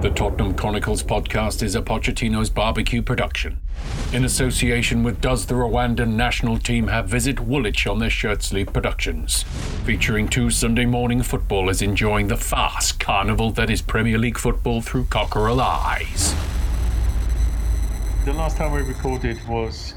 The 0.00 0.08
Tottenham 0.08 0.54
Chronicles 0.54 1.02
podcast 1.02 1.62
is 1.62 1.74
a 1.74 1.82
Pochettino's 1.82 2.48
barbecue 2.48 3.02
production. 3.02 3.58
In 4.14 4.24
association 4.24 5.02
with 5.02 5.20
Does 5.20 5.44
the 5.44 5.52
Rwandan 5.52 6.14
national 6.14 6.56
team 6.56 6.88
have 6.88 7.06
visit 7.06 7.38
Woolwich 7.38 7.86
on 7.86 7.98
their 7.98 8.08
shirt 8.08 8.42
sleeve 8.42 8.72
productions, 8.72 9.42
featuring 9.84 10.26
two 10.26 10.48
Sunday 10.48 10.86
morning 10.86 11.22
footballers 11.22 11.82
enjoying 11.82 12.28
the 12.28 12.38
fast 12.38 12.98
carnival 12.98 13.50
that 13.50 13.68
is 13.68 13.82
Premier 13.82 14.16
League 14.16 14.38
football 14.38 14.80
through 14.80 15.04
cockerel 15.04 15.60
eyes. 15.60 16.34
The 18.24 18.32
last 18.32 18.56
time 18.56 18.72
we 18.72 18.80
recorded 18.80 19.36
was 19.46 19.92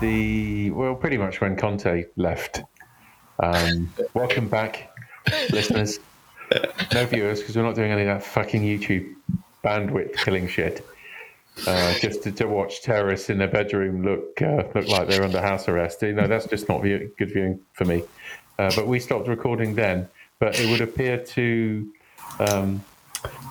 the 0.00 0.70
well, 0.70 0.96
pretty 0.96 1.16
much 1.16 1.40
when 1.40 1.54
Conte 1.54 2.06
left. 2.16 2.62
Um, 3.38 3.94
welcome 4.14 4.48
back, 4.48 4.90
listeners. 5.52 6.00
No 6.92 7.06
viewers 7.06 7.38
because 7.38 7.54
we're 7.54 7.62
not 7.62 7.76
doing 7.76 7.92
any 7.92 8.02
of 8.02 8.08
that 8.08 8.24
fucking 8.24 8.62
YouTube 8.62 9.14
bandwidth 9.64 10.16
killing 10.16 10.48
shit. 10.48 10.86
Uh, 11.66 11.92
just 11.98 12.22
to, 12.22 12.30
to, 12.30 12.46
watch 12.46 12.82
terrorists 12.82 13.30
in 13.30 13.38
their 13.38 13.48
bedroom 13.48 14.04
look 14.04 14.40
uh, 14.40 14.62
look 14.76 14.86
like 14.86 15.08
they're 15.08 15.24
under 15.24 15.40
house 15.40 15.68
arrest. 15.68 16.00
You 16.02 16.12
know, 16.12 16.28
that's 16.28 16.46
just 16.46 16.68
not 16.68 16.82
view- 16.82 17.10
good 17.18 17.32
viewing 17.32 17.58
for 17.72 17.84
me. 17.84 18.04
Uh, 18.60 18.70
but 18.76 18.86
we 18.86 19.00
stopped 19.00 19.26
recording 19.26 19.74
then. 19.74 20.08
But 20.38 20.60
it 20.60 20.70
would 20.70 20.80
appear 20.80 21.18
to 21.18 21.92
um, 22.38 22.84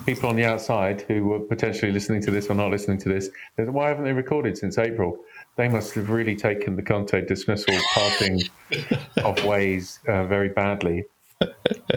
people 0.05 0.29
on 0.29 0.35
the 0.35 0.45
outside 0.45 1.01
who 1.01 1.25
were 1.25 1.39
potentially 1.39 1.91
listening 1.91 2.21
to 2.21 2.31
this 2.31 2.49
or 2.49 2.53
not 2.53 2.71
listening 2.71 2.97
to 2.99 3.09
this, 3.09 3.29
that 3.57 3.69
why 3.71 3.89
haven't 3.89 4.05
they 4.05 4.13
recorded 4.13 4.57
since 4.57 4.77
April? 4.77 5.17
They 5.57 5.67
must 5.67 5.93
have 5.95 6.09
really 6.09 6.35
taken 6.35 6.75
the 6.75 6.81
Conte 6.81 7.25
dismissal 7.25 7.75
parting 7.93 8.41
of 9.17 9.43
ways 9.43 9.99
uh, 10.07 10.23
very 10.25 10.49
badly. 10.49 11.05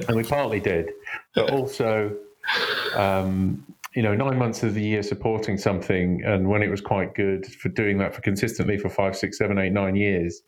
And 0.09 0.17
we 0.17 0.25
partly 0.25 0.61
did, 0.61 0.91
but 1.35 1.51
also 1.51 2.17
um, 2.97 3.65
you 3.95 4.03
know, 4.03 4.15
nine 4.15 4.39
months 4.39 4.63
of 4.63 4.75
the 4.75 4.83
year 4.83 5.03
supporting 5.03 5.59
something, 5.59 6.23
and 6.25 6.49
when 6.49 6.63
it 6.63 6.71
was 6.71 6.81
quite 6.81 7.15
good 7.15 7.47
for 7.47 7.69
doing 7.71 7.99
that 7.99 8.15
for 8.15 8.21
consistently 8.21 8.79
for 8.79 8.89
five, 8.89 9.17
six, 9.17 9.39
seven, 9.39 9.59
eight, 9.59 9.73
nine 9.73 9.97
years, 9.97 10.43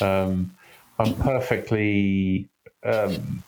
um, 0.00 0.52
I'm 0.98 1.14
perfectly. 1.14 2.48
Um, 2.84 3.44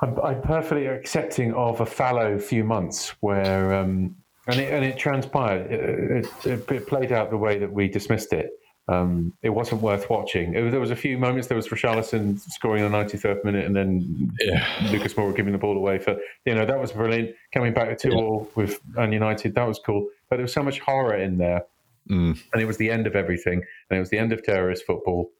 I'm, 0.00 0.42
perfectly 0.42 0.86
accepting 0.86 1.54
of 1.54 1.80
a 1.80 1.86
fallow 1.86 2.36
few 2.36 2.64
months 2.64 3.10
where, 3.20 3.72
um, 3.72 4.16
and 4.48 4.58
it 4.58 4.72
and 4.72 4.84
it 4.84 4.98
transpired. 4.98 5.70
It, 5.70 6.26
it, 6.44 6.68
it, 6.68 6.86
played 6.88 7.12
out 7.12 7.30
the 7.30 7.36
way 7.36 7.60
that 7.60 7.72
we 7.72 7.86
dismissed 7.86 8.32
it. 8.32 8.50
Um, 8.92 9.32
it 9.42 9.50
wasn't 9.50 9.80
worth 9.80 10.10
watching. 10.10 10.52
Was, 10.54 10.70
there 10.70 10.80
was 10.80 10.90
a 10.90 10.96
few 10.96 11.18
moments. 11.18 11.48
There 11.48 11.56
was 11.56 11.68
Richarlison 11.68 12.38
scoring 12.40 12.84
in 12.84 12.90
the 12.90 12.98
93rd 12.98 13.44
minute, 13.44 13.64
and 13.64 13.74
then 13.74 14.32
yeah. 14.40 14.66
Lucas 14.90 15.14
Moura 15.14 15.34
giving 15.34 15.52
the 15.52 15.58
ball 15.58 15.76
away 15.76 15.98
for 15.98 16.16
you 16.44 16.54
know 16.54 16.66
that 16.66 16.78
was 16.78 16.92
brilliant. 16.92 17.34
Coming 17.54 17.72
back 17.72 17.88
to 17.96 18.10
two 18.10 18.16
all 18.16 18.46
yeah. 18.48 18.62
with 18.62 18.80
Man 18.88 19.12
United, 19.12 19.54
that 19.54 19.66
was 19.66 19.78
cool. 19.78 20.08
But 20.28 20.36
there 20.36 20.44
was 20.44 20.52
so 20.52 20.62
much 20.62 20.80
horror 20.80 21.16
in 21.16 21.38
there, 21.38 21.64
mm. 22.08 22.38
and 22.52 22.62
it 22.62 22.66
was 22.66 22.76
the 22.76 22.90
end 22.90 23.06
of 23.06 23.16
everything, 23.16 23.62
and 23.90 23.96
it 23.96 24.00
was 24.00 24.10
the 24.10 24.18
end 24.18 24.32
of 24.32 24.42
terrorist 24.42 24.84
football. 24.84 25.30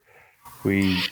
We 0.65 1.03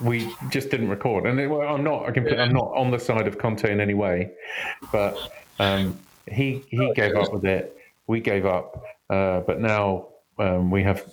we 0.00 0.32
just 0.50 0.70
didn't 0.70 0.88
record, 0.88 1.26
and 1.26 1.38
it, 1.38 1.48
well, 1.48 1.62
I'm 1.62 1.84
not 1.84 2.04
I 2.04 2.36
I'm 2.36 2.52
not 2.52 2.72
on 2.74 2.90
the 2.90 2.98
side 2.98 3.26
of 3.26 3.38
Conte 3.38 3.70
in 3.70 3.80
any 3.80 3.94
way, 3.94 4.32
but 4.90 5.16
um, 5.58 5.98
he 6.26 6.64
he 6.68 6.92
gave 6.94 7.14
up 7.14 7.32
with 7.32 7.44
it. 7.44 7.76
We 8.06 8.20
gave 8.20 8.46
up, 8.46 8.82
uh, 9.10 9.40
but 9.40 9.60
now 9.60 10.08
um, 10.38 10.70
we 10.70 10.82
have, 10.82 11.04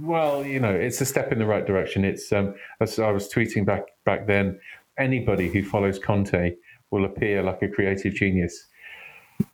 well, 0.00 0.44
you 0.44 0.60
know, 0.60 0.72
it's 0.72 1.00
a 1.00 1.06
step 1.06 1.32
in 1.32 1.38
the 1.38 1.46
right 1.46 1.66
direction. 1.66 2.04
It's 2.04 2.32
um, 2.32 2.54
as 2.80 2.98
I 2.98 3.10
was 3.10 3.28
tweeting 3.28 3.64
back 3.64 3.84
back 4.04 4.26
then. 4.26 4.58
Anybody 4.98 5.50
who 5.50 5.62
follows 5.62 5.98
Conte 5.98 6.54
will 6.90 7.04
appear 7.04 7.42
like 7.42 7.60
a 7.60 7.68
creative 7.68 8.14
genius, 8.14 8.66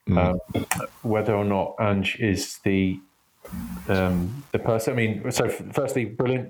mm. 0.08 0.16
um, 0.16 0.64
whether 1.02 1.34
or 1.34 1.44
not 1.44 1.74
Ange 1.80 2.16
is 2.20 2.58
the 2.58 3.00
um, 3.88 4.44
the 4.52 4.60
person. 4.60 4.92
I 4.92 4.96
mean, 4.96 5.32
so 5.32 5.48
firstly, 5.48 6.04
brilliant. 6.04 6.48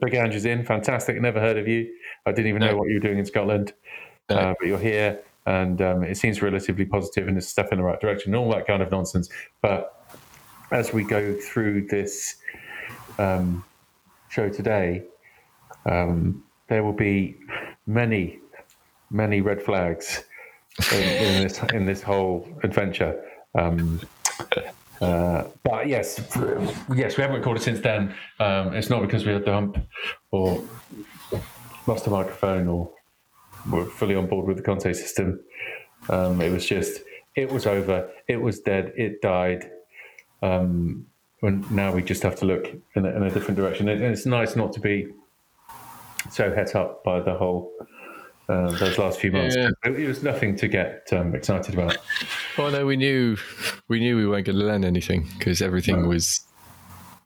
Big 0.00 0.14
Ange 0.14 0.34
is 0.34 0.46
in, 0.46 0.64
fantastic. 0.64 1.20
Never 1.20 1.40
heard 1.40 1.58
of 1.58 1.68
you. 1.68 1.88
I 2.26 2.32
didn't 2.32 2.48
even 2.48 2.60
no. 2.60 2.70
know 2.70 2.76
what 2.76 2.88
you 2.88 2.94
were 2.94 3.00
doing 3.00 3.18
in 3.18 3.26
Scotland, 3.26 3.72
no. 4.28 4.36
uh, 4.36 4.54
but 4.58 4.66
you're 4.66 4.78
here, 4.78 5.20
and 5.46 5.80
um, 5.80 6.02
it 6.02 6.16
seems 6.16 6.42
relatively 6.42 6.84
positive 6.84 7.28
and 7.28 7.36
it's 7.36 7.46
a 7.46 7.50
step 7.50 7.70
in 7.70 7.78
the 7.78 7.84
right 7.84 8.00
direction. 8.00 8.34
And 8.34 8.42
all 8.42 8.50
that 8.52 8.66
kind 8.66 8.82
of 8.82 8.90
nonsense, 8.90 9.28
but 9.62 10.03
as 10.70 10.92
we 10.92 11.04
go 11.04 11.34
through 11.34 11.86
this 11.86 12.36
um, 13.18 13.64
show 14.28 14.48
today, 14.48 15.04
um, 15.86 16.42
there 16.68 16.82
will 16.82 16.92
be 16.92 17.36
many, 17.86 18.38
many 19.10 19.40
red 19.40 19.62
flags 19.62 20.24
in, 20.92 21.02
in 21.02 21.42
this 21.42 21.62
in 21.72 21.86
this 21.86 22.02
whole 22.02 22.48
adventure. 22.62 23.22
Um, 23.54 24.00
uh, 25.00 25.44
but 25.62 25.86
yes, 25.86 26.18
yes, 26.94 27.16
we 27.16 27.22
haven't 27.22 27.36
recorded 27.36 27.62
since 27.62 27.80
then. 27.80 28.14
Um, 28.40 28.74
it's 28.74 28.90
not 28.90 29.02
because 29.02 29.24
we 29.26 29.32
had 29.32 29.44
the 29.44 29.52
hump 29.52 29.78
or 30.30 30.64
lost 31.86 32.06
a 32.06 32.10
microphone 32.10 32.68
or 32.68 32.90
we're 33.70 33.84
fully 33.86 34.14
on 34.14 34.26
board 34.26 34.46
with 34.46 34.56
the 34.56 34.62
Conte 34.62 34.92
system. 34.92 35.40
Um, 36.08 36.40
it 36.40 36.50
was 36.50 36.66
just, 36.66 37.02
it 37.36 37.50
was 37.50 37.66
over. 37.66 38.10
It 38.28 38.36
was 38.36 38.60
dead. 38.60 38.92
It 38.96 39.20
died. 39.20 39.70
Um, 40.44 41.06
and 41.42 41.70
now 41.70 41.92
we 41.92 42.02
just 42.02 42.22
have 42.22 42.36
to 42.36 42.44
look 42.44 42.68
in 42.94 43.04
a, 43.04 43.10
in 43.10 43.22
a 43.22 43.30
different 43.30 43.56
direction. 43.56 43.88
And 43.88 44.02
it's 44.02 44.26
nice 44.26 44.56
not 44.56 44.72
to 44.74 44.80
be 44.80 45.08
so 46.30 46.52
het 46.54 46.74
up 46.74 47.04
by 47.04 47.20
the 47.20 47.34
whole 47.34 47.72
uh, 48.48 48.70
those 48.72 48.98
last 48.98 49.20
few 49.20 49.32
months. 49.32 49.56
Yeah. 49.56 49.70
It 49.84 50.06
was 50.06 50.22
nothing 50.22 50.56
to 50.56 50.68
get 50.68 51.08
um, 51.12 51.34
excited 51.34 51.74
about. 51.74 51.96
Well, 52.58 52.70
no, 52.70 52.86
we 52.86 52.96
knew 52.96 53.36
we 53.88 54.00
knew 54.00 54.16
we 54.16 54.26
weren't 54.26 54.46
going 54.46 54.58
to 54.58 54.64
learn 54.64 54.84
anything 54.84 55.28
because 55.38 55.60
everything 55.60 56.02
no. 56.02 56.08
was 56.08 56.40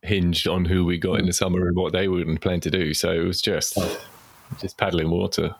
hinged 0.03 0.47
on 0.47 0.65
who 0.65 0.84
we 0.84 0.97
got 0.97 1.19
in 1.19 1.27
the 1.27 1.33
summer 1.33 1.67
and 1.67 1.77
what 1.77 1.93
they 1.93 2.09
were 2.09 2.25
plan 2.37 2.61
to 2.61 2.71
do. 2.71 2.95
So 2.95 3.11
it 3.11 3.25
was 3.25 3.43
just 3.43 3.77
just 4.61 4.78
paddling 4.78 5.11
water, 5.11 5.55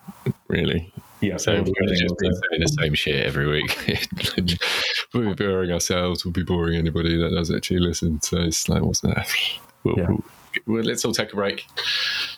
really. 0.49 0.93
Yeah. 1.21 1.37
So 1.37 1.53
we're 1.53 1.87
just 1.89 2.15
saying 2.21 2.61
the 2.61 2.77
same 2.81 2.95
shit 2.95 3.25
every 3.25 3.47
week. 3.47 3.99
we'll 5.15 5.35
be 5.35 5.45
boring 5.45 5.73
ourselves. 5.73 6.25
We'll 6.25 6.33
be 6.33 6.45
boring 6.45 6.77
anybody 6.77 7.17
that 7.17 7.31
does 7.31 7.51
actually 7.51 7.81
listen. 7.81 8.21
So 8.21 8.39
it's 8.39 8.69
like, 8.69 8.83
what's 8.83 9.01
that? 9.01 9.29
We'll, 9.85 9.97
yeah. 9.97 10.07
we'll, 10.09 10.25
well, 10.67 10.83
let's 10.83 11.05
all 11.05 11.13
take 11.13 11.33
a 11.33 11.37
break, 11.37 11.65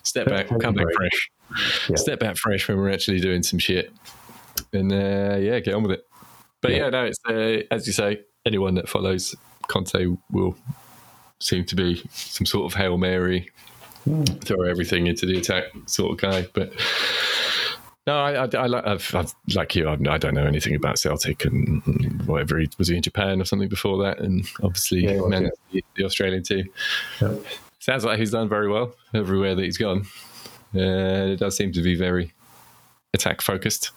step 0.03 0.27
back, 0.27 0.49
come 0.61 0.75
back 0.75 0.87
fresh, 0.95 1.31
yeah. 1.89 1.97
step 1.97 2.21
back 2.21 2.37
fresh 2.37 2.69
when 2.69 2.77
we're 2.77 2.91
actually 2.91 3.19
doing 3.19 3.43
some 3.43 3.59
shit, 3.59 3.91
and 4.75 4.93
uh, 4.93 5.39
yeah, 5.41 5.59
get 5.61 5.73
on 5.73 5.83
with 5.83 5.93
it. 5.93 6.07
But 6.61 6.73
yeah, 6.73 6.77
yeah 6.77 6.91
no, 6.91 7.05
it's 7.07 7.19
uh, 7.27 7.75
as 7.75 7.87
you 7.87 7.95
say, 7.95 8.21
anyone 8.45 8.75
that 8.75 8.91
follows 8.91 9.35
Conte 9.69 10.07
will 10.31 10.55
seem 11.41 11.65
to 11.65 11.75
be 11.75 12.03
some 12.13 12.45
sort 12.45 12.71
of 12.71 12.79
hail 12.79 12.99
mary, 12.99 13.49
mm. 14.07 14.45
throw 14.45 14.63
everything 14.69 15.07
into 15.07 15.25
the 15.25 15.39
attack 15.39 15.65
sort 15.87 16.13
of 16.13 16.19
guy. 16.19 16.47
But 16.53 16.73
no, 18.07 18.19
I, 18.19 18.45
I, 18.45 18.49
I 18.55 18.93
I've, 18.93 19.15
I've, 19.15 19.35
like 19.55 19.75
you, 19.75 19.89
I 19.89 19.97
do 19.97 20.03
not 20.03 20.35
know 20.35 20.47
anything 20.47 20.75
about 20.75 20.99
Celtic 20.99 21.45
and, 21.45 22.23
whatever. 22.27 22.59
He, 22.59 22.69
was 22.79 22.89
he 22.89 22.97
in 22.97 23.03
Japan 23.03 23.41
or 23.41 23.45
something 23.45 23.69
before 23.69 24.03
that? 24.05 24.21
And 24.21 24.49
obviously, 24.63 25.05
yeah, 25.05 25.21
was, 25.21 25.33
yeah. 25.33 25.49
the, 25.73 25.85
the, 25.97 26.05
Australian 26.05 26.43
team. 26.43 26.71
Yeah. 27.21 27.35
Sounds 27.79 28.05
like 28.05 28.19
he's 28.19 28.31
done 28.31 28.49
very 28.49 28.69
well 28.69 28.95
everywhere 29.15 29.55
that 29.55 29.65
he's 29.65 29.79
gone. 29.79 30.07
Uh, 30.75 31.33
it 31.33 31.37
does 31.37 31.57
seem 31.57 31.73
to 31.73 31.83
be 31.83 31.95
very 31.95 32.33
attack 33.13 33.43
focused, 33.43 33.91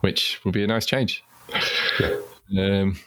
which 0.00 0.40
will 0.44 0.52
be 0.52 0.62
a 0.62 0.66
nice 0.66 0.86
change. 0.86 1.24
Yeah. 1.98 2.16
Um, 2.56 2.98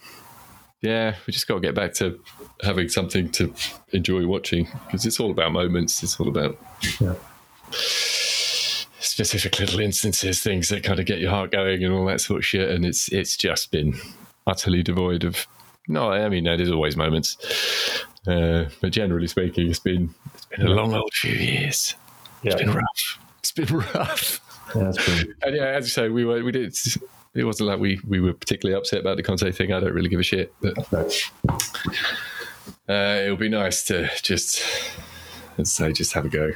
yeah, 0.82 1.16
we 1.26 1.34
just 1.34 1.48
got 1.48 1.56
to 1.56 1.62
get 1.62 1.76
back 1.76 1.94
to 1.96 2.20
having 2.62 2.90
something 2.90 3.30
to 3.32 3.54
enjoy 3.94 4.28
watching 4.28 4.68
because 4.86 5.06
it's 5.06 5.20
all 5.20 5.32
about 5.32 5.52
moments. 5.54 6.04
It's 6.04 6.20
all 6.20 6.28
about. 6.28 6.60
Yeah 7.00 7.16
specific 9.08 9.60
little 9.60 9.80
instances, 9.80 10.42
things 10.42 10.70
that 10.70 10.84
kind 10.84 11.00
of 11.00 11.06
get 11.06 11.20
your 11.20 11.32
heart 11.32 11.52
going 11.52 11.84
and 11.84 11.94
all 11.94 12.06
that 12.06 12.22
sort 12.22 12.40
of 12.40 12.46
shit. 12.46 12.70
And 12.70 12.86
it's 12.86 13.08
it's 13.10 13.38
just 13.38 13.72
been 13.72 13.96
utterly 14.46 14.84
devoid 14.84 15.24
of. 15.24 15.48
No, 15.90 16.12
I 16.12 16.28
mean, 16.28 16.44
there's 16.44 16.70
always 16.70 16.98
moments, 16.98 17.38
uh, 18.28 18.66
but 18.82 18.92
generally 18.92 19.28
speaking, 19.28 19.70
it's 19.70 19.80
been 19.80 20.14
it's 20.36 20.46
been 20.46 20.68
a 20.68 20.70
long 20.70 20.94
old 20.94 21.14
few 21.14 21.32
years. 21.32 21.96
Yeah. 22.44 22.52
It's 22.52 22.62
been 22.62 22.74
rough. 22.74 23.20
It's 23.40 23.52
been 23.54 23.78
rough. 23.78 24.42
Yeah, 24.76 24.92
been... 24.92 25.36
and 25.44 25.56
yeah, 25.56 25.68
as 25.68 25.86
you 25.86 25.92
say, 25.92 26.10
we 26.10 26.26
were 26.26 26.44
we 26.44 26.52
did. 26.52 26.78
It 27.34 27.46
wasn't 27.46 27.70
like 27.70 27.80
we 27.80 28.02
we 28.06 28.20
were 28.20 28.34
particularly 28.34 28.78
upset 28.78 29.00
about 29.00 29.16
the 29.16 29.24
Conte 29.24 29.50
thing. 29.52 29.72
I 29.72 29.80
don't 29.80 29.94
really 29.94 30.10
give 30.10 30.20
a 30.20 30.24
shit, 30.24 30.54
but 30.62 30.78
uh, 32.90 33.22
it 33.24 33.30
would 33.30 33.40
be 33.40 33.48
nice 33.48 33.86
to 33.86 34.10
just, 34.22 34.62
let's 35.58 35.72
say, 35.72 35.94
just 35.94 36.12
have 36.14 36.26
a 36.26 36.30
go 36.30 36.52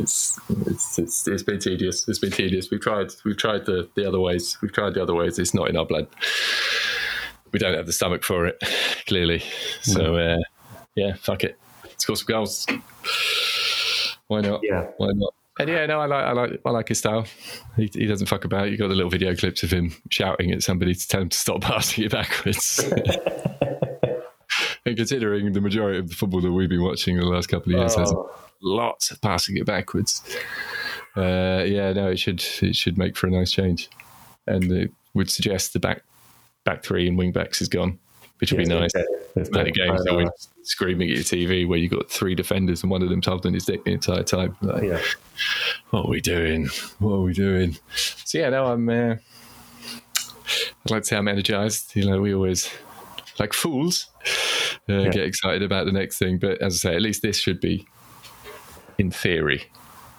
it's, 0.00 0.40
it's 0.66 0.98
it's 0.98 1.28
it's 1.28 1.42
been 1.42 1.58
tedious. 1.58 2.08
It's 2.08 2.18
been 2.18 2.30
tedious. 2.30 2.70
We've 2.70 2.80
tried 2.80 3.12
we've 3.24 3.36
tried 3.36 3.66
the 3.66 3.88
the 3.94 4.06
other 4.06 4.20
ways. 4.20 4.58
We've 4.60 4.72
tried 4.72 4.94
the 4.94 5.02
other 5.02 5.14
ways. 5.14 5.38
It's 5.38 5.54
not 5.54 5.68
in 5.68 5.76
our 5.76 5.86
blood. 5.86 6.08
We 7.52 7.58
don't 7.58 7.74
have 7.74 7.86
the 7.86 7.92
stomach 7.92 8.22
for 8.22 8.46
it, 8.46 8.62
clearly. 9.06 9.42
So 9.82 10.16
uh, 10.16 10.38
yeah, 10.94 11.14
fuck 11.14 11.44
it. 11.44 11.58
Score 11.98 12.16
some 12.16 12.26
goals. 12.26 12.66
Why 14.28 14.40
not? 14.40 14.60
Yeah. 14.62 14.86
Why 14.96 15.10
not? 15.12 15.34
And 15.58 15.68
yeah, 15.68 15.84
no, 15.84 16.00
I 16.00 16.06
like, 16.06 16.24
I 16.24 16.32
like, 16.32 16.60
I 16.64 16.70
like 16.70 16.88
his 16.88 16.98
style. 16.98 17.26
He, 17.76 17.90
he 17.92 18.06
doesn't 18.06 18.28
fuck 18.28 18.46
about. 18.46 18.70
You 18.70 18.78
got 18.78 18.88
the 18.88 18.94
little 18.94 19.10
video 19.10 19.34
clips 19.34 19.62
of 19.62 19.70
him 19.70 19.92
shouting 20.08 20.52
at 20.52 20.62
somebody 20.62 20.94
to 20.94 21.08
tell 21.08 21.20
him 21.20 21.28
to 21.28 21.36
stop 21.36 21.60
passing 21.62 22.04
it 22.04 22.12
backwards. 22.12 22.82
and 24.86 24.96
considering 24.96 25.52
the 25.52 25.60
majority 25.60 25.98
of 25.98 26.08
the 26.08 26.14
football 26.14 26.40
that 26.40 26.52
we've 26.52 26.68
been 26.68 26.82
watching 26.82 27.16
in 27.16 27.22
the 27.22 27.28
last 27.28 27.48
couple 27.48 27.72
of 27.74 27.78
years 27.78 27.94
has 27.94 28.12
Oh. 28.12 28.30
lots 28.62 29.10
of 29.10 29.20
passing 29.20 29.56
it 29.56 29.66
backwards. 29.66 30.22
Uh, 31.16 31.64
yeah, 31.66 31.92
no, 31.92 32.08
it 32.10 32.18
should 32.18 32.42
it 32.62 32.76
should 32.76 32.96
make 32.96 33.16
for 33.16 33.26
a 33.26 33.30
nice 33.30 33.50
change, 33.50 33.88
and 34.46 34.70
it 34.70 34.92
would 35.14 35.28
suggest 35.30 35.72
the 35.72 35.80
back 35.80 36.02
back 36.64 36.82
three 36.84 37.08
and 37.08 37.18
wing 37.18 37.32
backs 37.32 37.60
is 37.60 37.68
gone, 37.68 37.98
which 38.38 38.52
would 38.52 38.58
be 38.58 38.64
nice. 38.64 38.92
There's 39.34 39.50
Many 39.50 39.70
games 39.72 40.06
always 40.06 40.28
screaming 40.62 41.08
at 41.10 41.14
your 41.16 41.24
TV 41.24 41.66
where 41.66 41.78
you 41.78 41.88
got 41.88 42.10
three 42.10 42.34
defenders 42.34 42.82
and 42.82 42.90
one 42.90 43.02
of 43.02 43.08
them 43.08 43.20
holding 43.24 43.54
his 43.54 43.64
dick 43.64 43.84
the 43.84 43.92
entire 43.92 44.22
time. 44.22 44.56
Like, 44.60 44.82
Yeah. 44.84 45.00
what 45.90 46.04
are 46.06 46.10
we 46.10 46.20
doing? 46.20 46.68
What 46.98 47.12
are 47.14 47.20
we 47.22 47.32
doing? 47.32 47.76
So 47.96 48.38
yeah, 48.38 48.50
now 48.50 48.66
I'm. 48.72 48.88
Uh, 48.88 49.16
I'd 50.84 50.90
like 50.90 51.02
to 51.02 51.08
say 51.08 51.16
I'm 51.16 51.28
energized. 51.28 51.94
You 51.96 52.08
know, 52.10 52.20
we 52.20 52.34
always 52.34 52.70
like 53.38 53.52
fools 53.52 54.06
uh, 54.90 55.10
get 55.10 55.24
excited 55.24 55.62
about 55.62 55.86
the 55.86 55.92
next 55.92 56.18
thing, 56.18 56.38
but 56.38 56.60
as 56.60 56.74
I 56.84 56.90
say, 56.90 56.96
at 56.96 57.02
least 57.02 57.22
this 57.22 57.38
should 57.38 57.60
be, 57.60 57.86
in 58.98 59.10
theory, 59.10 59.64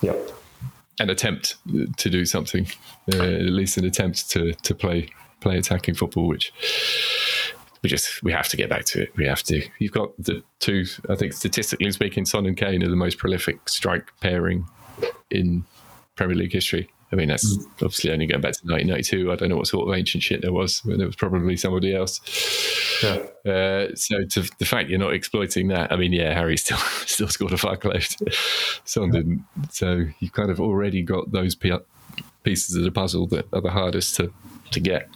Yep. 0.02 0.32
an 1.00 1.10
attempt 1.10 1.58
to 1.98 2.10
do 2.10 2.26
something. 2.26 2.68
Uh, 3.14 3.18
at 3.22 3.42
least 3.42 3.78
an 3.78 3.86
attempt 3.86 4.30
to 4.32 4.54
to 4.54 4.76
play 4.76 5.10
play 5.42 5.58
attacking 5.58 5.96
football, 5.96 6.28
which 6.28 6.54
we 7.84 7.90
just 7.90 8.22
we 8.24 8.32
have 8.32 8.48
to 8.50 8.58
get 8.58 8.70
back 8.70 8.86
to 8.86 9.04
it. 9.04 9.16
We 9.16 9.26
have 9.26 9.44
to. 9.44 9.62
You've 9.80 9.92
got 9.92 10.12
the 10.18 10.44
two. 10.60 10.86
I 11.10 11.16
think 11.16 11.34
statistically 11.34 11.92
speaking, 11.92 12.26
Son 12.26 12.46
and 12.46 12.56
Kane 12.58 12.84
are 12.84 12.90
the 12.90 12.96
most 12.96 13.18
prolific 13.18 13.68
strike 13.70 14.12
pairing 14.22 14.66
in 15.32 15.66
Premier 16.16 16.36
League 16.36 16.54
history. 16.54 16.90
I 17.12 17.16
mean, 17.18 17.28
that's 17.28 17.58
obviously 17.74 18.12
only 18.12 18.26
going 18.26 18.40
back 18.42 18.54
to 18.54 18.62
1992. 18.66 19.32
I 19.32 19.36
don't 19.36 19.50
know 19.50 19.58
what 19.58 19.68
sort 19.68 19.88
of 19.88 19.94
ancient 19.94 20.24
shit 20.24 20.42
there 20.42 20.54
was, 20.54 20.82
but 20.86 20.98
there 20.98 21.08
was 21.08 21.16
probably 21.18 21.58
somebody 21.58 21.94
else. 21.94 22.22
Yeah. 23.04 23.18
Uh, 23.52 23.96
so 23.96 24.24
to, 24.30 24.50
the 24.60 24.66
fact 24.66 24.90
you're 24.90 25.00
not 25.00 25.14
exploiting 25.14 25.68
that, 25.70 25.92
I 25.92 25.98
mean, 25.98 26.14
yeah, 26.14 26.34
Harry 26.34 26.56
still 26.58 26.78
still 27.06 27.28
scored 27.28 27.52
a 27.52 27.58
fuckload. 27.58 28.06
Son 28.86 29.12
didn't. 29.12 29.44
So 29.72 30.06
you've 30.20 30.32
kind 30.34 30.50
of 30.52 30.62
already 30.62 31.02
got 31.02 31.32
those 31.32 31.54
pi- 31.56 31.80
pieces 32.44 32.76
of 32.76 32.84
the 32.84 32.92
puzzle 32.92 33.28
that 33.28 33.46
are 33.54 33.62
the 33.62 33.72
hardest 33.72 34.16
to, 34.16 34.32
to 34.72 34.80
get 34.80 35.10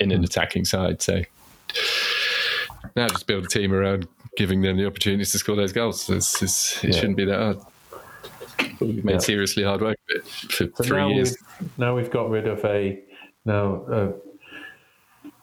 in 0.00 0.12
an 0.12 0.22
attacking 0.22 0.64
side. 0.64 1.02
So 1.02 1.22
now 2.94 3.08
just 3.08 3.26
build 3.26 3.44
a 3.46 3.48
team 3.48 3.72
around 3.72 4.06
giving 4.36 4.62
them 4.62 4.76
the 4.76 4.86
opportunities 4.86 5.32
to 5.32 5.38
score 5.38 5.56
those 5.56 5.72
goals. 5.72 6.08
It's, 6.08 6.40
it's, 6.42 6.84
it 6.84 6.90
Yeah. 6.94 7.00
shouldn't 7.00 7.16
be 7.16 7.24
that 7.24 7.38
hard. 7.38 7.58
We've 8.80 9.04
made 9.04 9.12
Yeah. 9.14 9.18
seriously 9.18 9.62
hard 9.64 9.80
work 9.80 9.98
of 10.10 10.16
it 10.16 10.26
for 10.26 10.50
So 10.64 10.84
three 10.84 10.98
now 10.98 11.08
years. 11.08 11.36
We've, 11.60 11.78
now 11.78 11.96
we've 11.96 12.10
got 12.10 12.30
rid 12.30 12.46
of 12.46 12.64
a. 12.64 13.00
Now 13.44 13.84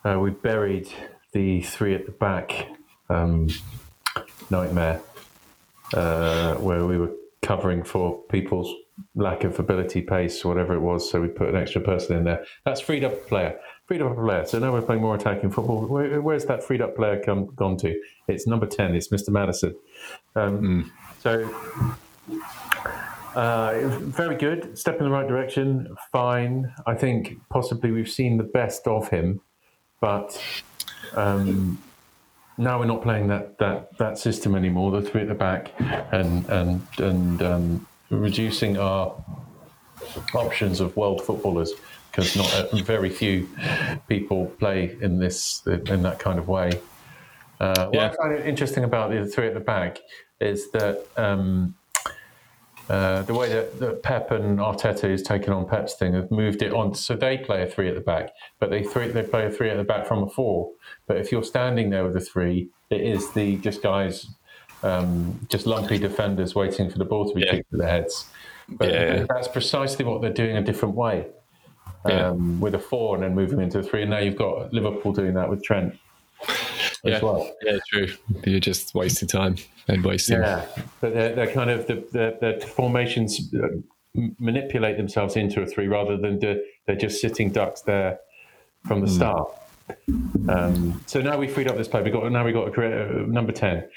uh, 0.03 0.07
uh, 0.07 0.19
we've 0.19 0.41
buried 0.41 0.87
the 1.33 1.61
three 1.61 1.93
at 1.95 2.05
the 2.05 2.11
back 2.11 2.67
um, 3.09 3.49
nightmare, 4.49 5.01
uh, 5.93 6.55
where 6.55 6.85
we 6.85 6.97
were 6.97 7.11
covering 7.41 7.83
for 7.83 8.21
people's 8.29 8.73
lack 9.15 9.43
of 9.43 9.57
ability, 9.59 10.01
pace, 10.01 10.43
whatever 10.43 10.73
it 10.73 10.79
was. 10.81 11.09
So 11.09 11.21
we 11.21 11.27
put 11.29 11.49
an 11.49 11.55
extra 11.55 11.81
person 11.81 12.17
in 12.17 12.23
there. 12.25 12.45
That's 12.65 12.81
freed 12.81 13.03
up 13.03 13.13
a 13.13 13.15
player. 13.15 13.59
Freed 13.87 14.01
up 14.01 14.11
a 14.11 14.15
player. 14.21 14.45
So 14.45 14.59
now 14.59 14.71
we're 14.73 14.81
playing 14.81 15.01
more 15.01 15.15
attacking 15.15 15.51
football. 15.51 15.85
Where, 15.87 16.21
where's 16.21 16.45
that 16.45 16.63
freed 16.63 16.81
up 16.81 16.95
player 16.95 17.21
come 17.23 17.47
gone 17.55 17.77
to? 17.77 17.99
It's 18.27 18.45
number 18.47 18.65
ten. 18.67 18.95
It's 18.95 19.07
Mr. 19.09 19.29
Maddison. 19.29 19.75
Um, 20.35 20.91
So 21.23 21.49
uh, 23.35 23.87
very 23.87 24.35
good. 24.35 24.77
Step 24.77 24.97
in 24.99 25.05
the 25.05 25.11
right 25.11 25.27
direction. 25.27 25.95
Fine. 26.11 26.73
I 26.85 26.95
think 26.95 27.37
possibly 27.49 27.91
we've 27.91 28.09
seen 28.09 28.37
the 28.37 28.43
best 28.43 28.87
of 28.87 29.09
him, 29.09 29.41
but 30.01 30.41
um, 31.15 31.81
now 32.57 32.79
we're 32.79 32.85
not 32.85 33.01
playing 33.01 33.27
that, 33.27 33.57
that, 33.59 33.97
that 33.97 34.17
system 34.17 34.55
anymore. 34.55 34.91
The 34.91 35.01
three 35.01 35.21
at 35.21 35.27
the 35.27 35.35
back, 35.35 35.71
and 36.11 36.45
and 36.49 36.81
and 36.97 37.41
um, 37.41 37.87
reducing 38.09 38.77
our 38.77 39.15
options 40.33 40.79
of 40.79 40.95
world 40.97 41.21
footballers 41.23 41.73
because 42.11 42.35
not 42.35 42.51
uh, 42.53 42.75
very 42.83 43.09
few 43.09 43.47
people 44.07 44.47
play 44.59 44.97
in 45.01 45.19
this 45.19 45.61
in 45.67 46.01
that 46.03 46.19
kind 46.19 46.39
of 46.39 46.47
way. 46.47 46.71
Uh, 47.59 47.85
what 47.85 47.93
Yeah. 47.93 48.09
I 48.11 48.15
find 48.15 48.39
interesting 48.47 48.83
about 48.83 49.11
the 49.11 49.25
three 49.27 49.47
at 49.47 49.53
the 49.53 49.59
back 49.59 49.99
is 50.39 50.71
that. 50.71 51.05
Um, 51.17 51.75
uh, 52.89 53.21
the 53.23 53.33
way 53.33 53.49
that, 53.49 53.79
that 53.79 54.01
Pep 54.03 54.31
and 54.31 54.57
Arteta 54.59 55.03
is 55.05 55.21
taking 55.21 55.51
on 55.53 55.67
Pep's 55.67 55.93
thing 55.95 56.13
have 56.13 56.31
moved 56.31 56.61
it 56.61 56.73
on, 56.73 56.95
so 56.95 57.15
they 57.15 57.37
play 57.37 57.61
a 57.61 57.67
three 57.67 57.87
at 57.87 57.95
the 57.95 58.01
back, 58.01 58.31
but 58.59 58.69
they 58.71 58.83
three 58.83 59.09
they 59.09 59.21
play 59.23 59.45
a 59.45 59.51
three 59.51 59.69
at 59.69 59.77
the 59.77 59.83
back 59.83 60.07
from 60.07 60.23
a 60.23 60.29
four. 60.29 60.71
But 61.07 61.17
if 61.17 61.31
you're 61.31 61.43
standing 61.43 61.89
there 61.91 62.03
with 62.03 62.15
a 62.15 62.21
three, 62.21 62.69
it 62.89 63.01
is 63.01 63.31
the 63.33 63.57
just 63.57 63.83
guys, 63.83 64.27
um, 64.81 65.39
just 65.49 65.67
lumpy 65.67 65.99
defenders 65.99 66.55
waiting 66.55 66.89
for 66.89 66.97
the 66.97 67.05
ball 67.05 67.27
to 67.29 67.35
be 67.35 67.41
Yeah. 67.41 67.51
kicked 67.51 67.71
to 67.71 67.77
their 67.77 67.89
heads. 67.89 68.25
But 68.67 68.89
Yeah. 68.91 69.25
that's 69.29 69.47
precisely 69.47 70.03
what 70.05 70.21
they're 70.21 70.33
doing 70.33 70.57
a 70.57 70.61
different 70.61 70.95
way. 70.95 71.27
Yeah. 72.07 72.29
Um, 72.29 72.59
with 72.61 72.75
a 72.75 72.79
four 72.79 73.15
and 73.15 73.23
then 73.23 73.35
moving 73.35 73.59
into 73.61 73.79
a 73.79 73.83
three, 73.83 74.01
and 74.03 74.09
now 74.11 74.19
you've 74.19 74.37
got 74.37 74.71
Liverpool 74.73 75.11
doing 75.11 75.33
that 75.33 75.49
with 75.49 75.61
Trent 75.63 75.95
as 76.47 76.57
Yeah. 77.03 77.19
well. 77.21 77.51
Yeah, 77.61 77.77
true. 77.89 78.07
You're 78.45 78.59
just 78.61 78.95
wasting 78.95 79.27
time 79.27 79.57
Yeah, 80.39 80.65
but 81.01 81.13
they're, 81.13 81.35
they're 81.35 81.51
kind 81.51 81.69
of 81.69 81.87
the, 81.87 81.95
the, 82.11 82.37
the 82.59 82.65
formations 82.67 83.53
uh, 83.53 83.67
manipulate 84.39 84.97
themselves 84.97 85.35
into 85.35 85.61
a 85.61 85.65
three 85.65 85.87
rather 85.87 86.17
than 86.17 86.39
do, 86.39 86.63
they're 86.85 86.95
just 86.95 87.21
sitting 87.21 87.51
ducks 87.51 87.81
there 87.81 88.19
from 88.87 89.01
the 89.01 89.07
start. 89.07 89.47
Um, 90.47 91.01
so 91.05 91.21
now 91.21 91.37
we 91.37 91.47
freed 91.47 91.67
up 91.67 91.77
this 91.77 91.87
play. 91.87 92.01
We 92.01 92.11
got 92.11 92.31
now 92.31 92.45
we 92.45 92.51
got 92.51 92.67
a 92.67 92.71
create, 92.71 92.93
uh, 92.93 93.25
number 93.27 93.51
ten, 93.51 93.87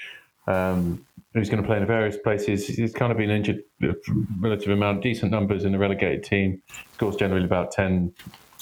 um, 0.46 1.04
who's 1.34 1.48
going 1.48 1.62
to 1.62 1.66
play 1.66 1.78
in 1.78 1.86
various 1.86 2.16
places. 2.16 2.66
He's 2.66 2.92
kind 2.92 3.12
of 3.12 3.18
been 3.18 3.30
injured 3.30 3.62
a 3.82 3.94
relative 4.38 4.70
amount, 4.70 5.02
decent 5.02 5.30
numbers 5.30 5.64
in 5.64 5.72
the 5.72 5.78
relegated 5.78 6.24
team. 6.24 6.62
Scores 6.94 7.16
generally 7.16 7.44
about 7.44 7.72
ten 7.72 8.12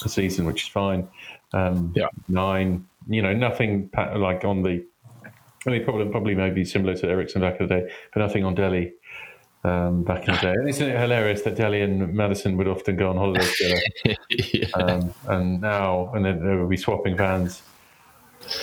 a 0.03 0.09
season, 0.09 0.45
which 0.45 0.63
is 0.63 0.67
fine. 0.67 1.07
Um, 1.53 1.93
Yeah. 1.95 2.07
nine. 2.27 2.85
You 3.07 3.21
know, 3.21 3.33
nothing 3.33 3.89
like 4.15 4.45
on 4.45 4.63
the 4.63 4.85
I 5.65 5.69
mean, 5.69 5.83
probably 5.83 6.07
probably 6.09 6.35
maybe 6.35 6.65
similar 6.65 6.95
to 6.95 7.07
Eriksen 7.07 7.41
back 7.41 7.59
in 7.59 7.67
the 7.67 7.75
day, 7.75 7.91
but 8.13 8.19
nothing 8.21 8.43
on 8.43 8.55
Dele 8.55 8.93
um, 9.63 10.03
back 10.03 10.27
in 10.27 10.33
the 10.33 10.41
day. 10.41 10.51
And 10.53 10.67
isn't 10.67 10.89
it 10.89 10.99
hilarious 10.99 11.43
that 11.43 11.55
Dele 11.55 11.81
and 11.81 12.13
Maddison 12.13 12.57
would 12.57 12.67
often 12.67 12.95
go 12.95 13.09
on 13.11 13.17
holiday 13.17 13.45
together, 13.57 14.17
yeah. 14.29 14.67
um, 14.73 15.13
and 15.27 15.61
now 15.61 16.11
and 16.13 16.25
then 16.25 16.45
they 16.45 16.55
would 16.55 16.69
be 16.69 16.77
swapping 16.77 17.15
vans, 17.15 17.61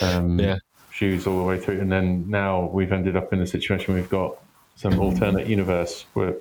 um, 0.01 0.37
Yeah. 0.39 0.57
shoes 0.91 1.25
all 1.25 1.37
the 1.37 1.43
way 1.45 1.57
through, 1.57 1.79
and 1.79 1.91
then 1.91 2.29
now 2.29 2.69
we've 2.73 2.91
ended 2.91 3.15
up 3.15 3.31
in 3.31 3.41
a 3.41 3.47
situation 3.47 3.93
where 3.93 4.01
we've 4.01 4.11
got 4.11 4.37
some 4.75 4.99
alternate 4.99 5.47
universe 5.47 6.05
where, 6.13 6.35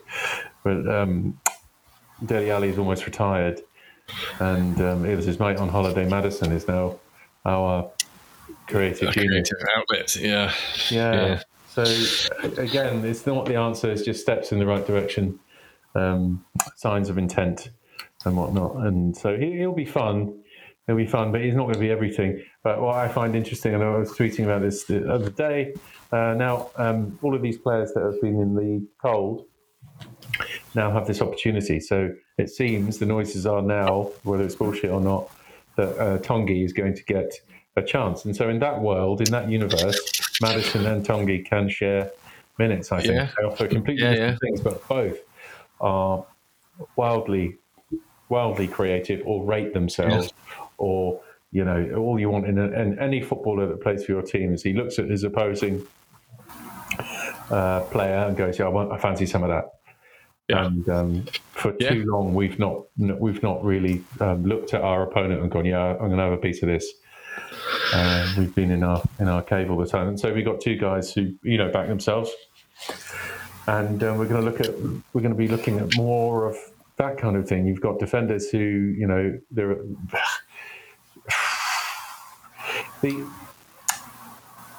where 0.62 0.90
um, 0.90 1.38
Dele 2.24 2.50
Alli 2.50 2.68
is 2.68 2.78
almost 2.78 3.06
retired, 3.06 3.60
and 4.40 4.80
um, 4.80 5.04
it 5.04 5.14
was 5.14 5.24
his 5.26 5.38
mate 5.38 5.58
on 5.58 5.68
holiday. 5.68 6.08
Maddison 6.08 6.50
is 6.50 6.66
now 6.66 6.98
our 7.44 7.90
creative 8.68 9.12
creative 9.12 9.58
outlets. 9.76 10.16
Yeah. 10.16 10.52
Yeah. 10.90 11.14
Yeah. 11.14 11.42
So 11.68 11.84
again, 12.60 13.04
it's 13.04 13.26
not 13.26 13.46
the 13.46 13.56
answer. 13.56 13.90
It's 13.90 14.02
just 14.02 14.20
steps 14.20 14.52
in 14.52 14.58
the 14.58 14.66
right 14.66 14.86
direction, 14.86 15.38
um, 15.94 16.44
signs 16.76 17.08
of 17.08 17.18
intent, 17.18 17.70
and 18.24 18.36
whatnot. 18.36 18.76
And 18.76 19.16
so 19.16 19.36
he, 19.36 19.56
he'll 19.58 19.74
be 19.74 19.84
fun. 19.84 20.42
He'll 20.86 20.96
be 20.96 21.06
fun, 21.06 21.30
but 21.30 21.42
he's 21.42 21.54
not 21.54 21.64
going 21.64 21.74
to 21.74 21.80
be 21.80 21.90
everything. 21.90 22.42
But 22.64 22.80
what 22.80 22.96
I 22.96 23.08
find 23.08 23.36
interesting, 23.36 23.74
and 23.74 23.84
I 23.84 23.96
was 23.96 24.10
tweeting 24.12 24.44
about 24.44 24.62
this 24.62 24.84
the 24.84 25.12
other 25.12 25.30
day. 25.30 25.74
Uh, 26.10 26.34
now, 26.34 26.70
um, 26.76 27.18
all 27.22 27.34
of 27.34 27.42
these 27.42 27.58
players 27.58 27.92
that 27.92 28.02
have 28.02 28.20
been 28.22 28.40
in 28.40 28.54
the 28.54 28.86
cold 29.00 29.44
now 30.74 30.90
have 30.90 31.06
this 31.06 31.20
opportunity. 31.20 31.78
So 31.78 32.14
it 32.38 32.48
seems 32.50 32.98
the 32.98 33.06
noises 33.06 33.46
are 33.46 33.62
now, 33.62 34.10
whether 34.22 34.44
it's 34.44 34.54
bullshit 34.54 34.90
or 34.90 35.00
not, 35.00 35.30
that 35.76 35.98
uh, 35.98 36.18
Tanguy 36.18 36.64
is 36.64 36.72
going 36.72 36.94
to 36.94 37.04
get 37.04 37.32
a 37.78 37.82
chance. 37.82 38.24
And 38.24 38.36
so 38.36 38.48
in 38.48 38.58
that 38.60 38.80
world, 38.80 39.20
in 39.20 39.30
that 39.30 39.48
universe, 39.48 39.98
Maddison 40.42 40.86
and 40.86 41.04
Tanguy 41.04 41.44
can 41.44 41.68
share 41.68 42.10
minutes. 42.58 42.92
I 42.92 43.00
think 43.00 43.14
Yeah. 43.14 43.30
they 43.38 43.44
offer 43.44 43.66
completely 43.68 44.04
Yeah, 44.04 44.14
different 44.14 44.40
things, 44.40 44.60
but 44.60 44.86
both 44.88 45.18
are 45.80 46.24
wildly, 46.96 47.58
wildly 48.28 48.68
creative, 48.68 49.22
or 49.24 49.44
rate 49.44 49.72
themselves, 49.72 50.32
or 50.76 51.20
you 51.50 51.64
know, 51.64 51.94
all 51.96 52.20
you 52.20 52.28
want 52.28 52.46
in, 52.46 52.58
a, 52.58 52.66
in 52.72 52.98
any 52.98 53.22
footballer 53.22 53.66
that 53.66 53.80
plays 53.80 54.04
for 54.04 54.12
your 54.12 54.22
team 54.22 54.52
is 54.52 54.62
he 54.62 54.74
looks 54.74 54.98
at 54.98 55.08
his 55.08 55.24
opposing 55.24 55.82
uh, 57.50 57.80
player 57.90 58.16
and 58.26 58.36
goes, 58.36 58.58
"Yeah, 58.58 58.66
I, 58.66 58.68
want, 58.68 58.92
I 58.92 58.98
fancy 58.98 59.24
some 59.26 59.42
of 59.42 59.48
that." 59.48 59.64
Yeah. 60.48 60.66
And 60.66 60.88
um, 60.88 61.24
for 61.52 61.74
Yeah. 61.78 61.90
too 61.90 62.04
long, 62.06 62.34
we've 62.34 62.58
not 62.58 62.84
we've 62.96 63.42
not 63.42 63.64
really 63.64 64.02
um, 64.20 64.44
looked 64.44 64.74
at 64.74 64.82
our 64.82 65.02
opponent 65.02 65.40
and 65.40 65.50
gone, 65.50 65.64
"Yeah, 65.64 65.92
I'm 65.92 65.98
going 65.98 66.16
to 66.16 66.22
have 66.24 66.32
a 66.32 66.38
piece 66.38 66.62
of 66.62 66.68
this." 66.68 66.86
Uh, 67.92 68.34
we've 68.36 68.54
been 68.54 68.70
in 68.70 68.82
our 68.82 69.02
in 69.18 69.28
our 69.28 69.42
cave 69.42 69.70
all 69.70 69.78
the 69.78 69.86
time, 69.86 70.08
and 70.08 70.18
so 70.18 70.32
we 70.32 70.42
got 70.42 70.60
two 70.60 70.76
guys 70.76 71.12
who 71.12 71.32
you 71.42 71.58
know 71.58 71.70
back 71.70 71.88
themselves. 71.88 72.30
and 73.66 74.02
uh, 74.02 74.14
we're 74.16 74.26
going 74.26 74.44
to 74.44 74.50
look 74.50 74.60
at 74.60 74.74
we're 75.12 75.20
going 75.20 75.32
to 75.32 75.38
be 75.38 75.48
looking 75.48 75.78
at 75.78 75.96
more 75.96 76.46
of 76.48 76.56
that 76.96 77.18
kind 77.18 77.36
of 77.36 77.48
thing. 77.48 77.66
You've 77.66 77.80
got 77.80 77.98
defenders 77.98 78.50
who 78.50 78.58
you 78.58 79.06
know 79.06 79.38
they're 79.50 79.76
the 83.02 83.26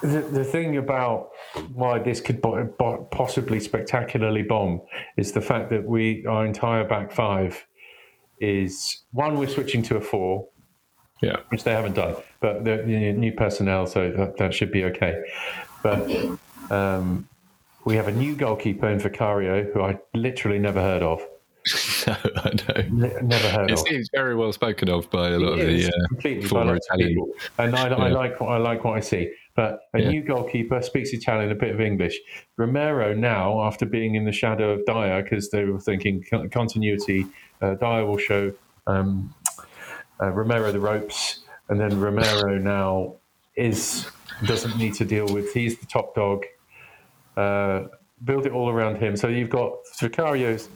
the, 0.02 0.20
the 0.20 0.44
thing 0.44 0.76
about 0.76 1.30
why 1.74 1.98
this 1.98 2.20
could 2.20 2.42
possibly 3.10 3.60
spectacularly 3.60 4.42
bomb 4.42 4.80
is 5.16 5.32
the 5.32 5.40
fact 5.40 5.70
that 5.70 5.84
we 5.84 6.24
our 6.26 6.46
entire 6.46 6.84
back 6.84 7.12
five 7.12 7.66
is 8.40 9.02
one 9.12 9.36
we're 9.36 9.48
switching 9.48 9.82
to 9.82 9.96
a 9.96 10.00
four 10.00 10.48
yeah 11.20 11.36
which 11.48 11.64
they 11.64 11.72
haven't 11.72 11.94
done 11.94 12.16
but 12.40 12.64
the, 12.64 12.76
new 12.84 13.32
personnel 13.32 13.86
so 13.86 14.10
that, 14.10 14.36
that 14.36 14.54
should 14.54 14.72
be 14.72 14.84
okay 14.84 15.22
but 15.82 16.08
um, 16.70 17.28
we 17.84 17.96
have 17.96 18.08
a 18.08 18.12
new 18.12 18.34
goalkeeper 18.36 18.88
in 18.88 18.98
Vicario 18.98 19.64
who 19.72 19.80
I 19.80 19.98
literally 20.14 20.58
never 20.58 20.80
heard 20.80 21.02
of 21.02 21.22
no, 22.06 22.16
I 22.36 22.84
know. 22.88 23.18
never 23.20 23.48
heard 23.50 23.70
it 23.70 23.78
of. 23.78 23.80
seems 23.80 24.08
very 24.14 24.34
well 24.34 24.52
spoken 24.52 24.88
of 24.88 25.10
by 25.10 25.28
a 25.28 25.38
lot 25.38 25.58
of 25.58 25.58
the 25.58 25.86
uh, 25.86 26.48
former 26.48 26.76
Italian. 26.76 27.10
People. 27.10 27.28
And 27.58 27.76
I, 27.76 27.88
yeah. 27.88 27.94
I, 27.96 28.08
like 28.08 28.40
I 28.40 28.56
like 28.56 28.82
what 28.84 28.96
I 28.96 29.00
see. 29.00 29.30
But 29.56 29.80
a 29.92 30.00
yeah. 30.00 30.08
new 30.08 30.22
goalkeeper 30.22 30.80
speaks 30.80 31.12
Italian, 31.12 31.50
a 31.50 31.54
bit 31.54 31.74
of 31.74 31.80
English. 31.80 32.18
Romero 32.56 33.12
now, 33.12 33.62
after 33.62 33.84
being 33.84 34.14
in 34.14 34.24
the 34.24 34.32
shadow 34.32 34.70
of 34.70 34.86
Dier, 34.86 35.22
because 35.22 35.50
they 35.50 35.64
were 35.64 35.80
thinking 35.80 36.24
continuity, 36.50 37.26
uh, 37.60 37.74
Dier 37.74 38.06
will 38.06 38.16
show 38.16 38.54
um, 38.86 39.34
uh, 40.22 40.30
Romero 40.30 40.72
the 40.72 40.80
ropes, 40.80 41.40
and 41.68 41.80
then 41.80 41.98
Romero 42.00 42.58
now 42.58 43.14
is 43.56 44.06
doesn't 44.46 44.76
need 44.78 44.94
to 44.94 45.04
deal 45.04 45.32
with. 45.32 45.52
He's 45.52 45.78
the 45.78 45.86
top 45.86 46.14
dog. 46.14 46.44
Uh, 47.36 47.84
build 48.24 48.46
it 48.46 48.52
all 48.52 48.68
around 48.68 48.96
him. 48.96 49.16
So 49.16 49.28
you've 49.28 49.50
got 49.50 49.72
Vicario's 49.98 50.68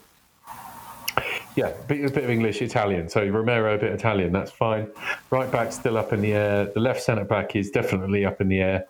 yeah, 1.57 1.69
a 1.69 1.83
bit, 1.85 2.05
a 2.05 2.11
bit 2.11 2.25
of 2.25 2.31
English, 2.31 2.63
Italian. 2.63 3.09
So 3.09 3.25
Romero, 3.27 3.77
a 3.77 3.79
bit 3.79 3.93
Italian. 3.93 4.33
That's 4.33 4.51
fine. 4.51 4.91
Right 5.31 5.51
back 5.51 5.73
still 5.73 5.97
up 5.97 6.13
in 6.13 6.21
the 6.21 6.33
air. 6.33 6.67
The 6.67 6.81
left 6.81 7.03
centre 7.03 7.25
back 7.25 7.55
is 7.55 7.71
definitely 7.71 8.25
up 8.25 8.41
in 8.41 8.49
the 8.49 8.61
air. 8.61 8.87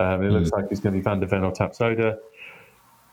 Um, 0.00 0.22
it 0.22 0.28
mm. 0.28 0.32
looks 0.32 0.50
like 0.50 0.66
it's 0.70 0.80
going 0.80 0.94
to 0.94 0.98
be 0.98 1.02
Van 1.02 1.20
de 1.20 1.26
Ven 1.26 1.44
or 1.44 1.52
Tapsoba. 1.52 2.18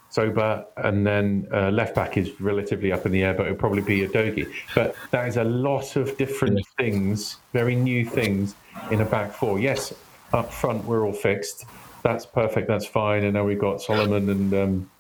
Soba, 0.10 0.68
and 0.78 1.06
then 1.06 1.48
uh, 1.54 1.70
left 1.72 1.94
back 1.96 2.16
is 2.18 2.40
relatively 2.40 2.92
up 2.92 3.06
in 3.06 3.12
the 3.12 3.24
air, 3.24 3.34
but 3.34 3.48
it'll 3.48 3.58
probably 3.58 3.82
be 3.82 4.08
Udogie. 4.08 4.52
But 4.74 4.96
that 5.12 5.28
is 5.28 5.38
a 5.38 5.44
lot 5.44 5.96
of 5.98 6.18
different 6.18 6.62
things, 6.78 7.38
very 7.52 7.76
new 7.76 8.06
things 8.06 8.56
in 8.92 9.02
a 9.02 9.06
back 9.06 9.34
four. 9.34 9.60
Yes, 9.60 9.94
up 10.32 10.54
front 10.54 10.86
we're 10.86 11.06
all 11.06 11.14
fixed. 11.14 11.66
That's 12.04 12.26
perfect. 12.26 12.68
That's 12.68 12.86
fine. 12.86 13.24
And 13.24 13.34
now 13.34 13.44
we've 13.44 13.60
got 13.60 13.82
Solomon 13.82 14.30
and 14.30 14.54
um, 14.54 14.92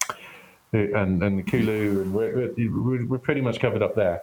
and 0.73 1.23
and 1.23 1.47
Kulu, 1.47 2.01
and 2.01 2.13
we're, 2.13 2.53
we're, 2.57 3.05
we're 3.05 3.17
pretty 3.17 3.41
much 3.41 3.59
covered 3.59 3.81
up 3.81 3.95
there. 3.95 4.21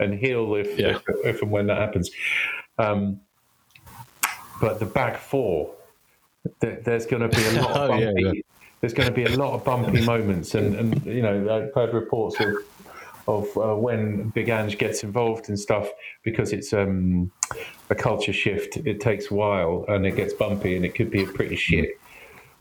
And 0.00 0.14
heal 0.14 0.54
if, 0.54 0.78
yeah. 0.78 0.96
if, 0.96 1.02
if 1.24 1.42
and 1.42 1.50
when 1.50 1.66
that 1.66 1.78
happens. 1.78 2.10
Um, 2.78 3.20
but 4.60 4.80
the 4.80 4.86
back 4.86 5.18
four, 5.18 5.74
there's 6.60 7.06
going 7.06 7.28
to 7.28 7.28
be 7.28 7.44
a 7.44 7.52
lot 7.62 7.70
of 7.70 7.88
bumpy. 7.90 8.04
oh, 8.04 8.12
yeah, 8.18 8.32
yeah. 8.32 8.40
There's 8.80 8.94
going 8.94 9.08
to 9.08 9.14
be 9.14 9.24
a 9.24 9.36
lot 9.36 9.52
of 9.54 9.64
bumpy 9.64 10.04
moments, 10.04 10.54
and 10.54 10.74
and 10.74 11.04
you 11.06 11.22
know 11.22 11.54
I've 11.54 11.74
heard 11.74 11.94
reports 11.94 12.36
of 12.40 12.54
of 13.28 13.56
uh, 13.56 13.76
when 13.76 14.30
Big 14.30 14.48
Ange 14.48 14.78
gets 14.78 15.02
involved 15.04 15.48
and 15.48 15.58
stuff 15.58 15.88
because 16.22 16.52
it's 16.52 16.72
um, 16.72 17.30
a 17.90 17.94
culture 17.94 18.32
shift. 18.32 18.78
It 18.78 19.00
takes 19.00 19.30
a 19.30 19.34
while 19.34 19.84
and 19.88 20.06
it 20.06 20.16
gets 20.16 20.32
bumpy, 20.32 20.76
and 20.76 20.84
it 20.84 20.94
could 20.94 21.10
be 21.10 21.24
a 21.24 21.26
pretty 21.26 21.56
shit 21.56 22.00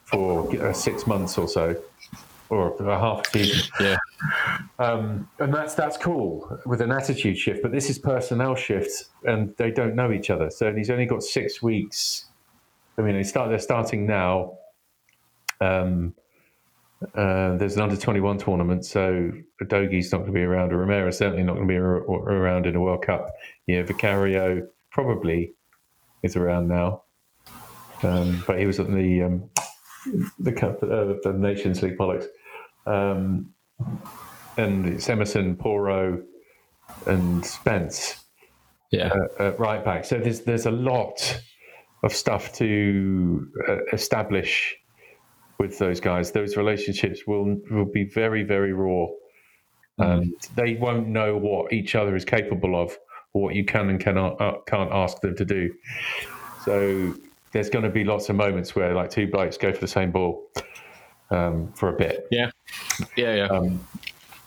for 0.03 0.53
uh, 0.61 0.73
six 0.73 1.07
months 1.07 1.37
or 1.37 1.47
so 1.47 1.81
or 2.49 2.75
a 2.77 2.99
half 2.99 3.27
a 3.27 3.29
season. 3.29 3.71
Yeah. 3.79 3.97
Um, 4.79 5.29
and 5.39 5.53
that's 5.53 5.75
that's 5.75 5.97
cool 5.97 6.59
with 6.65 6.81
an 6.81 6.91
attitude 6.91 7.37
shift, 7.37 7.61
but 7.61 7.71
this 7.71 7.89
is 7.89 7.99
personnel 7.99 8.55
shifts, 8.55 9.09
and 9.23 9.55
they 9.57 9.71
don't 9.71 9.95
know 9.95 10.11
each 10.11 10.29
other. 10.29 10.49
So 10.49 10.73
he's 10.73 10.89
only 10.89 11.05
got 11.05 11.23
six 11.23 11.61
weeks. 11.61 12.25
I 12.97 13.01
mean, 13.01 13.15
they 13.15 13.23
start. 13.23 13.49
They're 13.49 13.59
starting 13.59 14.05
now. 14.05 14.57
Um, 15.61 16.13
uh, 17.15 17.55
there's 17.55 17.75
an 17.75 17.81
under 17.81 17.95
21 17.95 18.37
tournament, 18.39 18.85
so 18.85 19.31
Udogie's 19.61 20.11
not 20.11 20.19
going 20.19 20.33
to 20.33 20.37
be 20.37 20.43
around, 20.43 20.73
or 20.73 20.77
Romero's 20.77 21.17
certainly 21.17 21.43
not 21.43 21.55
going 21.55 21.67
to 21.67 21.73
be 21.73 21.77
around 21.77 22.65
in 22.65 22.75
a 22.75 22.81
World 22.81 23.03
Cup. 23.03 23.31
Yeah, 23.67 23.83
Vicario 23.83 24.67
probably 24.91 25.53
is 26.23 26.35
around 26.35 26.67
now, 26.67 27.03
um, 28.03 28.43
but 28.45 28.59
he 28.59 28.65
was 28.65 28.79
at 28.79 28.87
the 28.87 29.23
um, 29.23 29.49
the 30.39 30.51
cup, 30.51 30.83
uh, 30.83 31.13
the 31.23 31.33
Nations 31.37 31.81
League 31.81 31.97
bollocks. 31.97 32.25
Um, 32.85 33.53
and 34.57 34.85
it's 34.85 35.07
Emerson, 35.07 35.55
Porro, 35.55 36.21
and 37.05 37.45
Spence. 37.45 38.25
Yeah, 38.91 39.13
uh, 39.39 39.53
right 39.53 39.85
back. 39.85 40.03
So 40.03 40.17
there's 40.17 40.41
there's 40.41 40.65
a 40.65 40.71
lot 40.71 41.41
of 42.03 42.13
stuff 42.13 42.53
to 42.53 43.47
uh, 43.69 43.77
establish 43.93 44.75
with 45.59 45.77
those 45.77 45.99
guys. 45.99 46.31
Those 46.31 46.57
relationships 46.57 47.27
will 47.27 47.57
will 47.69 47.85
be 47.85 48.05
very 48.05 48.43
very 48.43 48.73
raw, 48.73 49.07
and 49.97 50.33
they 50.55 50.75
won't 50.75 51.07
know 51.07 51.37
what 51.37 51.73
each 51.73 51.95
other 51.95 52.15
is 52.15 52.25
capable 52.25 52.81
of, 52.81 52.97
or 53.33 53.43
what 53.43 53.55
you 53.55 53.65
can 53.65 53.89
and 53.89 53.99
cannot 53.99 54.41
uh, 54.41 54.57
can't 54.65 54.91
ask 54.91 55.19
them 55.21 55.35
to 55.35 55.45
do. 55.45 55.73
So 56.65 57.13
there's 57.51 57.69
going 57.69 57.83
to 57.83 57.91
be 57.91 58.03
lots 58.03 58.29
of 58.29 58.35
moments 58.35 58.75
where 58.75 58.93
like 58.93 59.09
two 59.09 59.27
blokes 59.27 59.57
go 59.57 59.73
for 59.73 59.79
the 59.79 59.87
same 59.87 60.11
ball 60.11 60.49
um, 61.31 61.71
for 61.73 61.89
a 61.89 61.93
bit. 61.93 62.27
Yeah, 62.31 62.51
yeah, 63.15 63.35
yeah. 63.35 63.45
Um, 63.47 63.85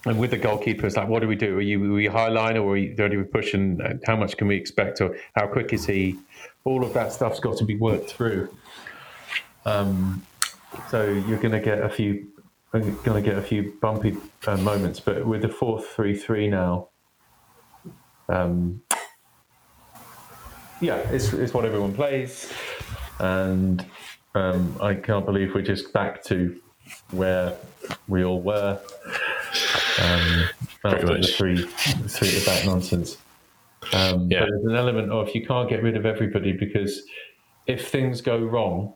and 0.04 0.18
with 0.18 0.32
the 0.32 0.38
goalkeepers, 0.38 0.96
like, 0.96 1.08
what 1.08 1.20
do 1.20 1.28
we 1.28 1.36
do? 1.36 1.58
Are 1.58 1.60
you 1.60 1.92
are 1.92 1.94
we 1.94 2.06
high 2.06 2.28
line 2.28 2.56
or 2.56 2.70
are 2.70 2.72
we, 2.72 2.96
are 2.98 3.08
we 3.08 3.22
pushing? 3.22 3.80
How 4.04 4.16
much 4.16 4.36
can 4.36 4.48
we 4.48 4.56
expect? 4.56 5.00
Or 5.00 5.16
how 5.36 5.46
quick 5.46 5.72
is 5.72 5.86
he? 5.86 6.18
All 6.64 6.84
of 6.84 6.92
that 6.94 7.12
stuff's 7.12 7.38
got 7.38 7.56
to 7.58 7.64
be 7.64 7.76
worked 7.76 8.10
through. 8.10 8.48
Um, 9.64 10.26
so 10.90 11.04
you're 11.04 11.38
going 11.38 11.52
to 11.52 11.60
get 11.60 11.82
a 11.82 11.88
few, 11.88 12.28
going 12.72 12.96
to 13.02 13.22
get 13.22 13.38
a 13.38 13.42
few 13.42 13.74
bumpy 13.80 14.16
uh, 14.46 14.56
moments. 14.56 15.00
But 15.00 15.26
with 15.26 15.42
the 15.42 15.48
four 15.48 15.80
three 15.80 16.16
three 16.16 16.48
now, 16.48 16.88
um, 18.28 18.82
yeah, 20.80 20.96
it's, 21.10 21.32
it's 21.32 21.54
what 21.54 21.64
everyone 21.64 21.94
plays 21.94 22.52
and 23.22 23.84
um, 24.34 24.76
I 24.80 24.94
can't 24.94 25.24
believe 25.24 25.54
we're 25.54 25.62
just 25.62 25.92
back 25.92 26.22
to 26.24 26.60
where 27.10 27.56
we 28.08 28.24
all 28.24 28.42
were 28.42 28.80
um, 30.00 30.48
after 30.84 31.06
the 31.06 31.22
three 31.22 31.64
three 31.66 32.30
to 32.30 32.46
back 32.46 32.66
nonsense. 32.66 33.16
Um, 33.92 34.30
yeah. 34.30 34.40
But 34.40 34.48
there's 34.50 34.64
an 34.64 34.76
element 34.76 35.10
of 35.10 35.34
you 35.34 35.46
can't 35.46 35.68
get 35.68 35.82
rid 35.82 35.96
of 35.96 36.06
everybody 36.06 36.52
because 36.52 37.02
if 37.66 37.88
things 37.88 38.20
go 38.20 38.38
wrong 38.38 38.94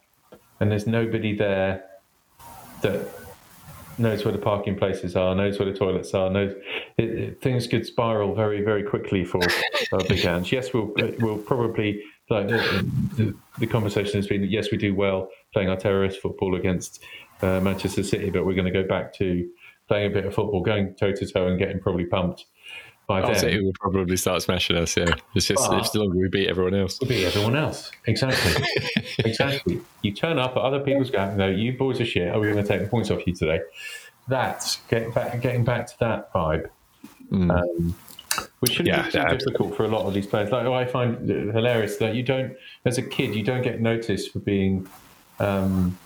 and 0.61 0.71
there's 0.71 0.87
nobody 0.87 1.35
there 1.35 1.85
that 2.83 3.09
knows 3.99 4.25
where 4.25 4.33
the 4.33 4.39
parking 4.39 4.77
places 4.77 5.17
are, 5.17 5.35
knows 5.35 5.59
where 5.59 5.71
the 5.71 5.77
toilets 5.77 6.13
are, 6.15 6.31
knows 6.31 6.53
it, 6.99 7.05
it, 7.05 7.41
things 7.41 7.67
could 7.67 7.87
spiral 7.87 8.35
very, 8.35 8.63
very 8.63 8.83
quickly 8.83 9.25
for 9.25 9.41
uh, 9.93 10.05
Big 10.09 10.25
Ange. 10.25 10.53
Yes, 10.53 10.73
we'll 10.73 10.93
we'll 11.19 11.39
probably 11.39 12.03
like 12.29 12.49
the, 12.49 13.35
the, 13.59 13.67
conversation 13.67 14.17
has 14.17 14.27
been 14.27 14.43
yes, 14.45 14.71
we 14.71 14.79
do 14.79 14.95
well 14.95 15.29
playing 15.53 15.69
our 15.69 15.77
terrorist 15.77 16.21
football 16.21 16.57
against 16.57 17.03
uh, 17.43 17.61
Manchester 17.61 18.03
City, 18.03 18.31
but 18.31 18.45
we're 18.45 18.55
going 18.55 18.73
to 18.73 18.83
go 18.83 18.87
back 18.87 19.15
to 19.15 19.49
playing 19.89 20.11
a 20.11 20.15
bit 20.15 20.25
of 20.27 20.35
football, 20.35 20.61
going 20.61 20.95
toe 20.95 21.13
to 21.13 21.27
toe, 21.27 21.47
and 21.47 21.59
getting 21.59 21.81
probably 21.81 22.07
pumped. 22.07 22.47
By 23.07 23.23
oh, 23.23 23.35
City 23.35 23.63
will 23.63 23.73
probably 23.79 24.17
start 24.17 24.43
smashing 24.43 24.77
us. 24.77 24.97
Yeah, 24.97 25.15
it's 25.35 25.47
just 25.47 25.73
it's 25.73 25.91
the 25.91 26.01
longer 26.01 26.19
we 26.19 26.29
beat 26.29 26.49
everyone 26.49 26.75
else. 26.75 26.99
We 27.01 27.07
beat 27.07 27.25
everyone 27.25 27.55
else. 27.55 27.93
Exactly, 28.07 28.67
exactly. 29.19 29.81
You 30.03 30.13
turn 30.13 30.41
up 30.41 30.57
at 30.57 30.63
other 30.63 30.81
people's 30.81 31.11
game. 31.11 31.37
No, 31.37 31.49
you 31.49 31.73
boys 31.75 32.01
are 32.01 32.05
shit. 32.05 32.35
Are 32.35 32.41
we 32.41 32.51
going 32.51 32.63
to 32.63 32.69
take 32.69 32.81
the 32.81 32.89
points 32.89 33.13
off 33.13 33.25
you 33.25 33.33
today? 33.33 33.61
That's 34.27 34.79
getting 34.89 35.13
back, 35.13 35.41
getting 35.41 35.65
back 35.65 35.87
to 35.87 35.99
that 36.01 36.33
vibe. 36.33 36.69
Mm. 37.31 37.51
Um, 37.51 37.97
which 38.61 38.73
shouldn't 38.73 38.89
yeah, 38.89 39.05
be 39.05 39.11
too 39.13 39.19
yeah, 39.19 39.35
difficult 39.37 39.77
for 39.77 39.85
a 39.85 39.89
lot 39.89 40.07
of 40.07 40.15
these 40.15 40.27
players. 40.27 40.51
Like 40.51 40.67
I 40.67 40.85
find 40.85 41.29
hilarious 41.29 41.97
that 41.99 42.15
you 42.15 42.23
don't, 42.23 42.57
as 42.85 42.99
a 42.99 43.03
kid, 43.03 43.35
you 43.35 43.43
don't 43.43 43.63
get 43.63 43.81
noticed 43.81 44.33
for 44.33 44.41
being 44.41 44.89
um, 45.39 45.97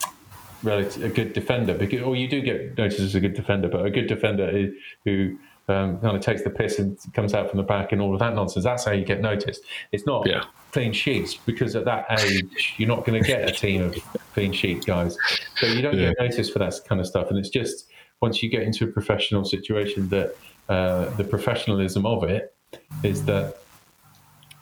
relative, 0.63 1.03
a 1.03 1.09
good 1.09 1.33
defender, 1.33 1.75
because, 1.75 2.03
or 2.03 2.17
you 2.17 2.29
do 2.29 2.41
get 2.41 2.77
noticed 2.77 3.01
as 3.01 3.15
a 3.15 3.21
good 3.21 3.35
defender, 3.35 3.69
but 3.69 3.87
a 3.87 3.91
good 3.91 4.07
defender 4.07 4.49
is, 4.49 4.75
who 5.05 5.39
um, 5.69 6.01
kind 6.01 6.17
of 6.17 6.23
takes 6.23 6.43
the 6.43 6.51
piss 6.51 6.79
and 6.79 6.99
comes 7.15 7.35
out 7.35 7.49
from 7.49 7.59
the 7.59 7.63
back 7.63 7.93
and 7.93 8.01
all 8.01 8.13
of 8.13 8.21
that 8.21 8.35
nonsense. 8.35 8.65
That's 8.65 8.85
how 8.85 8.93
you 8.93 9.05
get 9.05 9.21
noticed. 9.21 9.63
It's 9.93 10.07
not 10.07 10.27
yeah. 10.27 10.45
clean 10.73 10.93
sheets 10.93 11.35
because 11.35 11.77
at 11.77 11.85
that 11.85 12.07
age 12.19 12.75
you're 12.77 12.89
not 12.89 13.05
going 13.05 13.23
to 13.23 13.27
get 13.27 13.49
a 13.49 13.53
team 13.53 13.83
of 13.83 13.95
clean 14.35 14.53
sheet 14.53 14.85
guys. 14.85 15.17
So 15.57 15.67
you 15.67 15.83
don't 15.83 15.97
yeah. 15.97 16.09
get 16.09 16.21
noticed 16.21 16.53
for 16.53 16.59
that 16.59 16.75
kind 16.89 17.01
of 17.01 17.07
stuff. 17.07 17.31
And 17.31 17.39
it's 17.39 17.51
just 17.51 17.87
once 18.21 18.43
you 18.43 18.49
get 18.49 18.63
into 18.63 18.85
a 18.85 18.89
professional 18.89 19.45
situation 19.45 20.09
that 20.09 20.37
uh, 20.69 21.11
the 21.11 21.25
professionalism 21.25 22.05
of 22.07 22.25
it 22.25 22.55
is 23.03 23.25
that 23.25 23.57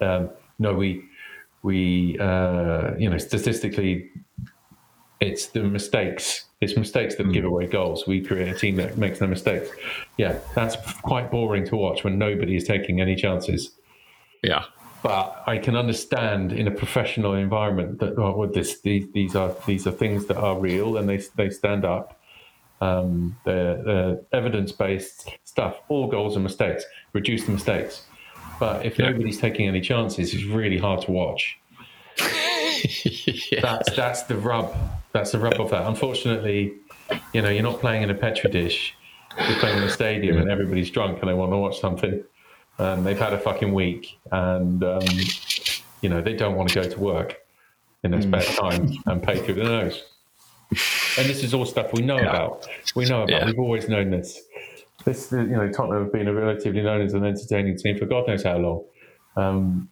um, 0.01 0.31
no, 0.59 0.75
we 0.75 1.05
we 1.63 2.19
uh, 2.19 2.95
you 2.99 3.09
know 3.11 3.19
statistically 3.19 4.11
It's 5.21 5.47
the 5.47 5.63
mistakes. 5.65 6.45
It's 6.61 6.77
mistakes 6.77 7.15
that 7.17 7.33
give 7.33 7.45
away 7.45 7.67
goals. 7.67 8.07
We 8.07 8.21
create 8.21 8.49
a 8.49 8.59
team 8.59 8.77
that 8.77 8.99
makes 8.99 9.21
no 9.21 9.29
mistakes. 9.29 9.71
Yeah, 10.17 10.39
that's 10.57 10.77
quite 11.03 11.31
boring 11.31 11.65
to 11.67 11.77
watch 11.77 12.03
when 12.03 12.19
nobody 12.19 12.57
is 12.57 12.65
taking 12.65 13.01
any 13.01 13.15
chances. 13.15 13.71
Yeah. 14.43 14.65
But 15.01 15.45
I 15.47 15.59
can 15.59 15.77
understand 15.77 16.53
in 16.53 16.67
a 16.67 16.73
professional 16.73 17.35
environment 17.35 18.01
that 18.01 18.19
oh, 18.19 18.37
with 18.37 18.55
this 18.55 18.81
these, 18.81 19.07
these 19.13 19.37
are 19.37 19.55
these 19.67 19.87
are 19.87 19.93
things 19.93 20.27
that 20.27 20.37
are 20.37 20.59
real 20.59 20.97
and 20.97 21.09
they 21.09 21.19
they 21.37 21.51
stand 21.51 21.85
up. 21.85 22.21
Um, 22.81 23.37
they're, 23.45 23.83
they're 23.85 24.21
evidence 24.33 24.73
based 24.73 25.31
stuff. 25.45 25.77
All 25.89 26.09
goals 26.09 26.37
are 26.37 26.41
mistakes. 26.41 26.85
Reduce 27.13 27.45
the 27.45 27.53
mistakes. 27.53 28.03
But 28.59 28.85
if 28.85 28.99
Yeah. 28.99 29.11
nobody's 29.11 29.39
taking 29.39 29.69
any 29.69 29.81
chances, 29.81 30.35
it's 30.35 30.45
really 30.45 30.79
hard 30.79 31.03
to 31.03 31.13
watch. 31.13 31.57
yeah. 33.53 33.61
That's 33.61 33.95
that's 33.97 34.23
the 34.25 34.37
rub. 34.37 34.75
That's 35.13 35.33
the 35.33 35.39
rub 35.39 35.61
of 35.61 35.71
that. 35.71 35.87
Unfortunately, 35.87 36.75
you 37.33 37.43
know, 37.43 37.49
you're 37.49 37.63
not 37.63 37.81
playing 37.81 38.03
in 38.03 38.11
a 38.11 38.15
petri 38.15 38.51
dish. 38.51 38.95
You're 39.49 39.59
playing 39.59 39.79
in 39.79 39.85
a 39.85 39.91
stadium, 39.91 40.39
and 40.39 40.51
everybody's 40.51 40.91
drunk 40.91 41.21
and 41.21 41.29
they 41.29 41.35
want 41.35 41.53
to 41.53 41.57
watch 41.57 41.81
something. 41.81 42.25
And 42.79 43.07
they've 43.07 43.19
had 43.19 43.33
a 43.33 43.39
fucking 43.39 43.73
week, 43.73 44.19
and 44.31 44.83
um, 44.85 45.03
you 46.01 46.09
know 46.09 46.21
they 46.21 46.35
don't 46.35 46.55
want 46.55 46.71
to 46.71 46.83
go 46.83 46.89
to 46.89 47.01
work 47.01 47.37
in 48.05 48.13
their 48.13 48.23
spare 48.23 48.43
time 48.43 48.93
and 49.07 49.23
pay 49.23 49.39
through 49.39 49.55
the 49.55 49.65
nose. 49.65 50.05
And 50.71 51.29
this 51.29 51.43
is 51.43 51.55
all 51.55 51.65
stuff 51.65 51.93
we 51.93 52.03
know 52.03 52.19
about. 52.19 52.67
We 52.95 53.07
know 53.07 53.23
about. 53.23 53.31
Yeah. 53.31 53.47
We've 53.47 53.59
always 53.59 53.89
known 53.89 54.11
this. 54.11 54.41
This, 55.05 55.33
you 55.33 55.47
know, 55.47 55.69
Tottenham 55.71 56.05
have 56.05 56.13
been 56.13 56.33
relatively 56.35 56.83
known 56.83 57.01
as 57.01 57.15
an 57.15 57.25
entertaining 57.25 57.79
team 57.79 57.99
for 57.99 58.07
God 58.07 58.29
knows 58.29 58.45
how 58.45 58.59
long. 58.59 58.85
Um, 59.37 59.89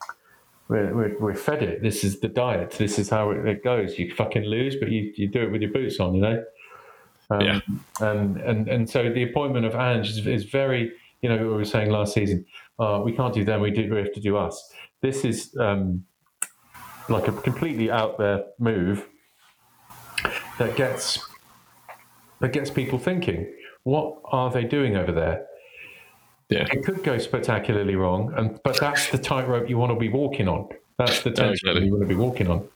we're, 0.69 0.95
we're, 0.95 1.19
we're 1.19 1.35
fed 1.35 1.63
it. 1.63 1.83
This 1.83 2.03
is 2.05 2.21
the 2.21 2.29
diet. 2.29 2.73
This 2.73 2.99
is 2.99 3.09
how 3.09 3.31
it, 3.31 3.47
it 3.47 3.65
goes. 3.65 3.99
You 3.99 4.13
fucking 4.15 4.45
lose, 4.45 4.77
but 4.77 4.91
you, 4.91 5.13
you 5.17 5.29
do 5.29 5.43
it 5.43 5.53
with 5.53 5.63
your 5.63 5.73
boots 5.73 6.01
on, 6.01 6.15
you 6.15 6.21
know. 6.23 6.45
Um, 7.31 7.41
Yeah. 7.41 7.61
And 8.01 8.37
and 8.39 8.69
and 8.69 8.89
so 8.89 9.13
the 9.13 9.23
appointment 9.25 9.67
of 9.67 9.75
Ange 9.75 10.09
is, 10.11 10.27
is 10.27 10.45
very, 10.45 10.93
you 11.23 11.29
know, 11.29 11.37
we 11.39 11.49
were 11.49 11.65
saying 11.65 11.91
last 11.91 12.15
season, 12.15 12.45
uh, 12.79 13.01
we 13.05 13.13
can't 13.13 13.35
do 13.35 13.45
them. 13.45 13.61
We 13.61 13.71
do. 13.71 13.93
We 13.93 13.99
have 13.99 14.13
to 14.13 14.21
do 14.21 14.37
us. 14.37 14.73
This 15.03 15.25
is 15.25 15.57
um, 15.59 16.05
like 17.09 17.29
a 17.29 17.33
completely 17.33 17.91
out 17.91 18.19
there 18.19 18.45
move 18.59 19.09
that 20.59 20.77
gets 20.77 21.19
that 22.41 22.53
gets 22.53 22.71
people 22.71 22.99
thinking. 22.99 23.53
What 23.85 24.21
are 24.27 24.51
they 24.51 24.65
doing 24.65 24.97
over 24.97 25.13
there? 25.13 25.47
Yeah. 26.49 26.67
it 26.71 26.85
could 26.85 27.03
go 27.03 27.19
spectacularly 27.19 27.97
wrong, 27.97 28.33
and 28.37 28.61
but 28.63 28.79
that's 28.79 29.11
the 29.11 29.19
tightrope 29.19 29.69
you 29.69 29.79
want 29.79 29.93
to 29.93 29.99
be 29.99 30.09
walking 30.09 30.47
on. 30.49 30.69
That's 30.99 31.23
the 31.23 31.31
tension 31.33 31.69
exactly. 31.69 31.87
you 31.87 31.91
want 31.91 32.03
to 32.03 32.09
be 32.09 32.15
walking 32.15 32.49
on. 32.49 32.69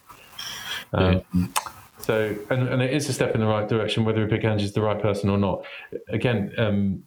Um, 0.93 1.55
So, 2.01 2.35
and, 2.49 2.67
and 2.69 2.83
it 2.83 2.93
is 2.93 3.09
a 3.09 3.13
step 3.13 3.35
in 3.35 3.41
the 3.41 3.47
right 3.47 3.69
direction, 3.69 4.05
whether 4.05 4.25
a 4.25 4.27
Big 4.27 4.45
Ange 4.45 4.63
is 4.63 4.73
the 4.73 4.81
right 4.81 5.01
person 5.01 5.29
or 5.29 5.39
not. 5.39 5.65
Again, 6.09 6.53
um, 6.57 7.05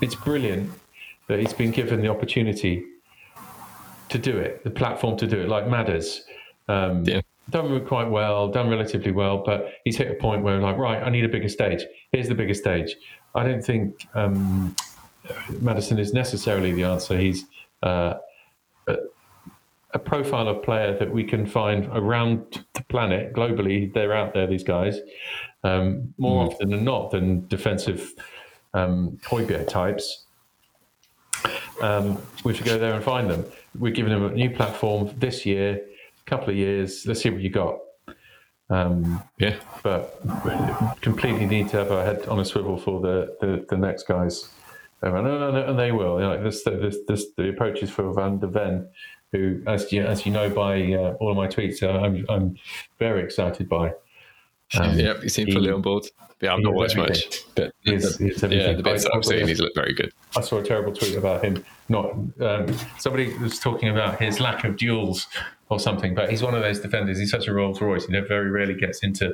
it's 0.00 0.14
brilliant 0.14 0.70
that 1.28 1.38
he's 1.38 1.52
been 1.52 1.70
given 1.70 2.00
the 2.00 2.08
opportunity 2.08 2.84
to 4.08 4.18
do 4.18 4.38
it, 4.38 4.64
the 4.64 4.70
platform 4.70 5.16
to 5.18 5.26
do 5.26 5.40
it, 5.40 5.48
like 5.48 5.68
Matters. 5.68 6.24
Um, 6.68 7.04
Yeah. 7.04 7.20
Done 7.50 7.84
quite 7.86 8.08
well, 8.08 8.48
done 8.48 8.68
relatively 8.70 9.10
well, 9.10 9.42
but 9.44 9.72
he's 9.84 9.96
hit 9.96 10.10
a 10.10 10.14
point 10.14 10.42
where, 10.42 10.58
like, 10.58 10.78
right, 10.78 11.02
I 11.02 11.10
need 11.10 11.24
a 11.24 11.28
bigger 11.28 11.48
stage. 11.48 11.84
Here's 12.12 12.28
the 12.28 12.36
bigger 12.36 12.54
stage. 12.54 12.96
I 13.34 13.44
don't 13.44 13.64
think 13.64 14.06
um, 14.14 14.74
Maddison 15.60 15.98
is 15.98 16.12
necessarily 16.12 16.72
the 16.72 16.84
answer. 16.84 17.16
He's 17.16 17.44
uh, 17.82 18.14
a, 18.86 18.96
a 19.94 19.98
profile 19.98 20.48
of 20.48 20.62
player 20.62 20.96
that 20.98 21.10
we 21.10 21.24
can 21.24 21.46
find 21.46 21.86
around 21.92 22.64
the 22.74 22.84
planet 22.84 23.32
globally. 23.32 23.92
They're 23.92 24.14
out 24.14 24.34
there, 24.34 24.46
these 24.46 24.64
guys, 24.64 24.98
um, 25.64 26.12
more 26.18 26.46
often 26.46 26.70
than 26.70 26.84
not 26.84 27.10
than 27.10 27.46
defensive 27.48 28.12
um, 28.74 29.18
Højbjerg 29.24 29.68
types. 29.68 30.24
Um, 31.80 32.18
we 32.44 32.54
should 32.54 32.66
go 32.66 32.78
there 32.78 32.94
and 32.94 33.02
find 33.02 33.28
them. 33.30 33.44
We're 33.78 33.92
giving 33.92 34.12
them 34.12 34.24
a 34.24 34.32
new 34.32 34.50
platform 34.50 35.10
this 35.16 35.44
year, 35.44 35.80
a 36.26 36.30
couple 36.30 36.50
of 36.50 36.56
years. 36.56 37.04
Let's 37.06 37.22
see 37.22 37.30
what 37.30 37.40
you 37.40 37.50
got. 37.50 37.78
Um, 38.70 39.22
Yeah. 39.38 39.56
but 39.82 40.20
completely 41.00 41.46
need 41.46 41.68
to 41.70 41.76
have 41.78 41.90
our 41.92 42.04
head 42.04 42.26
on 42.26 42.38
a 42.40 42.44
swivel 42.44 42.78
for 42.78 43.00
the, 43.00 43.36
the, 43.40 43.66
the 43.68 43.76
next 43.76 44.06
guys. 44.06 44.48
Um, 45.02 45.14
And, 45.16 45.26
and, 45.26 45.56
and 45.56 45.78
they 45.78 45.92
will. 45.92 46.20
You 46.20 46.26
know, 46.28 46.42
this, 46.42 46.62
this, 46.64 46.96
this, 47.08 47.26
the 47.36 47.48
approach 47.48 47.82
is 47.82 47.90
for 47.90 48.12
Van 48.14 48.38
de 48.38 48.46
Ven, 48.46 48.88
who, 49.32 49.62
as 49.66 49.92
you, 49.92 50.04
as 50.04 50.24
you 50.24 50.32
know 50.32 50.48
by 50.48 50.92
uh, 50.94 51.14
all 51.20 51.30
of 51.30 51.36
my 51.36 51.48
tweets, 51.48 51.82
uh, 51.82 52.00
I'm, 52.00 52.24
I'm 52.28 52.56
very 52.98 53.22
excited 53.22 53.68
by. 53.68 53.92
Um, 54.78 54.98
yep. 54.98 55.22
You 55.22 55.28
seem 55.28 55.46
he- 55.48 55.52
fully 55.52 55.70
on 55.70 55.82
board. 55.82 56.04
Yeah, 56.40 56.54
I've 56.54 56.58
he 56.58 56.64
not 56.64 56.74
watched 56.74 56.96
much, 56.96 57.38
but 57.54 57.72
He's- 57.82 58.16
he's 58.18 58.42
yeah, 58.42 58.72
the 58.72 58.82
bits 58.82 59.06
I've 59.06 59.24
seen, 59.24 59.46
he's 59.46 59.60
looked 59.60 59.76
very 59.76 59.94
good. 59.94 60.12
I 60.36 60.40
saw 60.40 60.58
a 60.58 60.62
terrible 60.64 60.92
tweet 60.92 61.14
about 61.16 61.44
him. 61.44 61.64
Not 61.88 62.06
um, 62.40 62.66
somebody 62.98 63.32
was 63.38 63.60
talking 63.60 63.90
about 63.90 64.20
his 64.20 64.40
lack 64.40 64.64
of 64.64 64.76
duels 64.76 65.28
or 65.68 65.78
something, 65.78 66.14
but 66.16 66.30
he's 66.30 66.42
one 66.42 66.54
of 66.54 66.62
those 66.62 66.80
defenders. 66.80 67.18
He's 67.20 67.30
such 67.30 67.46
a 67.46 67.52
Rolls 67.52 67.80
Royce. 67.80 68.06
He 68.06 68.18
very 68.20 68.50
rarely 68.50 68.74
gets 68.74 69.04
into 69.04 69.32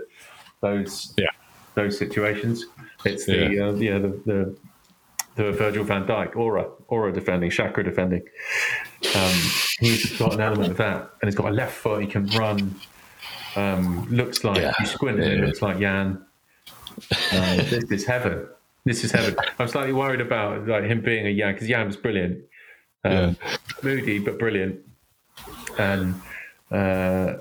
those 0.61 1.15
Yeah. 1.17 1.29
those 1.77 1.97
situations. 1.97 2.67
It's 3.07 3.25
the 3.25 3.37
Yeah. 3.55 3.69
uh, 3.69 3.73
yeah 3.75 3.99
the, 3.99 4.09
the 4.27 4.57
the 5.37 5.53
Virgil 5.53 5.85
van 5.85 6.05
Dijk 6.05 6.37
aura 6.37 6.67
aura 6.89 7.11
defending, 7.13 7.49
chakra 7.51 7.85
defending. 7.85 8.23
Um, 9.15 9.35
he's 9.81 10.19
got 10.19 10.35
an 10.35 10.41
element 10.41 10.73
of 10.73 10.77
that, 10.79 11.11
and 11.23 11.29
he's 11.29 11.37
got 11.37 11.47
a 11.49 11.55
left 11.55 11.75
foot. 11.75 12.03
He 12.03 12.07
can 12.09 12.27
run. 12.37 12.75
Um, 13.59 14.07
looks 14.11 14.45
like 14.45 14.59
Yeah. 14.59 14.73
you 14.81 14.87
squint, 14.87 15.21
and 15.21 15.33
it 15.33 15.45
looks 15.47 15.63
like 15.63 15.79
Jan. 15.79 16.25
Um, 17.33 17.57
this 17.71 17.91
is 17.91 18.05
heaven. 18.07 18.47
This 18.85 19.05
is 19.05 19.13
heaven. 19.13 19.37
I'm 19.59 19.69
slightly 19.69 19.93
worried 19.93 20.21
about 20.21 20.67
like 20.67 20.85
him 20.85 21.01
being 21.01 21.27
a 21.27 21.37
Jan 21.37 21.55
because 21.55 21.69
Jan 21.69 21.87
was 21.87 21.97
brilliant, 21.97 22.45
um, 23.05 23.37
moody 23.83 24.19
but 24.19 24.39
brilliant, 24.39 24.81
and 25.79 26.15
uh, 26.71 27.35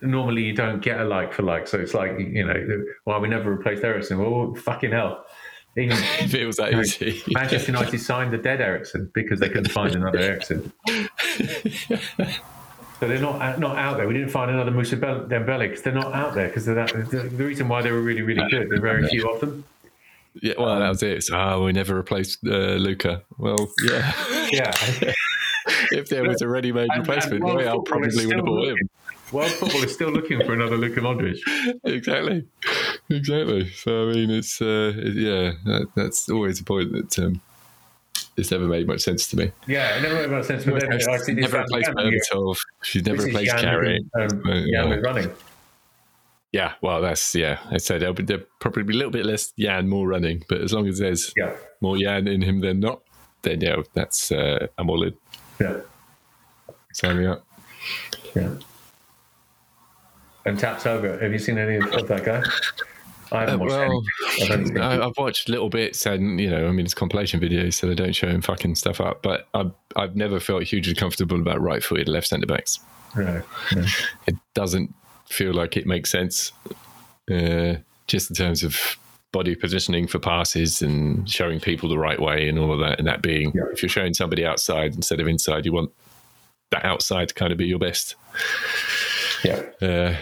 normally 0.00 0.42
you 0.42 0.52
don't 0.54 0.80
get 0.82 1.00
a 1.00 1.04
like 1.04 1.32
for 1.32 1.42
like. 1.42 1.66
So 1.68 1.78
it's 1.78 1.94
like 1.94 2.18
you 2.18 2.44
know, 2.46 2.84
well, 3.04 3.20
we 3.20 3.28
never 3.28 3.50
replaced 3.54 3.84
Eriksen. 3.84 4.18
Well, 4.18 4.54
fucking 4.54 4.92
hell. 4.92 5.24
Even 5.76 5.96
If 6.18 6.34
it 6.42 6.46
was 6.46 6.56
that 6.56 6.72
easy. 6.74 7.22
Manchester 7.28 7.70
United 7.72 7.98
signed 8.00 8.32
the 8.32 8.38
dead 8.38 8.60
Eriksen 8.60 9.10
because 9.14 9.38
they 9.40 9.48
couldn't 9.48 9.70
find 9.70 9.94
another 9.94 10.18
Eriksen. 10.18 10.72
So 13.00 13.06
they're 13.06 13.20
not 13.20 13.58
not 13.58 13.76
out 13.78 13.96
there. 13.96 14.08
We 14.08 14.14
didn't 14.14 14.30
find 14.30 14.50
another 14.50 14.70
Mousa 14.72 14.96
Bel- 14.96 15.26
Dembele 15.26 15.68
because 15.68 15.82
they're 15.82 15.92
not 15.92 16.12
out 16.14 16.34
there 16.34 16.48
because 16.48 16.64
that, 16.66 16.88
the, 17.10 17.22
the 17.22 17.44
reason 17.44 17.68
why 17.68 17.82
they 17.82 17.92
were 17.92 18.00
really 18.00 18.22
really 18.22 18.48
good. 18.50 18.68
There 18.70 18.78
are 18.78 18.80
very 18.80 19.08
few 19.08 19.28
of 19.30 19.40
them. 19.40 19.64
Yeah, 20.40 20.54
well, 20.58 20.78
that 20.78 20.88
was 20.88 21.02
it. 21.02 21.24
Oh, 21.32 21.64
we 21.64 21.72
never 21.72 21.94
replaced 21.94 22.38
uh, 22.46 22.74
Luka. 22.74 23.22
Well, 23.38 23.68
yeah. 23.84 24.12
Yeah, 24.50 24.70
if 25.90 26.08
there 26.10 26.22
was 26.28 26.42
a 26.42 26.48
ready-made 26.48 26.88
And- 26.92 27.00
replacement, 27.06 27.42
and 27.42 27.60
I 27.68 27.76
probably 27.84 28.26
would 28.26 28.36
have 28.36 28.44
bought 28.44 28.68
him. 28.68 28.90
World 29.32 29.50
football 29.52 29.82
is 29.82 29.92
still 29.92 30.10
looking 30.10 30.40
for 30.44 30.54
another 30.54 30.76
Luka 30.78 31.00
Modric. 31.00 31.38
exactly, 31.84 32.46
exactly. 33.10 33.68
So 33.70 34.08
I 34.10 34.12
mean, 34.14 34.30
it's 34.30 34.60
uh, 34.62 34.92
yeah, 34.96 35.52
that, 35.64 35.88
that's 35.94 36.28
always 36.30 36.60
a 36.60 36.64
point 36.64 36.92
that 36.92 37.18
um, 37.18 37.40
it's 38.36 38.50
never 38.50 38.66
made 38.66 38.86
much 38.86 39.00
sense 39.00 39.26
to 39.28 39.36
me. 39.36 39.50
Yeah, 39.66 39.96
it 39.96 40.02
never 40.02 40.14
made 40.14 40.30
much 40.30 40.44
sense. 40.46 40.64
But 40.64 40.80
then 40.80 40.92
I 40.92 41.16
see 41.18 41.34
this 41.34 41.42
never 41.50 41.60
replaced 41.60 41.90
Berbatov. 41.90 42.56
She's 42.82 43.04
never 43.06 43.22
replaced 43.22 43.54
with, 43.54 44.02
um, 44.14 44.42
Uh, 44.46 44.54
yeah. 44.66 44.94
running. 44.96 45.30
Yeah, 46.52 46.74
well, 46.80 47.02
that's 47.02 47.34
yeah. 47.34 47.58
I 47.70 47.76
said 47.76 48.00
there'll, 48.00 48.14
be, 48.14 48.22
there'll 48.22 48.44
probably 48.58 48.82
be 48.82 48.94
a 48.94 48.96
little 48.96 49.10
bit 49.12 49.26
less 49.26 49.52
Jan, 49.58 49.88
more 49.88 50.08
running, 50.08 50.44
but 50.48 50.60
as 50.62 50.72
long 50.72 50.86
as 50.88 50.98
there's 50.98 51.32
Yeah, 51.36 51.52
more 51.82 51.98
Jan 51.98 52.26
in 52.26 52.40
him 52.42 52.60
than 52.60 52.80
not, 52.80 53.02
then 53.42 53.60
yeah, 53.60 53.82
that's 53.92 54.32
uh, 54.32 54.66
I'm 54.78 54.88
all 54.88 55.02
in. 55.02 55.14
yeah, 55.60 55.80
Sign 56.94 57.18
me 57.18 57.26
up. 57.26 57.44
yeah. 58.34 58.50
And 60.46 60.58
Tapsoba. 60.58 61.20
Have 61.20 61.32
you 61.32 61.38
seen 61.38 61.58
any 61.58 61.76
of 61.76 62.08
that 62.08 62.24
guy? 62.24 62.42
I 63.32 63.40
haven't 63.40 63.54
Uh, 63.56 63.58
watched 63.58 63.70
well, 63.72 64.02
any. 64.50 64.80
I, 64.80 65.00
I've 65.06 65.16
watched 65.16 65.48
little 65.48 65.68
bits, 65.68 66.06
and 66.06 66.40
you 66.40 66.48
know, 66.50 66.66
I 66.66 66.70
mean, 66.72 66.84
it's 66.86 66.94
compilation 66.94 67.40
videos, 67.40 67.74
so 67.74 67.86
they 67.86 67.94
don't 67.94 68.14
show 68.14 68.28
him 68.28 68.40
fucking 68.42 68.74
stuff 68.76 69.00
up. 69.00 69.22
But 69.22 69.48
I've 69.54 69.72
I've 69.96 70.16
never 70.16 70.40
felt 70.40 70.62
hugely 70.64 70.94
comfortable 70.94 71.38
about 71.40 71.60
right-footed 71.60 72.08
left 72.08 72.26
centre 72.28 72.46
backs. 72.46 72.78
No, 73.16 73.42
no. 73.74 73.84
It 74.26 74.36
doesn't 74.54 74.94
feel 75.28 75.52
like 75.52 75.76
it 75.76 75.86
makes 75.86 76.10
sense, 76.10 76.52
uh, 77.30 77.74
just 78.06 78.30
in 78.30 78.36
terms 78.36 78.62
of 78.62 78.96
body 79.32 79.54
positioning 79.54 80.06
for 80.06 80.18
passes 80.18 80.80
and 80.80 81.28
showing 81.28 81.60
people 81.60 81.88
the 81.88 81.98
right 81.98 82.20
way 82.20 82.48
and 82.48 82.58
all 82.58 82.72
of 82.72 82.78
that. 82.80 82.98
And 82.98 83.06
that 83.06 83.20
being, 83.20 83.52
Yeah. 83.54 83.64
if 83.72 83.82
you're 83.82 83.90
showing 83.90 84.14
somebody 84.14 84.46
outside 84.46 84.94
instead 84.94 85.20
of 85.20 85.28
inside, 85.28 85.66
you 85.66 85.72
want 85.72 85.90
that 86.70 86.84
outside 86.84 87.28
to 87.28 87.34
kind 87.34 87.52
of 87.52 87.58
be 87.58 87.66
your 87.66 87.78
best 87.78 88.14
Yeah, 89.44 89.62
uh, 89.82 90.14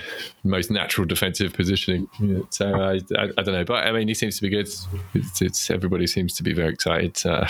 most 0.49 0.71
natural 0.71 1.07
defensive 1.07 1.53
positioning. 1.53 2.09
So 2.51 2.75
I, 2.75 2.95
I, 3.19 3.29
I 3.39 3.43
don't 3.43 3.55
know, 3.55 3.65
but 3.65 3.87
I 3.87 3.93
mean, 3.93 4.09
he 4.09 4.15
seems 4.15 4.37
to 4.37 4.43
be 4.43 4.49
good. 4.49 4.69
It's, 5.15 5.43
it's 5.43 5.71
everybody 5.71 6.07
seems 6.07 6.35
to 6.35 6.43
be 6.43 6.53
very 6.53 6.73
excited. 6.73 7.21
Uh, 7.25 7.47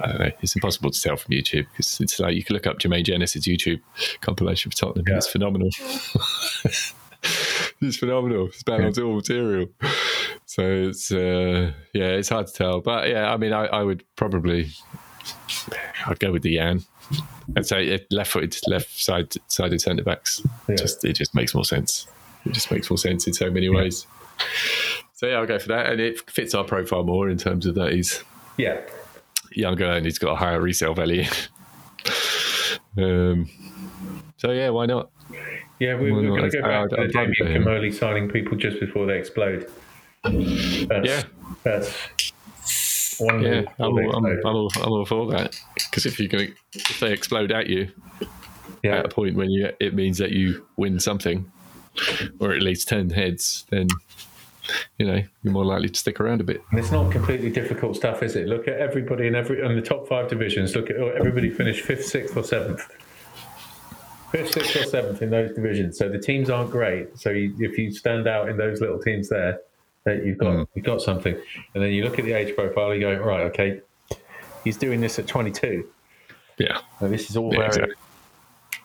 I 0.00 0.08
don't 0.08 0.20
know. 0.20 0.30
It's 0.40 0.54
impossible 0.54 0.90
to 0.90 1.00
tell 1.00 1.16
from 1.16 1.32
YouTube 1.34 1.66
because 1.70 2.00
it's 2.00 2.18
like 2.18 2.34
you 2.34 2.42
can 2.42 2.54
look 2.54 2.66
up 2.66 2.78
Jermaine 2.78 3.04
Jenas 3.04 3.34
YouTube 3.34 3.80
compilation 4.20 4.70
for 4.70 4.76
Tottenham. 4.76 5.04
Yeah. 5.08 5.16
It's 5.16 5.28
phenomenal. 5.28 5.68
it's 7.82 7.96
phenomenal. 7.96 8.46
It's 8.46 8.62
balanced 8.62 8.98
all 9.00 9.16
material. 9.16 9.66
So 10.46 10.62
it's 10.62 11.12
uh, 11.12 11.72
yeah, 11.92 12.06
it's 12.06 12.30
hard 12.30 12.46
to 12.46 12.52
tell. 12.52 12.80
But 12.80 13.08
yeah, 13.08 13.32
I 13.32 13.36
mean, 13.36 13.52
I, 13.52 13.66
I 13.66 13.82
would 13.82 14.04
probably 14.16 14.70
I'd 16.06 16.18
go 16.18 16.32
with 16.32 16.42
the 16.42 16.58
Jan. 17.12 17.22
I'd 17.56 17.66
say 17.66 18.06
left-footed, 18.10 18.56
left-side 18.68 19.34
sided 19.48 19.80
centre 19.80 20.04
backs. 20.04 20.40
Yeah. 20.68 20.76
Just 20.76 21.04
it 21.04 21.14
just 21.14 21.34
makes 21.34 21.54
more 21.54 21.64
sense. 21.64 22.06
It 22.46 22.52
just 22.52 22.70
makes 22.70 22.88
more 22.90 22.98
sense 22.98 23.26
in 23.26 23.32
so 23.32 23.50
many 23.50 23.68
ways. 23.68 24.06
So 25.14 25.26
yeah, 25.26 25.34
I'll 25.36 25.46
go 25.46 25.58
for 25.58 25.68
that, 25.68 25.86
and 25.92 26.00
it 26.00 26.30
fits 26.30 26.54
our 26.54 26.64
profile 26.64 27.04
more 27.04 27.28
in 27.28 27.36
terms 27.36 27.66
of 27.66 27.74
that 27.74 27.92
he's 27.92 28.22
Yeah. 28.56 28.80
younger 29.52 29.84
and 29.90 30.04
he's 30.06 30.18
got 30.18 30.32
a 30.32 30.36
higher 30.36 30.60
resale 30.60 30.94
value. 30.94 31.24
um, 32.96 33.48
so 34.36 34.50
yeah, 34.52 34.70
why 34.70 34.86
not? 34.86 35.10
Yeah, 35.78 35.96
we, 35.96 36.12
Well, 36.12 36.22
we're 36.22 36.38
going 36.38 36.50
to 36.50 36.56
go 36.60 36.62
back 36.62 36.90
to 36.90 36.96
the 36.96 37.08
Damien 37.08 37.92
signing 37.92 38.28
people 38.28 38.56
just 38.56 38.80
before 38.80 39.06
they 39.06 39.18
explode. 39.18 39.70
That's, 40.24 41.06
Yeah. 41.06 41.22
That's 41.64 42.29
one 43.20 43.42
Yeah, 43.42 43.62
I'm 43.78 43.92
all, 43.92 44.16
I'm. 44.16 44.24
I'm, 44.24 44.46
all, 44.46 44.70
I'm 44.76 44.92
all 44.92 45.04
for 45.04 45.30
that 45.32 45.58
because 45.74 46.06
if 46.06 46.18
you're 46.18 46.28
going, 46.28 46.54
if 46.74 47.00
they 47.00 47.12
explode 47.12 47.52
at 47.52 47.68
you 47.68 47.90
yeah. 48.82 48.98
at 48.98 49.06
a 49.06 49.08
point 49.08 49.36
when 49.36 49.50
you, 49.50 49.70
it 49.80 49.94
means 49.94 50.18
that 50.18 50.32
you 50.32 50.66
win 50.76 51.00
something, 51.00 51.50
or 52.38 52.52
at 52.52 52.62
least 52.62 52.88
ten 52.88 53.10
heads, 53.10 53.66
then 53.70 53.88
you 54.98 55.06
know 55.06 55.22
you're 55.42 55.52
more 55.52 55.64
likely 55.64 55.88
to 55.88 55.98
stick 55.98 56.20
around 56.20 56.40
a 56.40 56.44
bit. 56.44 56.62
And 56.70 56.78
it's 56.78 56.90
not 56.90 57.10
completely 57.10 57.50
difficult 57.50 57.96
stuff, 57.96 58.22
is 58.22 58.36
it? 58.36 58.46
Look 58.46 58.68
at 58.68 58.78
everybody 58.78 59.26
in 59.26 59.34
every 59.34 59.62
in 59.62 59.74
the 59.76 59.82
top 59.82 60.08
five 60.08 60.28
divisions. 60.28 60.74
Look 60.74 60.90
at 60.90 60.96
oh, 60.96 61.08
everybody 61.08 61.50
finished 61.50 61.84
fifth, 61.84 62.06
sixth, 62.06 62.36
or 62.36 62.44
seventh. 62.44 62.86
Fifth, 64.32 64.52
sixth, 64.52 64.76
or 64.76 64.84
seventh 64.84 65.22
in 65.22 65.30
those 65.30 65.52
divisions. 65.54 65.98
So 65.98 66.08
the 66.08 66.18
teams 66.18 66.50
aren't 66.50 66.70
great. 66.70 67.18
So 67.18 67.30
you, 67.30 67.54
if 67.58 67.76
you 67.76 67.92
stand 67.92 68.28
out 68.28 68.48
in 68.48 68.56
those 68.56 68.80
little 68.80 69.00
teams 69.00 69.28
there, 69.28 69.60
that 70.04 70.24
you've 70.24 70.38
got 70.38 70.52
Mm. 70.54 70.66
you've 70.74 70.84
got 70.84 71.00
something. 71.02 71.34
And 71.74 71.82
then 71.82 71.90
you 71.92 72.04
look 72.04 72.18
at 72.18 72.24
the 72.24 72.32
age 72.32 72.54
profile. 72.56 72.94
You 72.94 73.00
go 73.00 73.14
right, 73.16 73.42
okay. 73.46 73.80
He's 74.64 74.76
doing 74.76 75.00
this 75.00 75.18
at 75.18 75.26
22. 75.26 75.86
Yeah, 76.58 76.78
Now, 77.00 77.08
this 77.08 77.30
is 77.30 77.36
all 77.36 77.50
Yeah, 77.52 77.58
very. 77.60 77.66
exactly. 77.68 77.94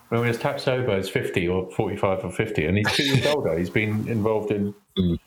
Whereas 0.08 0.38
Tapsoba 0.38 0.98
is 0.98 1.08
50 1.10 1.48
or 1.48 1.70
45 1.72 2.24
or 2.24 2.30
50, 2.32 2.64
and 2.64 2.78
he's 2.78 2.90
two 2.92 3.02
years 3.04 3.26
older. 3.34 3.58
He's 3.58 3.70
been 3.70 4.08
involved 4.08 4.50
in 4.52 4.74
Mm. 4.98 5.18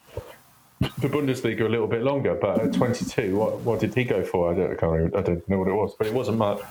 the 0.99 1.09
Bundesliga 1.09 1.61
a 1.61 1.69
little 1.69 1.85
bit 1.87 2.01
longer, 2.01 2.33
but 2.33 2.59
at 2.59 2.73
22, 2.73 3.35
what, 3.35 3.59
what 3.59 3.79
did 3.79 3.93
he 3.93 4.03
go 4.03 4.23
for? 4.23 4.51
I 4.51 4.55
don't, 4.55 4.71
I, 4.71 4.75
can't 4.75 5.15
I 5.15 5.21
don't 5.21 5.47
know 5.49 5.59
what 5.59 5.67
it 5.67 5.73
was, 5.73 5.93
but 5.97 6.07
it 6.07 6.13
wasn't 6.13 6.37
much. 6.39 6.61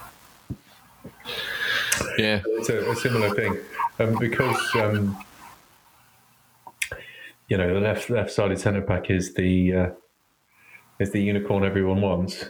yeah, 2.19 2.41
It's 2.45 2.69
a, 2.71 2.91
a 2.91 2.97
similar 2.97 3.35
thing. 3.35 3.57
Um, 4.01 4.17
because, 4.19 4.59
um, 4.77 5.17
you 7.49 7.57
know, 7.57 7.73
the 7.75 7.81
left 7.81 8.11
left 8.11 8.31
sided 8.31 8.59
centre 8.59 8.81
back 8.81 9.11
is 9.11 9.35
the 9.35 9.75
uh, 9.75 9.87
is 11.01 11.11
the 11.13 11.23
unicorn 11.23 11.65
everyone 11.65 12.01
wants. 12.01 12.45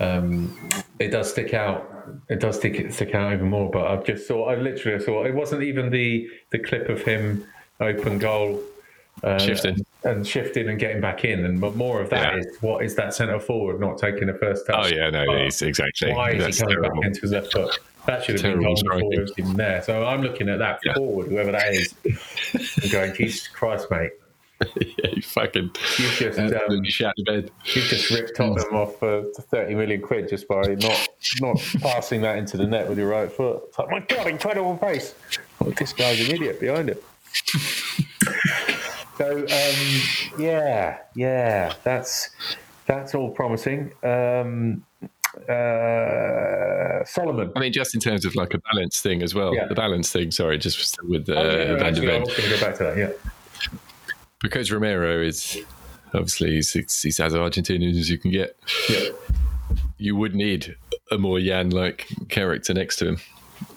Um, 0.00 0.56
it 0.98 1.08
does 1.08 1.30
stick 1.30 1.54
out. 1.54 2.08
It 2.28 2.40
does 2.40 2.56
stick 2.56 2.92
stick 2.92 3.14
out 3.14 3.32
even 3.32 3.48
more. 3.50 3.70
But 3.70 3.86
I've 3.88 4.04
just 4.04 4.26
saw. 4.26 4.48
I 4.48 4.54
literally 4.56 5.02
saw. 5.04 5.24
It 5.24 5.34
wasn't 5.34 5.62
even 5.62 5.90
the 5.90 6.28
the 6.50 6.58
clip 6.58 6.88
of 6.88 7.02
him 7.02 7.44
open 7.80 8.18
goal. 8.18 8.62
Uh, 9.24 9.36
Shifting. 9.36 9.84
and 10.04 10.24
shifting 10.24 10.68
and 10.68 10.78
getting 10.78 11.00
back 11.00 11.24
in, 11.24 11.44
and 11.44 11.60
but 11.60 11.74
more 11.74 12.00
of 12.00 12.08
that 12.10 12.34
Yeah. 12.34 12.38
is 12.38 12.56
what 12.60 12.84
is 12.84 12.94
that 12.94 13.12
centre 13.14 13.40
forward 13.40 13.80
not 13.80 13.98
taking 13.98 14.28
the 14.28 14.34
first 14.34 14.64
touch? 14.64 14.92
oh 14.92 14.96
yeah, 14.96 15.10
no, 15.10 15.24
it's 15.34 15.60
exactly. 15.60 16.12
why 16.12 16.30
is 16.30 16.44
That's 16.44 16.56
he 16.58 16.62
coming 16.62 16.76
terrible. 16.76 17.00
back 17.00 17.06
into 17.08 17.20
his 17.22 17.32
left 17.32 17.52
foot? 17.52 17.76
That 18.08 18.24
should 18.24 18.40
have 18.40 18.54
been 18.54 18.62
gone 18.62 18.74
before 18.82 19.12
it 19.12 19.20
was 19.20 19.32
even 19.36 19.56
there. 19.56 19.82
So 19.82 20.06
I'm 20.06 20.22
looking 20.22 20.48
at 20.48 20.58
that 20.60 20.80
Yeah. 20.82 20.94
forward, 20.94 21.28
whoever 21.28 21.52
that 21.52 21.74
is, 21.74 21.94
and 22.82 22.90
going, 22.90 23.14
Jesus 23.14 23.48
Christ, 23.48 23.90
mate, 23.90 24.12
yeah, 24.76 25.10
you 25.12 25.20
fucking 25.20 25.70
you've 25.98 26.12
just 26.12 26.38
um, 26.38 26.46
absolutely 26.54 26.88
shat 26.90 27.12
the 27.18 27.24
bed. 27.24 27.50
you've 27.64 27.84
just 27.84 28.10
ripped 28.10 28.34
Tottenham 28.34 28.74
off 28.74 28.98
for 28.98 29.24
30 29.50 29.74
million 29.74 30.00
quid 30.00 30.26
just 30.30 30.48
by 30.48 30.62
not 30.62 31.08
not 31.42 31.58
passing 31.82 32.22
that 32.22 32.38
into 32.38 32.56
the 32.56 32.66
net 32.66 32.88
with 32.88 32.96
your 32.96 33.08
right 33.08 33.30
foot. 33.30 33.64
It's 33.68 33.78
like, 33.78 33.90
my 33.90 34.00
God, 34.00 34.26
incredible 34.26 34.78
pace. 34.78 35.14
Oh, 35.60 35.70
this 35.72 35.92
guy's 35.92 36.18
an 36.26 36.34
idiot 36.34 36.60
behind 36.60 36.88
it. 36.88 37.04
so 39.18 39.40
um, 39.40 40.00
yeah, 40.38 41.00
yeah, 41.14 41.74
that's 41.84 42.30
that's 42.86 43.14
all 43.14 43.32
promising. 43.32 43.92
Um, 44.02 44.82
uh, 45.48 47.04
Solomon. 47.04 47.52
I 47.56 47.60
mean, 47.60 47.72
just 47.72 47.94
in 47.94 48.00
terms 48.00 48.24
of 48.24 48.34
like 48.34 48.54
a 48.54 48.58
balance 48.72 49.00
thing 49.00 49.22
as 49.22 49.34
well. 49.34 49.54
Yeah. 49.54 49.66
The 49.66 49.74
balance 49.74 50.10
thing. 50.12 50.30
Sorry, 50.30 50.58
just 50.58 50.98
with 51.02 51.28
uh, 51.28 51.32
Oh, 51.34 51.42
yeah, 51.44 51.76
Van 51.76 51.94
der 51.94 52.02
I 52.02 52.06
Ven. 52.06 52.20
was 52.22 52.36
going 52.36 52.48
to 52.50 52.54
go 52.56 52.60
back 52.60 52.76
to 52.78 52.84
that. 52.84 52.96
Yeah. 52.96 53.10
because 54.40 54.70
Romero 54.72 55.20
is 55.22 55.58
obviously 56.14 56.52
he's, 56.52 56.72
he's 56.72 57.20
as 57.20 57.32
Argentinian 57.34 57.98
as 57.98 58.08
you 58.10 58.18
can 58.18 58.30
get. 58.30 58.56
Yeah. 58.88 59.10
You 59.98 60.16
would 60.16 60.34
need 60.34 60.76
a 61.10 61.18
more 61.18 61.40
Jan 61.40 61.70
like 61.70 62.06
character 62.28 62.72
next 62.74 62.96
to 62.96 63.08
him. 63.08 63.18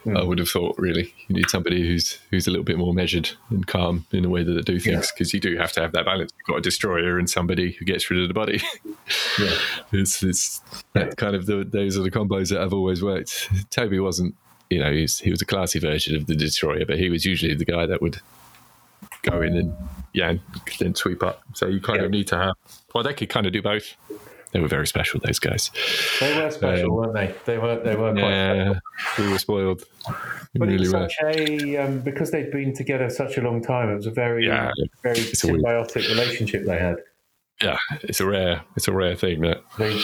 Hmm. 0.04 0.17
I 0.17 0.24
would 0.24 0.39
have 0.39 0.50
thought, 0.50 0.78
really, 0.78 1.13
you 1.28 1.36
need 1.36 1.50
somebody 1.50 1.86
who's 1.88 2.20
who's 2.30 2.48
a 2.48 2.52
little 2.52 2.63
bit 2.63 2.78
more 2.78 2.94
measured 2.94 3.32
and 3.50 3.65
calm 3.65 4.06
in 4.12 4.24
the 4.24 4.30
way 4.30 4.44
that 4.44 4.52
they 4.54 4.62
do 4.62 4.80
things, 4.80 5.12
because 5.12 5.34
you 5.34 5.39
do 5.39 5.58
have 5.58 5.72
to 5.74 5.82
have 5.82 5.91
that 5.94 6.06
balance. 6.06 6.32
You've 6.38 6.48
got 6.48 6.58
a 6.58 6.62
destroyer 6.62 7.17
and 7.20 7.30
somebody 7.30 7.72
who 7.72 7.86
gets 7.86 8.10
rid 8.10 8.22
of 8.22 8.28
the 8.28 8.34
body. 8.34 8.62
Yeah. 9.39 9.56
it's 9.91 10.22
it's 10.24 10.62
that 10.94 11.17
kind 11.17 11.36
of 11.36 11.46
the, 11.46 11.63
those 11.63 11.98
are 11.98 12.02
the 12.04 12.12
combos 12.12 12.50
that 12.50 12.60
have 12.60 12.74
always 12.74 13.04
worked. 13.04 13.50
Toby 13.72 14.00
wasn't, 14.00 14.36
you 14.70 14.80
know, 14.80 14.91
he's, 14.91 15.20
he 15.20 15.30
was 15.32 15.41
a 15.41 15.46
classy 15.46 15.80
version 15.80 16.15
of 16.15 16.28
the 16.28 16.36
destroyer, 16.36 16.86
but 16.86 16.98
he 16.98 17.10
was 17.10 17.26
usually 17.26 17.54
the 17.54 17.65
guy 17.65 17.86
that 17.86 18.02
would 18.02 18.20
go 19.24 19.41
in 19.41 19.56
and 19.56 19.74
yeah, 20.13 20.34
then 20.80 20.96
sweep 20.96 21.24
up. 21.24 21.41
So 21.54 21.67
you 21.67 21.80
kind 21.82 22.00
Yeah. 22.00 22.06
of 22.06 22.12
need 22.12 22.28
to 22.28 22.38
have. 22.38 22.54
Well, 22.94 23.04
they 23.04 23.13
could 23.13 23.30
kind 23.30 23.46
of 23.46 23.54
do 23.54 23.62
both. 23.62 23.96
They 24.51 24.59
were 24.59 24.67
very 24.67 24.85
special, 24.87 25.19
those 25.23 25.39
guys. 25.39 25.71
They 26.19 26.35
were 26.37 26.51
special, 26.51 26.89
Um, 26.91 26.95
weren't 26.95 27.13
they? 27.13 27.33
They 27.45 27.57
were. 27.57 27.79
They 27.81 27.95
were 27.95 28.11
quite. 28.11 28.29
Yeah, 28.29 28.79
we 29.17 29.29
were 29.29 29.39
spoiled. 29.39 29.83
We 30.53 30.59
But 30.59 30.67
really 30.67 30.83
it's 30.85 30.93
were. 30.93 31.07
such 31.09 31.17
a 31.37 31.77
um, 31.77 31.99
because 32.01 32.31
they'd 32.31 32.51
been 32.51 32.73
together 32.75 33.09
such 33.09 33.37
a 33.37 33.41
long 33.41 33.63
time. 33.63 33.89
It 33.89 33.95
was 33.95 34.07
a 34.07 34.11
very, 34.11 34.45
Yeah, 34.47 34.71
very 35.03 35.19
symbiotic 35.19 36.07
relationship 36.09 36.65
they 36.65 36.77
had. 36.77 36.97
Yeah, 37.61 37.77
it's 38.01 38.19
a 38.19 38.25
rare, 38.25 38.61
it's 38.75 38.87
a 38.89 38.91
rare 38.91 39.15
thing 39.15 39.41
that. 39.41 39.61
They 39.77 40.01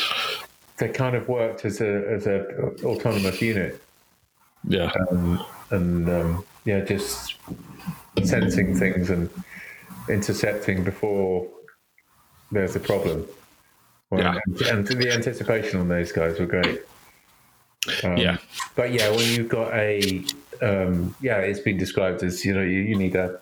they 0.77 0.89
kind 0.89 1.15
of 1.15 1.27
worked 1.27 1.65
as 1.65 1.81
a 1.81 2.07
as 2.09 2.25
a 2.27 2.45
autonomous 2.85 3.41
unit, 3.41 3.81
Yeah, 4.67 4.91
um, 5.11 5.43
and 5.71 6.07
um, 6.09 6.45
yeah, 6.65 6.81
just 6.81 7.35
sensing 8.23 8.77
things 8.77 9.09
and 9.09 9.29
intercepting 10.07 10.83
before 10.85 11.47
there's 12.51 12.75
a 12.77 12.79
problem. 12.79 13.27
Well, 14.09 14.21
Yeah. 14.21 14.39
and, 14.69 14.87
and 14.89 15.01
the 15.01 15.11
anticipation 15.11 15.79
on 15.79 15.87
those 15.87 16.11
guys 16.11 16.39
were 16.39 16.45
great. 16.45 16.81
Um, 18.03 18.17
yeah, 18.17 18.37
But 18.75 18.91
yeah, 18.91 19.09
when 19.09 19.27
you've 19.27 19.49
got 19.49 19.73
a 19.73 20.23
um, 20.61 21.15
yeah, 21.21 21.37
it's 21.39 21.59
been 21.59 21.77
described 21.77 22.23
as 22.23 22.43
you 22.43 22.53
know 22.53 22.61
you, 22.61 22.79
you 22.81 22.95
need 22.95 23.15
a 23.15 23.39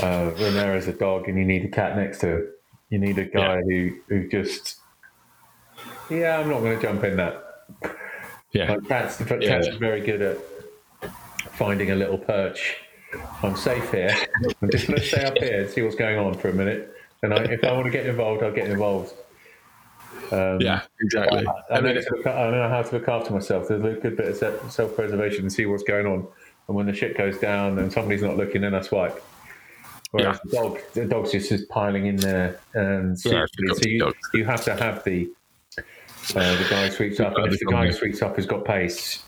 uh, 0.00 0.30
Romero's 0.38 0.86
a 0.88 0.92
dog 0.92 1.28
and 1.28 1.38
you 1.38 1.44
need 1.44 1.64
a 1.64 1.68
cat 1.68 1.96
next 1.96 2.20
to 2.20 2.28
him. 2.28 2.48
You 2.90 2.98
need 2.98 3.18
a 3.18 3.24
guy 3.24 3.60
who 3.62 3.90
who 4.08 4.28
just 4.28 4.78
yeah, 6.10 6.38
I'm 6.38 6.48
not 6.48 6.60
going 6.60 6.76
to 6.76 6.82
jump 6.82 7.02
in 7.04 7.16
that. 7.16 7.42
yeah, 8.52 8.70
Like 8.72 8.86
cats, 8.88 9.20
but 9.28 9.42
Yeah. 9.42 9.48
cats 9.48 9.68
are 9.68 9.78
very 9.78 10.00
good 10.00 10.22
at 10.22 10.38
finding 11.52 11.90
a 11.90 11.96
little 11.96 12.18
perch. 12.18 12.76
I'm 13.42 13.56
safe 13.56 13.90
here. 13.90 14.14
I'm 14.62 14.70
just 14.70 14.86
going 14.86 15.00
to 15.00 15.04
stay 15.06 15.24
up 15.24 15.36
here 15.38 15.62
and 15.62 15.70
see 15.70 15.82
what's 15.82 15.96
going 15.96 16.18
on 16.18 16.34
for 16.34 16.48
a 16.48 16.52
minute. 16.52 16.94
And 17.22 17.34
I, 17.34 17.38
if 17.44 17.64
I 17.64 17.72
want 17.72 17.86
to 17.86 17.90
get 17.90 18.06
involved, 18.06 18.42
I'll 18.42 18.52
get 18.52 18.70
involved. 18.70 19.12
Um, 20.32 20.60
yeah, 20.60 20.82
exactly. 21.00 21.46
I, 21.46 21.74
I 21.76 21.80
know 21.80 21.94
mean, 21.94 22.02
to 22.02 22.16
look, 22.16 22.26
I 22.26 22.50
know 22.50 22.68
how 22.68 22.82
to 22.82 22.98
look 22.98 23.08
after 23.08 23.32
myself. 23.32 23.68
There's 23.68 23.84
a 23.84 24.00
good 24.00 24.16
bit 24.16 24.42
of 24.42 24.72
self 24.72 24.94
preservation 24.94 25.42
and 25.42 25.52
see 25.52 25.66
what's 25.66 25.82
going 25.82 26.06
on. 26.06 26.26
And 26.68 26.76
when 26.76 26.86
the 26.86 26.94
shit 26.94 27.16
goes 27.16 27.38
down 27.38 27.78
and 27.78 27.92
somebody's 27.92 28.22
not 28.22 28.36
looking, 28.36 28.62
then 28.62 28.74
I 28.74 28.80
swipe. 28.80 29.22
Whereas 30.10 30.40
the 30.44 30.50
dog, 30.50 30.80
the 30.94 31.04
dog's 31.04 31.32
just, 31.32 31.48
just 31.48 31.68
piling 31.68 32.06
in 32.06 32.16
there 32.16 32.60
and 32.74 33.18
Yeah, 33.24 33.44
so 33.54 33.74
you, 33.82 34.12
you 34.34 34.44
have 34.44 34.64
to 34.64 34.74
have 34.74 35.04
the 35.04 35.30
uh, 35.78 36.56
the 36.56 36.66
guy 36.70 36.88
sweeps 36.88 37.20
up. 37.20 37.36
And 37.36 37.52
if 37.52 37.60
the 37.60 37.66
guy 37.66 37.86
who 37.86 37.92
sweeps 37.92 38.22
up 38.22 38.36
has 38.36 38.46
got 38.46 38.64
pace, 38.64 39.22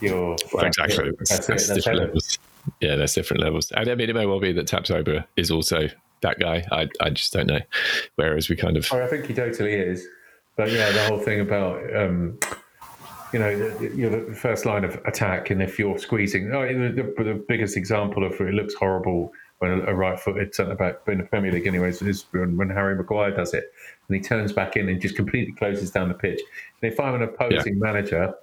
you're 0.00 0.36
Well, 0.52 0.64
exactly. 0.64 1.10
That's, 1.18 1.30
That's, 1.30 1.46
that's 1.46 1.68
That's 1.68 1.84
different 1.84 2.00
levels. 2.00 2.38
Yeah, 2.80 2.96
there's 2.96 3.14
different 3.14 3.42
levels. 3.42 3.70
And 3.72 3.88
I 3.88 3.94
mean, 3.94 4.10
it 4.10 4.14
may 4.14 4.26
well 4.26 4.40
be 4.40 4.52
that 4.52 4.66
Tapsoba 4.66 5.24
is 5.36 5.50
also 5.50 5.88
that 6.20 6.38
guy. 6.38 6.64
I, 6.70 6.88
I 7.00 7.10
just 7.10 7.32
don't 7.32 7.46
know. 7.46 7.60
Whereas 8.16 8.48
we 8.48 8.56
kind 8.56 8.76
of, 8.76 8.86
Oh, 8.92 9.02
I 9.02 9.06
think 9.08 9.26
he 9.26 9.34
totally 9.34 9.72
is. 9.72 10.06
But 10.58 10.72
yeah, 10.72 10.90
the 10.90 11.04
whole 11.06 11.18
thing 11.20 11.40
about 11.40 11.78
um, 11.96 12.38
you 13.32 13.38
know 13.38 13.56
the- 13.78 13.94
you're 13.96 14.24
the 14.24 14.34
first 14.34 14.66
line 14.66 14.84
of 14.84 14.96
attack, 15.06 15.50
and 15.50 15.62
if 15.62 15.78
you're 15.78 15.98
squeezing, 15.98 16.52
oh, 16.52 16.66
the, 16.66 16.90
the, 17.16 17.24
the 17.24 17.44
biggest 17.48 17.76
example 17.76 18.24
of 18.24 18.32
it 18.40 18.52
looks 18.52 18.74
horrible 18.74 19.32
when 19.60 19.70
a, 19.70 19.86
a 19.86 19.94
right-footed 19.94 20.54
centre 20.54 20.74
back 20.74 20.96
in 21.08 21.18
the 21.18 21.24
Premier 21.24 21.50
League, 21.52 21.66
anyways, 21.66 22.00
is 22.02 22.26
when, 22.32 22.56
when 22.56 22.70
Harry 22.70 22.94
Maguire 22.96 23.30
does 23.30 23.54
it, 23.54 23.72
and 24.08 24.16
he 24.16 24.20
turns 24.20 24.52
back 24.52 24.76
in 24.76 24.88
and 24.88 25.00
just 25.00 25.16
completely 25.16 25.52
closes 25.52 25.90
down 25.90 26.08
the 26.08 26.14
pitch. 26.14 26.40
And 26.82 26.92
if 26.92 26.98
I'm 27.00 27.14
an 27.14 27.22
opposing 27.22 27.78
manager, 27.78 28.34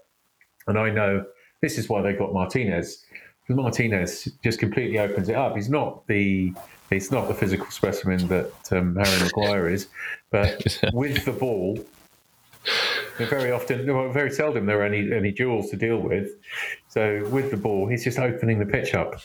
and 0.68 0.78
I 0.80 0.90
know 0.90 1.26
this 1.62 1.78
is 1.78 1.88
why 1.90 2.02
they 2.02 2.14
got 2.14 2.34
Martinez. 2.34 3.06
because 3.44 3.62
Martinez 3.62 4.30
just 4.44 4.60
completely 4.60 5.00
opens 5.00 5.30
it 5.30 5.36
up. 5.36 5.56
He's 5.56 5.70
not 5.70 6.08
the 6.08 6.54
he's 6.90 7.12
not 7.12 7.28
the 7.28 7.34
physical 7.34 7.68
specimen 7.72 8.28
that 8.28 8.52
um, 8.72 8.96
Harry 8.96 9.24
Maguire 9.24 9.70
is, 9.70 9.88
but 10.32 10.80
with 10.94 11.26
the 11.26 11.32
ball, 11.32 11.78
very 13.18 13.52
often, 13.52 13.86
well, 13.94 14.12
very 14.12 14.32
seldom 14.32 14.66
there 14.66 14.82
are 14.82 14.86
any 14.86 15.12
any 15.14 15.32
duels 15.32 15.70
to 15.70 15.78
deal 15.78 15.98
with. 15.98 16.30
So 16.88 17.28
with 17.30 17.52
the 17.52 17.58
ball, 17.58 17.88
he's 17.88 18.04
just 18.04 18.20
opening 18.20 18.60
the 18.60 18.66
pitch 18.66 18.94
up. 18.94 19.16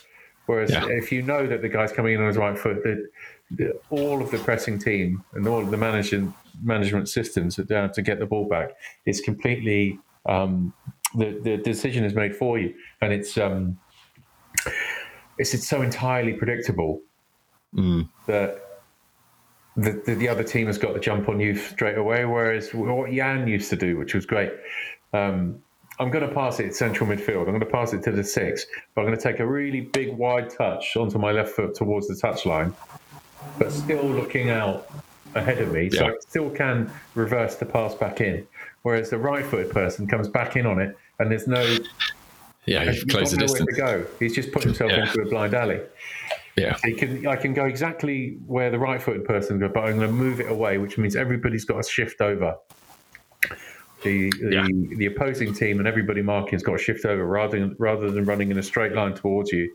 Whereas 0.46 0.70
yeah. 0.70 0.87
if 0.87 1.12
you 1.12 1.22
know 1.22 1.46
that 1.46 1.62
the 1.62 1.68
guy's 1.68 1.92
coming 1.92 2.14
in 2.14 2.20
on 2.20 2.26
his 2.26 2.37
right 2.37 2.59
foot, 2.59 2.83
that 2.83 3.81
all 3.90 4.20
of 4.20 4.31
the 4.31 4.38
pressing 4.38 4.79
team 4.79 5.24
and 5.35 5.46
all 5.46 5.61
of 5.61 5.70
the 5.70 5.76
management 5.76 6.35
management 6.62 7.09
systems 7.09 7.59
are 7.59 7.64
down 7.64 7.92
to 7.92 8.03
get 8.03 8.18
the 8.18 8.26
ball 8.26 8.48
back 8.48 8.70
is 9.07 9.20
completely 9.20 9.98
um, 10.26 10.72
the 11.16 11.38
the 11.42 11.57
decision 11.57 12.05
is 12.05 12.14
made 12.14 12.35
for 12.35 12.59
you, 12.59 12.74
and 13.00 13.12
it's 13.12 13.38
um, 13.38 13.79
it's 15.38 15.55
it's 15.55 15.68
so 15.68 15.83
entirely 15.83 16.33
predictable 16.33 17.00
mm. 17.74 18.09
that. 18.26 18.66
The, 19.76 20.02
the, 20.04 20.14
the, 20.14 20.28
other 20.28 20.42
team 20.42 20.66
has 20.66 20.78
got 20.78 20.94
the 20.94 21.00
jump 21.00 21.28
on 21.28 21.38
you 21.40 21.56
straight 21.56 21.96
away. 21.96 22.24
Whereas 22.24 22.74
what 22.74 23.11
Jan 23.11 23.46
used 23.46 23.70
to 23.70 23.76
do, 23.76 23.96
which 23.96 24.14
was 24.14 24.26
great, 24.26 24.52
um, 25.12 25.62
I'm 25.98 26.11
going 26.11 26.26
to 26.26 26.35
pass 26.35 26.61
it 26.61 26.74
central 26.74 27.09
midfield. 27.09 27.42
I'm 27.42 27.46
going 27.46 27.61
to 27.61 27.66
pass 27.66 27.92
it 27.92 28.02
to 28.04 28.11
the 28.11 28.24
six, 28.24 28.66
but 28.94 29.02
I'm 29.02 29.06
going 29.06 29.18
to 29.18 29.22
take 29.22 29.38
a 29.38 29.46
really 29.46 29.83
big 29.83 30.16
wide 30.16 30.50
touch 30.50 30.96
onto 30.96 31.18
my 31.18 31.30
left 31.30 31.50
foot 31.50 31.74
towards 31.74 32.09
the 32.09 32.14
touchline, 32.14 32.72
but 33.59 33.70
still 33.70 34.04
looking 34.04 34.50
out 34.50 34.90
ahead 35.35 35.59
of 35.59 35.72
me, 35.72 35.90
so. 35.90 36.06
I 36.06 36.12
still 36.20 36.50
can 36.50 36.90
reverse 37.14 37.56
the 37.56 37.66
pass 37.66 37.94
back 37.94 38.20
in. 38.20 38.46
Whereas 38.83 39.11
the 39.11 39.18
right-footed 39.18 39.70
person 39.70 40.06
comes 40.06 40.26
back 40.26 40.56
in 40.56 40.66
on 40.66 40.80
it, 40.80 40.96
and 41.18 41.30
there's 41.30 41.46
no 41.46 41.76
yeah, 42.66 42.90
he's 42.90 43.04
close 43.04 43.30
the 43.30 43.37
distance. 43.37 43.68
to 43.74 43.76
go. 43.76 44.06
He's 44.18 44.35
just 44.35 44.52
put 44.52 44.62
himself 44.64 44.90
yeah. 44.90 45.06
into 45.06 45.20
a 45.20 45.26
blind 45.26 45.54
alley. 45.54 45.80
Yeah, 46.56 46.76
he 46.84 46.94
can. 46.94 47.26
I 47.26 47.36
can 47.36 47.54
go 47.54 47.64
exactly 47.64 48.38
where 48.46 48.70
the 48.70 48.78
right-footed 48.78 49.24
person 49.24 49.58
goes, 49.58 49.70
but 49.72 49.84
I'm 49.84 49.96
going 49.96 50.08
to 50.08 50.12
move 50.12 50.40
it 50.40 50.50
away, 50.50 50.78
which 50.78 50.98
means 50.98 51.16
everybody's 51.16 51.64
got 51.64 51.82
to 51.82 51.90
shift 51.90 52.20
over. 52.20 52.56
The 54.02 54.30
the, 54.30 54.50
yeah. 54.50 54.66
the 54.96 55.06
opposing 55.06 55.52
team 55.52 55.78
and 55.78 55.86
everybody 55.86 56.22
marking 56.22 56.52
has 56.52 56.62
got 56.62 56.72
to 56.72 56.82
shift 56.82 57.04
over 57.04 57.24
rather 57.24 57.60
than 57.60 57.76
rather 57.78 58.10
than 58.10 58.24
running 58.24 58.50
in 58.50 58.58
a 58.58 58.62
straight 58.62 58.92
line 58.92 59.14
towards 59.14 59.52
you 59.52 59.70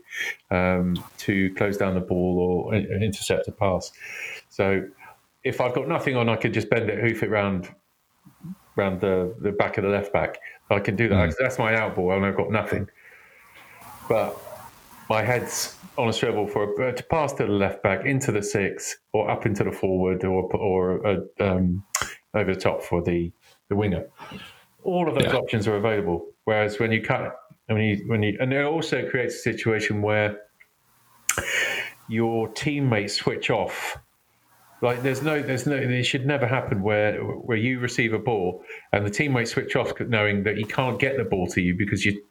um, 0.50 1.02
to 1.18 1.54
close 1.54 1.76
down 1.76 1.94
the 1.94 2.00
ball 2.00 2.38
or 2.38 2.74
intercept 2.74 3.46
a 3.46 3.52
pass. 3.52 3.92
So 4.48 4.86
if 5.44 5.60
I've 5.60 5.74
got 5.74 5.88
nothing 5.88 6.16
on, 6.16 6.28
I 6.28 6.36
could 6.36 6.52
just 6.52 6.68
bend 6.68 6.90
it, 6.90 6.98
hoof 6.98 7.22
it 7.22 7.30
round 7.30 7.72
round 8.74 9.00
the, 9.00 9.34
the 9.40 9.52
back 9.52 9.78
of 9.78 9.84
the 9.84 9.90
left 9.90 10.12
back. 10.12 10.38
I 10.70 10.80
can 10.80 10.96
do 10.96 11.08
that. 11.08 11.30
Mm. 11.30 11.34
That's 11.38 11.58
my 11.58 11.76
out 11.76 11.94
ball, 11.94 12.12
and 12.12 12.26
I've 12.26 12.36
got 12.36 12.50
nothing. 12.50 12.88
But 14.08 14.36
my 15.08 15.22
head's 15.22 15.76
on 15.98 16.08
a 16.08 16.12
swivel 16.12 16.46
for 16.46 16.88
a, 16.88 16.92
to 16.92 17.02
pass 17.04 17.32
to 17.34 17.46
the 17.46 17.52
left 17.52 17.82
back 17.82 18.04
into 18.04 18.32
the 18.32 18.42
six 18.42 18.96
or 19.12 19.30
up 19.30 19.46
into 19.46 19.64
the 19.64 19.72
forward 19.72 20.24
or 20.24 20.44
or 20.56 21.06
uh, 21.06 21.16
um, 21.40 21.84
over 22.34 22.54
the 22.54 22.60
top 22.60 22.82
for 22.82 23.02
the 23.02 23.32
the 23.68 23.76
winger. 23.76 24.06
All 24.84 25.08
of 25.08 25.14
those 25.14 25.32
yeah. 25.32 25.38
options 25.38 25.66
are 25.66 25.76
available. 25.76 26.26
Whereas 26.44 26.78
when 26.78 26.92
you 26.92 27.02
cut, 27.02 27.36
when 27.66 27.80
you 27.80 28.04
when 28.06 28.22
you, 28.22 28.36
and 28.40 28.52
it 28.52 28.64
also 28.64 29.08
creates 29.08 29.34
a 29.34 29.38
situation 29.38 30.02
where 30.02 30.40
your 32.08 32.48
teammates 32.48 33.14
switch 33.14 33.50
off. 33.50 33.98
Like 34.82 35.02
there's 35.02 35.22
no, 35.22 35.40
there's 35.40 35.66
no, 35.66 35.74
it 35.74 36.04
should 36.04 36.26
never 36.26 36.46
happen 36.46 36.82
where 36.82 37.18
where 37.20 37.56
you 37.56 37.80
receive 37.80 38.12
a 38.12 38.18
ball 38.18 38.62
and 38.92 39.06
the 39.06 39.10
teammates 39.10 39.52
switch 39.52 39.74
off, 39.74 39.92
knowing 40.00 40.44
that 40.44 40.58
he 40.58 40.64
can't 40.64 40.98
get 40.98 41.16
the 41.16 41.24
ball 41.24 41.46
to 41.48 41.62
you 41.62 41.74
because 41.76 42.04
you 42.04 42.22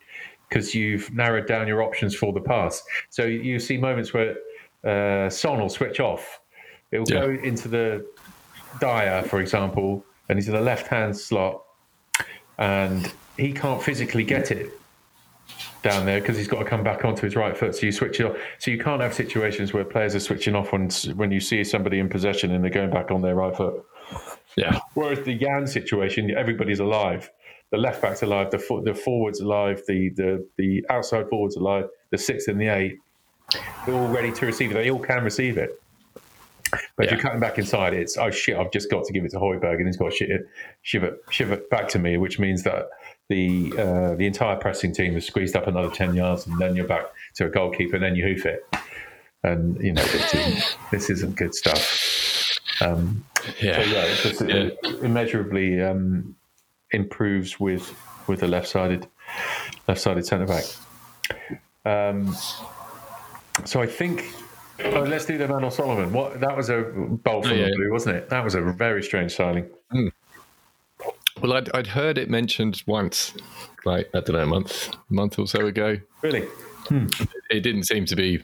because 0.49 0.75
you've 0.75 1.11
narrowed 1.13 1.47
down 1.47 1.67
your 1.67 1.81
options 1.81 2.15
for 2.15 2.33
the 2.33 2.41
pass. 2.41 2.83
So 3.09 3.25
you 3.25 3.59
see 3.59 3.77
moments 3.77 4.13
where 4.13 4.35
uh, 4.83 5.29
Son 5.29 5.59
will 5.59 5.69
switch 5.69 5.99
off. 5.99 6.39
It 6.91 6.99
will 6.99 7.09
yeah. 7.09 7.21
go 7.21 7.29
into 7.31 7.67
the 7.67 8.05
Dier, 8.79 9.23
for 9.23 9.39
example, 9.41 10.05
and 10.29 10.37
he's 10.37 10.47
in 10.47 10.53
the 10.53 10.61
left 10.61 10.87
hand 10.87 11.17
slot, 11.17 11.63
and 12.57 13.11
he 13.37 13.51
can't 13.51 13.81
physically 13.81 14.23
get 14.23 14.51
it 14.51 14.71
down 15.81 16.05
there 16.05 16.19
because 16.19 16.35
he's 16.35 16.47
got 16.47 16.59
to 16.59 16.65
come 16.65 16.83
back 16.83 17.05
onto 17.05 17.23
his 17.23 17.35
right 17.35 17.55
foot. 17.55 17.75
So 17.75 17.85
you 17.85 17.91
switch 17.91 18.19
it 18.19 18.25
off. 18.25 18.37
So 18.57 18.71
you 18.71 18.79
can't 18.79 19.01
have 19.01 19.13
situations 19.13 19.73
where 19.73 19.83
players 19.83 20.15
are 20.15 20.19
switching 20.19 20.55
off 20.55 20.71
when 20.71 20.89
when 21.15 21.31
you 21.31 21.39
see 21.39 21.63
somebody 21.63 21.99
in 21.99 22.09
possession 22.09 22.51
and 22.51 22.63
they're 22.63 22.71
going 22.71 22.89
back 22.89 23.11
on 23.11 23.21
their 23.21 23.35
right 23.35 23.55
foot. 23.55 23.85
Yeah. 24.57 24.79
Whereas 24.93 25.23
the 25.25 25.35
Jan 25.35 25.67
situation, 25.67 26.31
everybody's 26.35 26.79
alive. 26.79 27.29
The 27.71 27.77
left 27.77 28.01
back's 28.01 28.21
alive. 28.21 28.51
The 28.51 28.81
the 28.83 28.93
forwards 28.93 29.39
alive. 29.41 29.81
The 29.87 30.09
the 30.09 30.47
the 30.57 30.85
outside 30.89 31.29
forwards 31.29 31.55
alive. 31.55 31.85
The 32.11 32.17
six 32.17 32.47
and 32.47 32.59
the 32.59 32.67
eight, 32.67 32.99
they're 33.85 33.95
all 33.95 34.07
ready 34.07 34.31
to 34.31 34.45
receive 34.45 34.71
it. 34.71 34.75
They 34.75 34.91
all 34.91 34.99
can 34.99 35.23
receive 35.23 35.57
it. 35.57 35.81
But 36.71 36.81
yeah. 36.97 37.05
if 37.05 37.11
you're 37.11 37.21
cutting 37.21 37.39
back 37.39 37.57
inside, 37.57 37.93
it's 37.93 38.17
oh 38.17 38.31
shit! 38.31 38.57
I've 38.57 38.71
just 38.71 38.89
got 38.89 39.05
to 39.05 39.13
give 39.13 39.25
it 39.25 39.31
to 39.31 39.37
Højbjerg, 39.37 39.77
and 39.77 39.87
he's 39.87 39.97
got 39.97 40.11
to 40.11 40.15
shiv 40.15 40.29
it, 40.29 40.47
shiv 40.81 41.03
it, 41.03 41.21
shiv 41.29 41.51
it 41.51 41.69
back 41.69 41.87
to 41.89 41.99
me, 41.99 42.17
which 42.17 42.39
means 42.39 42.63
that 42.63 42.89
the 43.29 43.73
uh, 43.77 44.15
the 44.15 44.25
entire 44.25 44.55
pressing 44.55 44.93
team 44.93 45.13
has 45.13 45.25
squeezed 45.25 45.55
up 45.55 45.67
another 45.67 45.89
ten 45.89 46.15
yards, 46.15 46.47
and 46.47 46.59
then 46.59 46.75
you're 46.75 46.87
back 46.87 47.05
to 47.35 47.45
a 47.45 47.49
goalkeeper, 47.49 47.95
and 47.95 48.03
then 48.03 48.15
you 48.15 48.23
hoof 48.23 48.45
it, 48.45 48.65
and 49.43 49.79
you 49.81 49.93
know 49.93 50.03
this 50.03 50.33
isn't, 50.33 50.77
this 50.91 51.09
isn't 51.09 51.35
good 51.35 51.53
stuff. 51.53 52.59
Um, 52.81 53.25
yeah, 53.61 53.81
so 53.81 53.89
yeah, 53.89 54.03
it 54.03 54.17
just 54.17 54.41
yeah. 54.41 55.05
immeasurably 55.05 55.81
um, 55.81 56.35
improves 56.95 57.59
with 57.59 57.93
with 58.27 58.39
the 58.39 58.47
left 58.47 58.67
sided 58.67 59.07
left 59.87 60.01
sided 60.01 60.25
centre 60.25 60.47
back. 60.47 60.65
Um, 61.85 62.35
so 63.63 63.81
I 63.81 63.87
think 63.87 64.25
Oh, 64.83 65.03
let's 65.03 65.25
do 65.25 65.37
the 65.37 65.47
Manor 65.47 65.71
Solomon. 65.71 66.11
What 66.11 66.39
that 66.41 66.55
was 66.55 66.69
a 66.69 66.81
bolt 66.81 67.45
from 67.45 67.53
oh, 67.53 67.55
yeah. 67.55 67.65
the 67.67 67.75
blue, 67.75 67.91
wasn't 67.91 68.17
it? 68.17 68.29
That 68.29 68.43
was 68.43 68.55
a 68.55 68.61
very 68.61 69.01
strange 69.01 69.33
signing. 69.33 69.69
Mm. 69.93 70.11
Well, 71.41 71.53
I'd, 71.53 71.73
I'd 71.73 71.87
heard 71.87 72.17
it 72.17 72.29
mentioned 72.29 72.83
once, 72.85 73.33
like 73.85 74.09
I 74.13 74.19
don't 74.19 74.33
know, 74.33 74.43
a 74.43 74.45
month, 74.45 74.93
month 75.09 75.39
or 75.39 75.47
so 75.47 75.65
ago. 75.65 75.97
Really? 76.21 76.41
Hmm. 76.87 77.07
It 77.49 77.61
didn't 77.61 77.83
seem 77.83 78.05
to 78.05 78.15
be 78.15 78.43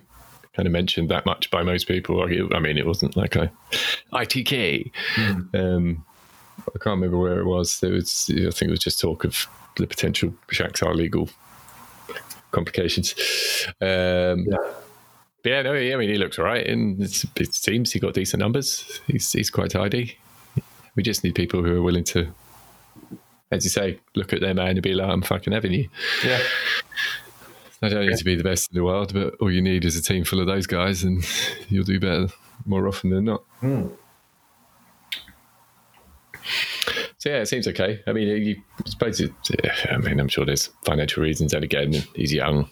kind 0.55 0.67
of 0.67 0.71
mentioned 0.71 1.09
that 1.09 1.25
much 1.25 1.51
by 1.51 1.63
most 1.63 1.87
people. 1.87 2.21
I 2.23 2.59
mean, 2.59 2.77
it 2.77 2.85
wasn't 2.85 3.15
like 3.17 3.35
a 3.35 3.51
ITK. 4.13 4.91
Hmm. 5.15 5.41
Um, 5.53 6.05
I 6.67 6.80
can't 6.80 7.02
remember 7.02 7.17
where 7.17 7.39
it 7.39 7.45
was. 7.45 7.80
There 7.80 7.91
was, 7.91 8.30
I 8.30 8.50
think 8.52 8.63
it 8.63 8.71
was 8.71 8.80
just 8.80 9.00
talk 9.00 9.24
of 9.24 9.47
the 9.78 9.88
potential 9.88 10.34
Shakhtar 10.47 10.95
legal 10.95 11.30
complications. 12.52 13.15
Um, 13.80 14.45
yeah. 14.47 14.58
But 15.43 15.50
yeah, 15.50 15.62
no, 15.63 15.74
I 15.74 15.95
mean, 15.95 16.10
he 16.10 16.17
looks 16.17 16.38
all 16.38 16.45
right, 16.45 16.65
and 16.65 17.02
it 17.02 17.54
seems 17.54 17.91
he 17.91 18.00
got 18.00 18.13
decent 18.13 18.41
numbers. 18.41 19.02
He's 19.08 19.32
he's 19.32 19.50
quite 19.50 19.71
tidy. 19.71 20.17
We 20.95 21.02
just 21.02 21.24
need 21.24 21.34
people 21.34 21.63
who 21.63 21.78
are 21.78 21.82
willing 21.82 22.04
to, 22.06 22.32
as 23.50 23.63
you 23.63 23.71
say, 23.71 24.00
look 24.15 24.34
at 24.34 24.41
their 24.41 24.54
man 24.54 24.71
and 24.71 24.82
be 24.84 24.93
like, 24.93 25.10
"I'm 25.10 25.24
fucking 25.24 25.52
having 25.52 25.74
you." 25.74 25.89
Yeah. 26.24 26.39
I 27.82 27.89
don't 27.89 28.06
need 28.06 28.17
to 28.17 28.24
be 28.24 28.36
the 28.36 28.43
best 28.43 28.69
in 28.71 28.78
the 28.78 28.84
world, 28.84 29.12
but 29.13 29.34
all 29.41 29.52
you 29.52 29.62
need 29.62 29.86
is 29.86 29.97
a 29.97 30.04
team 30.04 30.24
full 30.24 30.39
of 30.39 30.45
those 30.45 30.67
guys, 30.67 31.02
and 31.04 31.26
you'll 31.69 31.84
do 31.84 32.00
better 32.00 32.28
more 32.67 32.88
often 32.88 33.10
than 33.10 33.26
not. 33.26 33.43
Mm. 33.63 33.91
So 37.21 37.29
yeah, 37.29 37.41
it 37.41 37.45
seems 37.45 37.67
okay. 37.67 38.01
I 38.07 38.13
mean, 38.13 38.27
you 38.43 38.60
suppose 38.88 39.21
it, 39.21 39.31
I 39.91 39.97
mean, 39.97 40.19
I'm 40.19 40.27
sure 40.27 40.43
there's 40.43 40.71
financial 40.84 41.21
reasons, 41.21 41.53
and 41.53 41.63
again, 41.63 41.93
he's 42.15 42.34
young 42.34 42.67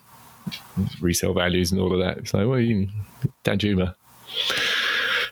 resale 1.00 1.36
values 1.36 1.72
and 1.72 1.80
all 1.80 1.94
of 1.94 2.00
that. 2.00 2.34
Like, 2.34 2.48
well, 2.48 2.60
you, 2.60 2.88
Danjuma 3.44 3.94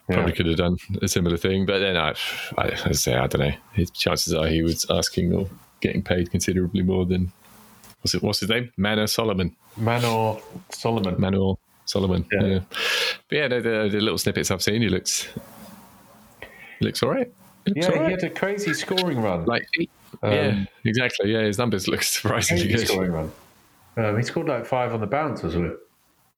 probably 0.05 0.31
yeah. 0.31 0.35
could 0.35 0.45
have 0.45 0.57
done 0.57 0.77
a 1.01 1.07
similar 1.07 1.35
thing, 1.35 1.65
but 1.65 1.79
then 1.79 1.97
I, 1.97 2.13
I, 2.59 2.77
I 2.85 2.91
say 2.91 3.15
I 3.15 3.25
don't 3.25 3.41
know. 3.41 3.55
His 3.73 3.89
chances 3.89 4.35
are 4.35 4.45
he 4.45 4.61
was 4.61 4.85
asking 4.91 5.33
or 5.33 5.49
getting 5.79 6.03
paid 6.03 6.29
considerably 6.29 6.83
more 6.83 7.07
than 7.07 7.31
what's 8.01 8.13
it? 8.13 8.21
What's 8.21 8.41
his 8.41 8.49
name? 8.49 8.71
Manor 8.77 9.07
Solomon. 9.07 9.55
Manor 9.77 10.37
Solomon. 10.69 11.19
Manor 11.19 11.55
Solomon. 11.85 12.23
Yeah. 12.31 12.45
yeah. 12.45 12.59
But 13.29 13.35
yeah, 13.35 13.47
the, 13.47 13.61
the, 13.61 13.89
the, 13.93 13.99
little 13.99 14.19
snippets 14.19 14.51
I've 14.51 14.61
seen, 14.61 14.83
he 14.83 14.89
looks 14.89 15.27
he 16.77 16.85
looks 16.85 17.01
all 17.01 17.09
right. 17.09 17.33
Yeah, 17.75 18.05
he 18.05 18.11
had 18.11 18.23
a 18.23 18.29
crazy 18.29 18.73
scoring 18.73 19.21
run. 19.21 19.45
Like, 19.45 19.67
um, 20.21 20.31
yeah, 20.31 20.65
exactly. 20.85 21.33
Yeah, 21.33 21.43
his 21.43 21.57
numbers 21.57 21.87
look 21.87 22.01
surprisingly 22.03 22.67
good. 22.67 22.87
Scoring 22.87 23.11
run. 23.11 23.31
Um, 23.97 24.17
he 24.17 24.23
scored 24.23 24.47
like 24.47 24.65
five 24.65 24.93
on 24.93 25.01
the 25.01 25.07
bounce, 25.07 25.43
wasn't 25.43 25.65
it? 25.65 25.77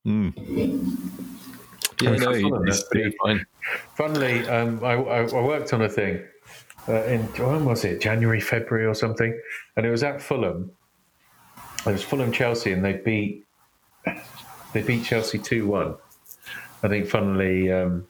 Mm. 0.08 0.34
Yeah, 2.02 2.16
no, 2.16 2.32
he's, 2.32 2.84
he's 2.94 3.14
fine. 3.22 3.46
Funnily, 3.96 4.48
um, 4.48 4.82
I, 4.84 4.94
I, 4.94 5.28
I, 5.28 5.44
worked 5.44 5.74
on 5.74 5.82
a 5.82 5.90
thing 5.90 6.24
uh, 6.88 7.04
in 7.04 7.24
when 7.24 7.66
was 7.66 7.84
it? 7.84 8.00
January, 8.00 8.40
February, 8.40 8.86
or 8.86 8.94
something, 8.94 9.38
and 9.76 9.86
it 9.86 9.92
was 9.92 10.04
at 10.04 10.22
Fulham. 10.22 10.72
It 11.86 11.92
was 11.92 12.04
Fulham 12.04 12.32
Chelsea, 12.32 12.72
and 12.72 12.84
they 12.84 12.94
beat 12.94 13.46
they 14.74 14.82
beat 14.82 15.04
Chelsea 15.04 15.38
two 15.38 15.68
one. 15.68 15.96
I 16.82 16.88
think, 16.88 17.08
funnily, 17.08 17.70
um, 17.72 18.08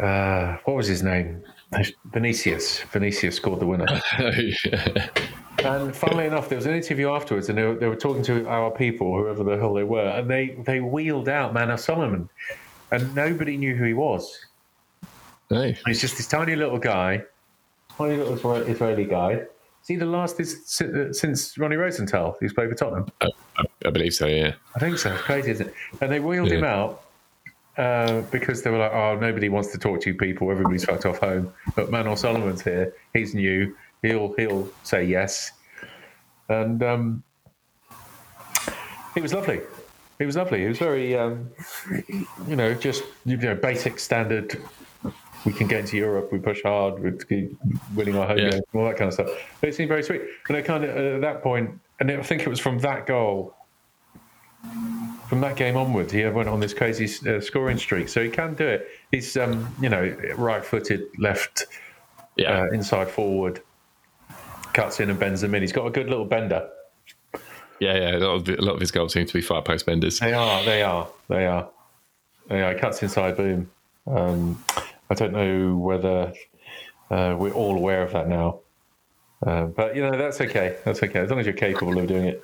uh, 0.00 0.56
what 0.64 0.76
was 0.76 0.86
his 0.86 1.02
name? 1.02 1.42
Vinicius. 2.12 2.80
Vinicius 2.92 3.36
scored 3.36 3.60
the 3.60 3.66
winner. 3.66 3.86
yeah. 4.18 5.08
And 5.64 5.94
funnily 5.94 6.26
enough, 6.26 6.48
there 6.48 6.56
was 6.56 6.66
an 6.66 6.74
interview 6.74 7.10
afterwards, 7.10 7.48
and 7.48 7.58
they 7.58 7.64
were, 7.64 7.74
they 7.74 7.88
were 7.88 7.96
talking 7.96 8.22
to 8.24 8.46
our 8.46 8.70
people, 8.70 9.12
whoever 9.16 9.42
the 9.42 9.56
hell 9.58 9.74
they 9.74 9.82
were, 9.82 10.08
and 10.08 10.30
they, 10.30 10.56
they 10.64 10.80
wheeled 10.80 11.28
out 11.28 11.52
Manor 11.52 11.76
Solomon, 11.76 12.28
and 12.92 13.14
nobody 13.14 13.56
knew 13.56 13.74
who 13.74 13.84
he 13.84 13.94
was. 13.94 14.46
Hey, 15.50 15.76
He's 15.86 16.00
just 16.00 16.16
this 16.16 16.28
tiny 16.28 16.54
little 16.54 16.78
guy, 16.78 17.24
tiny 17.96 18.18
little 18.18 18.54
Israeli 18.62 19.04
guy. 19.04 19.32
Is 19.32 19.88
he 19.88 19.96
the 19.96 20.06
last 20.06 20.38
is, 20.38 20.64
since 21.12 21.58
Ronnie 21.58 21.76
Rosenthal, 21.76 22.36
who's 22.38 22.52
played 22.52 22.68
for 22.68 22.74
Tottenham? 22.74 23.06
I, 23.20 23.28
I, 23.56 23.64
I 23.86 23.90
believe 23.90 24.14
so. 24.14 24.26
Yeah. 24.26 24.54
I 24.76 24.78
think 24.78 24.98
so. 24.98 25.12
It's 25.12 25.22
crazy, 25.22 25.50
isn't 25.52 25.68
it? 25.68 25.74
And 26.00 26.12
they 26.12 26.20
wheeled 26.20 26.52
him 26.52 26.64
out 26.64 27.02
uh, 27.78 28.22
because 28.32 28.62
they 28.62 28.70
were 28.70 28.78
like, 28.78 28.92
"Oh, 28.92 29.16
nobody 29.18 29.48
wants 29.48 29.70
to 29.72 29.78
talk 29.78 30.00
to 30.02 30.10
you 30.10 30.16
people. 30.16 30.50
Everybody's 30.50 30.84
fucked 30.84 31.06
off 31.06 31.18
home." 31.18 31.52
But 31.76 31.90
Manor 31.90 32.16
Solomon's 32.16 32.62
here. 32.62 32.92
He's 33.14 33.34
new. 33.34 33.76
He'll 34.02 34.34
he'll 34.34 34.68
say 34.82 35.04
yes. 35.04 35.52
And 36.48 36.82
um, 36.82 37.22
he 39.14 39.20
was 39.20 39.32
lovely. 39.32 39.60
He 40.18 40.26
was 40.26 40.36
lovely. 40.36 40.62
He 40.62 40.66
was 40.68 40.78
very, 40.78 41.16
um, 41.16 41.50
you 42.48 42.56
know, 42.56 42.74
just 42.74 43.04
you 43.24 43.36
know, 43.36 43.54
basic 43.54 43.98
standard. 44.00 44.60
We 45.44 45.52
can 45.52 45.68
get 45.68 45.80
into 45.80 45.96
Europe. 45.96 46.32
We 46.32 46.38
push 46.38 46.62
hard. 46.64 47.00
We're 47.00 47.16
winning 47.94 48.16
our 48.16 48.26
home 48.26 48.38
Yeah. 48.38 48.50
games, 48.50 48.64
all 48.74 48.86
that 48.86 48.96
kind 48.96 49.08
of 49.08 49.14
stuff. 49.14 49.28
But 49.60 49.68
it 49.68 49.76
seemed 49.76 49.88
very 49.88 50.02
sweet. 50.02 50.22
And 50.48 50.56
I 50.56 50.62
kind 50.62 50.84
of 50.84 50.90
at 50.96 51.20
that 51.20 51.42
point, 51.42 51.78
and 52.00 52.10
I 52.10 52.22
think 52.22 52.42
it 52.42 52.48
was 52.48 52.58
from 52.58 52.78
that 52.80 53.06
goal 53.06 53.54
from 55.28 55.40
that 55.42 55.56
game 55.56 55.76
onwards, 55.76 56.12
he 56.12 56.24
went 56.26 56.48
on 56.48 56.60
this 56.60 56.72
crazy 56.74 57.06
uh, 57.28 57.40
scoring 57.40 57.78
streak. 57.78 58.08
So 58.08 58.22
he 58.22 58.30
can 58.30 58.54
do 58.54 58.66
it. 58.66 58.88
He's, 59.10 59.36
um, 59.36 59.74
you 59.80 59.88
know, 59.88 60.16
right-footed, 60.36 61.02
left, 61.18 61.66
Yeah. 62.36 62.62
uh, 62.62 62.66
inside 62.72 63.08
forward, 63.10 63.60
cuts 64.72 65.00
in 65.00 65.10
and 65.10 65.18
bends 65.18 65.40
them 65.40 65.54
in. 65.54 65.62
He's 65.62 65.72
got 65.72 65.86
a 65.86 65.90
good 65.90 66.08
little 66.08 66.24
bender. 66.24 66.68
yeah. 67.80 67.94
Yeah. 67.94 68.16
A 68.16 68.18
lot, 68.18 68.48
of, 68.48 68.58
a 68.58 68.62
lot 68.62 68.74
of 68.74 68.80
his 68.80 68.90
goals 68.90 69.12
seem 69.12 69.26
to 69.26 69.34
be 69.34 69.40
far 69.42 69.62
post 69.62 69.86
benders. 69.86 70.18
They 70.18 70.32
are, 70.32 70.64
they 70.64 70.82
are, 70.82 71.08
they 71.28 71.46
are. 71.46 71.68
They 72.48 72.62
are. 72.62 72.74
Cuts 72.74 73.02
inside, 73.02 73.36
boom. 73.36 73.70
Um, 74.06 74.64
I 75.10 75.14
don't 75.14 75.32
know 75.32 75.76
whether 75.76 76.32
uh, 77.10 77.36
we're 77.38 77.52
all 77.52 77.76
aware 77.76 78.02
of 78.02 78.12
that 78.12 78.28
now. 78.28 78.60
Uh, 79.46 79.66
but, 79.66 79.94
you 79.94 80.02
know, 80.02 80.16
that's 80.16 80.40
okay. 80.40 80.76
That's 80.84 81.02
okay. 81.02 81.20
As 81.20 81.30
long 81.30 81.38
as 81.38 81.46
you're 81.46 81.54
capable 81.54 81.98
of 81.98 82.06
doing 82.06 82.24
it. 82.24 82.42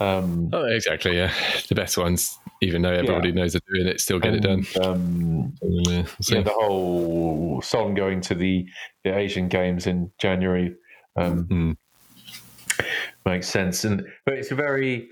Um, 0.00 0.48
Oh, 0.52 0.64
exactly. 0.64 1.16
Yeah. 1.16 1.32
The 1.68 1.74
best 1.74 1.96
ones, 1.98 2.38
even 2.62 2.82
though 2.82 2.92
everybody 2.92 3.28
Yeah. 3.28 3.34
knows 3.34 3.52
they're 3.52 3.60
doing 3.72 3.86
it, 3.86 4.00
still 4.00 4.18
get 4.18 4.34
it 4.34 4.40
done. 4.42 4.64
Um, 4.82 5.52
Yeah. 5.62 6.04
So, 6.20 6.36
yeah, 6.36 6.42
the 6.42 6.50
whole 6.50 7.60
Son 7.62 7.94
going 7.94 8.20
to 8.22 8.34
the, 8.34 8.66
the 9.04 9.16
Asian 9.16 9.48
Games 9.48 9.86
in 9.86 10.10
January 10.18 10.74
um, 11.16 11.46
Mm. 11.48 11.76
makes 13.26 13.48
sense. 13.48 13.84
And 13.84 14.06
but 14.24 14.34
it's 14.34 14.50
a 14.50 14.54
very, 14.54 15.08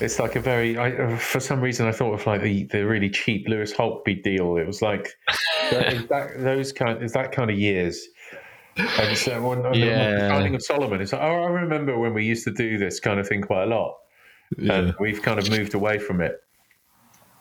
it's 0.00 0.18
like 0.18 0.36
a 0.36 0.40
very. 0.40 0.78
I, 0.78 1.16
for 1.16 1.40
some 1.40 1.60
reason, 1.60 1.86
I 1.86 1.92
thought 1.92 2.14
of 2.14 2.26
like 2.26 2.42
the, 2.42 2.64
the 2.64 2.86
really 2.86 3.10
cheap 3.10 3.48
Lewis 3.48 3.72
Holtby 3.72 4.22
deal. 4.22 4.56
It 4.56 4.66
was 4.66 4.80
like 4.80 5.08
that, 5.70 6.06
that, 6.08 6.28
those 6.38 6.72
kind 6.72 7.02
is 7.02 7.12
that 7.12 7.32
kind 7.32 7.50
of 7.50 7.58
years. 7.58 8.06
And 8.76 9.16
so 9.18 9.40
when 9.42 9.58
Yeah. 9.74 10.14
the 10.22 10.28
finding 10.28 10.54
of 10.54 10.62
Solomon, 10.62 11.00
it's 11.00 11.12
like, 11.12 11.22
oh, 11.22 11.42
I 11.44 11.48
remember 11.50 11.98
when 11.98 12.14
we 12.14 12.24
used 12.24 12.44
to 12.44 12.52
do 12.52 12.78
this 12.78 13.00
kind 13.00 13.18
of 13.18 13.26
thing 13.28 13.42
quite 13.42 13.64
a 13.64 13.66
lot. 13.66 13.96
Yeah. 14.58 14.74
and 14.74 14.94
we've 15.00 15.22
kind 15.22 15.38
of 15.38 15.50
moved 15.50 15.74
away 15.74 15.98
from 15.98 16.20
it. 16.20 16.42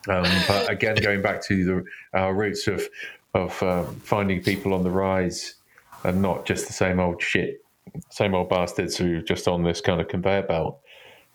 Um, 0.08 0.26
but 0.48 0.70
again, 0.70 0.96
going 0.96 1.22
back 1.22 1.44
to 1.48 1.66
the, 1.66 1.84
our 2.18 2.34
roots 2.34 2.68
of 2.68 2.88
of 3.36 3.62
um, 3.62 3.96
finding 3.98 4.42
people 4.42 4.74
on 4.74 4.84
the 4.84 4.90
rise 4.90 5.56
and 6.04 6.22
not 6.22 6.46
just 6.46 6.66
the 6.68 6.74
same 6.74 7.00
old 7.00 7.22
shit, 7.22 7.64
same 8.10 8.34
old 8.34 8.50
bastards 8.50 8.98
who 8.98 9.18
are 9.18 9.22
just 9.22 9.48
on 9.48 9.64
this 9.64 9.82
kind 9.82 10.02
of 10.02 10.08
conveyor 10.08 10.44
belt. 10.44 10.80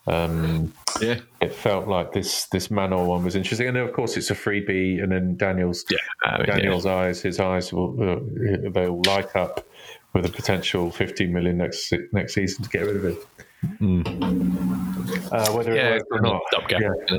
Um, 0.06 0.72
yeah. 1.00 1.20
it 1.40 1.54
felt 1.54 1.88
like 1.88 2.12
this 2.12 2.46
this 2.46 2.70
Manor 2.70 3.04
one 3.04 3.24
was 3.24 3.36
interesting, 3.36 3.68
and 3.68 3.76
then 3.76 3.84
of 3.84 3.92
course 3.92 4.16
it's 4.16 4.30
a 4.30 4.34
freebie. 4.34 5.02
And 5.02 5.12
then 5.12 5.36
Daniel's 5.36 5.84
Yeah. 5.90 5.98
I 6.24 6.38
mean, 6.38 6.46
yeah. 6.48 6.56
Daniel's 6.56 6.86
eyes, 6.86 7.22
his 7.22 7.40
eyes 7.40 7.72
will 7.72 7.96
uh, 8.02 8.70
they'll 8.70 9.02
light 9.06 9.34
up 9.34 9.66
with 10.12 10.26
a 10.26 10.30
potential 10.30 10.90
15 10.90 11.32
million 11.32 11.58
next 11.58 11.92
next 12.12 12.34
season 12.34 12.64
to 12.64 12.70
get 12.70 12.82
rid 12.82 12.96
of 12.96 13.04
it. 13.80 15.32
Uh, 15.32 15.52
whether 15.52 15.74
Yeah, 15.74 15.94
it 15.96 16.02
not, 16.20 16.42
stopgap. 16.48 16.80
yeah. 16.80 17.18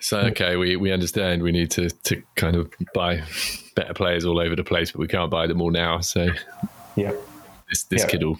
So 0.00 0.18
okay, 0.20 0.56
we, 0.56 0.76
we 0.76 0.90
understand 0.92 1.42
we 1.42 1.52
need 1.52 1.70
to, 1.72 1.90
to 1.90 2.22
kind 2.34 2.56
of 2.56 2.72
buy 2.94 3.22
better 3.76 3.94
players 3.94 4.24
all 4.24 4.40
over 4.40 4.56
the 4.56 4.64
place, 4.64 4.90
but 4.92 4.98
we 4.98 5.06
can't 5.06 5.30
buy 5.30 5.46
them 5.46 5.60
all 5.60 5.70
now. 5.70 6.00
So 6.00 6.28
yeah, 6.96 7.12
this 7.68 7.84
this 7.84 8.02
Yeah. 8.02 8.08
kid 8.08 8.24
will 8.24 8.38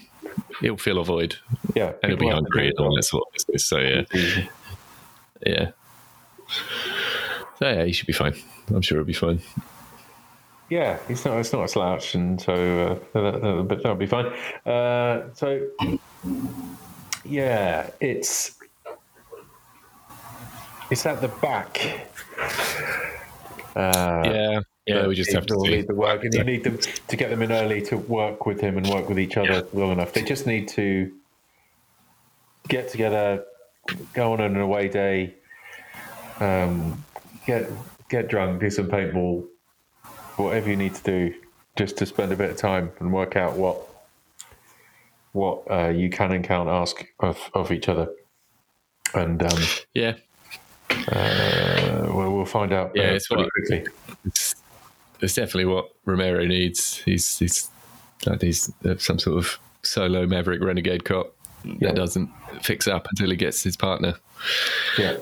he'll 0.59 0.77
fill 0.77 0.99
a 0.99 1.03
void 1.05 1.35
yeah. 1.75 1.93
and 2.03 2.11
he'll 2.11 2.17
be 2.17 2.25
People 2.25 2.29
have 2.31 2.37
to 2.39 2.43
hungry 2.43 2.67
and 2.69 2.79
all 2.79 2.95
that 2.95 3.03
sort 3.03 3.23
of 3.27 3.33
business. 3.33 3.65
So 3.65 3.77
yeah, 3.79 4.03
yeah. 5.45 5.71
So 7.59 7.69
yeah, 7.69 7.85
he 7.85 7.93
should 7.93 8.07
be 8.07 8.13
fine. 8.13 8.33
I'm 8.73 8.81
sure 8.81 8.97
he'll 8.97 9.05
be 9.05 9.13
fine. 9.13 9.39
Yeah, 10.71 10.99
it's 11.09 11.25
not 11.25 11.37
it's 11.37 11.51
not 11.51 11.65
a 11.65 11.67
slouch, 11.67 12.15
and 12.15 12.39
so 12.39 13.01
uh, 13.13 13.21
that, 13.21 13.41
that, 13.41 13.65
but 13.67 13.83
that'll 13.83 13.97
be 13.97 14.05
fine. 14.05 14.27
Uh, 14.65 15.23
so 15.33 15.67
yeah, 17.25 17.89
it's 17.99 18.57
it's 20.89 21.05
at 21.05 21.19
the 21.19 21.27
back. 21.27 22.07
Uh, 23.75 24.21
yeah, 24.23 24.59
yeah. 24.85 25.07
We 25.07 25.15
just 25.15 25.33
have 25.33 25.45
to 25.47 25.59
see. 25.59 25.81
the 25.81 25.93
work, 25.93 26.23
and 26.23 26.33
you 26.33 26.45
need 26.45 26.63
them 26.63 26.79
to 27.09 27.17
get 27.17 27.29
them 27.31 27.41
in 27.41 27.51
early 27.51 27.81
to 27.87 27.97
work 27.97 28.45
with 28.45 28.61
him 28.61 28.77
and 28.77 28.87
work 28.87 29.09
with 29.09 29.19
each 29.19 29.35
other 29.35 29.67
long 29.73 29.91
enough. 29.91 30.13
They 30.13 30.23
just 30.23 30.47
need 30.47 30.69
to 30.69 31.11
get 32.69 32.87
together, 32.87 33.43
go 34.13 34.31
on 34.31 34.39
an 34.39 34.55
away 34.55 34.87
day, 34.87 35.35
um, 36.39 37.03
get 37.45 37.69
get 38.07 38.29
drunk, 38.29 38.61
do 38.61 38.69
some 38.69 38.87
paintball, 38.87 39.45
whatever 40.37 40.69
you 40.69 40.75
need 40.75 40.95
to 40.95 41.03
do, 41.03 41.33
just 41.77 41.97
to 41.97 42.05
spend 42.05 42.31
a 42.31 42.35
bit 42.35 42.49
of 42.51 42.57
time 42.57 42.91
and 42.99 43.11
work 43.13 43.35
out 43.35 43.55
what 43.57 43.77
what 45.33 45.63
uh, 45.71 45.87
you 45.89 46.09
can 46.09 46.31
and 46.33 46.43
can't 46.43 46.67
ask 46.67 47.05
of, 47.21 47.39
of 47.53 47.71
each 47.71 47.87
other. 47.87 48.09
And 49.13 49.41
um, 49.41 49.59
Yeah, 49.93 50.15
uh, 51.07 52.01
we'll, 52.13 52.35
we'll 52.35 52.45
find 52.45 52.71
out 52.73 52.91
Yeah, 52.95 53.11
uh, 53.11 53.13
it's 53.13 53.27
pretty 53.27 53.43
what- 53.43 53.51
quickly. 53.53 53.91
it's, 54.25 54.55
it's 55.21 55.33
definitely 55.35 55.65
what 55.65 55.89
Romero 56.05 56.45
needs. 56.45 56.97
He's 56.97 57.37
he's 57.39 57.69
like 58.25 58.41
he's 58.41 58.71
some 58.97 59.19
sort 59.19 59.37
of 59.37 59.57
solo 59.83 60.25
maverick 60.27 60.61
renegade 60.63 61.05
cop 61.05 61.33
Yeah. 61.63 61.75
that 61.89 61.95
doesn't 61.95 62.29
fix 62.61 62.87
up 62.87 63.07
until 63.09 63.29
he 63.29 63.35
gets 63.35 63.63
his 63.63 63.77
partner. 63.77 64.15
Yeah. 64.97 65.17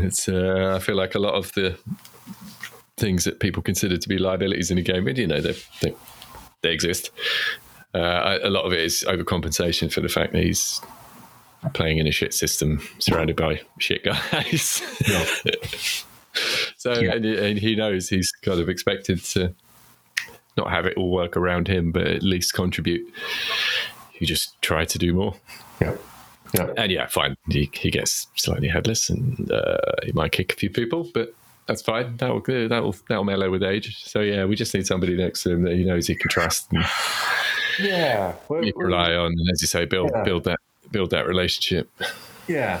It's 0.00 0.28
uh, 0.28 0.74
I 0.76 0.78
feel 0.80 0.96
like 0.96 1.14
a 1.14 1.18
lot 1.18 1.34
of 1.34 1.52
the 1.54 1.78
things 2.98 3.24
that 3.24 3.40
people 3.40 3.62
consider 3.62 3.96
to 3.96 4.08
be 4.08 4.18
liabilities 4.18 4.70
in 4.70 4.78
a 4.78 4.82
game, 4.82 5.06
and 5.08 5.16
you 5.18 5.26
know 5.26 5.40
they 5.40 5.56
they, 5.82 5.94
they 6.62 6.72
exist. 6.72 7.10
Uh, 7.94 8.38
a 8.42 8.50
lot 8.50 8.64
of 8.64 8.72
it 8.72 8.80
is 8.80 9.04
overcompensation 9.08 9.90
for 9.92 10.00
the 10.02 10.08
fact 10.08 10.32
that 10.34 10.42
he's 10.42 10.80
playing 11.74 11.98
in 11.98 12.06
a 12.06 12.12
shit 12.12 12.34
system 12.34 12.80
surrounded 12.98 13.34
by 13.36 13.60
shit 13.78 14.04
guys. 14.04 14.82
so 16.76 16.92
Yeah. 17.00 17.14
and, 17.14 17.24
he- 17.24 17.36
and 17.36 17.58
he 17.58 17.74
knows 17.74 18.08
he's 18.08 18.30
kind 18.42 18.60
of 18.60 18.68
expected 18.68 19.24
to 19.24 19.54
not 20.56 20.70
have 20.70 20.86
it 20.86 20.96
all 20.96 21.10
work 21.10 21.36
around 21.36 21.68
him, 21.68 21.90
but 21.92 22.06
at 22.06 22.22
least 22.22 22.52
contribute. 22.52 23.02
You 24.18 24.26
just 24.26 24.60
try 24.60 24.84
to 24.84 24.98
do 24.98 25.12
more. 25.14 25.34
Yeah. 25.80 25.96
Yeah. 26.54 26.70
And 26.76 26.90
yeah, 26.92 27.06
fine. 27.06 27.36
He, 27.50 27.70
he 27.72 27.90
gets 27.90 28.26
slightly 28.36 28.68
headless, 28.68 29.08
and 29.10 29.50
uh, 29.50 29.78
he 30.04 30.12
might 30.12 30.32
kick 30.32 30.52
a 30.52 30.56
few 30.56 30.70
people, 30.70 31.08
but 31.14 31.34
that's 31.68 31.82
fine. 31.82 32.16
That'll 32.16 32.40
that'll 32.40 32.96
that'll 33.08 33.24
mellow 33.24 33.50
with 33.50 33.62
age. 33.62 34.02
So 34.02 34.20
yeah, 34.20 34.44
we 34.46 34.56
just 34.56 34.74
need 34.74 34.86
somebody 34.86 35.16
next 35.16 35.44
to 35.44 35.52
him 35.52 35.62
that 35.62 35.74
he 35.74 35.84
knows 35.84 36.06
he 36.08 36.16
can 36.16 36.28
trust 36.30 36.72
and 36.72 36.84
Yeah. 37.78 38.32
Can 38.48 38.72
rely 38.74 39.12
on, 39.14 39.26
and 39.32 39.50
as 39.52 39.60
you 39.62 39.68
say, 39.68 39.84
build 39.84 40.10
Yeah. 40.14 40.24
build 40.24 40.44
that 40.44 40.58
build 40.90 41.10
that 41.10 41.26
relationship. 41.28 41.88
Yeah. 42.48 42.80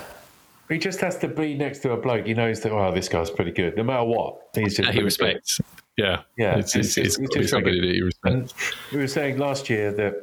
He 0.68 0.76
just 0.78 1.00
has 1.00 1.16
to 1.18 1.28
be 1.28 1.54
next 1.54 1.78
to 1.80 1.92
a 1.92 1.96
bloke. 1.96 2.26
He 2.26 2.34
knows 2.34 2.60
that, 2.60 2.72
well, 2.74 2.92
this 2.92 3.08
guy's 3.08 3.30
pretty 3.30 3.52
good, 3.52 3.76
no 3.76 3.82
matter 3.84 4.04
what. 4.04 4.48
He's 4.54 4.76
just 4.76 4.78
he 4.78 4.84
pretty 4.84 4.98
good. 4.98 5.04
respects. 5.04 5.60
Yeah, 5.96 6.22
Yeah, 6.36 6.58
It's, 6.58 6.76
it's 6.76 6.96
it's, 6.98 7.16
it's, 7.16 7.18
it's 7.18 7.34
just 7.34 7.50
somebody 7.50 7.80
that 7.80 7.94
he 7.94 8.02
respects. 8.02 8.54
We 8.92 8.98
were 8.98 9.06
saying 9.08 9.38
last 9.38 9.68
year 9.70 9.92
that 9.92 10.14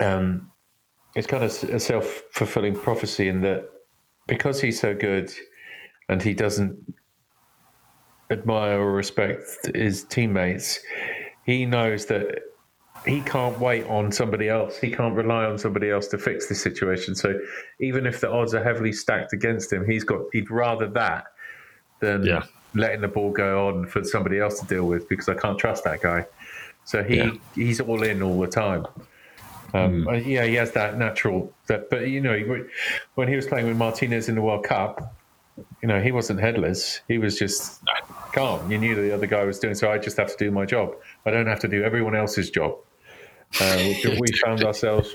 um, 0.00 0.50
it's 1.16 1.26
kind 1.26 1.42
of 1.44 1.50
a 1.70 1.80
self 1.80 2.22
fulfilling 2.32 2.74
prophecy 2.76 3.28
in 3.28 3.40
that 3.42 3.68
because 4.28 4.60
he's 4.60 4.80
so 4.80 4.94
good 4.94 5.32
and 6.08 6.22
he 6.22 6.32
doesn't 6.32 6.94
admire 8.30 8.80
or 8.80 8.92
respect 8.92 9.42
his 9.74 10.04
teammates, 10.04 10.80
he 11.44 11.66
knows 11.66 12.06
that 12.06 12.40
he 13.06 13.20
can't 13.20 13.58
wait 13.58 13.84
on 13.86 14.10
somebody 14.12 14.48
else. 14.48 14.78
He 14.78 14.90
can't 14.90 15.14
rely 15.14 15.44
on 15.44 15.58
somebody 15.58 15.90
else 15.90 16.08
to 16.08 16.18
fix 16.18 16.48
the 16.48 16.54
situation. 16.54 17.14
So 17.14 17.38
even 17.80 18.06
if 18.06 18.20
the 18.20 18.30
odds 18.30 18.54
are 18.54 18.64
heavily 18.64 18.92
stacked 18.92 19.32
against 19.34 19.72
him, 19.72 19.84
he's 19.84 20.04
got 20.04 20.22
he'd 20.32 20.50
rather 20.50 20.88
that 20.88 21.26
than 22.00 22.24
Yeah. 22.24 22.44
letting 22.74 23.02
the 23.02 23.08
ball 23.08 23.30
go 23.30 23.68
on 23.68 23.86
for 23.86 24.02
somebody 24.04 24.38
else 24.40 24.58
to 24.60 24.66
deal 24.66 24.84
with 24.86 25.08
because 25.08 25.28
I 25.28 25.34
can't 25.34 25.58
trust 25.58 25.84
that 25.84 26.00
guy. 26.00 26.24
So 26.84 27.02
he 27.04 27.16
Yeah. 27.18 27.30
he's 27.54 27.80
all 27.80 28.02
in 28.02 28.22
all 28.22 28.40
the 28.40 28.46
time. 28.48 28.86
Um, 29.74 30.04
mm. 30.06 30.24
Yeah, 30.24 30.44
he 30.46 30.54
has 30.54 30.72
that 30.72 30.96
natural. 30.98 31.52
That, 31.66 31.90
but 31.90 32.08
you 32.08 32.20
know, 32.20 32.38
when 33.16 33.28
he 33.28 33.36
was 33.36 33.46
playing 33.46 33.66
with 33.66 33.76
Martinez 33.76 34.28
in 34.28 34.34
the 34.36 34.40
World 34.42 34.64
Cup, 34.64 35.14
you 35.82 35.88
know, 35.88 36.00
he 36.00 36.12
wasn't 36.12 36.40
headless. 36.40 37.00
He 37.08 37.18
was 37.18 37.38
just 37.38 37.82
calm. 38.34 38.70
You 38.70 38.78
knew 38.78 38.94
the 38.94 39.14
other 39.14 39.26
guy 39.26 39.44
was 39.44 39.58
doing. 39.58 39.74
So 39.74 39.90
I 39.90 39.98
just 39.98 40.16
have 40.16 40.28
to 40.28 40.36
do 40.36 40.50
my 40.50 40.66
job. 40.66 40.94
I 41.24 41.30
don't 41.30 41.46
have 41.46 41.60
to 41.60 41.68
do 41.68 41.82
everyone 41.82 42.14
else's 42.14 42.50
job. 42.50 42.76
Uh, 43.60 43.92
we 44.20 44.26
found 44.44 44.64
ourselves, 44.64 45.14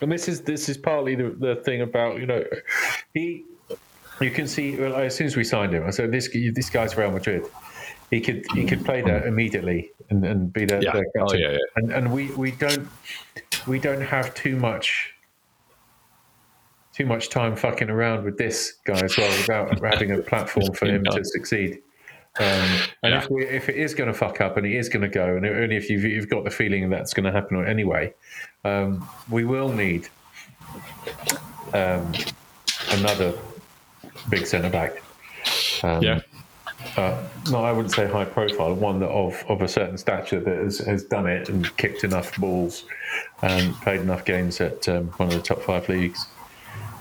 and 0.00 0.10
this 0.10 0.26
is 0.26 0.40
this 0.40 0.68
is 0.68 0.78
partly 0.78 1.14
the, 1.14 1.36
the 1.38 1.56
thing 1.56 1.82
about 1.82 2.18
you 2.18 2.26
know, 2.26 2.44
he. 3.14 3.44
You 4.20 4.32
can 4.32 4.48
see 4.48 4.74
well, 4.74 4.96
as 4.96 5.14
soon 5.14 5.28
as 5.28 5.36
we 5.36 5.44
signed 5.44 5.72
him, 5.72 5.86
I 5.86 5.90
said 5.90 6.10
this 6.10 6.28
this 6.52 6.70
guy's 6.70 6.96
Real 6.96 7.12
Madrid. 7.12 7.44
He 8.10 8.20
could 8.20 8.44
he 8.52 8.64
could 8.64 8.84
play 8.84 9.00
there 9.00 9.24
immediately 9.24 9.92
and, 10.10 10.24
and 10.24 10.52
be 10.52 10.64
their, 10.64 10.82
yeah. 10.82 10.92
their 10.92 11.04
captain. 11.16 11.22
Oh, 11.22 11.34
yeah, 11.34 11.52
yeah. 11.52 11.58
And 11.76 11.92
and 11.92 12.12
we, 12.12 12.32
we 12.32 12.50
don't 12.50 12.88
we 13.68 13.78
don't 13.78 14.00
have 14.00 14.34
too 14.34 14.56
much 14.56 15.12
too 16.94 17.06
much 17.06 17.28
time 17.28 17.54
fucking 17.54 17.90
around 17.90 18.24
with 18.24 18.38
this 18.38 18.74
guy 18.84 18.98
as 18.98 19.16
well 19.16 19.30
without 19.30 19.84
having 19.92 20.10
a 20.10 20.18
platform 20.18 20.72
for 20.74 20.86
him 20.86 21.04
to 21.04 21.24
succeed. 21.24 21.80
Um, 22.40 22.46
and 23.02 23.12
yeah. 23.14 23.18
if, 23.18 23.30
we, 23.30 23.46
if, 23.46 23.68
it 23.68 23.76
is 23.76 23.94
going 23.94 24.06
to 24.06 24.14
fuck 24.14 24.40
up 24.40 24.56
and 24.56 24.64
it 24.64 24.72
is 24.72 24.88
going 24.88 25.02
to 25.02 25.08
go, 25.08 25.36
and 25.36 25.44
only 25.44 25.76
if 25.76 25.90
you've, 25.90 26.04
you've, 26.04 26.28
got 26.28 26.44
the 26.44 26.50
feeling 26.50 26.88
that's 26.88 27.12
going 27.12 27.24
to 27.24 27.32
happen 27.32 27.64
anyway, 27.66 28.14
um, 28.64 29.08
we 29.28 29.44
will 29.44 29.72
need 29.72 30.08
um, 31.74 32.12
another 32.92 33.34
big 34.30 34.46
centre 34.46 34.70
back. 34.70 35.02
Um, 35.82 36.02
yeah. 36.02 36.20
Uh, 36.96 37.20
no, 37.50 37.64
I 37.64 37.72
wouldn't 37.72 37.92
say 37.92 38.06
high 38.06 38.24
profile. 38.24 38.72
One 38.72 39.00
that 39.00 39.08
of, 39.08 39.44
of 39.48 39.60
a 39.60 39.68
certain 39.68 39.98
stature 39.98 40.38
that 40.38 40.58
has, 40.58 40.78
has 40.78 41.02
done 41.02 41.26
it 41.26 41.48
and 41.48 41.76
kicked 41.76 42.04
enough 42.04 42.36
balls 42.36 42.84
and 43.42 43.74
played 43.76 44.00
enough 44.00 44.24
games 44.24 44.60
at 44.60 44.88
um, 44.88 45.08
one 45.16 45.28
of 45.28 45.34
the 45.34 45.42
top 45.42 45.60
five 45.62 45.88
leagues, 45.88 46.24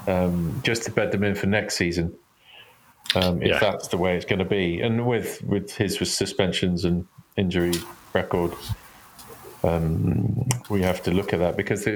um, 0.08 0.60
just 0.64 0.84
to 0.84 0.92
bed 0.92 1.12
them 1.12 1.24
in 1.24 1.36
for 1.36 1.46
next 1.46 1.76
season 1.76 2.16
um, 3.16 3.42
if 3.42 3.50
yeah. 3.50 3.60
that's 3.60 3.88
the 3.88 3.98
way 3.98 4.16
it's 4.16 4.26
going 4.26 4.40
to 4.40 4.46
be. 4.46 4.82
And 4.82 5.06
with 5.06 5.42
with 5.44 5.76
his 5.76 5.98
suspensions 6.12 6.86
and 6.86 7.08
injury 7.38 7.74
record, 8.14 8.54
um, 9.64 10.48
we 10.70 10.82
have 10.82 11.02
to 11.04 11.12
look 11.12 11.34
at 11.34 11.40
that 11.40 11.58
because 11.58 11.88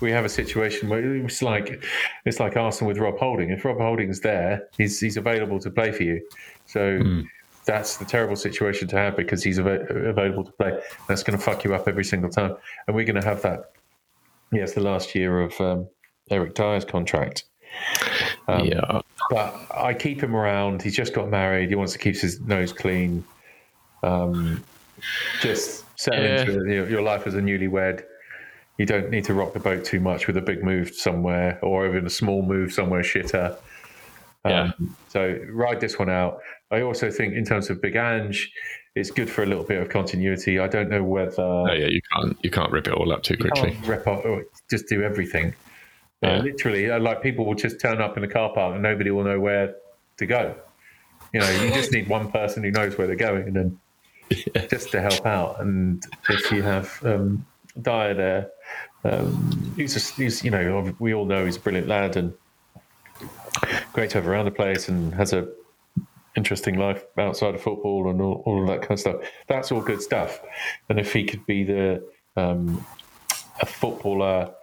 we 0.00 0.10
have 0.10 0.24
a 0.24 0.28
situation 0.28 0.88
where 0.88 1.16
it's 1.16 1.42
like 1.42 1.84
it's 2.24 2.40
like 2.40 2.56
Arsenal 2.56 2.88
with 2.88 2.98
Rob 2.98 3.18
Holding. 3.18 3.50
If 3.50 3.64
Rob 3.64 3.78
Holding's 3.78 4.20
there, 4.20 4.68
he's 4.76 5.00
he's 5.00 5.16
available 5.16 5.58
to 5.60 5.70
play 5.70 5.92
for 5.92 6.02
you. 6.02 6.20
So. 6.66 6.80
Mm. 6.80 7.24
That's 7.64 7.98
the 7.98 8.06
terrible 8.06 8.36
situation 8.36 8.88
to 8.88 8.96
have 8.96 9.14
because 9.14 9.42
he's 9.42 9.58
av- 9.58 9.66
available 9.90 10.42
to 10.42 10.52
play. 10.52 10.80
That's 11.06 11.22
going 11.22 11.38
to 11.38 11.44
fuck 11.44 11.64
you 11.64 11.74
up 11.74 11.86
every 11.86 12.02
single 12.02 12.30
time, 12.30 12.56
and 12.86 12.96
we're 12.96 13.04
going 13.04 13.20
to 13.20 13.28
have 13.28 13.42
that. 13.42 13.72
Yeah, 14.50 14.62
it's 14.62 14.72
the 14.72 14.80
last 14.80 15.14
year 15.14 15.42
of 15.42 15.60
um, 15.60 15.86
Eric 16.30 16.54
Dier's 16.54 16.86
contract. 16.86 17.44
Um, 18.48 18.64
yeah, 18.64 19.02
but 19.30 19.54
I 19.74 19.94
keep 19.94 20.22
him 20.22 20.34
around. 20.34 20.82
He's 20.82 20.96
just 20.96 21.12
got 21.12 21.28
married. 21.28 21.68
He 21.68 21.74
wants 21.74 21.92
to 21.92 21.98
keep 21.98 22.16
his 22.16 22.40
nose 22.40 22.72
clean. 22.72 23.24
Um, 24.02 24.64
just 25.40 25.84
settle 25.98 26.24
yeah. 26.24 26.40
into 26.40 26.52
your, 26.52 26.88
your 26.88 27.02
life 27.02 27.26
as 27.26 27.34
a 27.34 27.40
newlywed. 27.40 28.04
You 28.78 28.86
don't 28.86 29.10
need 29.10 29.24
to 29.24 29.34
rock 29.34 29.52
the 29.52 29.60
boat 29.60 29.84
too 29.84 30.00
much 30.00 30.26
with 30.26 30.36
a 30.36 30.40
big 30.40 30.62
move 30.62 30.94
somewhere 30.94 31.58
or 31.62 31.86
even 31.88 32.06
a 32.06 32.10
small 32.10 32.42
move 32.42 32.72
somewhere 32.72 33.02
shitter. 33.02 33.56
Um, 34.44 34.52
yeah. 34.52 34.70
So 35.08 35.38
ride 35.50 35.80
this 35.80 35.98
one 35.98 36.08
out. 36.08 36.40
I 36.70 36.82
also 36.82 37.10
think 37.10 37.34
in 37.34 37.44
terms 37.44 37.70
of 37.70 37.82
Big 37.82 37.96
Ange, 37.96 38.50
it's 38.94 39.10
good 39.10 39.28
for 39.28 39.42
a 39.42 39.46
little 39.46 39.64
bit 39.64 39.80
of 39.82 39.88
continuity. 39.88 40.58
I 40.58 40.68
don't 40.68 40.88
know 40.88 41.02
whether. 41.02 41.42
Oh, 41.42 41.72
yeah, 41.72 41.88
you 41.88 42.00
can't 42.12 42.38
you 42.42 42.50
can't 42.50 42.70
rip 42.70 42.86
it 42.86 42.94
all 42.94 43.12
up 43.12 43.22
too 43.22 43.36
quickly. 43.36 43.76
Rip 43.84 44.06
up, 44.06 44.24
just 44.70 44.86
do 44.86 45.02
everything. 45.02 45.54
Yeah. 46.22 46.38
Literally, 46.38 46.90
uh, 46.90 46.98
like 46.98 47.22
people 47.22 47.46
will 47.46 47.54
just 47.54 47.80
turn 47.80 48.00
up 48.00 48.16
in 48.16 48.22
the 48.22 48.28
car 48.28 48.52
park 48.52 48.74
and 48.74 48.82
nobody 48.82 49.10
will 49.10 49.24
know 49.24 49.38
where 49.38 49.76
to 50.16 50.26
go. 50.26 50.54
You 51.32 51.40
know, 51.40 51.50
you 51.50 51.70
just 51.70 51.92
need 51.96 52.08
one 52.08 52.30
person 52.30 52.62
who 52.62 52.70
knows 52.70 52.98
where 52.98 53.06
they're 53.06 53.16
going, 53.16 53.46
and 53.48 53.56
then 53.56 53.80
yeah. 54.30 54.66
just 54.66 54.90
to 54.92 55.00
help 55.00 55.24
out. 55.24 55.60
And 55.60 56.04
if 56.28 56.50
you 56.50 56.62
have 56.62 56.98
um, 57.04 57.46
Dier 57.80 58.14
there, 58.14 58.50
um, 59.04 59.74
he's, 59.76 59.94
just, 59.94 60.16
he's 60.16 60.42
you 60.42 60.50
know 60.50 60.92
we 60.98 61.14
all 61.14 61.24
know 61.24 61.44
he's 61.44 61.56
a 61.56 61.60
brilliant 61.60 61.86
lad 61.86 62.16
and 62.16 62.34
great 63.92 64.10
to 64.10 64.18
have 64.18 64.26
around 64.26 64.46
the 64.46 64.50
place, 64.50 64.88
and 64.88 65.14
has 65.14 65.32
a 65.32 65.48
interesting 66.36 66.78
life 66.78 67.04
outside 67.16 67.54
of 67.54 67.60
football 67.60 68.08
and 68.10 68.20
all, 68.20 68.42
all 68.46 68.62
of 68.62 68.68
that 68.68 68.80
kind 68.80 68.92
of 68.92 69.00
stuff. 69.00 69.16
That's 69.48 69.72
all 69.72 69.80
good 69.80 70.00
stuff. 70.00 70.40
And 70.88 70.98
if 70.98 71.12
he 71.12 71.24
could 71.24 71.44
be 71.46 71.64
the 71.64 72.04
um, 72.36 72.84
a 73.60 73.66
footballer 73.66 74.54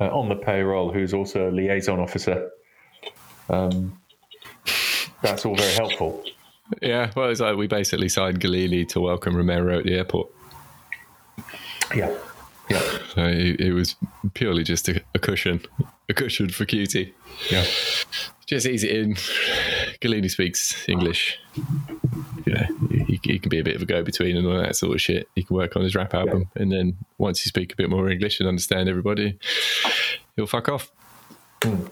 uh, 0.00 0.06
on 0.06 0.28
the 0.28 0.36
payroll 0.36 0.92
who's 0.92 1.14
also 1.14 1.50
a 1.50 1.52
liaison 1.52 2.00
officer. 2.00 2.50
Um, 3.48 4.00
that's 5.22 5.44
all 5.44 5.56
very 5.56 5.74
helpful. 5.74 6.24
Yeah, 6.80 7.10
well, 7.16 7.28
it's 7.28 7.40
like 7.40 7.56
we 7.56 7.66
basically 7.66 8.08
signed 8.08 8.40
Gollini 8.40 8.88
to 8.88 9.00
welcome 9.00 9.36
Romero 9.36 9.78
at 9.78 9.84
the 9.84 9.94
airport. 9.94 10.30
Yeah, 11.94 12.16
yeah. 12.68 12.80
So 13.14 13.26
it, 13.26 13.60
it 13.60 13.72
was 13.72 13.96
purely 14.34 14.62
just 14.62 14.88
a, 14.88 15.02
a, 15.14 15.18
cushion, 15.18 15.60
a 16.08 16.14
cushion 16.14 16.48
for 16.48 16.64
Cuti. 16.64 17.12
Yeah, 17.50 17.66
just 18.50 18.66
ease 18.66 18.82
it 18.82 18.90
in. 18.90 19.14
Gollini 20.00 20.28
speaks 20.28 20.88
English. 20.88 21.38
Yeah, 22.46 22.66
he, 22.90 23.20
he, 23.22 23.38
can 23.38 23.48
be 23.48 23.60
a 23.60 23.64
bit 23.64 23.76
of 23.76 23.82
a 23.82 23.86
go-between 23.86 24.36
and 24.36 24.46
all 24.46 24.58
that 24.58 24.74
sort 24.74 24.94
of 24.94 25.00
shit. 25.00 25.28
He 25.36 25.44
can 25.44 25.56
work 25.56 25.76
on 25.76 25.82
his 25.82 25.94
rap 25.94 26.14
album, 26.14 26.50
yeah. 26.56 26.62
and 26.62 26.72
then 26.72 26.96
once 27.16 27.44
you 27.44 27.48
speak 27.48 27.72
a 27.72 27.76
bit 27.76 27.88
more 27.88 28.10
English 28.10 28.40
and 28.40 28.48
understand 28.48 28.88
everybody, 28.88 29.38
he'll 30.34 30.48
fuck 30.48 30.68
off. 30.68 30.90
Mm. 31.60 31.90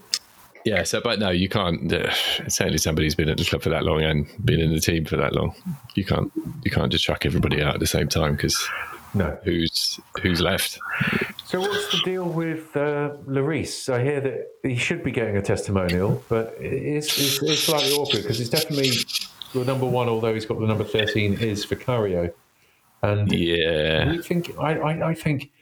Yeah, 0.65 0.83
so 0.83 1.01
but 1.01 1.21
no, 1.21 1.31
you 1.31 1.49
can't. 1.49 1.93
Uh, 1.93 2.13
certainly, 2.49 2.79
somebody 2.79 3.07
who's 3.07 3.15
been 3.15 3.29
at 3.29 3.39
the 3.39 3.45
club 3.45 3.63
for 3.63 3.71
that 3.71 3.85
long 3.85 4.03
and 4.03 4.27
been 4.45 4.59
in 4.59 4.73
the 4.73 4.81
team 4.81 5.05
for 5.05 5.17
that 5.17 5.35
long, 5.35 5.55
you 5.95 6.05
can't 6.05 6.33
you 6.65 6.73
can't 6.73 6.91
just 6.91 7.05
chuck 7.05 7.25
everybody 7.25 7.63
out 7.63 7.75
at 7.75 7.81
the 7.81 7.87
same 7.87 8.09
time 8.09 8.35
because 8.35 8.69
no, 9.15 9.39
who's 9.45 10.01
who's 10.23 10.41
left? 10.41 10.79
So 11.45 11.61
what's 11.61 11.91
the 11.93 12.01
deal 12.05 12.25
with 12.25 12.77
uh, 12.77 13.17
Lloris? 13.27 13.93
I 13.93 14.03
hear 14.03 14.21
that 14.21 14.49
he 14.63 14.77
should 14.77 15.03
be 15.03 15.11
getting 15.11 15.37
a 15.37 15.43
testimonial, 15.43 16.23
but 16.29 16.55
it's 16.61 17.19
it's, 17.19 17.43
it's 17.43 17.63
slightly 17.63 17.93
awkward 17.93 18.23
because 18.23 18.41
it's 18.41 18.51
definitely 18.51 18.91
the 19.55 19.65
number 19.65 19.87
one, 19.87 20.09
although 20.09 20.35
he's 20.35 20.47
got 20.47 20.61
the 20.61 20.67
number 20.67 20.85
thirteen, 20.85 21.35
is 21.35 21.65
Vicario. 21.65 22.33
And 23.03 23.33
yeah, 23.33 24.11
we 24.11 24.23
think 24.23 24.59
I, 24.59 24.75
I, 24.75 25.09
I 25.11 25.15
think 25.15 25.53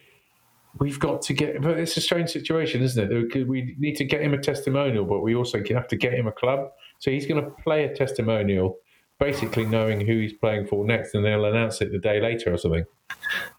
we've 0.78 0.98
got 0.98 1.22
to 1.22 1.34
get. 1.34 1.62
But 1.62 1.78
it's 1.78 1.96
a 1.96 2.00
strange 2.00 2.30
situation, 2.30 2.82
isn't 2.82 3.12
it? 3.12 3.46
We 3.46 3.76
need 3.78 3.96
to 3.96 4.04
get 4.04 4.22
him 4.22 4.34
a 4.34 4.38
testimonial, 4.38 5.04
but 5.04 5.20
we 5.20 5.34
also 5.34 5.62
have 5.70 5.88
to 5.88 5.96
get 5.96 6.14
him 6.14 6.26
a 6.26 6.32
club. 6.32 6.70
So 6.98 7.10
he's 7.10 7.26
going 7.26 7.44
to 7.44 7.50
play 7.62 7.84
a 7.84 7.94
testimonial, 7.94 8.78
basically 9.18 9.64
knowing 9.64 10.06
who 10.06 10.18
he's 10.18 10.32
playing 10.32 10.66
for 10.66 10.84
next, 10.84 11.14
and 11.14 11.24
they'll 11.24 11.44
announce 11.44 11.80
it 11.80 11.92
the 11.92 11.98
day 11.98 12.20
later 12.20 12.52
or 12.52 12.58
something. 12.58 12.84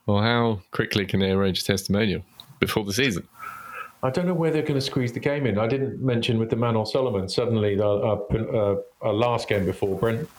Well, 0.05 0.21
how 0.21 0.61
quickly 0.71 1.05
can 1.05 1.19
they 1.19 1.31
arrange 1.31 1.61
a 1.61 1.65
testimonial 1.65 2.23
before 2.59 2.83
the 2.85 2.93
season? 2.93 3.27
I 4.03 4.11
don't 4.11 4.27
know 4.27 4.33
where 4.33 4.51
they're 4.51 4.61
going 4.61 4.75
to 4.75 4.81
squeeze 4.81 5.11
the 5.11 5.19
game 5.19 5.47
in. 5.47 5.57
I 5.57 5.67
didn't 5.67 5.99
mention 6.01 6.37
with 6.37 6.49
the 6.49 6.55
Manor 6.55 6.85
Solomon. 6.85 7.27
Suddenly, 7.27 7.79
our, 7.79 8.21
our, 8.31 8.77
our 9.01 9.13
last 9.13 9.49
game 9.49 9.65
before 9.65 9.97
Brent, 9.97 10.29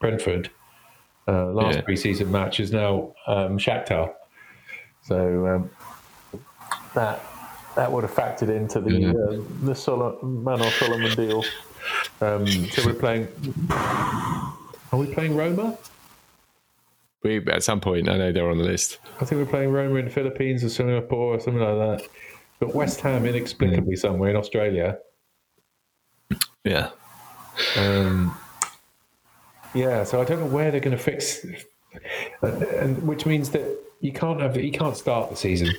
Brentford, 0.00 0.50
uh, 1.28 1.46
last 1.46 1.76
yeah. 1.76 1.82
preseason 1.82 2.30
match 2.30 2.58
is 2.58 2.72
now 2.72 3.14
um, 3.26 3.56
Shakhtar. 3.56 4.12
So 5.02 5.46
um, 5.46 5.70
that 6.94 7.24
that 7.76 7.90
would 7.90 8.02
have 8.02 8.14
factored 8.14 8.54
into 8.54 8.80
the 8.80 8.92
yeah. 8.92 9.10
uh, 9.10 9.42
the 9.62 9.74
Sol- 9.74 10.18
Manor 10.22 10.70
Solomon 10.70 11.14
deal. 11.14 11.44
Um, 12.20 12.46
so 12.46 12.84
we're 12.86 12.94
playing. 12.94 13.28
Are 14.94 14.96
we 14.96 15.12
playing 15.12 15.34
Roma? 15.34 15.76
We 17.24 17.44
at 17.48 17.64
some 17.64 17.80
point. 17.80 18.08
I 18.08 18.16
know 18.16 18.30
they're 18.30 18.48
on 18.48 18.58
the 18.58 18.64
list. 18.64 19.00
I 19.20 19.24
think 19.24 19.40
we're 19.40 19.50
playing 19.50 19.70
Roma 19.70 19.96
in 19.96 20.04
the 20.04 20.10
Philippines 20.12 20.62
or 20.62 20.68
Singapore 20.68 21.34
or 21.34 21.40
something 21.40 21.60
like 21.60 21.98
that. 21.98 22.08
But 22.60 22.76
West 22.76 23.00
Ham 23.00 23.26
inexplicably 23.26 23.96
somewhere 23.96 24.30
in 24.30 24.36
Australia. 24.36 24.98
Yeah. 26.62 26.90
Um, 27.76 28.38
yeah, 29.74 30.04
so 30.04 30.22
I 30.22 30.24
don't 30.24 30.38
know 30.38 30.46
where 30.46 30.70
they're 30.70 30.78
going 30.78 30.96
to 30.96 31.02
fix, 31.02 31.44
and 32.42 33.02
which 33.02 33.26
means 33.26 33.50
that 33.50 33.76
you 33.98 34.12
can't 34.12 34.40
have 34.40 34.56
you 34.56 34.70
can't 34.70 34.96
start 34.96 35.28
the 35.28 35.34
season. 35.34 35.70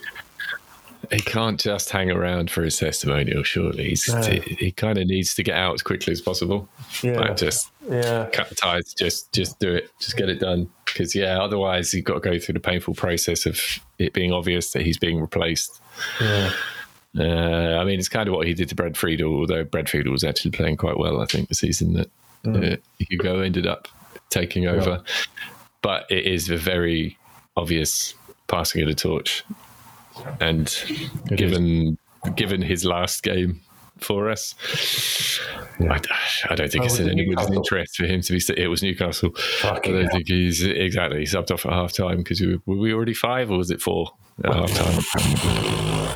He 1.12 1.20
can't 1.20 1.60
just 1.60 1.90
hang 1.90 2.12
around 2.12 2.50
for 2.52 2.64
his 2.64 2.78
testimonial. 2.78 3.44
Surely 3.44 3.90
He's, 3.90 4.08
no. 4.08 4.22
he, 4.22 4.40
he 4.40 4.72
kind 4.72 4.98
of 4.98 5.08
needs 5.08 5.34
to 5.36 5.44
get 5.44 5.58
out 5.58 5.74
as 5.74 5.82
quickly 5.82 6.12
as 6.12 6.22
possible. 6.22 6.70
Yeah, 7.02 7.20
like 7.20 7.38
just 7.38 7.72
yeah, 7.90 8.30
cut 8.32 8.50
the 8.50 8.56
ties. 8.56 8.94
Just 8.94 9.32
just 9.32 9.60
do 9.60 9.74
it. 9.74 9.90
Just 10.00 10.18
get 10.18 10.30
it 10.30 10.40
done. 10.40 10.70
Because 10.86 11.16
yeah, 11.16 11.42
otherwise 11.42 11.94
you've 11.94 12.06
got 12.06 12.16
to 12.16 12.20
go 12.20 12.40
through 12.40 12.54
the 12.54 12.60
painful 12.60 12.94
process 12.94 13.46
of 13.46 13.60
it 13.98 14.14
being 14.14 14.32
obvious 14.32 14.72
that 14.72 14.84
he's 14.84 14.98
being 14.98 15.20
replaced. 15.20 15.82
Yeah. 16.20 16.52
Uh, 17.18 17.78
I 17.80 17.86
mean, 17.86 17.98
it's 17.98 18.10
kind 18.10 18.28
of 18.28 18.36
what 18.36 18.46
he 18.46 18.54
did 18.54 18.70
to 18.70 18.76
Brad 18.76 18.98
Friedel, 18.98 19.34
although 19.34 19.64
Brad 19.64 19.90
Friedel 19.90 20.12
was 20.12 20.24
actually 20.24 20.52
playing 20.52 20.78
quite 20.78 20.98
well, 20.98 21.22
I 21.22 21.26
think, 21.26 21.48
the 21.48 21.56
season 21.56 21.94
that 21.94 22.10
mm. 22.44 22.74
uh, 22.74 22.78
Hugo 23.00 23.40
ended 23.40 23.66
up 23.66 23.88
taking 24.30 24.68
over. 24.68 25.02
Yeah. 25.06 25.14
But 25.82 26.06
it 26.10 26.26
is 26.26 26.50
a 26.50 26.58
very 26.58 27.18
obvious 27.56 28.16
passing 28.48 28.82
of 28.82 28.90
the 28.90 28.96
torch 28.96 29.44
and 30.40 30.74
given 31.36 31.98
given 32.36 32.62
his 32.62 32.86
last 32.86 33.24
game 33.24 33.62
for 33.98 34.30
us. 34.30 34.56
Yeah. 35.80 35.94
I, 35.94 36.54
I, 36.54 36.56
don't 36.56 36.72
think 36.72 36.84
oh, 36.84 36.86
it's 36.86 37.00
in 37.00 37.10
anybody's 37.10 37.50
interest 37.50 37.96
for 37.96 38.06
him 38.06 38.22
to 38.22 38.34
be. 38.34 38.62
It 38.62 38.68
was 38.68 38.84
Newcastle. 38.84 39.32
Fucking 39.60 39.96
I 39.96 40.02
don't 40.02 40.12
think 40.12 40.28
he's 40.28 40.64
exactly. 40.64 41.20
He 41.20 41.26
subbed 41.26 41.52
off 41.52 41.66
at 41.66 41.74
half 41.74 41.94
time 41.94 42.18
because 42.18 42.42
we 42.42 42.60
were, 42.66 42.78
we 42.78 42.94
already 42.94 43.14
five 43.14 43.52
or 43.52 43.58
was 43.58 43.72
it 43.72 43.82
four 43.82 44.12
at 44.44 44.54
half 44.54 44.72
time? 44.72 46.16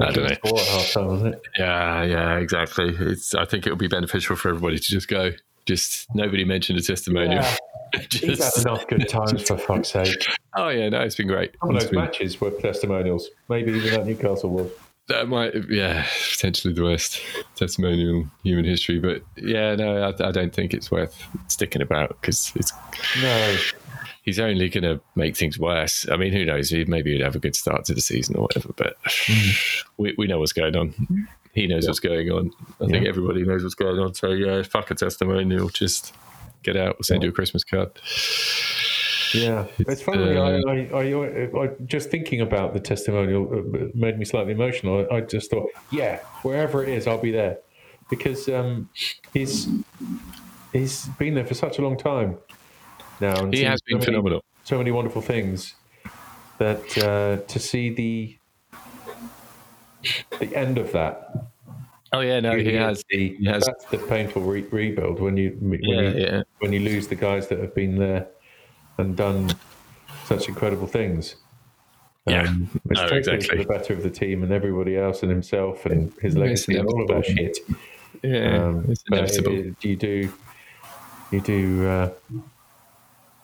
I 0.00 0.12
don't 0.12 0.28
know. 0.28 0.36
Four 0.42 0.58
at 0.58 0.66
half 0.66 0.92
time, 0.92 1.06
was 1.06 1.22
it? 1.22 1.42
Yeah, 1.58 2.04
yeah, 2.04 2.36
exactly. 2.36 2.94
It's. 2.98 3.34
I 3.34 3.44
think 3.44 3.66
it 3.66 3.70
would 3.70 3.78
be 3.78 3.88
beneficial 3.88 4.36
for 4.36 4.48
everybody 4.48 4.78
to 4.78 4.82
just 4.82 5.08
go. 5.08 5.32
Just 5.70 6.12
nobody 6.16 6.44
mentioned 6.44 6.80
a 6.80 6.82
testimonial. 6.82 7.44
Yeah. 7.44 7.56
just, 8.08 8.24
He's 8.24 8.56
had 8.56 8.66
enough 8.66 8.88
good 8.88 9.08
times 9.08 9.46
for 9.46 9.56
fuck's 9.56 9.88
sake. 9.92 10.26
Oh 10.56 10.68
yeah, 10.68 10.88
no, 10.88 11.02
it's 11.02 11.14
been 11.14 11.28
great. 11.28 11.54
Some 11.60 11.70
of 11.70 11.80
those 11.80 11.90
been... 11.90 12.00
matches 12.00 12.40
were 12.40 12.50
testimonials. 12.50 13.28
Maybe 13.48 13.70
even 13.74 14.00
at 14.00 14.04
Newcastle 14.04 14.50
was. 14.50 14.68
That 15.06 15.28
might, 15.28 15.54
yeah, 15.68 16.08
potentially 16.32 16.74
the 16.74 16.82
worst 16.82 17.20
testimonial 17.54 18.16
in 18.16 18.30
human 18.42 18.64
history. 18.64 18.98
But 18.98 19.22
yeah, 19.36 19.76
no, 19.76 20.02
I, 20.02 20.28
I 20.28 20.32
don't 20.32 20.52
think 20.52 20.74
it's 20.74 20.90
worth 20.90 21.24
sticking 21.46 21.82
about 21.82 22.20
because 22.20 22.50
it's 22.56 22.72
no. 23.22 23.56
He's 24.22 24.40
only 24.40 24.68
going 24.68 24.82
to 24.82 25.00
make 25.14 25.36
things 25.36 25.56
worse. 25.56 26.04
I 26.10 26.16
mean, 26.16 26.32
who 26.32 26.44
knows? 26.44 26.72
Maybe 26.72 27.12
he'd 27.12 27.22
have 27.22 27.36
a 27.36 27.38
good 27.38 27.54
start 27.54 27.84
to 27.84 27.94
the 27.94 28.00
season 28.00 28.34
or 28.34 28.42
whatever. 28.42 28.72
But 28.76 28.96
mm. 29.04 29.84
we, 29.98 30.14
we 30.18 30.26
know 30.26 30.40
what's 30.40 30.52
going 30.52 30.74
on. 30.74 31.28
He 31.52 31.66
knows 31.66 31.84
yeah. 31.84 31.90
what's 31.90 32.00
going 32.00 32.30
on. 32.30 32.50
I 32.80 32.84
yeah. 32.84 32.88
think 32.88 33.06
everybody 33.06 33.44
knows 33.44 33.62
what's 33.62 33.74
going 33.74 33.98
on. 33.98 34.14
So 34.14 34.30
yeah, 34.30 34.62
fuck 34.62 34.90
a 34.90 34.94
testimonial. 34.94 35.68
Just 35.68 36.14
get 36.62 36.76
out. 36.76 36.96
We'll 36.96 37.04
send 37.04 37.22
you 37.22 37.30
a 37.30 37.32
Christmas 37.32 37.64
card. 37.64 37.90
Yeah, 39.34 39.66
it's 39.78 40.02
funny. 40.02 40.36
Uh, 40.36 40.42
I, 40.42 40.88
I, 40.92 41.12
I, 41.12 41.64
I, 41.64 41.70
just 41.84 42.10
thinking 42.10 42.40
about 42.40 42.74
the 42.74 42.80
testimonial 42.80 43.48
uh, 43.52 43.88
made 43.94 44.18
me 44.18 44.24
slightly 44.24 44.52
emotional. 44.52 45.06
I, 45.10 45.20
just 45.20 45.50
thought, 45.50 45.68
yeah, 45.90 46.18
wherever 46.42 46.82
it 46.82 46.88
is, 46.88 47.06
I'll 47.06 47.18
be 47.20 47.30
there 47.30 47.58
because 48.08 48.48
um, 48.48 48.88
he's 49.32 49.68
he's 50.72 51.06
been 51.18 51.34
there 51.34 51.46
for 51.46 51.54
such 51.54 51.78
a 51.78 51.82
long 51.82 51.96
time 51.96 52.38
now. 53.20 53.46
He 53.46 53.62
has 53.62 53.80
been 53.82 54.00
so 54.00 54.06
phenomenal. 54.06 54.38
Many, 54.38 54.64
so 54.64 54.78
many 54.78 54.90
wonderful 54.90 55.22
things 55.22 55.74
that 56.58 56.98
uh, 56.98 57.36
to 57.46 57.58
see 57.58 57.90
the 57.90 58.36
the 60.38 60.54
end 60.56 60.78
of 60.78 60.92
that. 60.92 61.50
Oh 62.12 62.20
yeah, 62.20 62.40
no, 62.40 62.56
he 62.56 62.74
has. 62.74 63.04
The, 63.08 63.36
he 63.36 63.44
has. 63.46 63.64
That's 63.64 63.84
the 63.86 63.98
painful 63.98 64.42
re- 64.42 64.66
rebuild 64.70 65.20
when 65.20 65.36
you 65.36 65.56
when, 65.60 65.80
yeah, 65.82 66.00
you 66.00 66.20
yeah. 66.20 66.42
when 66.58 66.72
you 66.72 66.80
lose 66.80 67.06
the 67.06 67.14
guys 67.14 67.46
that 67.48 67.60
have 67.60 67.74
been 67.74 67.96
there 67.96 68.26
and 68.98 69.16
done 69.16 69.50
such 70.24 70.48
incredible 70.48 70.86
things. 70.86 71.36
Yeah, 72.26 72.42
um, 72.42 72.68
it's 72.90 73.00
no, 73.00 73.06
exactly 73.06 73.48
for 73.48 73.56
the 73.56 73.64
better 73.64 73.94
of 73.94 74.02
the 74.02 74.10
team 74.10 74.42
and 74.42 74.52
everybody 74.52 74.96
else 74.96 75.22
and 75.22 75.30
himself 75.30 75.86
and 75.86 76.12
his 76.20 76.36
legacy 76.36 76.76
and 76.76 76.86
all 76.86 77.02
of 77.02 77.08
that 77.08 77.26
shit. 77.26 77.58
Yeah, 78.22 78.66
um, 78.66 78.84
it's 78.88 79.04
inevitable. 79.10 79.52
It, 79.52 79.84
you 79.84 79.96
do, 79.96 80.32
you 81.30 81.40
do 81.40 81.88
uh, 81.88 82.10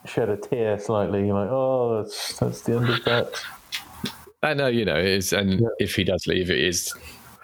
shed 0.05 0.29
a 0.29 0.37
tear 0.37 0.79
slightly. 0.79 1.27
You're 1.27 1.39
like, 1.39 1.51
oh, 1.51 2.03
that's 2.03 2.39
that's 2.39 2.61
the 2.63 2.77
end 2.77 2.89
of 2.91 3.05
that. 3.05 3.33
I 4.47 4.55
know, 4.55 4.69
you 4.69 4.85
know, 4.85 4.97
it 4.97 5.07
is, 5.07 5.33
and 5.33 5.61
yeah. 5.61 5.69
if 5.79 5.97
he 5.97 6.05
does 6.05 6.27
leave, 6.27 6.51
it 6.51 6.61
is 6.61 6.95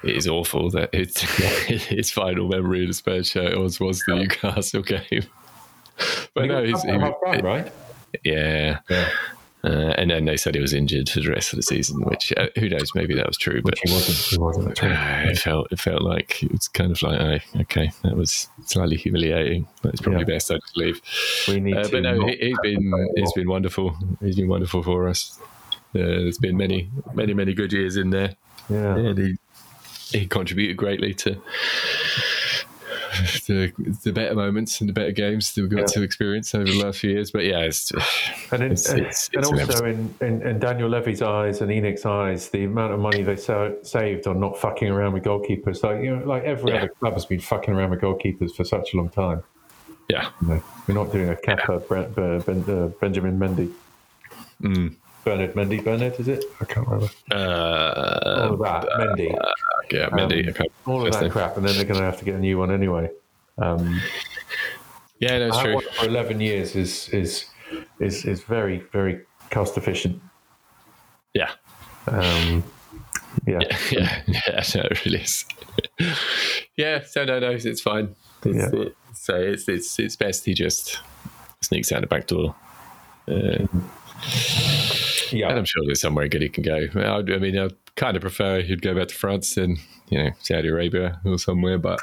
it 0.04 0.16
is 0.16 0.28
awful 0.28 0.70
that 0.70 0.90
it's 0.92 1.20
his 1.88 2.10
final 2.10 2.48
memory 2.48 2.82
of 2.82 2.88
the 2.88 2.94
Spurs 2.94 3.28
shirt 3.28 3.58
was 3.58 3.80
was 3.80 4.02
the 4.06 4.16
Newcastle 4.16 4.82
game. 4.82 5.24
but 6.34 6.46
no, 6.46 6.64
he's 6.64 6.82
he, 6.82 6.92
right. 6.92 7.72
Yeah. 8.24 8.78
yeah. 8.88 9.08
Uh, 9.64 9.94
and 9.96 10.10
then 10.10 10.24
they 10.24 10.36
said 10.36 10.56
he 10.56 10.60
was 10.60 10.72
injured 10.72 11.08
for 11.08 11.20
the 11.20 11.30
rest 11.30 11.52
of 11.52 11.56
the 11.56 11.62
season, 11.62 12.00
which 12.02 12.32
uh, 12.36 12.48
who 12.58 12.68
knows? 12.68 12.92
Maybe 12.96 13.14
that 13.14 13.28
was 13.28 13.36
true, 13.36 13.62
but 13.62 13.78
he 13.82 13.92
wasn't. 13.92 14.18
He 14.18 14.38
wasn't. 14.38 14.82
Uh, 14.82 14.86
it 15.30 15.38
felt 15.38 15.68
it 15.70 15.78
felt 15.78 16.02
like 16.02 16.42
it 16.42 16.50
was 16.50 16.66
kind 16.66 16.90
of 16.90 17.00
like, 17.00 17.20
oh, 17.20 17.60
okay, 17.60 17.92
that 18.02 18.16
was 18.16 18.48
slightly 18.64 18.96
humiliating. 18.96 19.68
But 19.80 19.92
it's 19.92 20.02
probably 20.02 20.22
yeah. 20.22 20.34
best 20.34 20.50
I 20.50 20.56
just 20.56 20.76
leave. 20.76 21.00
We 21.46 21.60
need 21.60 21.76
uh, 21.76 21.88
but 21.92 22.02
no, 22.02 22.26
he, 22.26 22.48
has 22.48 22.58
been 22.60 22.92
it's 23.14 23.32
been 23.34 23.48
wonderful. 23.48 23.96
He's 24.20 24.36
been 24.36 24.48
wonderful 24.48 24.82
for 24.82 25.08
us. 25.08 25.38
Uh, 25.94 26.24
there's 26.24 26.38
been 26.38 26.56
many, 26.56 26.90
many, 27.14 27.34
many 27.34 27.54
good 27.54 27.72
years 27.72 27.96
in 27.96 28.10
there. 28.10 28.34
Yeah, 28.68 28.96
and 28.96 29.18
he 29.18 29.36
he 30.12 30.26
contributed 30.26 30.76
greatly 30.76 31.14
to 31.14 31.40
the, 33.46 33.72
the 34.04 34.12
better 34.12 34.34
moments 34.34 34.80
and 34.80 34.88
the 34.88 34.92
better 34.92 35.10
games 35.10 35.52
that 35.52 35.60
we've 35.62 35.70
got 35.70 35.80
yeah. 35.80 35.86
to 35.86 36.02
experience 36.02 36.54
over 36.54 36.64
the 36.64 36.82
last 36.82 37.00
few 37.00 37.10
years. 37.10 37.30
But 37.30 37.44
yeah, 37.44 37.60
it's, 37.60 37.90
and, 38.52 38.62
in, 38.62 38.72
it's, 38.72 38.88
and, 38.88 39.06
it's, 39.06 39.30
and 39.34 39.44
also 39.44 39.84
in, 39.84 40.14
in, 40.20 40.42
in, 40.46 40.58
Daniel 40.58 40.88
Levy's 40.88 41.22
eyes 41.22 41.60
and 41.60 41.70
ENIC's 41.70 42.06
eyes, 42.06 42.48
the 42.48 42.64
amount 42.64 42.92
of 42.92 43.00
money 43.00 43.22
they 43.22 43.36
so, 43.36 43.76
saved 43.82 44.26
on 44.26 44.40
not 44.40 44.58
fucking 44.58 44.88
around 44.88 45.12
with 45.12 45.24
goalkeepers, 45.24 45.82
like 45.82 46.02
you 46.02 46.16
know, 46.16 46.26
like 46.26 46.44
every 46.44 46.72
yeah. 46.72 46.78
other 46.78 46.88
club 46.88 47.12
has 47.14 47.26
been 47.26 47.40
fucking 47.40 47.74
around 47.74 47.90
with 47.90 48.00
goalkeepers 48.00 48.54
for 48.54 48.64
such 48.64 48.94
a 48.94 48.96
long 48.96 49.10
time. 49.10 49.42
Yeah, 50.08 50.30
you 50.40 50.48
know, 50.48 50.62
we're 50.86 50.94
not 50.94 51.12
doing 51.12 51.28
a 51.30 51.34
Kepa 51.34 51.82
yeah. 51.90 52.38
ben, 52.44 52.64
uh, 52.68 52.88
Benjamin 53.00 53.38
Mendy. 53.38 53.72
Mm. 54.60 54.96
Bernard 55.24 55.54
Mendy, 55.54 55.82
Bernard, 55.82 56.18
is 56.18 56.28
it? 56.28 56.44
I 56.60 56.64
can't 56.64 56.86
remember. 56.86 57.12
Uh, 57.30 58.48
all 58.48 58.54
of 58.54 58.58
that, 58.60 58.88
uh, 58.92 58.98
Mendy. 58.98 59.38
yeah, 59.90 60.08
Mendy. 60.10 60.60
Um, 60.60 60.66
all 60.86 61.06
of 61.06 61.12
that 61.12 61.30
crap, 61.30 61.56
and 61.56 61.66
then 61.66 61.76
they're 61.76 61.84
going 61.84 62.00
to 62.00 62.04
have 62.04 62.18
to 62.18 62.24
get 62.24 62.34
a 62.34 62.40
new 62.40 62.58
one 62.58 62.70
anyway. 62.70 63.10
Um, 63.58 64.00
yeah, 65.18 65.38
that's 65.38 65.58
true. 65.58 65.80
For 65.80 66.06
eleven 66.06 66.40
years 66.40 66.74
is 66.74 67.08
is 67.10 67.46
is 68.00 68.24
is 68.24 68.42
very 68.42 68.78
very 68.92 69.20
cost 69.50 69.76
efficient. 69.76 70.20
Yeah. 71.34 71.50
Um, 72.08 72.64
yeah. 73.46 73.58
yeah, 73.90 74.22
yeah, 74.26 74.42
yeah, 74.46 74.64
no, 74.74 74.82
it 74.90 75.04
really 75.04 75.20
is. 75.22 75.44
yeah, 76.76 77.04
so 77.04 77.24
no, 77.24 77.38
no, 77.38 77.50
it's 77.50 77.80
fine. 77.80 78.14
It's, 78.44 78.56
yeah. 78.56 78.80
It, 78.80 78.96
so 79.14 79.36
it's 79.36 79.68
it's 79.68 79.98
it's 79.98 80.16
best 80.16 80.44
he 80.44 80.54
just 80.54 80.98
sneaks 81.60 81.92
out 81.92 82.00
the 82.00 82.06
back 82.08 82.26
door. 82.26 82.54
Uh, 83.28 83.66
yeah, 85.32 85.48
and 85.48 85.58
I'm 85.58 85.64
sure 85.64 85.82
there's 85.86 86.00
somewhere 86.00 86.28
good 86.28 86.42
he 86.42 86.48
can 86.48 86.62
go. 86.62 86.86
I, 86.94 87.18
I 87.18 87.38
mean, 87.38 87.58
I 87.58 87.68
kind 87.96 88.16
of 88.16 88.20
prefer 88.22 88.62
he'd 88.62 88.82
go 88.82 88.94
back 88.94 89.08
to 89.08 89.14
France 89.14 89.54
than 89.54 89.78
you 90.08 90.22
know 90.22 90.30
Saudi 90.40 90.68
Arabia 90.68 91.20
or 91.24 91.38
somewhere, 91.38 91.78
but 91.78 92.00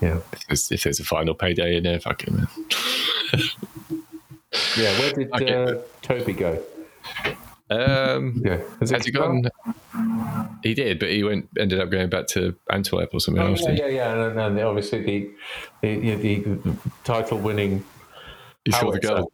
yeah, 0.00 0.20
if 0.32 0.46
there's, 0.48 0.72
if 0.72 0.82
there's 0.84 1.00
a 1.00 1.04
final 1.04 1.34
payday 1.34 1.76
in 1.76 1.84
there, 1.84 2.00
fuck 2.00 2.26
him. 2.26 2.36
Man. 2.36 2.48
yeah, 4.76 4.98
where 4.98 5.12
did 5.12 5.32
okay. 5.34 5.54
uh, 5.54 5.74
Toby 6.02 6.32
go? 6.32 6.62
Um, 7.70 8.42
yeah, 8.44 8.60
has, 8.80 8.90
has 8.90 9.04
he 9.04 9.12
gone? 9.12 9.44
He 10.62 10.74
did, 10.74 10.98
but 10.98 11.10
he 11.10 11.22
went. 11.22 11.48
Ended 11.58 11.80
up 11.80 11.90
going 11.90 12.08
back 12.08 12.26
to 12.28 12.56
Antwerp 12.70 13.10
or 13.12 13.20
something. 13.20 13.42
Oh, 13.42 13.54
yeah, 13.54 13.70
yeah, 13.70 13.86
yeah, 13.86 14.26
and, 14.26 14.40
and 14.40 14.60
obviously 14.60 15.02
the 15.02 15.30
the, 15.82 16.14
the, 16.16 16.38
the 16.38 16.76
title 17.04 17.38
winning. 17.38 17.84
He 18.64 18.72
scored 18.72 19.00
the 19.00 19.06
goal. 19.06 19.32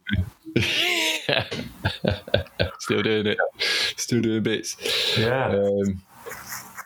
Still 2.79 3.01
doing 3.01 3.27
it. 3.27 3.37
Still 3.97 4.21
doing 4.21 4.43
bits. 4.43 4.77
Yeah. 5.17 5.47
Um, 5.47 6.01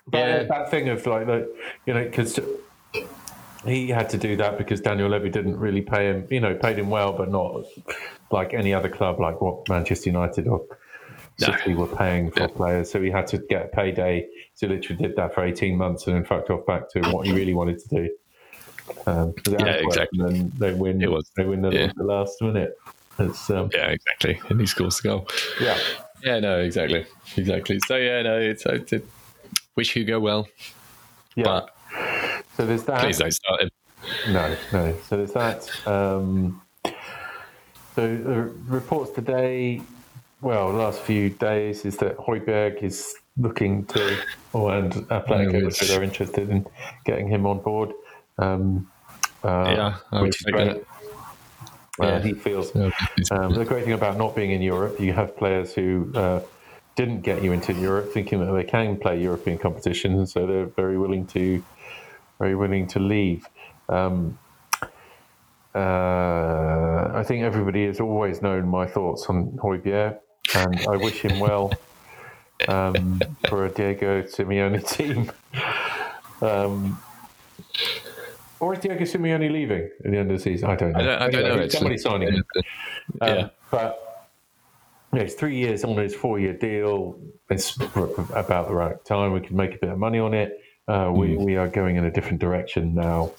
but 0.08 0.18
yeah. 0.18 0.44
that 0.44 0.72
thing 0.72 0.90
of 0.90 1.06
like, 1.06 1.28
like 1.28 1.48
you 1.86 1.94
know, 1.94 2.04
because 2.04 2.40
he 3.66 3.90
had 3.90 4.10
to 4.10 4.18
do 4.18 4.36
that 4.38 4.58
because 4.58 4.82
Daniel 4.82 5.10
Levy 5.10 5.30
didn't 5.30 5.58
really 5.58 5.82
pay 5.82 6.08
him. 6.08 6.28
You 6.30 6.40
know, 6.40 6.56
paid 6.56 6.80
him 6.80 6.90
well, 6.90 7.14
but 7.14 7.30
not 7.30 7.64
like 8.32 8.54
any 8.54 8.74
other 8.74 8.90
club, 8.90 9.20
like 9.20 9.42
what 9.42 9.68
Manchester 9.70 10.10
United 10.10 10.48
or 10.48 10.66
City 11.38 11.74
no. 11.74 11.82
were 11.82 11.96
paying 11.96 12.32
for 12.32 12.42
yeah. 12.42 12.48
players. 12.48 12.92
So 12.92 13.02
he 13.02 13.10
had 13.10 13.28
to 13.28 13.38
get 13.38 13.66
a 13.66 13.68
payday. 13.68 14.28
So 14.56 14.68
literally 14.68 15.02
did 15.02 15.16
that 15.16 15.34
for 15.34 15.44
eighteen 15.44 15.78
months, 15.78 16.08
and 16.08 16.16
then 16.16 16.26
fucked 16.26 16.50
off 16.50 16.66
back 16.66 16.90
to 16.92 17.02
what 17.12 17.26
he 17.26 17.34
really 17.34 17.54
wanted 17.54 17.80
to 17.80 17.88
do. 17.90 18.10
Um, 19.06 19.34
yeah, 19.48 19.66
exactly. 19.66 20.20
And 20.20 20.36
then 20.36 20.52
they 20.58 20.74
win. 20.74 21.02
It 21.02 21.12
was, 21.12 21.32
they 21.36 21.46
win 21.46 21.62
the, 21.62 21.70
yeah. 21.70 21.92
the 21.96 22.04
last 22.04 22.42
minute. 22.42 22.78
It's, 23.20 23.50
um, 23.50 23.70
yeah, 23.74 23.88
exactly. 23.88 24.42
And 24.50 24.60
he 24.60 24.66
scores 24.66 25.00
the 25.00 25.10
goal. 25.10 25.28
Yeah. 25.60 25.78
Yeah, 26.24 26.40
no, 26.40 26.60
exactly. 26.60 27.06
Exactly. 27.36 27.80
So, 27.88 27.96
yeah, 27.96 28.22
no, 28.22 28.40
it's, 28.40 28.66
it's 28.66 28.94
it, 28.94 29.06
wish 29.76 29.94
Hugo 29.94 30.20
well. 30.20 30.48
Yeah. 31.36 31.44
But 31.44 31.76
so 32.58 32.66
there's 32.66 32.84
that. 32.84 33.02
Please 33.02 33.18
don't 33.18 33.32
start 33.32 33.62
him. 33.62 33.70
No, 34.30 34.56
no. 34.74 34.96
So 35.08 35.18
there's 35.18 35.34
that. 35.34 35.88
Um, 35.88 36.62
so 37.96 38.16
the 38.16 38.52
reports 38.68 39.12
today, 39.12 39.82
well, 40.42 40.72
the 40.72 40.78
last 40.78 41.02
few 41.02 41.30
days, 41.30 41.86
is 41.86 41.98
that 41.98 42.18
Højbjerg 42.18 42.82
is 42.84 43.16
looking 43.38 43.86
to, 43.86 44.18
oh, 44.54 44.70
and 44.70 44.94
Atletico, 45.10 45.88
they're 45.88 46.04
interested 46.04 46.50
in 46.50 46.66
getting 47.06 47.28
him 47.28 47.46
on 47.46 47.60
board. 47.60 47.92
Um, 48.38 48.90
uh, 49.44 49.98
yeah, 50.12 50.22
which 50.22 50.42
is 50.42 50.52
great. 50.52 50.84
Uh, 52.00 52.06
yeah. 52.06 52.22
he 52.22 52.34
feels 52.34 52.74
um, 52.76 53.54
the 53.54 53.66
great 53.66 53.84
thing 53.84 53.94
about 53.94 54.18
not 54.18 54.36
being 54.36 54.52
in 54.52 54.62
Europe, 54.62 55.00
you 55.00 55.14
have 55.14 55.36
players 55.36 55.74
who 55.74 56.12
uh, 56.16 56.40
didn't 56.96 57.22
get 57.22 57.44
you 57.44 57.52
into 57.52 57.74
Europe, 57.74 58.14
thinking 58.14 58.40
that 58.40 58.52
they 58.54 58.64
can 58.64 58.98
play 58.98 59.22
European 59.22 59.58
competitions, 59.58 60.32
so 60.32 60.48
they're 60.48 60.66
very 60.66 60.98
willing 60.98 61.28
to 61.28 61.64
very 62.40 62.56
willing 62.56 62.88
to 62.88 63.00
leave. 63.00 63.46
Um, 63.90 64.40
uh, 65.76 67.12
I 67.14 67.24
think 67.26 67.44
everybody 67.44 67.86
has 67.86 68.00
always 68.00 68.42
known 68.42 68.68
my 68.68 68.88
thoughts 68.88 69.26
on 69.28 69.52
Højbjerg, 69.58 70.18
and 70.56 70.80
I 70.88 70.98
wish 70.98 71.22
him 71.22 71.40
well. 71.40 71.72
um, 72.68 73.20
for 73.48 73.66
a 73.66 73.70
Diego 73.70 74.24
Simeone 74.24 74.88
team. 74.96 75.32
Or 78.62 78.74
is 78.74 78.80
Diego 78.80 79.04
Simeone 79.06 79.52
leaving 79.52 79.90
at 80.06 80.12
the 80.12 80.18
end 80.18 80.32
of 80.32 80.38
the 80.38 80.44
season? 80.44 80.70
I 80.70 80.76
don't 80.76 80.92
know. 80.92 81.00
I 81.00 81.04
don't, 81.04 81.22
I 81.22 81.30
don't 81.30 81.58
know. 81.58 81.68
Somebody 81.68 81.98
signing 81.98 82.32
him. 82.32 82.44
Yeah. 83.20 83.28
Um, 83.28 83.52
but 83.72 84.28
it's 85.14 85.34
three 85.34 85.58
years 85.58 85.84
on 85.84 85.98
his 85.98 86.14
four-year 86.14 86.54
deal. 86.54 87.20
It's 87.50 87.76
about 87.76 88.68
the 88.68 88.76
right 88.76 89.04
time. 89.04 89.34
We 89.34 89.42
can 89.42 89.58
make 89.58 89.74
a 89.74 89.80
bit 89.80 89.90
of 89.90 89.98
money 89.98 90.20
on 90.20 90.36
it. 90.36 90.62
Uh, 90.88 91.12
we 91.12 91.36
we 91.38 91.58
are 91.58 91.68
going 91.68 91.96
in 91.96 92.06
a 92.06 92.12
different 92.12 92.40
direction 92.40 92.94
now, 92.94 93.32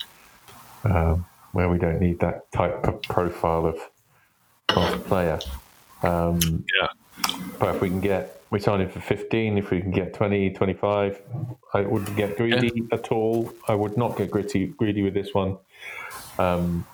um, 0.85 1.25
where 1.53 1.68
we 1.68 1.79
don't 1.79 2.01
need 2.01 2.18
that 2.18 2.51
type 2.51 2.85
of 2.85 3.01
profile 3.03 3.66
of, 3.66 3.79
of 4.70 5.07
player. 5.07 5.39
Um, 6.03 6.64
yeah. 6.81 6.89
But 7.62 7.76
if 7.76 7.80
we 7.80 7.90
can 7.90 8.00
get, 8.00 8.42
we 8.50 8.58
sign 8.58 8.80
him 8.80 8.88
for 8.88 9.00
15. 9.00 9.56
If 9.56 9.70
we 9.70 9.80
can 9.80 9.92
get 9.92 10.14
20, 10.14 10.50
25, 10.50 11.22
I 11.72 11.82
wouldn't 11.82 12.16
get 12.16 12.36
greedy 12.36 12.82
at 12.90 13.12
all. 13.12 13.52
I 13.68 13.76
would 13.76 13.96
not 13.96 14.16
get 14.16 14.32
gritty, 14.32 14.66
greedy 14.66 15.02
with 15.02 15.14
this 15.14 15.32
one. 15.32 15.58
Um, 16.40 16.84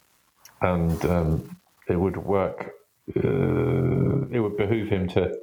and 0.61 1.03
um, 1.07 1.57
it 1.89 1.97
would 1.97 2.19
work. 2.19 2.75
Uh, 3.17 4.27
it 4.31 4.41
would 4.41 4.59
behoove 4.59 4.91
him 4.91 5.09
to, 5.09 5.39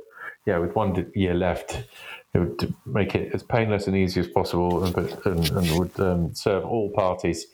yeah, 0.46 0.60
with 0.60 0.76
one 0.76 1.12
year 1.16 1.34
left, 1.34 1.84
it 2.36 2.38
would 2.38 2.76
make 2.86 3.16
it 3.16 3.34
as 3.34 3.42
painless 3.42 3.88
and 3.88 3.98
easy 3.98 4.20
as 4.20 4.28
possible 4.28 4.84
and, 4.84 4.94
but- 4.94 5.26
and, 5.26 5.50
and 5.54 5.80
would 5.80 6.00
um, 6.00 6.36
serve 6.36 6.64
all 6.66 6.92
parties 6.92 7.48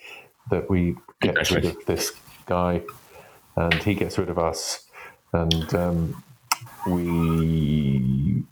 that 0.50 0.70
we 0.70 0.98
get 1.22 1.50
rid 1.52 1.64
of 1.64 1.86
this 1.86 2.12
guy 2.48 2.82
and 3.56 3.74
he 3.76 3.94
gets 3.94 4.18
rid 4.18 4.30
of 4.30 4.38
us. 4.38 4.90
And 5.32 5.74
um, 5.74 6.24
we 6.88 8.44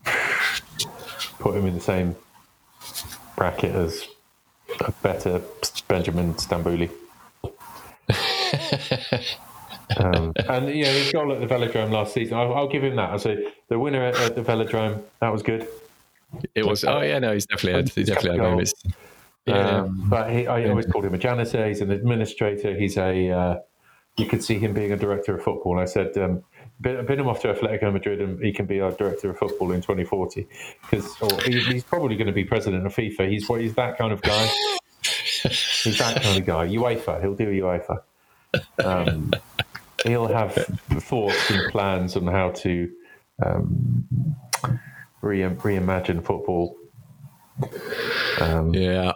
put 1.38 1.56
him 1.56 1.66
in 1.66 1.74
the 1.74 1.80
same 1.80 2.16
bracket 3.36 3.74
as 3.74 4.06
a 4.80 4.92
better 5.02 5.42
Benjamin 5.88 6.34
Stambouli. 6.34 6.90
um, 9.96 10.32
and 10.48 10.68
you 10.68 10.84
know 10.84 10.92
his 10.92 11.12
goal 11.12 11.32
at 11.32 11.40
the 11.40 11.46
Velodrome 11.46 11.90
last 11.90 12.14
season, 12.14 12.36
I'll, 12.36 12.54
I'll 12.54 12.68
give 12.68 12.84
him 12.84 12.96
that. 12.96 13.10
I 13.10 13.16
say 13.16 13.52
the 13.68 13.78
winner 13.78 14.02
at, 14.02 14.16
at 14.16 14.34
the 14.34 14.42
Velodrome, 14.42 15.02
that 15.20 15.32
was 15.32 15.42
good. 15.42 15.66
It 16.54 16.66
was. 16.66 16.84
Oh 16.84 17.00
yeah, 17.00 17.18
no, 17.18 17.32
he's 17.32 17.46
definitely 17.46 17.80
had. 17.80 17.88
He's 17.88 18.06
definitely 18.06 18.38
had 18.38 18.50
moments. 18.50 18.74
Yeah. 19.46 19.80
Um, 19.80 20.08
but 20.08 20.30
he, 20.30 20.46
I 20.46 20.68
always 20.68 20.86
called 20.86 21.04
him 21.04 21.14
a 21.14 21.18
janitor. 21.18 21.66
He's 21.66 21.80
an 21.80 21.90
administrator. 21.90 22.76
He's 22.76 22.96
a. 22.96 23.30
Uh, 23.30 23.58
you 24.16 24.26
could 24.26 24.44
see 24.44 24.58
him 24.58 24.74
being 24.74 24.92
a 24.92 24.96
director 24.96 25.34
of 25.34 25.42
football. 25.42 25.72
And 25.72 25.80
I 25.80 25.86
said, 25.86 26.16
um, 26.18 26.42
bin, 26.80 27.06
him 27.06 27.28
off 27.28 27.40
to 27.42 27.52
Atletico 27.52 27.92
Madrid, 27.92 28.20
and 28.20 28.42
he 28.42 28.52
can 28.52 28.66
be 28.66 28.80
our 28.80 28.92
director 28.92 29.30
of 29.30 29.38
football 29.38 29.72
in 29.72 29.80
2040. 29.80 30.46
Because 30.90 31.14
he, 31.44 31.60
he's 31.60 31.84
probably 31.84 32.16
going 32.16 32.26
to 32.26 32.32
be 32.32 32.44
president 32.44 32.86
of 32.86 32.94
FIFA. 32.94 33.28
He's 33.28 33.48
what 33.48 33.60
he's 33.60 33.74
that 33.74 33.98
kind 33.98 34.12
of 34.12 34.22
guy. 34.22 34.48
he's 35.02 35.98
that 35.98 36.22
kind 36.22 36.38
of 36.38 36.46
guy. 36.46 36.66
UEFA. 36.68 37.20
He'll 37.20 37.34
do 37.34 37.62
UEFA. 37.62 38.02
Um, 38.84 39.32
he'll 40.04 40.26
have 40.26 40.54
thoughts 40.54 41.50
and 41.50 41.70
plans 41.70 42.16
on 42.16 42.26
how 42.26 42.50
to 42.50 42.90
um, 43.44 44.36
re- 45.22 45.40
reimagine 45.40 46.24
football. 46.24 46.76
Um, 48.40 48.74
Yeah. 48.74 49.12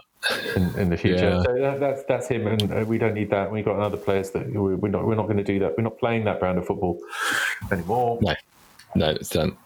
In, 0.55 0.79
in 0.79 0.89
the 0.89 0.97
future. 0.97 1.29
Yeah. 1.29 1.43
So 1.43 1.53
that, 1.59 1.79
that's 1.79 2.03
that's 2.07 2.27
him, 2.27 2.47
and 2.47 2.71
uh, 2.71 2.85
we 2.87 2.97
don't 2.97 3.13
need 3.13 3.29
that. 3.31 3.51
We've 3.51 3.65
got 3.65 3.77
other 3.79 3.97
players 3.97 4.31
that 4.31 4.47
we- 4.47 4.75
we're 4.75 4.89
not 4.89 5.05
we're 5.05 5.15
not 5.15 5.25
going 5.25 5.37
to 5.37 5.43
do 5.43 5.59
that. 5.59 5.77
We're 5.77 5.83
not 5.83 5.97
playing 5.99 6.23
that 6.25 6.39
brand 6.39 6.57
of 6.57 6.65
football 6.65 6.99
anymore. 7.71 8.19
No. 8.21 8.33
No, 8.95 9.09
it's 9.09 9.29
done. 9.29 9.57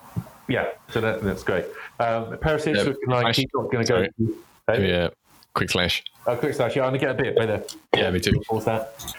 Yeah, 0.48 0.70
so 0.92 1.00
that, 1.02 1.22
that's 1.22 1.44
great. 1.44 1.66
Um, 2.00 2.36
Perisic 2.38 2.76
Yeah, 2.76 2.82
looking 2.82 3.10
like 3.10 3.36
he's 3.36 3.46
not 3.54 3.72
going 3.72 3.86
to 3.86 3.94
go. 4.18 4.34
Hey? 4.74 4.90
Yeah. 4.90 5.10
Quick 5.54 5.70
flash. 5.70 6.04
Oh, 6.26 6.36
quick 6.36 6.56
slash. 6.56 6.76
Yeah, 6.76 6.86
I'm 6.86 6.90
going 6.90 7.00
to 7.00 7.06
get 7.06 7.12
a 7.20 7.24
bit 7.24 7.38
right 7.38 7.46
there. 7.48 7.64
Yeah, 7.96 8.10
me 8.10 8.20
too. 8.20 8.42
Pause 8.48 8.66
that. 8.66 9.16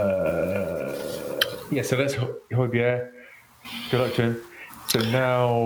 Uh, 0.00 0.94
yeah, 1.70 1.82
so 1.82 1.96
that's 1.96 2.14
Ho- 2.14 2.36
Højbjerg. 2.52 3.10
Good 3.90 4.00
luck 4.00 4.14
to 4.14 4.22
him. 4.22 4.42
So 4.88 4.98
now 5.10 5.56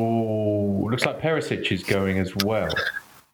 looks 0.90 1.06
like 1.06 1.20
Perisic 1.20 1.70
is 1.72 1.82
going 1.82 2.18
as 2.18 2.34
well, 2.44 2.68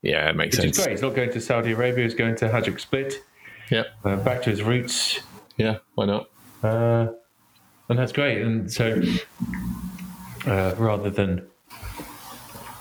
Yeah, 0.03 0.29
it 0.31 0.37
makes 0.37 0.57
which 0.57 0.65
sense. 0.65 0.79
is 0.79 0.85
great. 0.85 0.93
He's 0.93 1.03
not 1.03 1.15
going 1.15 1.31
to 1.33 1.41
Saudi 1.41 1.73
Arabia. 1.73 2.05
He's 2.05 2.15
going 2.15 2.35
to 2.37 2.49
Hajduk 2.49 2.81
Split. 2.81 3.23
Yeah. 3.71 3.85
Uh, 4.05 4.17
back 4.17 4.43
to 4.43 4.51
his 4.51 4.63
roots. 4.63 5.21
Yeah. 5.57 5.79
Why 5.95 6.07
not? 6.07 6.31
Uh, 6.63 7.09
and 7.89 7.99
that's 7.99 8.13
great. 8.13 8.41
And 8.43 8.73
so, 8.73 9.01
uh, 10.47 10.75
rather 10.79 11.11
than 11.11 11.47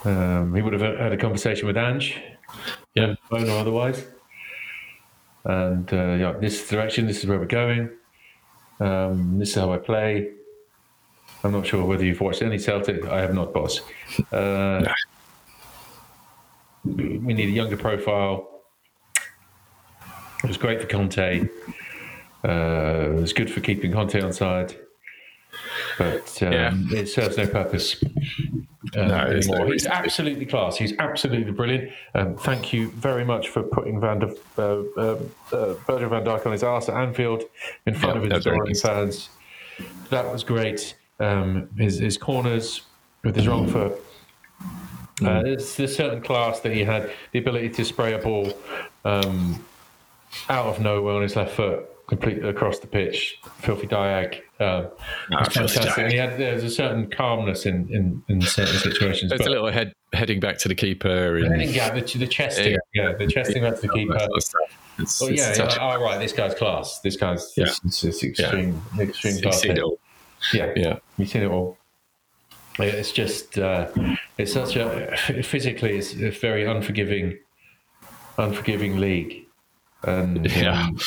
um, 0.06 0.56
he 0.56 0.62
would 0.62 0.74
have 0.74 0.82
had 1.00 1.12
a 1.12 1.18
conversation 1.18 1.68
with 1.68 1.78
Ange, 1.78 2.18
Yeah. 2.96 3.16
phone 3.30 3.50
or 3.50 3.58
otherwise, 3.58 4.06
and 5.44 5.92
uh, 5.94 6.14
yeah, 6.14 6.34
this 6.40 6.68
direction, 6.70 7.06
this 7.08 7.20
is 7.20 7.26
where 7.28 7.38
we're 7.40 7.46
going. 7.46 7.90
Um, 8.80 9.40
this 9.40 9.50
is 9.50 9.56
how 9.56 9.74
I 9.74 9.78
play. 9.78 10.32
I'm 11.44 11.52
not 11.52 11.66
sure 11.68 11.84
whether 11.86 12.06
you've 12.06 12.22
watched 12.22 12.42
any 12.42 12.58
Celtic. 12.58 13.06
I 13.06 13.20
have 13.22 13.34
not, 13.34 13.54
boss. 13.54 13.82
Uh, 14.32 14.84
No. 14.86 14.94
We 16.96 17.34
need 17.34 17.50
a 17.50 17.52
younger 17.52 17.78
profile. 17.78 18.48
It 20.44 20.48
was 20.48 20.58
great 20.58 20.82
for 20.82 20.88
Conte. 20.88 21.48
Uh, 22.44 22.48
it 23.12 23.22
was 23.22 23.34
good 23.34 23.52
for 23.52 23.60
keeping 23.60 23.92
Conte 23.92 24.20
on 24.22 24.32
side, 24.32 24.76
but 25.98 26.42
um, 26.44 26.54
Yeah. 26.54 26.74
it 26.92 27.08
serves 27.08 27.38
no 27.38 27.46
purpose 27.48 28.02
uh, 28.96 29.06
No, 29.06 29.16
anymore. 29.18 29.68
He's 29.68 29.86
absolutely 29.86 30.46
class. 30.46 30.78
He's 30.78 30.94
absolutely 31.00 31.52
brilliant. 31.52 31.92
Um, 32.16 32.38
thank 32.38 32.72
you 32.72 32.90
very 32.92 33.26
much 33.26 33.50
for 33.50 33.64
putting 33.64 34.00
Van 34.00 34.20
der, 34.20 34.32
uh, 34.58 34.64
um, 34.98 35.30
uh, 35.52 35.74
Virgil 35.86 36.08
van 36.10 36.24
Dijk 36.24 36.46
on 36.46 36.54
his 36.54 36.64
arse 36.64 36.88
at 36.88 36.96
Anfield 36.96 37.44
in 37.86 37.94
front 37.94 38.16
Yeah, 38.16 38.22
of 38.24 38.32
his 38.32 38.46
adoring 38.46 38.64
nice. 38.70 38.82
fans. 38.82 39.30
That 40.10 40.32
was 40.32 40.44
great. 40.46 40.96
Um, 41.20 41.68
his, 41.78 42.00
his 42.00 42.18
corners 42.18 42.84
with 43.26 43.36
his 43.36 43.48
wrong 43.50 43.68
foot. 43.68 44.02
Uh, 45.22 45.44
there's, 45.44 45.76
there's 45.76 45.96
certain 45.96 46.22
class 46.22 46.60
that 46.62 46.74
he 46.74 46.84
had, 46.84 47.10
the 47.32 47.40
ability 47.40 47.70
to 47.70 47.86
spray 47.86 48.14
a 48.14 48.18
ball 48.20 48.52
um, 49.06 49.64
out 50.50 50.66
of 50.68 50.80
nowhere 50.80 51.16
on 51.16 51.22
his 51.24 51.36
left 51.36 51.56
foot, 51.56 51.86
completely 52.08 52.48
across 52.50 52.80
the 52.80 52.88
pitch, 52.88 53.40
filthy 53.60 53.88
diag. 53.88 54.36
Um, 54.60 54.88
Ah, 55.32 55.44
it's 55.46 55.54
filthy 55.56 55.74
fantastic. 55.76 56.06
diag. 56.06 56.12
He 56.12 56.18
had, 56.18 56.38
there's 56.40 56.64
a 56.64 56.70
certain 56.70 57.10
calmness 57.10 57.66
in, 57.66 57.88
in, 57.94 58.24
in 58.28 58.42
certain 58.42 58.78
situations. 58.78 59.32
It's 59.32 59.42
but- 59.42 59.48
a 59.48 59.52
little 59.52 59.70
head 59.72 59.94
heading 60.12 60.40
back 60.40 60.58
to 60.58 60.68
the 60.68 60.74
keeper 60.74 61.38
and 61.38 61.52
Heading 61.52 61.72
gap, 61.72 61.94
the, 61.94 62.18
the 62.18 62.26
chesting, 62.28 62.72
Yeah. 62.96 63.10
yeah, 63.10 63.14
the 63.14 63.28
chesting 63.28 63.62
back 63.62 63.76
to 63.76 63.82
the 63.82 63.90
keeper. 63.90 64.14
that 64.14 64.28
of 64.36 64.42
stuff. 64.44 64.62
It's, 64.98 65.22
Oh 65.22 65.28
it's 65.28 65.38
yeah, 65.38 65.46
a 65.46 65.50
yeah. 65.50 65.56
touch. 65.56 65.78
Oh 65.80 66.02
right, 66.04 66.18
this 66.20 66.34
guy's 66.34 66.56
class. 66.56 67.00
This 67.02 67.16
guy's 67.16 67.54
Yeah. 67.56 67.66
this, 67.66 67.80
this 67.82 68.04
is 68.04 68.24
extreme, 68.24 68.82
extreme 69.00 69.36
You've 69.36 69.44
class. 69.44 69.62
seen 69.62 69.72
it 69.78 69.80
all. 69.84 70.00
Yeah, 70.54 70.74
Yeah. 70.76 70.98
you've 71.18 71.30
seen 71.30 71.44
it 71.44 71.52
all. 71.52 71.78
It's 72.80 73.12
just, 73.12 73.58
uh, 73.60 73.88
it's 74.38 74.54
such 74.54 74.76
a 74.76 75.16
physically, 75.44 75.98
it's 75.98 76.14
a 76.14 76.30
very 76.32 76.66
unforgiving, 76.66 77.38
unforgiving 78.38 78.98
league, 79.00 79.46
and 80.04 80.46
Yeah. 80.56 80.86
um, 80.88 80.98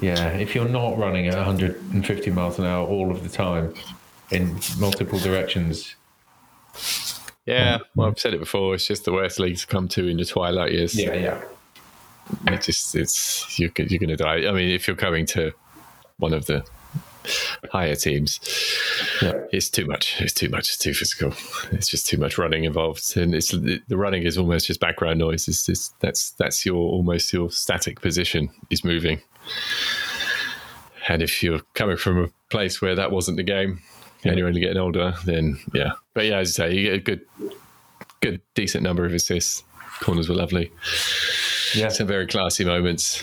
yeah, 0.00 0.28
if 0.30 0.54
you're 0.54 0.68
not 0.68 0.98
running 0.98 1.26
at 1.28 1.34
150 1.36 2.30
miles 2.30 2.58
an 2.58 2.66
hour 2.66 2.86
all 2.86 3.10
of 3.10 3.22
the 3.22 3.28
time 3.30 3.72
in 4.30 4.58
multiple 4.78 5.18
directions, 5.18 5.94
Yeah, 7.46 7.78
well, 7.94 8.08
I've 8.08 8.18
said 8.18 8.34
it 8.34 8.40
before. 8.40 8.74
It's 8.74 8.86
just 8.86 9.04
the 9.04 9.12
worst 9.12 9.38
league 9.38 9.56
to 9.58 9.66
come 9.66 9.88
to 9.88 10.06
in 10.06 10.16
the 10.18 10.24
twilight 10.24 10.72
years. 10.72 10.94
yeah, 10.98 11.14
yeah, 11.14 11.40
It 12.48 12.60
just 12.62 12.94
it's 12.94 13.58
you're 13.58 13.70
you're 13.78 13.98
going 14.00 14.10
to 14.10 14.16
die. 14.16 14.46
I 14.48 14.52
mean, 14.52 14.68
if 14.70 14.86
you're 14.86 14.96
coming 14.96 15.24
to 15.26 15.52
one 16.18 16.34
of 16.34 16.44
the 16.46 16.64
higher 17.70 17.94
teams, 17.94 18.40
yeah. 19.22 19.32
it's 19.52 19.70
too 19.70 19.86
much. 19.86 20.20
It's 20.20 20.32
too 20.32 20.48
much. 20.48 20.68
It's 20.68 20.78
too 20.78 20.94
physical. 20.94 21.32
It's 21.72 21.88
just 21.88 22.06
too 22.06 22.18
much 22.18 22.38
running 22.38 22.64
involved, 22.64 23.16
and 23.16 23.34
it's 23.34 23.50
the 23.50 23.96
running 23.96 24.22
is 24.22 24.38
almost 24.38 24.66
just 24.66 24.80
background 24.80 25.18
noise. 25.18 25.48
It's 25.48 25.66
just 25.66 25.98
that's 26.00 26.30
that's 26.32 26.64
your 26.64 26.76
almost 26.76 27.32
your 27.32 27.50
static 27.50 28.00
position 28.00 28.50
is 28.70 28.84
moving. 28.84 29.20
And 31.08 31.22
if 31.22 31.42
you're 31.42 31.60
coming 31.74 31.96
from 31.96 32.24
a 32.24 32.28
place 32.50 32.82
where 32.82 32.96
that 32.96 33.12
wasn't 33.12 33.36
the 33.36 33.44
game, 33.44 33.80
and 34.24 34.38
you're 34.38 34.48
only 34.48 34.60
getting 34.60 34.78
older, 34.78 35.14
then 35.24 35.58
yeah. 35.72 35.92
But 36.14 36.26
yeah, 36.26 36.38
as 36.38 36.58
I 36.58 36.68
say, 36.68 36.74
you 36.74 36.84
get 36.84 36.94
a 36.94 36.98
good, 36.98 37.20
good, 38.20 38.40
decent 38.54 38.82
number 38.82 39.04
of 39.04 39.12
assists. 39.12 39.62
Corners 40.00 40.28
were 40.28 40.34
lovely. 40.34 40.70
yeah. 41.74 41.88
Some 41.88 42.06
very 42.06 42.26
classy 42.26 42.64
moments. 42.64 43.22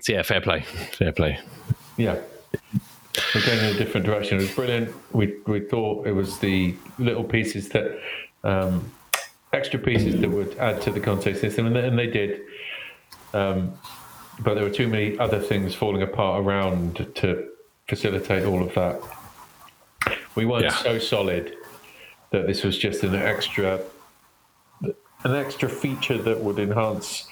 So 0.00 0.12
yeah, 0.12 0.22
fair 0.22 0.40
play, 0.40 0.60
fair 0.60 1.12
play. 1.12 1.38
Yeah. 1.96 2.18
We're 3.34 3.44
going 3.46 3.58
in 3.58 3.64
a 3.66 3.74
different 3.74 4.06
direction. 4.06 4.38
It 4.38 4.42
was 4.42 4.50
brilliant. 4.52 4.94
We 5.12 5.36
we 5.46 5.60
thought 5.60 6.06
it 6.06 6.12
was 6.12 6.38
the 6.38 6.74
little 6.98 7.24
pieces 7.24 7.68
that, 7.70 7.98
um, 8.44 8.90
extra 9.52 9.78
pieces 9.78 10.20
that 10.20 10.30
would 10.30 10.56
add 10.58 10.82
to 10.82 10.90
the 10.90 11.00
Conte 11.00 11.32
system, 11.34 11.66
and 11.66 11.76
they, 11.76 11.86
and 11.86 11.98
they 11.98 12.06
did. 12.06 12.40
Um, 13.32 13.74
but 14.40 14.54
there 14.54 14.64
were 14.64 14.70
too 14.70 14.88
many 14.88 15.18
other 15.18 15.40
things 15.40 15.74
falling 15.74 16.02
apart 16.02 16.44
around 16.44 17.06
to 17.16 17.48
facilitate 17.88 18.44
all 18.44 18.62
of 18.62 18.74
that. 18.74 19.00
We 20.34 20.44
weren't 20.44 20.64
Yeah. 20.64 20.70
so 20.76 20.98
solid 20.98 21.56
that 22.30 22.46
this 22.46 22.62
was 22.62 22.76
just 22.76 23.02
an 23.02 23.14
extra 23.14 23.80
an 25.24 25.34
extra 25.34 25.68
feature 25.68 26.18
that 26.18 26.38
would 26.40 26.58
enhance 26.58 27.26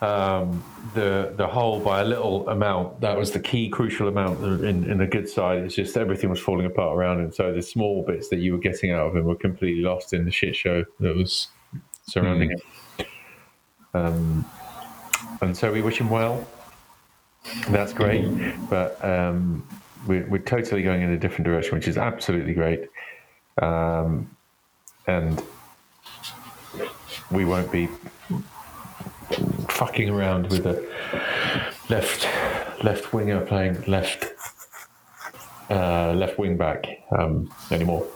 um, 0.00 0.62
the 0.94 1.32
the 1.36 1.46
whole 1.46 1.80
by 1.80 2.02
a 2.02 2.04
little 2.04 2.48
amount. 2.48 3.00
That 3.00 3.16
was 3.16 3.32
the 3.32 3.40
key 3.40 3.68
crucial 3.68 4.08
amount 4.08 4.42
in, 4.64 4.90
in 4.90 5.00
a 5.00 5.06
good 5.06 5.28
side. 5.28 5.58
It's 5.60 5.74
just 5.74 5.96
everything 5.96 6.30
was 6.30 6.40
falling 6.40 6.66
apart 6.66 6.96
around 6.96 7.20
him. 7.20 7.32
So 7.32 7.52
the 7.52 7.62
small 7.62 8.02
bits 8.02 8.28
that 8.28 8.38
you 8.38 8.52
were 8.52 8.58
getting 8.58 8.92
out 8.92 9.08
of 9.08 9.16
him 9.16 9.24
were 9.24 9.36
completely 9.36 9.82
lost 9.82 10.12
in 10.12 10.24
the 10.24 10.30
shit 10.30 10.54
show 10.54 10.84
that 11.00 11.16
was 11.16 11.48
surrounding 12.06 12.50
him. 12.50 12.60
Um, 13.94 14.44
and 15.40 15.56
so 15.56 15.72
we 15.72 15.82
wish 15.82 15.98
him 15.98 16.10
well. 16.10 16.46
That's 17.68 17.92
great, 17.92 18.26
but 18.68 19.02
um, 19.04 19.66
we're, 20.06 20.26
we're 20.26 20.38
totally 20.38 20.82
going 20.82 21.02
in 21.02 21.10
a 21.10 21.18
different 21.18 21.44
direction, 21.44 21.76
which 21.76 21.86
is 21.86 21.96
absolutely 21.96 22.54
great. 22.54 22.88
Um, 23.62 24.28
and 25.06 25.42
we 27.30 27.44
won't 27.44 27.70
be 27.70 27.88
fucking 29.76 30.08
around 30.08 30.48
with 30.50 30.66
a 30.66 30.82
left 31.90 32.26
left 32.82 33.12
winger 33.12 33.40
playing 33.44 33.82
left 33.86 34.26
uh, 35.70 36.12
left 36.14 36.38
wing 36.38 36.56
back 36.56 36.86
um, 37.18 37.52
anymore, 37.70 38.06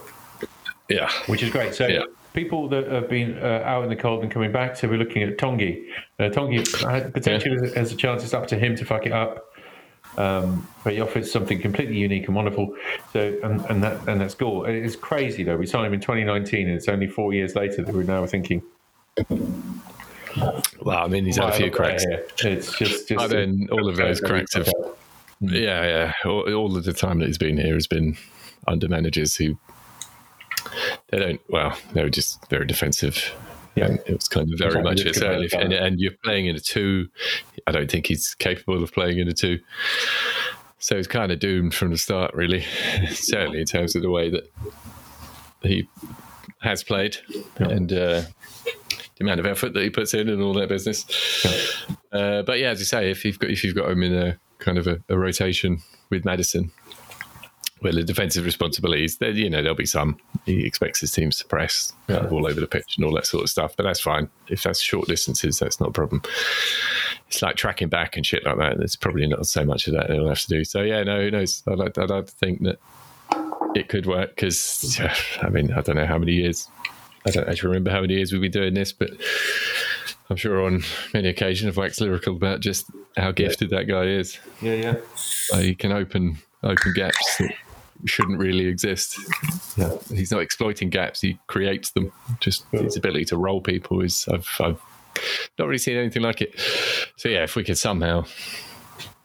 Yeah. 0.89 1.09
which 1.27 1.43
is 1.43 1.49
great. 1.51 1.75
So 1.75 1.85
Yeah. 1.87 2.03
people 2.33 2.67
that 2.69 2.87
have 2.87 3.09
been 3.09 3.37
uh, 3.37 3.61
out 3.65 3.83
in 3.83 3.89
the 3.89 3.95
cold 3.95 4.23
and 4.23 4.31
coming 4.31 4.51
back, 4.51 4.75
so 4.77 4.87
we're 4.87 4.97
looking 4.97 5.21
at 5.23 5.37
Tanguy. 5.37 5.85
Uh, 6.19 6.23
Tanguy 6.29 7.13
potentially 7.13 7.71
has 7.75 7.91
a 7.91 7.95
chance. 7.95 8.23
It's 8.23 8.33
up 8.33 8.47
to 8.47 8.57
him 8.57 8.75
to 8.77 8.85
fuck 8.85 9.05
it 9.05 9.11
up. 9.11 9.47
Um, 10.17 10.67
but 10.83 10.91
he 10.93 10.99
offers 10.99 11.31
something 11.31 11.61
completely 11.61 11.95
unique 11.95 12.25
and 12.27 12.35
wonderful. 12.35 12.75
So, 13.13 13.37
and, 13.43 13.61
and 13.69 13.81
that 13.83 14.05
and 14.09 14.19
that's 14.19 14.33
cool. 14.35 14.65
It's 14.65 14.97
crazy 14.97 15.43
though. 15.43 15.55
We 15.55 15.65
signed 15.65 15.85
him 15.87 15.93
in 15.93 16.01
2019, 16.01 16.67
and 16.67 16.75
it's 16.75 16.89
only 16.89 17.07
four 17.07 17.33
years 17.33 17.55
later 17.55 17.81
that 17.83 17.93
we're 17.95 18.03
now 18.03 18.25
thinking. 18.25 18.61
Well, 20.81 20.97
I 20.97 21.07
mean, 21.07 21.25
he's 21.25 21.37
had 21.37 21.49
a 21.49 21.53
few 21.53 21.71
cracks. 21.71 22.03
here?" 22.03 22.25
It's 22.43 22.77
just, 22.77 23.07
just 23.07 23.15
But 23.17 23.29
then 23.29 23.67
all 23.71 23.87
of 23.89 23.97
those 23.97 24.19
cracks 24.19 24.53
have 24.53 24.69
Yeah, 25.39 25.83
yeah. 25.85 26.13
All, 26.25 26.53
all 26.53 26.77
of 26.77 26.83
the 26.83 26.93
time 26.93 27.19
that 27.19 27.27
he's 27.27 27.37
been 27.37 27.57
here 27.57 27.73
has 27.73 27.87
been 27.87 28.17
under 28.67 28.87
managers 28.87 29.35
who 29.35 29.57
they 31.09 31.19
don't. 31.19 31.41
Well, 31.49 31.77
they 31.93 32.03
were 32.03 32.09
just 32.09 32.47
very 32.49 32.65
defensive. 32.65 33.33
Yeah. 33.75 33.85
And 33.85 33.99
it 34.05 34.13
was 34.13 34.27
kind 34.27 34.51
of 34.51 34.59
very 34.59 34.69
Exactly, 34.69 34.91
much 34.91 34.97
just 34.97 35.17
it. 35.17 35.19
Certainly, 35.21 35.49
and, 35.53 35.73
and 35.73 35.99
you're 35.99 36.11
playing 36.23 36.47
in 36.47 36.55
a 36.55 36.59
two. 36.59 37.07
I 37.67 37.71
don't 37.71 37.89
think 37.89 38.07
he's 38.07 38.35
capable 38.35 38.83
of 38.83 38.91
playing 38.93 39.19
in 39.19 39.27
a 39.27 39.33
two. 39.33 39.59
So 40.79 40.97
he's 40.97 41.07
kind 41.07 41.31
of 41.31 41.39
doomed 41.39 41.73
from 41.73 41.91
the 41.91 41.97
start, 41.97 42.33
really. 42.33 42.65
certainly 43.11 43.61
in 43.61 43.65
terms 43.65 43.95
of 43.95 44.01
the 44.01 44.09
way 44.09 44.29
that 44.29 44.51
he 45.61 45.87
has 46.59 46.83
played 46.83 47.17
and 47.57 47.93
uh, 47.93 48.23
the 49.21 49.29
amount 49.29 49.39
of 49.39 49.45
effort 49.45 49.73
that 49.73 49.83
he 49.83 49.89
puts 49.89 50.13
in 50.13 50.29
and 50.29 50.41
all 50.41 50.53
that 50.53 50.69
business. 50.69 51.05
Uh, 52.11 52.41
but 52.41 52.59
yeah, 52.59 52.69
as 52.69 52.79
you 52.79 52.85
say, 52.85 53.11
if 53.11 53.23
you've 53.23 53.39
got 53.39 53.49
if 53.49 53.63
you've 53.63 53.75
got 53.75 53.89
him 53.89 54.03
in 54.03 54.13
a 54.13 54.39
kind 54.59 54.77
of 54.77 54.87
a, 54.87 54.99
a 55.09 55.17
rotation 55.17 55.81
with 56.09 56.25
Maddison, 56.25 56.71
well, 57.81 57.93
the 57.93 58.03
defensive 58.03 58.45
responsibilities, 58.45 59.17
there, 59.17 59.31
you 59.31 59.49
know, 59.49 59.61
there'll 59.61 59.75
be 59.75 59.85
some. 59.85 60.17
He 60.45 60.65
expects 60.65 60.99
his 60.99 61.11
teams 61.11 61.37
to 61.37 61.45
press 61.45 61.93
kind 62.07 62.25
of 62.25 62.33
all 62.33 62.47
over 62.47 62.59
the 62.59 62.67
pitch 62.67 62.97
and 62.97 63.05
all 63.05 63.13
that 63.13 63.27
sort 63.27 63.43
of 63.43 63.49
stuff. 63.49 63.75
But 63.77 63.83
that's 63.83 64.01
fine. 64.01 64.29
If 64.47 64.63
that's 64.63 64.81
short 64.81 65.07
distances, 65.07 65.59
that's 65.59 65.79
not 65.79 65.89
a 65.89 65.93
problem. 65.93 66.21
It's 67.27 67.41
like 67.41 67.55
tracking 67.55 67.89
back 67.89 68.17
and 68.17 68.25
shit 68.25 68.45
like 68.45 68.57
that. 68.57 68.77
There's 68.77 68.95
probably 68.95 69.27
not 69.27 69.45
so 69.45 69.63
much 69.63 69.87
of 69.87 69.93
that 69.93 70.09
he'll 70.09 70.27
have 70.27 70.41
to 70.41 70.47
do. 70.47 70.63
So 70.63 70.81
yeah, 70.81 71.03
no, 71.03 71.21
who 71.21 71.31
knows? 71.31 71.63
I'd 71.67 71.77
like, 71.77 71.97
I'd 71.97 72.09
like 72.09 72.25
to 72.25 72.31
think 72.31 72.63
that 72.63 72.79
it 73.75 73.87
could 73.87 74.05
work 74.05 74.35
because, 74.35 74.99
I 75.41 75.49
mean, 75.49 75.71
I 75.71 75.81
don't 75.81 75.95
know 75.95 76.05
how 76.05 76.17
many 76.17 76.33
years. 76.33 76.67
I 77.25 77.31
don't 77.31 77.47
actually 77.47 77.67
remember 77.69 77.91
how 77.91 78.01
many 78.01 78.15
years 78.15 78.31
we've 78.31 78.41
been 78.41 78.51
doing 78.51 78.73
this, 78.73 78.91
but 78.91 79.11
I'm 80.29 80.35
sure 80.37 80.63
on 80.65 80.83
many 81.13 81.27
occasions 81.29 81.69
I've 81.69 81.77
waxed 81.77 82.01
lyrical 82.01 82.35
about 82.35 82.61
just 82.61 82.85
how 83.17 83.31
gifted 83.31 83.69
that 83.71 83.83
guy 83.87 84.05
is. 84.05 84.39
yeah, 84.61 84.73
yeah, 84.73 84.95
Uh, 85.53 85.57
he 85.59 85.75
can 85.75 85.91
open 85.91 86.37
open 86.63 86.93
gaps 86.95 87.37
that 87.37 87.51
shouldn't 88.05 88.39
really 88.39 88.65
exist. 88.65 89.17
yeah. 89.77 89.95
He's 90.09 90.31
not 90.31 90.41
exploiting 90.41 90.89
gaps; 90.89 91.21
he 91.21 91.37
creates 91.47 91.91
them. 91.91 92.11
Just 92.39 92.65
his 92.71 92.95
ability 92.97 93.25
to 93.25 93.37
roll 93.37 93.61
people 93.61 94.01
is 94.01 94.27
I've, 94.31 94.47
I've 94.59 94.81
not 95.59 95.67
really 95.67 95.77
seen 95.77 95.97
anything 95.97 96.21
like 96.23 96.41
it. 96.41 96.59
So 97.17 97.29
yeah, 97.29 97.43
if 97.43 97.55
we 97.55 97.63
could 97.63 97.77
somehow 97.77 98.25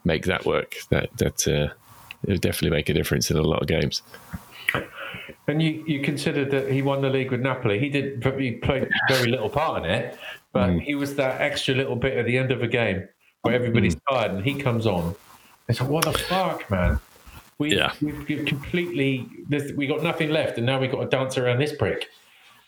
make 0.03 0.25
that 0.25 0.45
work, 0.45 0.75
that 0.91 1.09
that 1.17 1.47
uh, 1.47 1.73
it 2.23 2.29
would 2.29 2.41
definitely 2.41 2.75
make 2.77 2.89
a 2.89 2.93
difference 2.93 3.31
in 3.31 3.37
a 3.37 3.41
lot 3.41 3.61
of 3.61 3.67
games. 3.67 4.01
And 5.47 5.61
you, 5.61 5.83
you 5.87 6.01
considered 6.01 6.51
that 6.51 6.71
he 6.71 6.81
won 6.81 7.01
the 7.01 7.09
league 7.09 7.31
with 7.31 7.41
Napoli. 7.41 7.79
He 7.79 7.89
did. 7.89 8.23
He 8.39 8.51
played 8.53 8.87
very 9.09 9.29
little 9.29 9.49
part 9.49 9.83
in 9.85 9.89
it, 9.89 10.17
but 10.53 10.69
Mm. 10.69 10.81
he 10.81 10.95
was 10.95 11.15
that 11.15 11.41
extra 11.41 11.75
little 11.75 11.95
bit 11.95 12.17
at 12.17 12.25
the 12.25 12.37
end 12.37 12.51
of 12.51 12.61
a 12.61 12.67
game 12.67 13.07
where 13.41 13.53
everybody's 13.53 13.95
Mm. 13.95 14.01
tired 14.09 14.31
and 14.31 14.43
he 14.43 14.55
comes 14.55 14.85
on. 14.85 15.15
It's 15.69 15.79
like, 15.81 15.89
what 15.89 16.05
the 16.05 16.13
fuck, 16.13 16.69
man? 16.71 16.99
We, 17.59 17.75
Yeah. 17.75 17.91
we've, 18.01 18.27
we've 18.27 18.45
completely. 18.45 19.27
We 19.75 19.87
got 19.87 20.03
nothing 20.03 20.29
left, 20.29 20.57
and 20.57 20.65
now 20.65 20.79
we 20.79 20.87
have 20.87 20.95
got 20.95 21.01
to 21.03 21.09
dance 21.17 21.37
around 21.37 21.59
this 21.59 21.71
brick. 21.73 22.07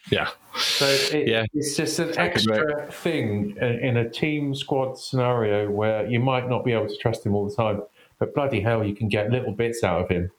Yeah, 0.10 0.30
So 0.56 0.86
it, 0.88 1.28
Yeah. 1.28 1.46
it's 1.54 1.76
just 1.76 2.00
an 2.00 2.18
extra 2.18 2.88
thing 2.92 3.56
in, 3.62 3.80
in 3.80 3.98
a 3.98 4.10
team 4.10 4.56
squad 4.56 4.98
scenario 4.98 5.70
where 5.70 6.08
you 6.08 6.20
might 6.20 6.50
not 6.50 6.64
be 6.66 6.72
able 6.72 6.88
to 6.88 6.98
trust 6.98 7.26
him 7.26 7.36
all 7.36 7.48
the 7.48 7.54
time, 7.56 7.84
but 8.18 8.34
bloody 8.34 8.62
hell, 8.62 8.84
you 8.84 8.96
can 8.96 9.08
get 9.10 9.30
little 9.30 9.52
bits 9.52 9.84
out 9.84 10.02
of 10.02 10.10
him 10.10 10.32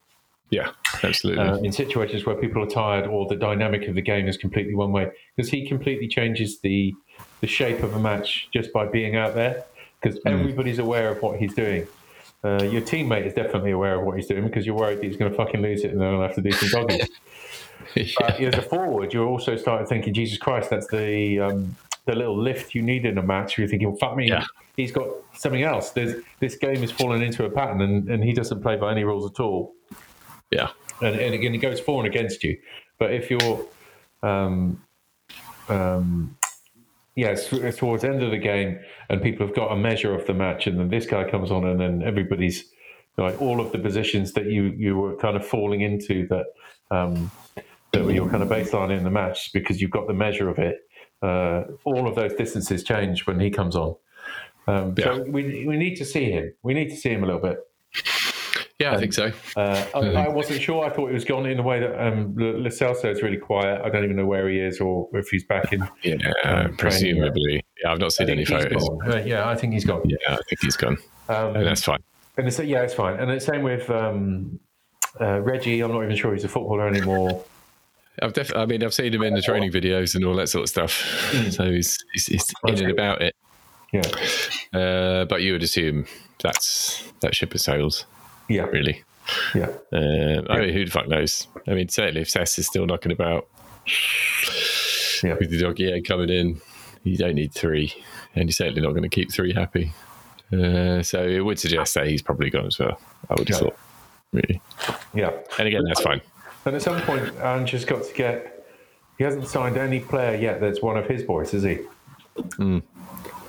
yeah, 0.51 0.71
absolutely. 1.03 1.43
uh, 1.45 1.57
in 1.59 1.73
situations 1.73 2.27
where 2.27 2.37
people 2.37 2.63
are 2.63 2.69
tired 2.69 3.07
or 3.07 3.27
the 3.29 3.37
dynamic 3.37 3.89
of 3.89 3.95
the 3.95 4.03
game 4.03 4.29
is 4.29 4.37
completely 4.37 4.75
one 4.75 4.93
way 4.93 5.11
because 5.37 5.51
he 5.51 5.67
completely 5.67 6.09
changes 6.09 6.61
the 6.61 6.95
the 7.41 7.47
shape 7.47 7.83
of 7.83 7.95
a 7.95 7.99
match 7.99 8.49
just 8.53 8.73
by 8.73 8.87
being 8.87 9.17
out 9.17 9.35
there 9.35 9.65
because 10.01 10.19
everybody's 10.27 10.79
aware 10.79 11.09
of 11.11 11.23
what 11.23 11.39
he's 11.39 11.55
doing. 11.55 11.87
Uh, 12.43 12.63
your 12.65 12.81
teammate 12.81 13.27
is 13.27 13.35
definitely 13.35 13.71
aware 13.71 13.99
of 14.01 14.05
what 14.07 14.17
he's 14.17 14.27
doing 14.27 14.45
because 14.45 14.65
you're 14.65 14.75
worried 14.75 14.99
that 14.99 15.05
he's 15.05 15.17
going 15.17 15.31
to 15.31 15.37
fucking 15.37 15.61
lose 15.61 15.85
it 15.85 15.91
and 15.93 16.01
then 16.01 16.11
he'll 16.13 16.23
have 16.23 16.35
to 16.35 16.41
do 16.43 16.51
some 16.53 16.69
doggies. 16.87 17.09
But 18.19 18.39
as 18.41 18.55
a 18.55 18.63
forward, 18.63 19.13
you're 19.13 19.27
also 19.27 19.57
starting 19.57 19.85
to 19.85 19.89
thinking, 19.89 20.15
Jesus 20.15 20.39
Christ, 20.39 20.71
that's 20.71 20.87
the 20.89 21.41
um, 21.41 21.77
the 22.07 22.15
little 22.15 22.37
lift 22.41 22.75
you 22.75 22.83
need 22.83 23.05
in 23.05 23.19
a 23.19 23.23
match. 23.23 23.59
You're 23.59 23.69
thinking, 23.69 23.89
well, 23.89 23.97
fuck 23.99 24.17
me, 24.17 24.29
Yeah. 24.29 24.45
he's 24.77 24.93
got 24.93 25.09
something 25.35 25.63
else. 25.63 25.91
There's, 25.91 26.23
this 26.41 26.55
game 26.57 26.83
is 26.85 26.91
falling 26.93 27.23
into 27.23 27.45
a 27.45 27.51
pattern 27.51 27.81
and, 27.81 28.09
and 28.09 28.23
he 28.23 28.33
doesn't 28.33 28.63
play 28.63 28.77
by 28.77 28.93
any 28.93 29.03
rules 29.05 29.31
at 29.31 29.41
all 29.41 29.75
yeah, 30.51 30.71
and, 31.01 31.17
and 31.17 31.35
again, 31.35 31.55
it 31.55 31.59
goes 31.59 31.81
for 31.81 32.05
and 32.05 32.13
against 32.13 32.45
you. 32.45 32.59
But 32.99 33.13
if 33.13 33.31
you're, 33.31 33.65
um, 34.23 34.85
um, 35.69 36.37
yes, 37.17 37.49
towards 37.77 38.03
the 38.03 38.09
end 38.09 38.23
of 38.23 38.31
the 38.31 38.39
game, 38.39 38.79
and 39.09 39.23
people 39.23 39.47
have 39.47 39.57
got 39.57 39.73
a 39.73 39.77
measure 39.77 40.15
of 40.15 40.27
the 40.27 40.35
match, 40.35 40.67
and 40.67 40.79
then 40.79 40.89
this 40.89 41.07
guy 41.07 41.29
comes 41.31 41.51
on, 41.51 41.65
and 41.65 41.81
then 41.81 42.03
everybody's 42.03 42.71
like 43.17 43.41
all 43.41 43.61
of 43.61 43.73
the 43.73 43.79
positions 43.79 44.33
that 44.33 44.47
you 44.47 44.65
you 44.77 44.97
were 44.97 45.17
kind 45.17 45.37
of 45.37 45.47
falling 45.47 45.81
into 45.83 46.27
that 46.29 46.47
um, 46.91 47.31
that 47.93 48.05
were 48.05 48.13
your 48.13 48.29
kind 48.29 48.43
of 48.43 48.49
baseline 48.49 48.97
in 48.97 49.05
the 49.05 49.11
match 49.11 49.53
because 49.53 49.81
you've 49.81 49.91
got 49.91 50.07
the 50.07 50.15
measure 50.15 50.49
of 50.49 50.59
it. 50.59 50.79
Uh, 51.23 51.65
all 51.85 52.09
of 52.09 52.15
those 52.15 52.33
distances 52.35 52.83
change 52.83 53.27
when 53.27 53.39
he 53.39 53.51
comes 53.51 53.77
on. 53.77 53.95
Um, 54.67 54.95
So 54.97 55.23
we 55.23 55.67
we 55.67 55.77
need 55.77 55.97
to 55.97 56.05
see 56.05 56.31
him. 56.31 56.55
We 56.63 56.75
need 56.75 56.89
to 56.91 56.97
see 56.97 57.11
him 57.11 57.23
a 57.23 57.27
little 57.27 57.43
bit. 57.43 57.59
Yeah. 58.81 58.93
I 58.95 58.99
think 58.99 59.13
so. 59.13 59.31
Uh, 59.57 59.85
I, 59.95 59.99
I 59.99 60.29
wasn't 60.29 60.61
sure. 60.61 60.85
I 60.85 60.91
thought 60.91 61.11
it 61.11 61.15
was 61.15 61.25
gone 61.25 61.47
in 61.47 61.59
a 61.59 61.63
way 61.63 61.81
that 61.81 62.05
um, 62.05 62.35
is 62.39 63.23
really 63.23 63.37
quiet. 63.37 63.81
I 63.85 63.89
don't 63.91 64.05
even 64.05 64.17
know 64.17 64.27
where 64.27 64.49
he 64.49 64.59
is 64.59 64.81
or 64.81 65.09
if 65.13 65.29
he's 65.29 65.45
back 65.45 65.73
in. 65.73 65.87
Yeah, 66.03 66.17
training, 66.17 66.77
presumably. 66.77 67.65
Yeah, 67.83 67.93
I've 67.93 67.99
not 67.99 68.13
seen 68.13 68.31
any 68.31 68.45
photos. 68.45 68.89
Uh, 69.07 69.23
yeah, 69.25 69.49
I 69.49 69.55
think 69.55 69.75
he's 69.75 69.85
gone. 69.85 70.03
Yeah, 70.05 70.17
I 70.29 70.39
think 70.49 70.61
he's 70.63 70.77
gone. 70.77 70.99
Um, 71.29 71.57
And 71.57 71.67
that's 71.67 71.85
fine. 71.85 72.03
and 72.37 72.47
it's, 72.49 72.59
yeah, 72.59 72.83
it's 72.83 72.95
fine. 72.95 73.21
And 73.21 73.31
the 73.31 73.41
same 73.41 73.63
with 73.63 73.89
um, 73.91 74.59
uh, 75.21 75.41
Reggie. 75.41 75.81
I'm 75.81 75.93
not 75.93 76.03
even 76.03 76.17
sure 76.17 76.33
he's 76.33 76.45
a 76.45 76.49
footballer 76.49 76.89
anymore. 76.89 77.45
I've 78.23 78.33
def- 78.33 78.55
I 78.55 78.67
mean, 78.67 78.83
I've 78.83 78.93
seen 78.93 79.15
him 79.15 79.23
in 79.23 79.35
the 79.35 79.41
training 79.43 79.71
videos 79.73 80.15
and 80.15 80.25
all 80.25 80.35
that 80.37 80.49
sort 80.49 80.65
of 80.65 80.69
stuff. 80.69 80.93
So 81.51 81.71
he's, 81.71 81.97
he's, 82.13 82.27
he's 82.27 82.53
in 82.67 82.79
and 82.79 82.91
about 82.91 83.23
it. 83.23 83.35
Yeah, 83.93 84.03
Uh, 84.73 85.25
but 85.25 85.43
you 85.43 85.53
would 85.53 85.63
assume 85.65 86.07
that's 86.43 87.03
that 87.21 87.35
ship 87.35 87.53
has 87.53 87.65
sailed, 87.65 88.05
yeah, 88.51 88.63
really. 88.65 89.03
yeah. 89.55 89.69
Uh, 89.93 90.43
I 90.51 90.61
mean, 90.61 90.75
who 90.75 90.85
the 90.85 90.91
fuck 90.91 91.09
knows? 91.09 91.47
I 91.69 91.75
mean, 91.75 91.89
certainly 91.89 92.21
if 92.23 92.29
Sess 92.31 92.59
is 92.59 92.67
still 92.67 92.85
knocking 92.87 93.13
about 93.13 93.47
Yeah. 95.23 95.35
with 95.39 95.51
the 95.51 95.61
Udogie 95.63 96.05
coming 96.07 96.29
in, 96.31 96.61
you 97.05 97.17
don't 97.17 97.35
need 97.35 97.53
three, 97.55 97.93
and 98.35 98.49
you're 98.49 98.53
certainly 98.53 98.81
not 98.83 98.91
going 98.91 99.03
to 99.03 99.09
keep 99.09 99.33
three 99.33 99.53
happy. 99.53 99.93
Uh, 100.53 101.03
so 101.03 101.23
it 101.27 101.41
would 101.41 101.59
suggest 101.59 101.95
that 101.95 102.07
he's 102.09 102.23
probably 102.23 102.51
gone 102.51 102.67
as 102.67 102.79
well. 102.79 103.01
I 103.31 103.35
would 103.39 103.49
have 103.49 103.57
Yeah. 103.57 103.59
thought, 103.69 103.79
really. 104.33 104.61
Yeah. 105.15 105.31
And 105.59 105.69
again, 105.69 105.85
that's 105.85 106.01
fine. 106.01 106.21
And 106.67 106.75
at 106.77 106.83
some 106.83 107.01
point, 107.03 107.33
Ange 107.41 107.71
has 107.71 107.85
got 107.85 108.03
to 108.05 108.13
get. 108.15 108.67
He 109.17 109.25
hasn't 109.25 109.47
signed 109.49 109.77
any 109.77 110.01
player 110.01 110.37
yet 110.37 110.61
that's 110.61 110.83
one 110.83 110.97
of 110.97 111.07
his 111.07 111.23
boys, 111.23 111.55
is 111.55 111.63
he? 111.63 111.79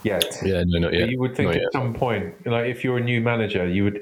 Yet. 0.03 0.37
Yeah, 0.43 0.63
no, 0.65 0.79
not 0.79 0.93
yet. 0.93 1.09
You 1.09 1.19
would 1.19 1.35
think 1.35 1.47
Not 1.47 1.55
at 1.55 1.61
yet. 1.61 1.71
some 1.73 1.93
point, 1.93 2.45
like 2.47 2.65
if 2.67 2.83
you're 2.83 2.97
a 2.97 3.03
new 3.03 3.21
manager, 3.21 3.67
you 3.67 3.83
would. 3.85 4.01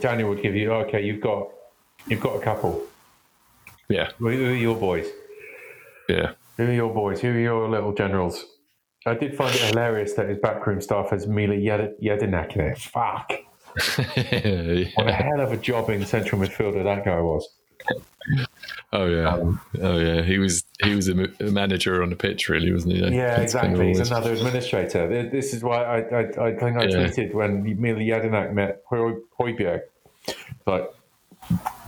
Daniel 0.00 0.28
would 0.30 0.42
give 0.42 0.54
you, 0.54 0.72
okay, 0.72 1.04
you've 1.04 1.20
got 1.20 1.48
You've 2.08 2.20
got 2.20 2.36
a 2.36 2.40
couple. 2.40 2.84
Yeah, 3.88 4.10
Who 4.18 4.28
are 4.28 4.54
your 4.54 4.76
boys? 4.76 5.06
yeah. 6.08 6.32
Who 6.56 6.64
are 6.66 6.72
your 6.72 6.94
boys? 6.94 7.20
Who 7.20 7.28
are 7.30 7.38
your 7.38 7.68
little 7.68 7.92
generals? 7.92 8.44
I 9.04 9.14
did 9.14 9.36
find 9.36 9.52
it 9.54 9.60
hilarious 9.60 10.12
that 10.14 10.28
his 10.28 10.38
backroom 10.38 10.80
staff 10.80 11.10
has 11.10 11.26
Mila 11.26 11.54
Yed- 11.56 11.94
in 12.02 12.30
it. 12.30 12.78
Fuck. 12.78 13.32
What 14.96 15.08
a 15.08 15.12
hell 15.12 15.40
of 15.40 15.52
a 15.52 15.56
jobbing 15.56 16.04
central 16.04 16.40
midfielder 16.40 16.82
that 16.84 17.04
guy 17.04 17.20
was. 17.20 17.48
Oh 18.92 19.06
yeah, 19.06 19.34
Um, 19.34 19.60
oh 19.82 19.98
yeah. 19.98 20.22
He 20.22 20.38
was 20.38 20.62
he 20.82 20.94
was 20.94 21.08
a, 21.08 21.28
a 21.40 21.50
manager 21.50 22.02
on 22.02 22.10
the 22.10 22.16
pitch, 22.16 22.48
really, 22.48 22.72
wasn't 22.72 22.94
he? 22.94 23.00
Yeah, 23.00 23.36
That's 23.38 23.52
kind 23.54 23.74
of 23.74 23.80
exactly. 23.80 23.88
He's 23.88 24.10
another 24.10 24.32
administrator. 24.32 25.28
This 25.28 25.52
is 25.52 25.62
why 25.62 25.82
I, 25.84 25.98
I, 25.98 26.20
I 26.48 26.56
think 26.56 26.76
I 26.78 26.84
Yeah. 26.84 27.06
tweeted 27.08 27.34
when 27.34 27.62
Mila 27.80 27.98
Jedinak 27.98 28.52
met 28.54 28.82
Hoi- 28.88 29.16
It's 29.38 30.66
like, 30.66 30.90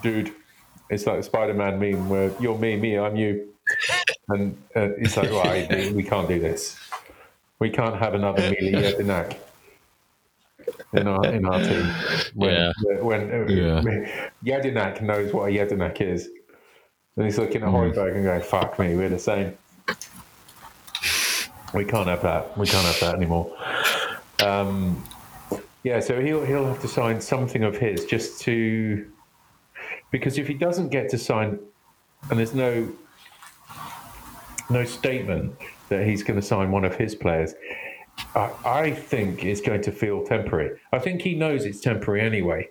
dude, 0.02 0.32
it's 0.90 1.06
like 1.06 1.18
the 1.18 1.22
Spider-Man 1.22 1.78
meme 1.78 2.08
where 2.08 2.32
you're 2.40 2.58
me, 2.58 2.76
me, 2.76 2.98
I'm 2.98 3.16
you. 3.16 3.54
And 4.28 4.56
uh, 4.74 4.90
it's 4.98 5.16
like, 5.16 5.30
right, 5.30 5.68
we, 5.70 5.92
we 5.92 6.02
can't 6.02 6.28
do 6.28 6.38
this. 6.40 6.78
We 7.60 7.70
can't 7.70 7.96
have 7.96 8.14
another 8.14 8.42
Mila 8.60 8.82
Jedinak 8.82 9.36
in 10.94 11.06
our 11.06 11.26
in 11.26 11.46
our 11.46 11.60
team. 11.62 11.86
When, 12.34 12.50
Yeah. 12.54 12.72
when 13.00 13.30
uh, 13.32 13.46
Yeah. 13.46 15.00
Knows 15.00 15.32
what 15.32 15.48
a 15.48 15.52
Jedinak 15.52 16.00
is. 16.00 16.28
And 17.18 17.26
he's 17.26 17.36
looking 17.36 17.64
at 17.64 17.68
Højbjerg 17.68 18.14
and 18.14 18.24
going, 18.24 18.42
fuck 18.42 18.78
me, 18.78 18.94
we're 18.94 19.08
the 19.08 19.18
same. 19.18 19.58
We 21.74 21.84
can't 21.84 22.06
have 22.06 22.22
that. 22.22 22.56
We 22.56 22.64
can't 22.64 22.86
have 22.86 23.00
that 23.00 23.16
anymore. 23.16 23.56
Um, 24.40 25.02
yeah, 25.82 25.98
so 25.98 26.20
he'll 26.20 26.44
he'll 26.44 26.66
have 26.66 26.80
to 26.80 26.86
sign 26.86 27.20
something 27.20 27.64
of 27.64 27.76
his 27.76 28.04
just 28.04 28.40
to 28.42 29.10
because 30.12 30.38
if 30.38 30.46
he 30.46 30.54
doesn't 30.54 30.90
get 30.90 31.10
to 31.10 31.18
sign, 31.18 31.58
and 32.30 32.38
there's 32.38 32.54
no 32.54 32.88
no 34.70 34.84
statement 34.84 35.56
that 35.88 36.06
he's 36.06 36.22
going 36.22 36.40
to 36.40 36.46
sign 36.46 36.70
one 36.70 36.84
of 36.84 36.94
his 36.94 37.16
players, 37.16 37.52
I, 38.36 38.52
I 38.64 38.90
think 38.92 39.44
it's 39.44 39.60
going 39.60 39.82
to 39.82 39.90
feel 39.90 40.24
temporary. 40.24 40.78
I 40.92 41.00
think 41.00 41.22
he 41.22 41.34
knows 41.34 41.64
it's 41.64 41.80
temporary 41.80 42.20
anyway. 42.20 42.68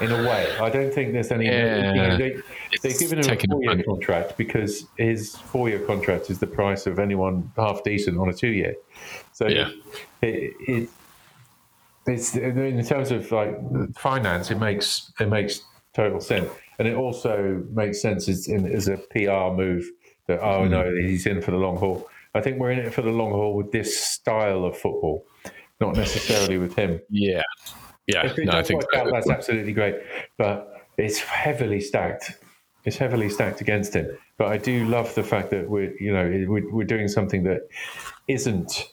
In 0.00 0.12
a 0.12 0.22
way, 0.28 0.54
I 0.60 0.68
don't 0.68 0.92
think 0.92 1.12
there's 1.12 1.30
any. 1.32 1.46
You 1.46 1.52
know, 1.52 2.16
they, 2.18 2.36
they've 2.82 2.98
given 2.98 3.18
him 3.18 3.30
a 3.30 3.38
four-year 3.48 3.82
contract 3.84 4.36
because 4.36 4.86
his 4.98 5.36
four-year 5.36 5.80
contract 5.80 6.28
is 6.30 6.38
the 6.38 6.46
price 6.46 6.86
of 6.86 6.98
anyone 6.98 7.50
half 7.56 7.82
decent 7.82 8.18
on 8.18 8.28
a 8.28 8.32
two-year. 8.32 8.74
So 9.32 9.48
Yeah. 9.48 9.70
it, 10.22 10.54
it 10.60 10.88
it's 12.06 12.36
in 12.36 12.84
terms 12.84 13.10
of 13.10 13.30
like 13.32 13.56
finance, 13.96 14.50
it 14.50 14.58
makes 14.58 15.12
it 15.18 15.28
makes 15.28 15.62
total 15.94 16.20
sense, 16.20 16.48
and 16.78 16.86
it 16.86 16.94
also 16.94 17.64
makes 17.72 18.00
sense 18.00 18.28
as 18.28 18.48
in 18.48 18.70
as 18.72 18.88
a 18.88 18.96
PR 18.96 19.54
move 19.56 19.88
that 20.26 20.40
oh 20.40 20.66
no, 20.66 20.92
he's 20.94 21.26
in 21.26 21.40
for 21.42 21.50
the 21.50 21.56
long 21.56 21.76
haul. 21.76 22.08
I 22.34 22.40
think 22.42 22.58
we're 22.58 22.70
in 22.70 22.78
it 22.80 22.92
for 22.92 23.02
the 23.02 23.10
long 23.10 23.30
haul 23.32 23.54
with 23.54 23.72
this 23.72 23.98
style 23.98 24.64
of 24.64 24.76
football, 24.76 25.24
not 25.80 25.96
necessarily 25.96 26.58
with 26.58 26.74
him. 26.76 27.00
Yeah, 27.10 27.42
yeah. 28.06 28.26
If 28.26 28.38
it 28.38 28.46
No, 28.46 28.52
I 28.52 28.62
think 28.62 28.84
out, 28.94 29.08
that's 29.12 29.28
absolutely 29.28 29.72
great. 29.72 29.96
But 30.38 30.86
it's 30.96 31.18
heavily 31.18 31.80
stacked. 31.80 32.32
It's 32.84 32.96
heavily 32.96 33.28
stacked 33.28 33.60
against 33.60 33.94
him. 33.94 34.16
But 34.38 34.48
I 34.48 34.58
do 34.58 34.84
love 34.86 35.14
the 35.14 35.22
fact 35.22 35.50
that 35.50 35.68
we're, 35.68 35.94
you 35.98 36.12
know, 36.12 36.46
we're, 36.48 36.70
we're 36.70 36.84
doing 36.84 37.08
something 37.08 37.42
that 37.44 37.68
isn't 38.28 38.90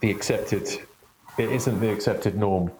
the 0.00 0.10
accepted. 0.10 0.68
It 1.38 1.50
isn't 1.50 1.80
the 1.80 1.90
accepted 1.90 2.36
norm. 2.36 2.70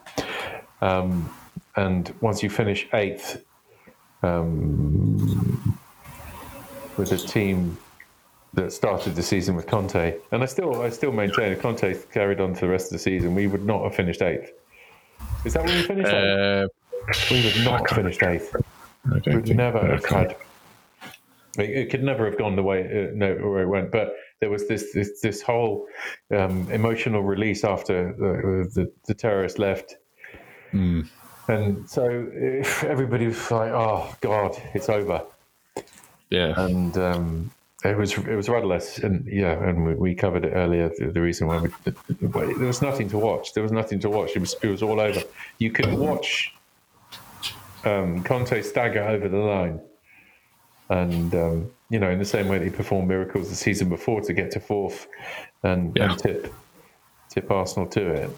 Um, 0.81 1.29
and 1.75 2.13
once 2.21 2.43
you 2.43 2.49
finish 2.49 2.87
eighth 2.93 3.43
um, 4.23 5.77
with 6.97 7.11
a 7.11 7.17
team 7.17 7.77
that 8.53 8.71
started 8.73 9.15
the 9.15 9.23
season 9.23 9.55
with 9.55 9.67
Conte, 9.67 10.17
and 10.31 10.43
I 10.43 10.45
still, 10.45 10.81
I 10.81 10.89
still 10.89 11.11
maintain 11.11 11.51
if 11.51 11.61
Conte 11.61 11.95
carried 12.11 12.41
on 12.41 12.53
for 12.53 12.65
the 12.65 12.71
rest 12.71 12.87
of 12.87 12.91
the 12.93 12.99
season, 12.99 13.35
we 13.35 13.47
would 13.47 13.65
not 13.65 13.83
have 13.83 13.95
finished 13.95 14.21
eighth. 14.21 14.51
Is 15.45 15.53
that 15.53 15.63
when 15.63 15.75
we 15.75 15.83
finished 15.83 16.13
uh, 16.13 16.67
We 17.31 17.43
would 17.43 17.65
not 17.65 17.89
have 17.89 17.97
finished 17.97 18.21
eighth. 18.23 18.55
We'd 19.25 19.55
never 19.55 19.85
have 19.85 20.05
had. 20.05 20.35
It, 21.57 21.69
it 21.69 21.89
could 21.89 22.03
never 22.03 22.25
have 22.25 22.37
gone 22.37 22.55
the 22.55 22.63
way 22.63 22.81
uh, 22.85 23.11
no 23.13 23.33
where 23.35 23.63
it 23.63 23.67
went, 23.67 23.91
but 23.91 24.15
there 24.39 24.49
was 24.49 24.67
this 24.67 24.93
this, 24.93 25.19
this 25.21 25.41
whole 25.41 25.87
um, 26.31 26.69
emotional 26.71 27.21
release 27.23 27.63
after 27.63 28.13
the, 28.13 28.69
the, 28.73 28.91
the 29.07 29.13
terrorist 29.13 29.59
left, 29.59 29.97
Mm. 30.73 31.05
and 31.49 31.89
so 31.89 32.03
everybody 32.87 33.27
was 33.27 33.51
like, 33.51 33.71
"Oh 33.71 34.15
God, 34.21 34.55
it's 34.73 34.87
over," 34.87 35.23
Yeah, 36.29 36.53
and 36.57 36.97
um, 36.97 37.51
it 37.83 37.97
was 37.97 38.13
it 38.17 38.35
was 38.35 38.47
rudderless, 38.49 38.99
and 38.99 39.25
yeah, 39.25 39.53
and 39.53 39.85
we, 39.85 39.95
we 39.95 40.15
covered 40.15 40.45
it 40.45 40.53
earlier. 40.53 40.89
The, 40.97 41.07
the 41.11 41.21
reason 41.21 41.47
why 41.47 41.57
we, 41.59 41.69
there 42.19 42.67
was 42.67 42.81
nothing 42.81 43.09
to 43.09 43.17
watch. 43.17 43.53
There 43.53 43.63
was 43.63 43.71
nothing 43.71 43.99
to 44.01 44.09
watch. 44.09 44.31
It 44.35 44.39
was 44.39 44.55
it 44.61 44.67
was 44.67 44.83
all 44.83 44.99
over. 44.99 45.21
You 45.57 45.71
could 45.71 45.91
watch 45.93 46.53
um, 47.83 48.23
Conte 48.23 48.61
stagger 48.61 49.01
over 49.03 49.27
the 49.27 49.37
line, 49.37 49.79
and 50.89 51.33
um, 51.33 51.71
you 51.89 51.99
know, 51.99 52.09
in 52.09 52.19
the 52.19 52.25
same 52.25 52.47
way 52.47 52.59
that 52.59 52.65
he 52.65 52.69
performed 52.71 53.07
miracles 53.07 53.49
the 53.49 53.55
season 53.55 53.89
before 53.89 54.21
to 54.21 54.33
get 54.33 54.51
to 54.51 54.59
fourth 54.59 55.07
and, 55.63 55.91
Yeah. 55.95 56.11
and 56.11 56.19
tip 56.19 56.53
tip 57.29 57.49
Arsenal 57.49 57.87
to 57.89 58.07
it. 58.07 58.29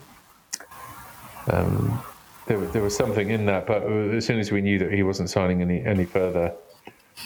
Um, 1.52 2.02
there, 2.46 2.58
was- 2.60 2.72
there 2.72 2.82
was 2.82 2.96
something 2.96 3.30
in 3.30 3.46
that, 3.48 3.66
but 3.68 3.84
as 3.84 4.26
soon 4.26 4.40
as 4.40 4.52
we 4.52 4.62
knew 4.62 4.80
that 4.80 4.92
he 4.94 5.04
wasn't 5.04 5.30
signing 5.30 5.62
any 5.62 5.84
any 5.84 6.06
further, 6.06 6.54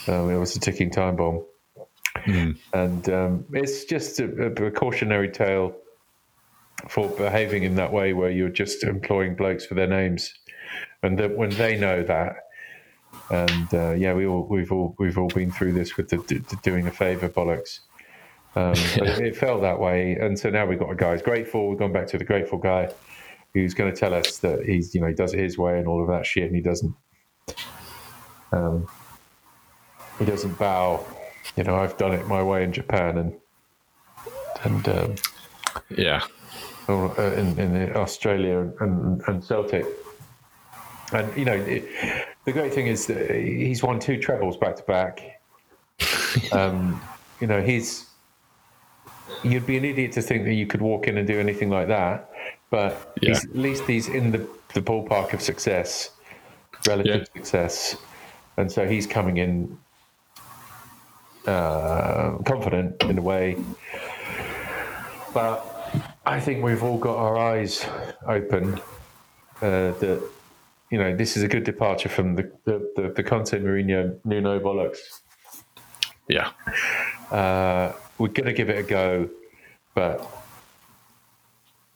um, 0.07 0.29
it 0.31 0.37
was 0.37 0.55
a 0.55 0.59
ticking 0.59 0.89
time 0.89 1.15
bomb. 1.15 1.43
And 2.73 3.09
um, 3.09 3.45
it's 3.53 3.85
just 3.85 4.19
a, 4.19 4.47
a 4.47 4.49
precautionary 4.49 5.29
tale 5.29 5.75
for 6.89 7.09
behaving 7.09 7.63
in 7.63 7.75
that 7.75 7.91
way, 7.91 8.13
where 8.13 8.29
you're 8.29 8.49
just 8.49 8.83
employing 8.83 9.35
blokes 9.35 9.65
for 9.65 9.73
their 9.73 9.87
names, 9.87 10.33
and 11.03 11.17
that 11.19 11.35
when 11.35 11.49
they 11.51 11.77
know 11.77 12.03
that, 12.03 12.35
and 13.29 13.73
uh, 13.73 13.91
yeah, 13.91 14.13
we 14.13 14.25
all 14.25 14.45
we've 14.49 14.71
all 14.71 14.95
we've 14.99 15.17
all 15.17 15.29
been 15.29 15.51
through 15.51 15.73
this 15.73 15.97
with 15.97 16.09
the, 16.09 16.17
the 16.17 16.57
doing 16.63 16.87
a 16.87 16.91
favour 16.91 17.29
bollocks. 17.29 17.79
Um, 18.55 18.73
it 18.75 19.35
felt 19.35 19.61
that 19.61 19.79
way, 19.79 20.13
and 20.13 20.37
so 20.37 20.49
now 20.49 20.65
we've 20.65 20.79
got 20.79 20.91
a 20.91 20.95
guy 20.95 21.11
who's 21.11 21.21
grateful. 21.21 21.69
We've 21.69 21.79
gone 21.79 21.93
back 21.93 22.07
to 22.07 22.17
the 22.17 22.25
grateful 22.25 22.57
guy 22.57 22.91
who's 23.53 23.73
going 23.73 23.91
to 23.91 23.99
tell 23.99 24.13
us 24.13 24.37
that 24.39 24.65
he's 24.65 24.93
you 24.93 25.01
know 25.01 25.07
he 25.07 25.13
does 25.13 25.33
it 25.33 25.39
his 25.39 25.57
way 25.57 25.79
and 25.79 25.87
all 25.87 26.01
of 26.01 26.07
that 26.09 26.25
shit, 26.25 26.43
and 26.43 26.55
he 26.55 26.61
doesn't. 26.61 26.95
Um, 28.51 28.87
he 30.19 30.25
doesn't 30.25 30.57
bow. 30.57 31.05
You 31.57 31.63
know, 31.63 31.75
I've 31.75 31.97
done 31.97 32.13
it 32.13 32.27
my 32.27 32.41
way 32.43 32.63
in 32.63 32.71
Japan 32.71 33.17
and 33.17 33.33
and 34.63 34.89
um, 34.89 35.15
yeah, 35.89 36.21
or, 36.87 37.19
uh, 37.19 37.33
in, 37.33 37.59
in 37.59 37.95
Australia 37.95 38.71
and, 38.79 39.21
and 39.27 39.43
Celtic. 39.43 39.85
And 41.13 41.35
you 41.37 41.45
know, 41.45 41.53
it, 41.55 41.89
the 42.45 42.51
great 42.51 42.73
thing 42.73 42.87
is 42.87 43.07
that 43.07 43.31
he's 43.31 43.83
won 43.83 43.99
two 43.99 44.17
trebles 44.19 44.57
back 44.57 44.75
to 44.77 44.83
back. 44.83 45.21
Um, 46.51 47.01
you 47.41 47.47
know, 47.47 47.61
he's 47.61 48.05
you'd 49.43 49.65
be 49.65 49.77
an 49.77 49.85
idiot 49.85 50.11
to 50.13 50.21
think 50.21 50.45
that 50.45 50.53
you 50.53 50.67
could 50.67 50.81
walk 50.81 51.07
in 51.07 51.17
and 51.17 51.27
do 51.27 51.39
anything 51.39 51.69
like 51.69 51.87
that, 51.87 52.29
but 52.69 53.13
Yeah. 53.21 53.29
he's, 53.29 53.45
at 53.45 53.55
least 53.55 53.83
he's 53.85 54.07
in 54.07 54.31
the, 54.31 54.47
the 54.73 54.81
ballpark 54.81 55.33
of 55.33 55.41
success, 55.41 56.11
relative 56.87 57.27
Yeah. 57.33 57.41
success, 57.41 57.95
and 58.57 58.71
so 58.71 58.87
he's 58.87 59.07
coming 59.07 59.37
in 59.37 59.77
uh, 61.47 62.37
confident 62.45 63.01
in 63.03 63.17
a 63.17 63.21
way. 63.21 63.57
But 65.33 65.65
I 66.25 66.39
think 66.39 66.63
we've 66.63 66.83
all 66.83 66.97
got 66.97 67.17
our 67.17 67.37
eyes 67.37 67.85
open 68.27 68.75
uh, 69.61 69.91
that 70.01 70.21
you 70.91 70.97
know 70.97 71.15
this 71.15 71.37
is 71.37 71.43
a 71.43 71.47
good 71.47 71.63
departure 71.63 72.09
from 72.09 72.35
the 72.35 72.51
the, 72.65 72.91
the, 72.95 73.13
the 73.15 73.23
Conte 73.23 73.51
Mourinho 73.59 74.19
Nuno 74.25 74.59
bollocks. 74.59 74.99
yeah, 76.27 76.51
Uh, 77.31 77.93
we're 78.17 78.29
going 78.29 78.45
to 78.47 78.53
give 78.53 78.69
it 78.69 78.77
a 78.79 78.83
go, 78.83 79.29
but 79.95 80.25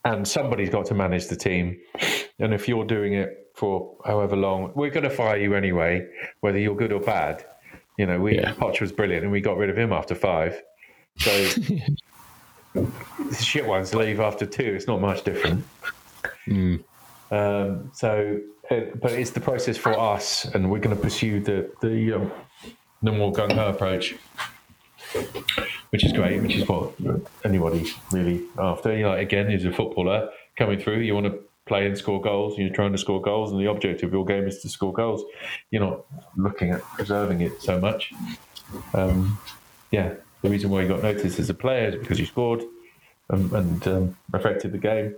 and 0.06 0.28
somebody's 0.28 0.70
got 0.70 0.86
to 0.88 0.94
manage 0.94 1.28
the 1.28 1.36
team. 1.36 1.80
And 2.40 2.54
if 2.54 2.68
you're 2.68 2.86
doing 2.86 3.14
it 3.14 3.52
for 3.56 3.96
however 4.06 4.36
long, 4.36 4.72
we're 4.76 4.90
going 4.90 5.04
to 5.04 5.10
fire 5.12 5.38
you 5.38 5.54
anyway, 5.56 6.08
whether 6.40 6.58
you're 6.58 6.76
good 6.76 6.92
or 6.92 7.00
bad. 7.00 7.46
You 7.98 8.06
know, 8.06 8.20
we 8.20 8.36
Yeah. 8.36 8.54
Poch 8.54 8.82
was 8.82 8.92
brilliant, 8.92 9.24
and 9.24 9.32
we 9.32 9.42
got 9.42 9.58
rid 9.58 9.70
of 9.70 9.78
him 9.78 9.92
after 9.94 10.16
five. 10.16 10.62
So 11.18 11.32
the 12.74 13.36
shit 13.40 13.66
ones 13.66 13.94
leave 13.94 14.20
after 14.20 14.46
two. 14.46 14.74
It's 14.76 14.88
not 14.88 15.02
much 15.02 15.24
different. 15.24 15.66
Um, 17.32 17.92
so, 17.94 18.40
uh, 18.70 18.82
but 19.02 19.12
it's 19.14 19.32
the 19.32 19.40
process 19.42 19.78
for 19.78 19.98
us, 19.98 20.46
and 20.46 20.70
we're 20.70 20.80
going 20.80 20.96
to 20.96 21.02
pursue 21.02 21.40
the 21.40 21.72
the 21.82 22.14
um, 22.14 22.32
the 23.04 23.12
more 23.12 23.32
gung 23.32 23.52
ho 23.54 23.70
approach 23.70 24.16
which 25.92 26.06
is 26.06 26.14
great, 26.14 26.42
which 26.42 26.56
is 26.56 26.68
what 26.68 26.94
anybody 27.44 27.86
really 28.12 28.44
after. 28.58 28.96
You 28.96 29.04
know, 29.04 29.14
again, 29.14 29.52
as 29.52 29.66
a 29.66 29.72
footballer 29.72 30.30
coming 30.58 30.80
through, 30.80 31.00
you 31.00 31.14
want 31.14 31.28
to 31.28 31.40
play 31.66 31.86
and 31.86 31.98
score 31.98 32.22
goals, 32.22 32.54
and 32.54 32.66
you're 32.66 32.76
trying 32.76 32.92
to 32.92 32.98
score 32.98 33.22
goals, 33.22 33.52
and 33.52 33.60
the 33.60 33.68
object 33.68 34.04
of 34.04 34.12
your 34.12 34.26
game 34.26 34.48
is 34.48 34.62
to 34.62 34.70
score 34.70 34.94
goals. 34.94 35.24
You're 35.70 35.84
not 35.84 36.06
looking 36.36 36.72
at 36.72 36.82
preserving 36.82 37.42
it 37.42 37.62
so 37.62 37.80
much. 37.80 38.14
Um, 38.94 39.40
yeah, 39.92 40.14
the 40.42 40.50
reason 40.50 40.70
why 40.70 40.82
you 40.82 40.88
got 40.88 41.04
noticed 41.04 41.40
as 41.40 41.50
a 41.50 41.54
player 41.54 41.90
is 41.90 41.96
because 41.96 42.20
you 42.20 42.26
scored 42.26 42.64
and, 43.30 43.52
and 43.52 43.88
um, 43.88 44.18
affected 44.34 44.72
the 44.72 44.78
game. 44.78 45.16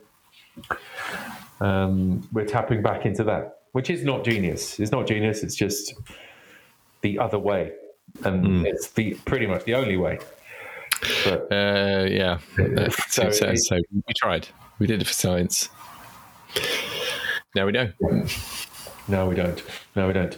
Um, 1.60 2.28
we're 2.32 2.46
tapping 2.46 2.82
back 2.82 3.06
into 3.06 3.24
that, 3.26 3.60
which 3.72 3.90
is 3.90 4.04
not 4.04 4.26
genius. 4.26 4.80
It's 4.80 4.92
not 4.92 5.08
genius. 5.08 5.44
It's 5.44 5.56
just 5.56 5.94
the 7.02 7.20
other 7.20 7.40
way, 7.40 7.72
and 8.24 8.46
mm. 8.46 8.66
it's 8.66 8.92
the 8.92 9.14
pretty 9.26 9.48
much 9.48 9.64
the 9.66 9.76
only 9.76 9.98
way. 9.98 10.20
But, 11.26 11.52
uh, 11.52 12.08
yeah, 12.10 12.40
so, 13.08 13.32
so, 13.32 13.54
so 13.56 13.78
we 13.92 14.14
tried. 14.18 14.48
We 14.80 14.88
did 14.88 15.02
it 15.02 15.08
for 15.08 15.14
science. 15.14 15.70
Now 17.56 17.66
we 17.66 17.72
know. 17.72 17.92
No, 19.08 19.28
we 19.28 19.36
don't. 19.36 19.62
No, 19.96 20.08
we 20.08 20.14
don't. 20.14 20.38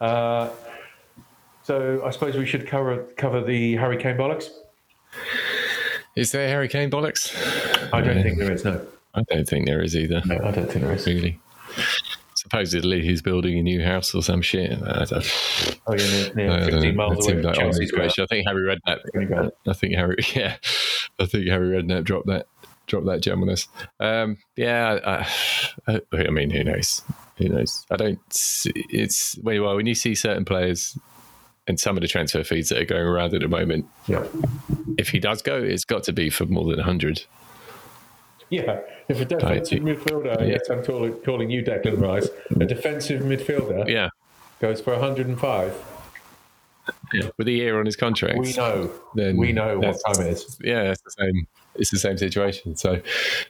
Uh, 0.00 0.50
so 1.62 2.02
I 2.04 2.10
suppose 2.10 2.36
we 2.36 2.46
should 2.46 2.66
cover 2.66 3.04
cover 3.16 3.42
the 3.42 3.76
hurricane 3.76 4.16
bollocks. 4.16 4.50
Is 6.16 6.32
there 6.32 6.48
Harry 6.48 6.68
Kane 6.68 6.90
bollocks? 6.90 7.34
I 7.92 8.00
don't 8.00 8.22
think 8.22 8.38
there 8.38 8.52
is. 8.52 8.64
No, 8.64 8.84
I 9.14 9.22
don't 9.30 9.48
think 9.48 9.66
there 9.66 9.80
is 9.80 9.96
either. 9.96 10.22
No, 10.26 10.36
I 10.36 10.50
don't 10.50 10.70
think 10.70 10.84
there 10.84 10.92
is. 10.92 11.06
Really. 11.06 11.40
Supposedly 12.34 13.02
he's 13.02 13.22
building 13.22 13.58
a 13.58 13.62
new 13.62 13.82
house 13.82 14.14
or 14.14 14.22
some 14.22 14.42
shit. 14.42 14.72
I 14.82 15.04
oh 15.86 15.94
yeah, 15.94 16.28
near, 16.34 16.48
near 16.48 16.70
15 16.70 16.96
miles 16.96 17.28
away. 17.28 17.42
Like 17.42 17.58
I 17.58 18.26
think 18.26 18.46
Harry 18.46 18.66
Redknapp. 18.66 19.50
I 19.66 19.72
think 19.72 19.94
Harry. 19.94 20.16
Yeah, 20.34 20.56
I 21.18 21.26
think 21.26 21.46
Harry 21.46 21.68
Redknapp 21.68 22.04
dropped 22.04 22.26
that 22.26 22.46
dropped 22.90 23.06
that 23.06 23.22
gem 23.22 23.42
on 23.42 23.48
us. 23.48 23.68
Um, 23.98 24.36
yeah, 24.56 25.24
I, 25.86 26.00
I, 26.12 26.30
mean, 26.30 26.50
who 26.50 26.64
knows? 26.64 27.02
Who 27.38 27.48
knows? 27.48 27.86
I 27.90 27.96
don't. 27.96 28.20
It's 28.74 29.38
well 29.42 29.76
when 29.76 29.86
you 29.86 29.94
see 29.94 30.14
certain 30.14 30.44
players 30.44 30.98
and 31.66 31.78
some 31.78 31.96
of 31.96 32.02
the 32.02 32.08
transfer 32.08 32.42
fees 32.42 32.68
that 32.68 32.78
are 32.78 32.84
going 32.84 33.06
around 33.06 33.32
at 33.32 33.40
the 33.40 33.48
moment. 33.48 33.86
Yeah. 34.06 34.26
If 34.98 35.10
he 35.10 35.20
does 35.20 35.40
go, 35.40 35.56
it's 35.56 35.84
got 35.84 36.02
to 36.04 36.12
be 36.12 36.28
for 36.28 36.46
more 36.46 36.64
than 36.64 36.76
100. 36.76 37.24
Yeah, 38.50 38.80
if 39.08 39.20
a 39.20 39.24
defensive 39.24 39.80
midfielder, 39.80 40.40
yeah. 40.40 40.46
yes, 40.46 40.68
I'm 40.68 40.82
calling, 40.82 41.12
calling 41.20 41.50
you 41.50 41.62
Declan 41.62 42.00
Rice, 42.00 42.28
a 42.50 42.66
defensive 42.66 43.22
midfielder 43.22 43.88
yeah. 43.88 44.08
goes 44.58 44.80
for 44.80 44.92
105. 44.94 45.84
Yeah. 47.12 47.28
With 47.38 47.46
a 47.46 47.52
year 47.52 47.78
on 47.78 47.86
his 47.86 47.94
contract, 47.94 48.40
we 48.40 48.52
know. 48.54 48.90
Then 49.14 49.36
we 49.36 49.52
know 49.52 49.78
what 49.78 49.96
time 50.04 50.26
it 50.26 50.32
is. 50.32 50.58
Yeah, 50.64 50.90
it's 50.90 51.02
the 51.02 51.12
same. 51.12 51.46
It's 51.80 51.90
the 51.90 51.98
same 51.98 52.16
situation. 52.16 52.76
So, 52.76 53.00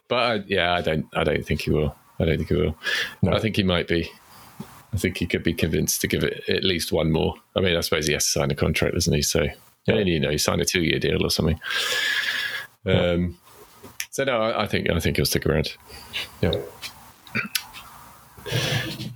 but 0.08 0.14
uh, 0.16 0.42
yeah, 0.46 0.72
I 0.72 0.80
don't. 0.80 1.06
I 1.14 1.24
don't 1.24 1.44
think 1.44 1.62
he 1.62 1.70
will. 1.70 1.94
I 2.18 2.24
don't 2.24 2.38
think 2.38 2.48
he 2.48 2.54
will. 2.54 2.76
No. 3.20 3.32
I 3.32 3.40
think 3.40 3.56
he 3.56 3.62
might 3.62 3.88
be. 3.88 4.10
I 4.92 4.96
think 4.96 5.18
he 5.18 5.26
could 5.26 5.42
be 5.42 5.54
convinced 5.54 6.00
to 6.00 6.08
give 6.08 6.24
it 6.24 6.42
at 6.48 6.64
least 6.64 6.90
one 6.90 7.12
more. 7.12 7.34
I 7.56 7.60
mean, 7.60 7.76
I 7.76 7.80
suppose 7.80 8.06
he 8.06 8.12
has 8.14 8.24
to 8.24 8.30
sign 8.30 8.50
a 8.50 8.56
contract, 8.56 8.94
doesn't 8.94 9.12
he? 9.12 9.22
So, 9.22 9.42
yeah. 9.86 9.94
and, 9.94 10.08
you 10.08 10.18
know, 10.18 10.30
he 10.30 10.38
signed 10.38 10.60
a 10.60 10.64
two-year 10.64 10.98
deal 10.98 11.24
or 11.24 11.30
something. 11.30 11.60
Um, 12.84 13.38
so 14.10 14.24
no, 14.24 14.40
I, 14.40 14.62
I, 14.62 14.66
think 14.66 14.90
I 14.90 14.98
think 14.98 15.16
he'll 15.16 15.26
stick 15.26 15.46
around. 15.46 15.76
Yeah. 16.40 16.54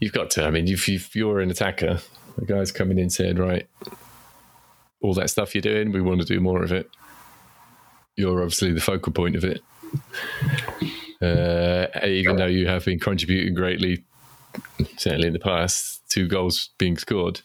You've 0.01 0.13
got 0.13 0.31
to. 0.33 0.45
I 0.45 0.51
mean, 0.51 0.69
if, 0.69 0.89
if 0.89 1.17
you're 1.17 1.41
an 1.41 1.51
attacker, 1.51 1.99
the 2.39 2.45
guy's 2.45 2.71
coming 2.71 2.99
in 2.99 3.11
saying, 3.11 3.37
right, 3.37 3.67
all 5.01 5.15
that 5.15 5.29
stuff 5.29 5.55
you're 5.55 5.63
doing, 5.63 5.91
we 5.93 6.01
want 6.01 6.21
to 6.21 6.27
do 6.27 6.41
more 6.41 6.63
of 6.63 6.71
it. 6.73 6.89
You're 8.17 8.43
obviously 8.43 8.73
the 8.73 8.81
focal 8.81 9.13
point 9.13 9.37
of 9.37 9.45
it. 9.45 9.63
Uh, 11.23 11.87
even 12.05 12.37
though 12.37 12.47
you 12.47 12.67
have 12.67 12.85
been 12.85 12.99
contributing 12.99 13.55
greatly 13.55 14.05
certainly 14.97 15.27
in 15.27 15.33
the 15.33 15.39
past, 15.39 16.03
two 16.09 16.29
goals 16.29 16.71
being 16.79 16.97
scored. 16.97 17.41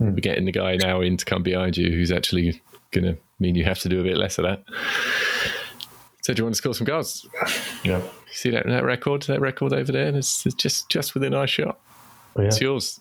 Mm. 0.00 0.14
We're 0.14 0.20
getting 0.20 0.44
the 0.44 0.52
guy 0.52 0.76
now 0.76 1.00
in 1.00 1.16
to 1.16 1.24
come 1.24 1.42
behind 1.42 1.76
you 1.76 1.90
who's 1.90 2.12
actually 2.12 2.60
going 2.90 3.04
to 3.04 3.16
mean 3.38 3.54
you 3.54 3.64
have 3.64 3.78
to 3.80 3.88
do 3.88 4.00
a 4.00 4.02
bit 4.02 4.16
less 4.16 4.38
of 4.38 4.44
that. 4.44 4.62
So 6.22 6.34
do 6.34 6.40
you 6.40 6.44
want 6.44 6.54
to 6.54 6.58
score 6.58 6.74
some 6.74 6.86
goals? 6.86 7.26
Yeah. 7.84 7.98
You 7.98 8.02
see 8.32 8.50
that 8.50 8.66
that 8.66 8.84
record, 8.84 9.22
that 9.22 9.40
record 9.40 9.72
over 9.72 9.92
there? 9.92 10.14
It's, 10.14 10.44
it's 10.44 10.54
just 10.54 10.88
just 10.88 11.14
within 11.14 11.34
our 11.34 11.46
shot. 11.46 11.78
Oh, 12.36 12.42
yeah. 12.42 12.48
It's 12.48 12.60
yours. 12.60 13.00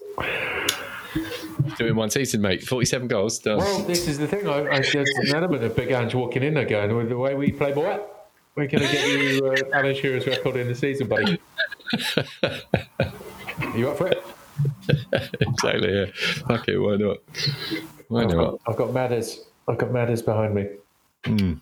Doing 1.78 1.96
one 1.96 2.10
season, 2.10 2.42
mate. 2.42 2.64
Forty-seven 2.64 3.08
goals. 3.08 3.40
Done. 3.40 3.58
Well, 3.58 3.80
this 3.84 4.08
is 4.08 4.18
the 4.18 4.28
thing. 4.28 4.48
I, 4.48 4.70
I, 4.70 4.80
there's 4.80 4.96
an 4.96 5.36
element 5.36 5.64
of 5.64 5.76
Big 5.76 5.92
Ange 5.92 6.16
walking 6.16 6.44
in 6.44 6.54
there 6.54 6.66
going, 6.66 6.96
with 6.96 7.10
the 7.10 7.18
way 7.18 7.36
we 7.36 7.52
play 7.52 7.72
ball, 7.72 8.16
we're 8.56 8.68
going 8.68 8.84
to 8.84 8.92
get 8.92 9.08
you 9.08 9.46
uh, 9.46 9.78
Alan 9.78 9.96
Shearer's 9.96 10.26
record 10.28 10.56
in 10.56 10.68
the 10.68 10.76
season, 10.76 11.08
buddy. 11.08 11.40
Are 12.44 13.78
you 13.78 13.90
up 13.90 13.98
for 13.98 14.08
it? 14.08 14.24
exactly. 15.42 15.94
Yeah. 15.94 16.06
Fuck 16.48 16.70
it. 16.70 16.78
Why 16.78 16.96
not? 16.96 17.18
Why 18.08 18.24
I've 18.24 18.30
not? 18.30 18.52
Got, 18.52 18.60
I've 18.68 18.78
got 18.78 18.94
Madders. 18.94 19.42
I've 19.68 19.78
got 19.78 19.92
Madders 19.92 20.22
behind 20.22 20.56
me. 20.56 20.68
Mm. 21.24 21.60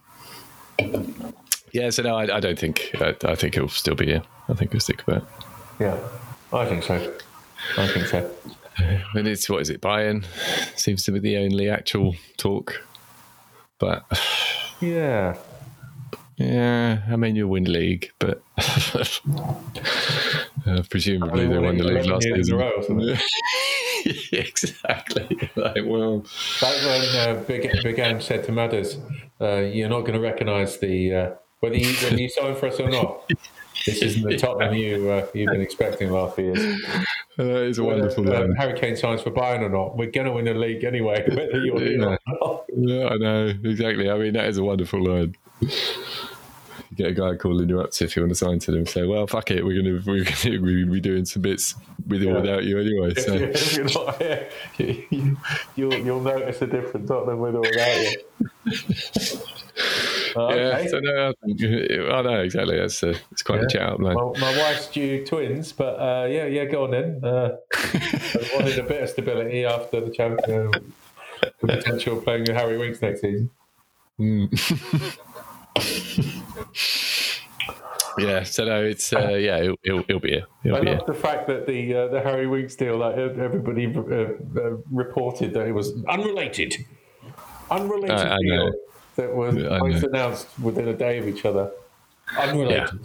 Yeah. 1.72 1.90
So 1.90 2.04
no, 2.04 2.16
I, 2.16 2.38
I 2.38 2.40
don't 2.40 2.60
think. 2.60 2.92
I, 3.00 3.16
I, 3.24 3.36
think 3.36 3.56
he'll 3.56 3.70
still 3.70 3.96
be 3.96 4.06
here. 4.06 4.22
I 4.50 4.54
think 4.54 4.72
he'll 4.72 4.82
stick 4.82 5.02
about. 5.08 5.28
Yeah, 5.80 5.98
I 6.52 6.66
think 6.66 6.84
so. 6.84 7.14
I 7.78 7.88
think 7.88 8.06
so. 8.06 8.30
And 9.16 9.28
it's 9.28 9.50
what 9.50 9.62
is 9.62 9.70
it? 9.70 9.82
Bayern 9.82 10.26
seems 10.76 11.04
to 11.04 11.12
be 11.12 11.20
the 11.20 11.38
only 11.38 11.70
actual 11.70 12.16
talk. 12.38 12.82
But 13.80 14.04
yeah, 14.82 15.38
yeah, 16.38 17.04
I 17.08 17.16
mean 17.16 17.36
you'll 17.36 17.50
win 17.50 17.66
league, 17.66 18.12
but 18.20 18.42
Uh, 20.66 20.82
presumably 20.90 21.46
they 21.46 21.58
won 21.58 21.78
the 21.78 21.84
league 21.84 22.06
last 22.06 22.24
season. 22.24 23.18
exactly. 24.32 25.50
Like, 25.56 25.84
well, 25.86 26.26
back 26.62 26.76
when 26.86 27.02
uh, 27.16 27.44
Big 27.46 27.70
Big 27.84 28.22
said 28.22 28.46
to 28.46 28.52
Madders, 28.52 28.98
uh, 29.42 29.58
"You're 29.58 29.90
not 29.90 30.02
going 30.02 30.14
to 30.14 30.22
recognise 30.22 30.78
the 30.78 31.14
uh, 31.14 31.32
whether 31.60 31.76
you 31.76 31.94
when 32.08 32.18
you 32.18 32.30
sign 32.30 32.56
for 32.56 32.68
us 32.68 32.80
or 32.80 32.90
not." 32.90 33.30
This 33.86 34.02
isn't 34.02 34.24
the 34.24 34.38
Tottenham 34.38 34.74
you 34.76 35.10
uh, 35.10 35.28
you've 35.34 35.52
been 35.52 35.62
expecting 35.62 36.08
the 36.08 36.14
last 36.14 36.36
few 36.36 36.46
years. 36.46 36.84
Uh, 37.38 37.44
that 37.44 37.64
is 37.64 37.80
a 37.80 37.84
uh, 37.84 37.88
wonderful 37.88 38.24
um, 38.28 38.34
whether. 38.34 38.54
Harry 38.58 38.80
Kane 38.80 38.96
signs 38.96 39.22
for 39.22 39.32
Bayern 39.32 39.62
or 39.62 39.70
not, 39.70 39.98
we're 39.98 40.12
going 40.12 40.28
to 40.28 40.34
win 40.34 40.46
the 40.46 40.54
league 40.54 40.84
anyway, 40.84 41.24
whether 41.30 41.64
you're 41.64 41.82
yeah. 41.82 42.18
yeah, 42.76 43.08
I 43.08 43.18
know 43.18 43.48
exactly. 43.64 44.10
I 44.10 44.18
mean, 44.18 44.34
that 44.34 44.46
is 44.46 44.58
a 44.58 44.64
wonderful 44.64 45.04
line 45.04 45.36
get 46.94 47.08
a 47.08 47.14
guy 47.14 47.36
calling 47.36 47.70
you 47.70 47.80
up 47.80 47.92
to 47.92 48.06
if 48.06 48.16
you 48.16 48.22
want 48.22 48.32
to 48.32 48.36
sign 48.36 48.60
to 48.60 48.72
them, 48.72 48.86
say, 48.86 49.06
"Well, 49.06 49.28
fuck 49.28 49.52
it, 49.52 49.66
we're 49.66 49.82
gonna 49.82 50.02
we're 50.06 50.24
gonna 50.24 50.92
be 50.92 51.00
doing 51.00 51.26
some 51.26 51.42
bits 51.42 51.76
with 52.08 52.22
or 52.22 52.26
yeah. 52.26 52.34
without 52.34 52.64
you 52.64 52.80
anyway." 52.80 53.14
So 53.16 53.34
if 53.34 53.76
you're 53.76 53.86
not 53.86 54.22
here, 54.22 54.50
you, 54.78 55.38
will 55.78 55.94
you'll 55.94 56.22
notice 56.22 56.62
a 56.62 56.68
difference, 56.68 57.08
Tottenham 57.08 57.40
with 57.40 57.56
or 57.56 57.62
without 57.62 58.02
you. 58.02 59.40
Oh, 60.36 60.54
yeah, 60.54 60.88
so 60.88 61.00
no, 61.00 61.34
I, 62.12 62.22
know 62.22 62.42
exactly. 62.42 62.78
That's 62.78 63.04
a, 63.04 63.10
it's 63.32 63.44
quite 63.44 63.60
yeah. 63.60 63.66
a 63.66 63.70
chat 63.70 64.00
man. 64.00 64.16
My, 64.16 64.40
my, 64.40 64.58
wife's 64.58 64.88
due 64.88 65.24
twins, 65.26 65.72
but 65.72 66.00
uh, 66.00 66.26
yeah, 66.28 66.46
yeah, 66.46 66.66
go 66.66 66.86
on 66.86 66.92
then. 66.92 67.20
Uh, 67.24 67.58
I 67.74 68.50
wanted 68.56 68.80
a 68.80 68.84
bit 68.84 69.04
of 69.04 69.10
stability 69.10 69.66
after 69.66 70.02
the 70.02 70.10
champion, 70.10 70.72
the 71.42 71.52
potential 71.68 72.20
playing 72.20 72.42
with 72.42 72.56
Harry 72.56 72.78
Winks 72.78 73.02
next 73.02 73.22
season. 73.22 73.52
Mm. 74.20 74.50
Yeah, 78.18 78.44
so 78.44 78.66
no, 78.66 78.84
it's 78.84 79.12
uh, 79.14 79.30
yeah, 79.30 79.58
it'll, 79.58 79.76
it'll, 79.84 80.00
it'll 80.02 80.20
be 80.20 80.32
here. 80.32 80.46
It'll 80.64 80.78
I 80.78 80.82
be 80.82 80.88
love 80.88 80.98
here. 80.98 81.08
the 81.08 81.20
fact 81.20 81.48
that 81.48 81.66
the 81.66 81.96
uh, 81.96 82.08
the 82.08 82.22
Harry 82.22 82.48
Winks 82.48 82.76
deal, 82.76 82.98
like 82.98 83.18
everybody 83.18 83.88
uh, 83.96 84.00
uh, 84.00 84.78
reported 84.92 85.54
that 85.54 85.68
it 85.68 85.72
was 85.74 85.94
unrelated, 86.08 86.86
unrelated 87.70 88.40
deal 88.40 88.72
that 89.16 89.34
was 89.34 89.56
both 89.56 90.04
announced 90.04 90.48
within 90.60 90.88
a 90.88 90.94
day 90.94 91.18
of 91.20 91.28
each 91.28 91.46
other. 91.46 91.72
Unrelated. 92.38 93.00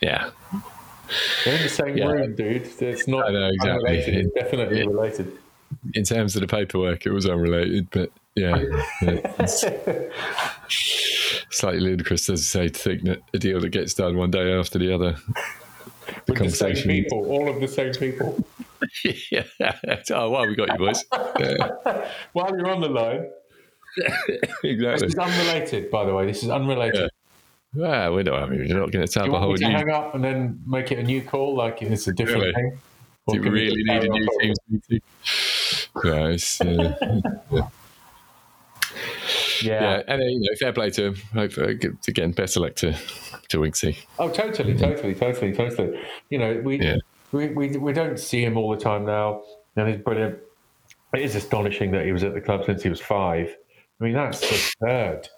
Yeah. 0.00 0.30
yeah. 0.32 0.70
They're 1.44 1.56
in 1.56 1.62
the 1.62 1.68
same 1.68 1.96
yeah. 1.96 2.06
room, 2.06 2.34
dude. 2.34 2.70
It's 2.80 3.08
not 3.08 3.32
know, 3.32 3.48
exactly. 3.48 3.70
unrelated. 3.70 4.14
It's 4.14 4.34
definitely 4.34 4.78
yeah. 4.80 4.86
related. 4.86 5.38
In 5.94 6.04
terms 6.04 6.34
of 6.34 6.42
the 6.42 6.46
paperwork, 6.46 7.06
it 7.06 7.10
was 7.10 7.26
unrelated, 7.26 7.88
but 7.90 8.10
yeah. 8.38 8.64
yeah 9.02 10.08
slightly 11.50 11.80
ludicrous, 11.80 12.28
as 12.30 12.40
I 12.40 12.42
say, 12.42 12.68
to 12.68 12.78
think 12.78 13.02
that 13.04 13.22
a 13.34 13.38
deal 13.38 13.60
that 13.60 13.70
gets 13.70 13.94
done 13.94 14.16
one 14.16 14.30
day 14.30 14.52
after 14.52 14.78
the 14.78 14.94
other. 14.94 15.16
The 16.26 16.32
With 16.32 16.38
the 16.38 16.50
same 16.50 16.76
people, 16.76 17.26
all 17.26 17.48
of 17.48 17.60
the 17.60 17.68
same 17.68 17.92
people. 17.92 18.44
yeah. 19.30 19.44
Oh, 20.10 20.30
well, 20.30 20.46
we 20.46 20.54
got 20.54 20.68
you, 20.72 20.78
boys. 20.78 21.04
Yeah. 21.38 22.08
While 22.32 22.56
you're 22.56 22.70
on 22.70 22.80
the 22.80 22.88
line. 22.88 23.28
exactly. 24.64 25.08
This 25.08 25.14
is 25.14 25.18
unrelated, 25.18 25.90
by 25.90 26.04
the 26.04 26.14
way. 26.14 26.26
This 26.26 26.42
is 26.42 26.50
unrelated. 26.50 27.10
Yeah. 27.74 28.08
Well, 28.08 28.14
we're 28.14 28.22
not. 28.22 28.48
Mean, 28.50 28.66
you're 28.66 28.78
not 28.78 28.90
going 28.90 29.06
to 29.06 29.12
tell 29.12 29.30
the 29.30 29.38
whole. 29.38 29.56
to 29.56 29.64
hang 29.64 29.90
up 29.90 30.14
and 30.14 30.24
then 30.24 30.62
make 30.66 30.90
it 30.90 30.98
a 30.98 31.02
new 31.02 31.20
call, 31.20 31.54
like 31.54 31.82
it's 31.82 32.06
a 32.06 32.12
different 32.12 32.42
really? 32.42 32.54
thing. 32.54 32.78
Do 33.28 33.36
you 33.36 33.50
really 33.50 33.82
need 33.84 34.04
a 34.04 34.08
new 34.08 34.28
team 34.40 34.54
meeting? 34.70 35.02
Nice. 36.02 36.60
Uh, 36.62 36.94
Yeah. 37.50 37.68
Yeah, 39.62 40.02
and 40.06 40.22
uh, 40.22 40.24
you 40.24 40.40
know, 40.40 40.48
fair 40.58 40.72
play 40.72 40.90
to 40.90 41.06
him. 41.06 41.14
Hope, 41.34 41.58
uh, 41.58 41.68
again, 42.08 42.32
best 42.32 42.56
of 42.56 42.62
luck 42.62 42.74
to 42.76 42.92
to 43.48 43.58
Winksy. 43.58 43.96
Oh, 44.18 44.28
totally, 44.28 44.76
totally, 44.76 45.14
totally, 45.14 45.52
totally. 45.52 46.00
You 46.30 46.38
know, 46.38 46.60
we, 46.64 46.80
Yeah. 46.80 46.96
we 47.32 47.48
we 47.48 47.68
we 47.76 47.92
don't 47.92 48.18
see 48.18 48.44
him 48.44 48.56
all 48.56 48.70
the 48.70 48.76
time 48.82 49.04
now, 49.04 49.42
and 49.76 49.88
he's 49.88 49.98
brilliant. 49.98 50.38
It 51.14 51.22
is 51.22 51.34
astonishing 51.34 51.90
that 51.92 52.04
he 52.04 52.12
was 52.12 52.22
at 52.24 52.34
the 52.34 52.40
club 52.40 52.64
since 52.66 52.82
he 52.82 52.88
was 52.90 53.00
five. 53.00 53.54
I 54.00 54.04
mean, 54.04 54.12
that's 54.14 54.42
absurd. 54.42 55.28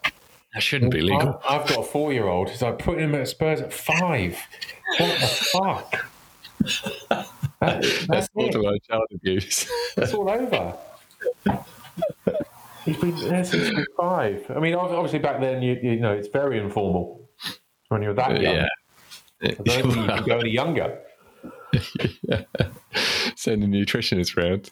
That 0.52 0.62
shouldn't 0.62 0.90
be 0.92 0.98
I've, 0.98 1.04
legal. 1.04 1.40
I've 1.48 1.66
got 1.68 1.78
a 1.78 1.82
four-year-old. 1.84 2.48
So 2.50 2.68
I 2.68 2.72
put 2.72 2.98
him 2.98 3.14
at 3.14 3.28
Spurs 3.28 3.60
at 3.60 3.72
five. 3.72 4.36
What 4.98 5.20
the 5.20 5.26
fuck? 5.26 6.06
That- 7.08 7.26
that's 7.60 8.06
That's 8.06 8.26
it. 8.26 8.32
borderline 8.34 8.78
child 8.88 9.04
abuse. 9.14 9.70
It's 9.96 10.12
all 10.12 10.28
over. 10.28 10.74
He's 12.84 12.96
been 12.96 13.16
there 13.16 13.44
since 13.44 13.70
five. 13.96 14.50
I 14.54 14.58
mean, 14.60 14.74
obviously 14.74 15.18
back 15.18 15.40
then, 15.40 15.62
you, 15.62 15.78
you 15.82 15.96
know, 16.00 16.12
it's 16.12 16.28
very 16.28 16.58
informal 16.58 17.28
when 17.88 18.02
you're 18.02 18.14
that 18.14 18.40
young. 18.40 18.54
yeah. 18.54 18.66
I 19.42 19.48
don't 19.48 19.64
think 19.64 19.96
you 19.96 20.06
can 20.06 20.24
go 20.24 20.38
any 20.38 20.50
younger. 20.50 20.98
Send 23.36 23.62
a 23.64 23.66
nutritionist 23.66 24.36
round. 24.36 24.70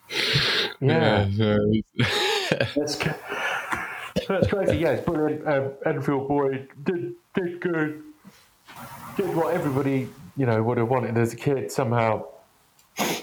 Yeah. 0.81 1.29
so- 1.37 3.15
That's, 4.29 4.49
crazy. 4.49 4.79
Yeah, 4.79 4.91
it's 4.91 5.05
brilliant. 5.05 5.47
Um, 5.47 5.73
Enfield 5.87 6.29
boy 6.29 6.67
did, 6.85 7.15
did 7.35 7.61
good. 7.61 8.03
Did 9.17 9.35
what 9.35 9.55
everybody, 9.55 10.09
you 10.37 10.45
know, 10.45 10.63
would 10.63 10.77
have 10.79 10.89
wanted 10.89 11.17
as 11.17 11.33
a 11.33 11.37
kid. 11.37 11.71
Somehow, 11.71 12.27
you 12.99 13.15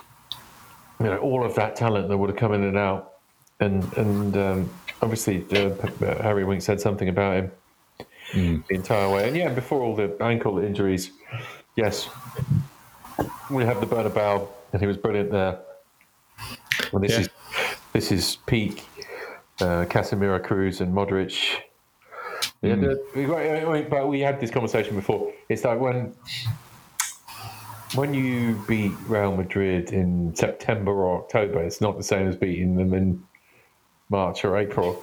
know, 1.00 1.18
all 1.18 1.44
of 1.46 1.54
that 1.56 1.76
talent 1.76 2.08
that 2.10 2.18
would 2.18 2.30
have 2.30 2.38
come 2.40 2.54
in 2.54 2.64
and 2.64 2.78
out. 2.78 3.15
And 3.60 3.84
and 3.98 4.38
um, 4.38 4.70
obviously, 5.02 5.46
uh, 5.52 5.70
Harry 6.22 6.44
Wink 6.44 6.62
said 6.62 6.82
something 6.82 7.08
about 7.10 7.36
him 7.36 7.52
the 8.68 8.76
entire 8.76 9.10
way. 9.10 9.28
And 9.28 9.38
yeah, 9.38 9.50
before 9.54 9.82
all 9.82 9.96
the 9.96 10.16
ankle 10.22 10.60
injuries, 10.60 11.12
yes, 11.78 12.10
we 13.50 13.64
have 13.64 13.80
the 13.80 13.88
Bernabeu, 13.88 14.48
and 14.74 14.82
he 14.82 14.88
was 14.88 14.98
brilliant 14.98 15.32
there. 15.32 15.60
Well, 16.92 17.02
this 17.02 17.14
Yeah. 17.14 17.20
is 17.22 17.30
this 17.94 18.12
is 18.12 18.38
peak 18.46 18.84
uh, 19.62 19.86
Casemiro, 19.88 20.38
Kroos, 20.44 20.82
and 20.82 20.94
Modric. 20.94 21.62
Yeah, 22.62 22.76
the- 22.76 23.02
we 23.16 23.24
got- 23.26 23.72
we- 23.72 23.84
but 23.84 24.10
we 24.10 24.20
had 24.20 24.42
this 24.42 24.52
conversation 24.52 24.98
before. 24.98 25.32
It's 25.48 25.64
like 25.64 25.80
when 25.80 26.14
when 27.94 28.14
you 28.14 28.62
beat 28.68 28.92
Real 29.08 29.34
Madrid 29.38 29.94
in 29.94 30.36
September 30.36 30.92
or 30.92 31.22
October, 31.24 31.64
it's 31.64 31.80
not 31.80 31.96
the 31.96 32.04
same 32.04 32.28
as 32.28 32.36
beating 32.36 32.76
them 32.76 32.94
in 32.94 33.24
March 34.10 34.44
or 34.46 34.58
April. 34.58 35.02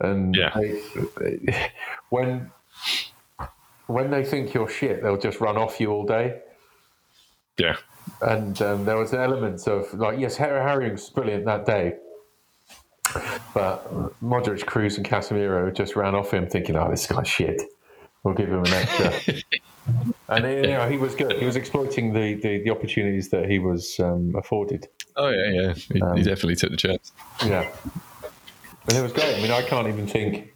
And 0.00 0.34
Yeah. 0.34 0.50
they- 0.54 0.80
they- 1.20 1.70
when 2.10 2.50
when 3.86 4.10
they 4.10 4.24
think 4.24 4.54
you're 4.54 4.68
shit, 4.68 5.02
they'll 5.02 5.18
just 5.18 5.40
run 5.40 5.56
off 5.58 5.78
you 5.80 5.90
all 5.90 6.04
day. 6.06 6.40
yeah. 7.58 7.76
And 8.22 8.60
um, 8.62 8.84
there 8.84 8.96
was 8.96 9.12
elements 9.14 9.66
of 9.66 9.92
like, 9.94 10.18
yes, 10.18 10.36
Harry, 10.36 10.90
was 10.90 11.08
brilliant 11.10 11.44
that 11.46 11.64
day, 11.66 11.94
but 13.54 13.90
Modric, 14.22 14.64
Kroos, 14.64 14.96
and 14.96 15.06
Casemiro 15.06 15.74
just 15.74 15.96
ran 15.96 16.14
off 16.14 16.32
him, 16.32 16.46
thinking, 16.48 16.76
"Oh, 16.76 16.90
this 16.90 17.06
guy's 17.06 17.28
shit. 17.28 17.62
We'll 18.22 18.34
give 18.34 18.48
him 18.48 18.64
an 18.64 18.72
extra." 18.72 19.12
and 20.28 20.44
you 20.44 20.72
know, 20.72 20.88
he 20.88 20.96
was 20.98 21.14
good. 21.14 21.32
He 21.38 21.46
was 21.46 21.56
exploiting 21.56 22.12
the 22.12 22.34
the, 22.34 22.62
the 22.64 22.70
opportunities 22.70 23.30
that 23.30 23.48
he 23.50 23.58
was 23.58 23.98
um, 24.00 24.34
afforded. 24.36 24.88
Oh, 25.16 25.28
yeah, 25.28 25.50
yeah. 25.62 25.72
He, 25.74 26.02
Um, 26.02 26.16
he 26.16 26.22
definitely 26.22 26.56
took 26.56 26.70
the 26.70 26.76
chance. 26.76 27.12
Yeah, 27.44 27.70
and 28.88 28.96
it 28.96 29.02
was 29.02 29.12
great. 29.12 29.36
I 29.36 29.40
mean, 29.40 29.50
I 29.50 29.62
can't 29.62 29.88
even 29.88 30.06
think 30.06 30.54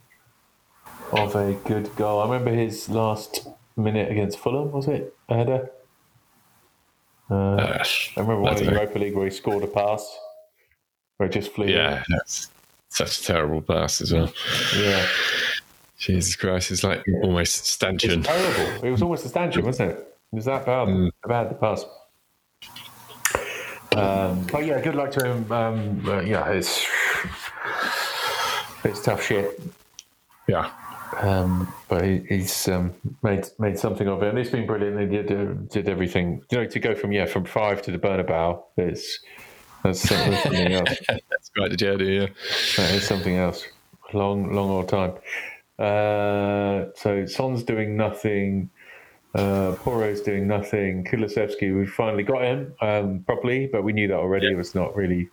of 1.11 1.35
a 1.35 1.53
good 1.65 1.95
goal. 1.95 2.19
I 2.21 2.25
remember 2.25 2.51
his 2.51 2.89
last 2.89 3.47
minute 3.75 4.11
against 4.11 4.39
Fulham. 4.39 4.71
Was 4.71 4.87
it 4.87 5.15
a 5.29 5.35
header? 5.35 5.69
Uh, 7.29 7.33
Uh, 7.33 7.83
I 8.17 8.19
remember 8.19 8.41
one 8.41 8.57
in 8.57 8.65
the. 8.65 8.71
Europa 8.71 8.99
League 8.99 9.15
where 9.15 9.25
he 9.25 9.31
scored 9.31 9.63
a 9.63 9.67
pass 9.67 10.17
where 11.17 11.27
it 11.29 11.33
just 11.33 11.51
flew. 11.53 11.67
yeah, 11.67 12.03
that's 12.09 12.49
such 12.89 13.19
a 13.19 13.23
terrible 13.23 13.61
pass 13.61 14.01
as 14.01 14.13
well. 14.13 14.31
yeah. 14.77 15.05
Jesus 15.97 16.35
Christ, 16.37 16.71
it's 16.71 16.83
like 16.83 17.03
almost 17.23 17.65
stanchion. 17.65 18.19
It's 18.21 18.27
terrible. 18.27 18.85
It 18.85 18.89
was 18.89 19.01
almost 19.01 19.25
a 19.25 19.29
stanchion, 19.29 19.65
wasn't 19.65 19.91
it? 19.91 19.97
It 20.31 20.35
was 20.35 20.45
that 20.45 20.65
bad. 20.65 20.87
Mm. 20.87 21.11
Bad 21.27 21.49
the 21.49 21.55
pass. 21.55 21.85
Um, 23.95 24.45
but 24.51 24.65
yeah, 24.65 24.79
good 24.81 24.95
luck 24.95 25.11
to 25.11 25.25
him. 25.25 25.51
Um, 25.51 26.01
uh, 26.07 26.21
yeah, 26.21 26.47
it's 26.49 26.85
it's 28.83 29.01
tough 29.03 29.23
shit. 29.23 29.61
Yeah. 30.47 30.71
Um, 31.21 31.73
but 31.87 32.05
he, 32.05 32.23
he's 32.29 32.67
um, 32.67 32.93
made 33.23 33.47
made 33.57 33.79
something 33.79 34.07
of 34.07 34.21
it, 34.21 34.29
and 34.29 34.37
it's 34.37 34.51
been 34.51 34.67
brilliant. 34.67 34.99
He 34.99 35.05
did 35.07 35.31
uh, 35.31 35.53
did 35.69 35.89
everything. 35.89 36.43
You 36.51 36.59
know, 36.59 36.65
to 36.65 36.79
go 36.79 36.93
from 36.95 37.11
yeah 37.11 37.25
from 37.25 37.45
five 37.45 37.81
to 37.83 37.91
the 37.91 37.97
Bernabeu, 37.97 38.61
it's 38.77 39.19
that's 39.83 40.01
something 40.01 40.73
else. 40.73 40.89
That's 41.07 41.49
quite 41.55 41.71
the 41.71 41.77
journey, 41.77 42.17
yeah. 42.17 42.27
That 42.77 42.95
is 42.95 43.07
something 43.07 43.37
else. 43.37 43.65
Long, 44.13 44.53
long 44.53 44.69
old 44.69 44.89
time. 44.89 45.13
Uh, 45.77 46.91
so 46.95 47.25
Son's 47.25 47.63
doing 47.63 47.95
nothing. 47.95 48.69
Uh, 49.35 49.75
Porro's 49.77 50.21
doing 50.21 50.47
nothing. 50.47 51.05
Kulusevski, 51.05 51.77
we 51.77 51.85
finally 51.85 52.23
got 52.23 52.41
him 52.41 52.73
um, 52.81 53.23
properly, 53.25 53.69
but 53.71 53.83
we 53.83 53.93
knew 53.93 54.07
that 54.07 54.17
already. 54.17 54.47
Yeah. 54.47 54.53
It 54.53 54.57
was 54.57 54.75
not 54.75 54.95
really 54.95 55.29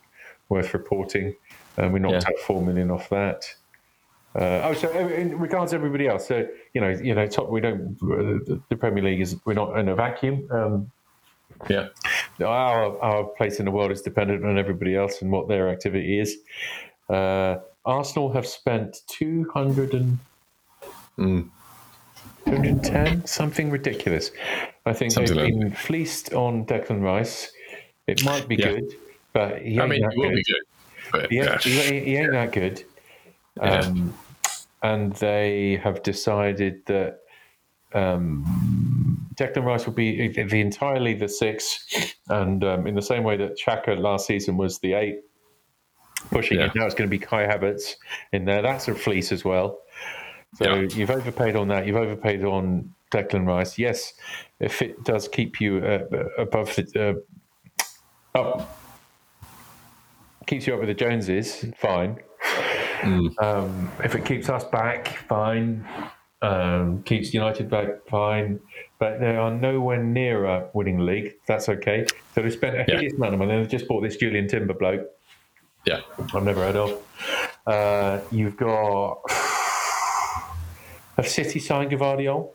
worth 0.49 0.73
reporting. 0.73 1.35
Um, 1.77 1.91
we 1.91 1.99
knocked 1.99 2.23
Yeah. 2.23 2.29
out 2.29 2.39
four 2.45 2.61
million 2.61 2.91
off 2.91 3.09
that. 3.09 3.45
Uh, 4.35 4.61
oh, 4.65 4.73
so 4.73 4.89
in 4.91 5.37
regards 5.39 5.71
to 5.71 5.77
everybody 5.77 6.07
else, 6.07 6.27
so 6.27 6.45
you 6.73 6.81
know, 6.81 6.89
you 6.89 7.15
know, 7.15 7.25
top. 7.25 7.49
We 7.49 7.61
don't. 7.61 7.97
Uh, 8.03 8.55
the 8.69 8.75
Premier 8.75 9.03
League 9.03 9.21
is. 9.21 9.35
We're 9.45 9.53
not 9.53 9.77
in 9.79 9.89
a 9.89 9.95
vacuum. 9.95 10.47
Um, 10.51 10.91
Yeah. 11.69 11.87
our 12.41 12.99
our 13.01 13.23
place 13.23 13.57
in 13.59 13.65
the 13.65 13.71
world 13.71 13.91
is 13.91 14.01
dependent 14.01 14.45
on 14.45 14.57
everybody 14.59 14.95
else 14.95 15.21
and 15.21 15.31
what 15.31 15.47
their 15.47 15.69
activity 15.69 16.19
is. 16.19 16.37
Uh, 17.09 17.55
Arsenal 17.85 18.31
have 18.33 18.45
spent 18.45 18.97
200 19.07 19.93
and, 19.93 20.19
Mm. 21.17 21.49
210, 22.45 23.25
something 23.25 23.71
ridiculous. 23.71 24.31
I 24.85 24.93
think 24.93 25.11
Something 25.13 25.35
they've 25.35 25.45
like 25.45 25.59
been 25.59 25.71
fleeced 25.71 26.33
on 26.33 26.65
Declan 26.65 27.01
Rice. 27.01 27.51
It 28.07 28.23
might 28.23 28.47
be 28.47 28.55
Yeah. 28.55 28.73
good, 28.73 28.83
but 29.33 29.55
I 29.55 29.59
mean, 29.87 30.03
it 30.03 30.11
will 30.15 30.29
good. 30.29 30.35
be 30.35 30.43
good. 30.43 30.61
But, 31.11 31.29
He, 31.29 31.37
yeah. 31.37 31.57
he, 31.59 31.79
ain't, 31.79 32.07
he 32.07 32.15
ain't 32.17 32.31
that 32.31 32.51
good. 32.51 32.83
Yeah. 33.57 33.79
Um, 33.79 34.13
and 34.83 35.13
they 35.13 35.79
have 35.83 36.03
decided 36.03 36.85
that 36.85 37.19
um, 37.93 39.25
Declan 39.35 39.63
Rice 39.63 39.85
will 39.85 39.93
be 39.93 40.27
the, 40.27 40.43
the 40.43 40.61
entirely 40.61 41.13
the 41.13 41.27
six, 41.27 42.15
and 42.29 42.63
um, 42.63 42.85
in 42.87 42.95
the 42.95 43.01
same 43.01 43.23
way 43.23 43.37
that 43.37 43.57
Xhaka 43.57 43.97
last 43.97 44.27
season 44.27 44.57
was 44.57 44.79
the 44.79 44.93
eight, 44.93 45.21
pushing 46.31 46.59
Yeah. 46.59 46.65
it 46.67 46.75
now 46.75 46.85
it's 46.85 46.93
going 46.95 47.09
to 47.09 47.11
be 47.11 47.19
Kai 47.19 47.45
Havertz 47.47 47.95
in 48.33 48.45
there. 48.45 48.61
That's 48.61 48.87
a 48.87 48.95
fleece 48.95 49.31
as 49.31 49.43
well. 49.43 49.79
So 50.55 50.75
Yeah. 50.75 50.87
you've 50.93 51.09
overpaid 51.11 51.55
on 51.55 51.67
that. 51.69 51.87
You've 51.87 51.95
overpaid 51.97 52.43
on 52.43 52.93
Declan 53.11 53.47
Rice. 53.47 53.77
Yes, 53.79 54.13
if 54.59 54.81
it 54.81 55.03
does 55.03 55.27
keep 55.27 55.59
you 55.61 55.77
uh, 55.79 56.05
above 56.37 56.75
the 56.75 57.15
uh, 58.35 58.39
up, 58.39 58.79
keeps 60.47 60.65
you 60.65 60.73
up 60.73 60.79
with 60.79 60.89
the 60.89 60.95
Joneses, 60.95 61.65
fine. 61.77 62.17
Um, 63.39 63.91
if 64.03 64.15
it 64.15 64.25
keeps 64.25 64.49
us 64.49 64.63
back, 64.65 65.07
fine. 65.29 65.87
Um, 66.41 67.03
keeps 67.03 67.33
United 67.33 67.69
back, 67.69 67.87
fine. 68.09 68.59
But 68.99 69.19
they 69.19 69.35
are 69.35 69.51
nowhere 69.51 70.01
nearer 70.03 70.69
winning 70.73 70.97
the 70.97 71.03
league. 71.03 71.33
That's 71.47 71.69
okay. 71.69 72.05
So 72.33 72.41
they 72.41 72.49
spent 72.49 72.75
a 72.75 72.79
Yeah. 72.87 72.95
hideous 72.95 73.13
amount 73.13 73.33
of 73.33 73.39
money. 73.39 73.55
They've 73.57 73.67
just 73.69 73.87
bought 73.87 74.01
this 74.01 74.17
Jurrien 74.17 74.49
Timber 74.49 74.73
bloke. 74.73 75.07
yeah. 75.85 76.01
I've 76.33 76.43
never 76.43 76.61
heard 76.63 76.75
of. 76.75 77.01
Uh, 77.65 78.19
you've 78.31 78.57
got. 78.57 79.21
Have 81.17 81.27
City 81.27 81.59
signed 81.59 81.91
Gvardiol? 81.91 82.49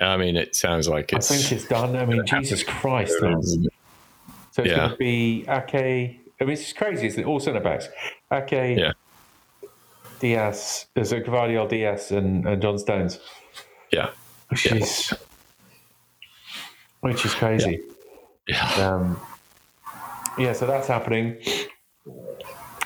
I 0.00 0.16
mean, 0.16 0.36
it 0.36 0.56
sounds 0.56 0.88
like 0.88 1.12
I 1.14 1.18
think 1.18 1.52
it's 1.52 1.66
done. 1.68 1.94
I 1.94 2.04
mean, 2.06 2.24
Jesus 2.26 2.64
Christ. 2.64 3.14
So 3.20 4.62
it's 4.62 4.70
Yeah. 4.70 4.76
going 4.76 4.90
to 4.90 4.96
be 4.96 5.44
Ake. 5.48 6.20
I 6.42 6.44
mean, 6.44 6.54
it's 6.54 6.72
crazy, 6.72 7.06
isn't 7.06 7.20
it? 7.22 7.26
All 7.26 7.38
centre 7.38 7.60
backs. 7.60 7.88
Okay. 8.32 8.76
Yeah. 8.76 8.92
Dias, 10.18 10.86
there's 10.94 11.12
a 11.12 11.20
Gvardiol, 11.20 11.68
Dias, 11.68 12.10
and, 12.10 12.46
and 12.46 12.60
John 12.60 12.78
Stones, 12.78 13.20
Yeah. 13.92 14.10
which 14.48 14.66
Yeah. 14.66 14.74
is 14.74 15.12
which 17.00 17.24
is 17.24 17.34
crazy. 17.34 17.80
Yeah. 18.48 18.72
Um, 18.74 19.20
yeah, 20.36 20.52
so 20.52 20.66
that's 20.66 20.88
happening. 20.88 21.36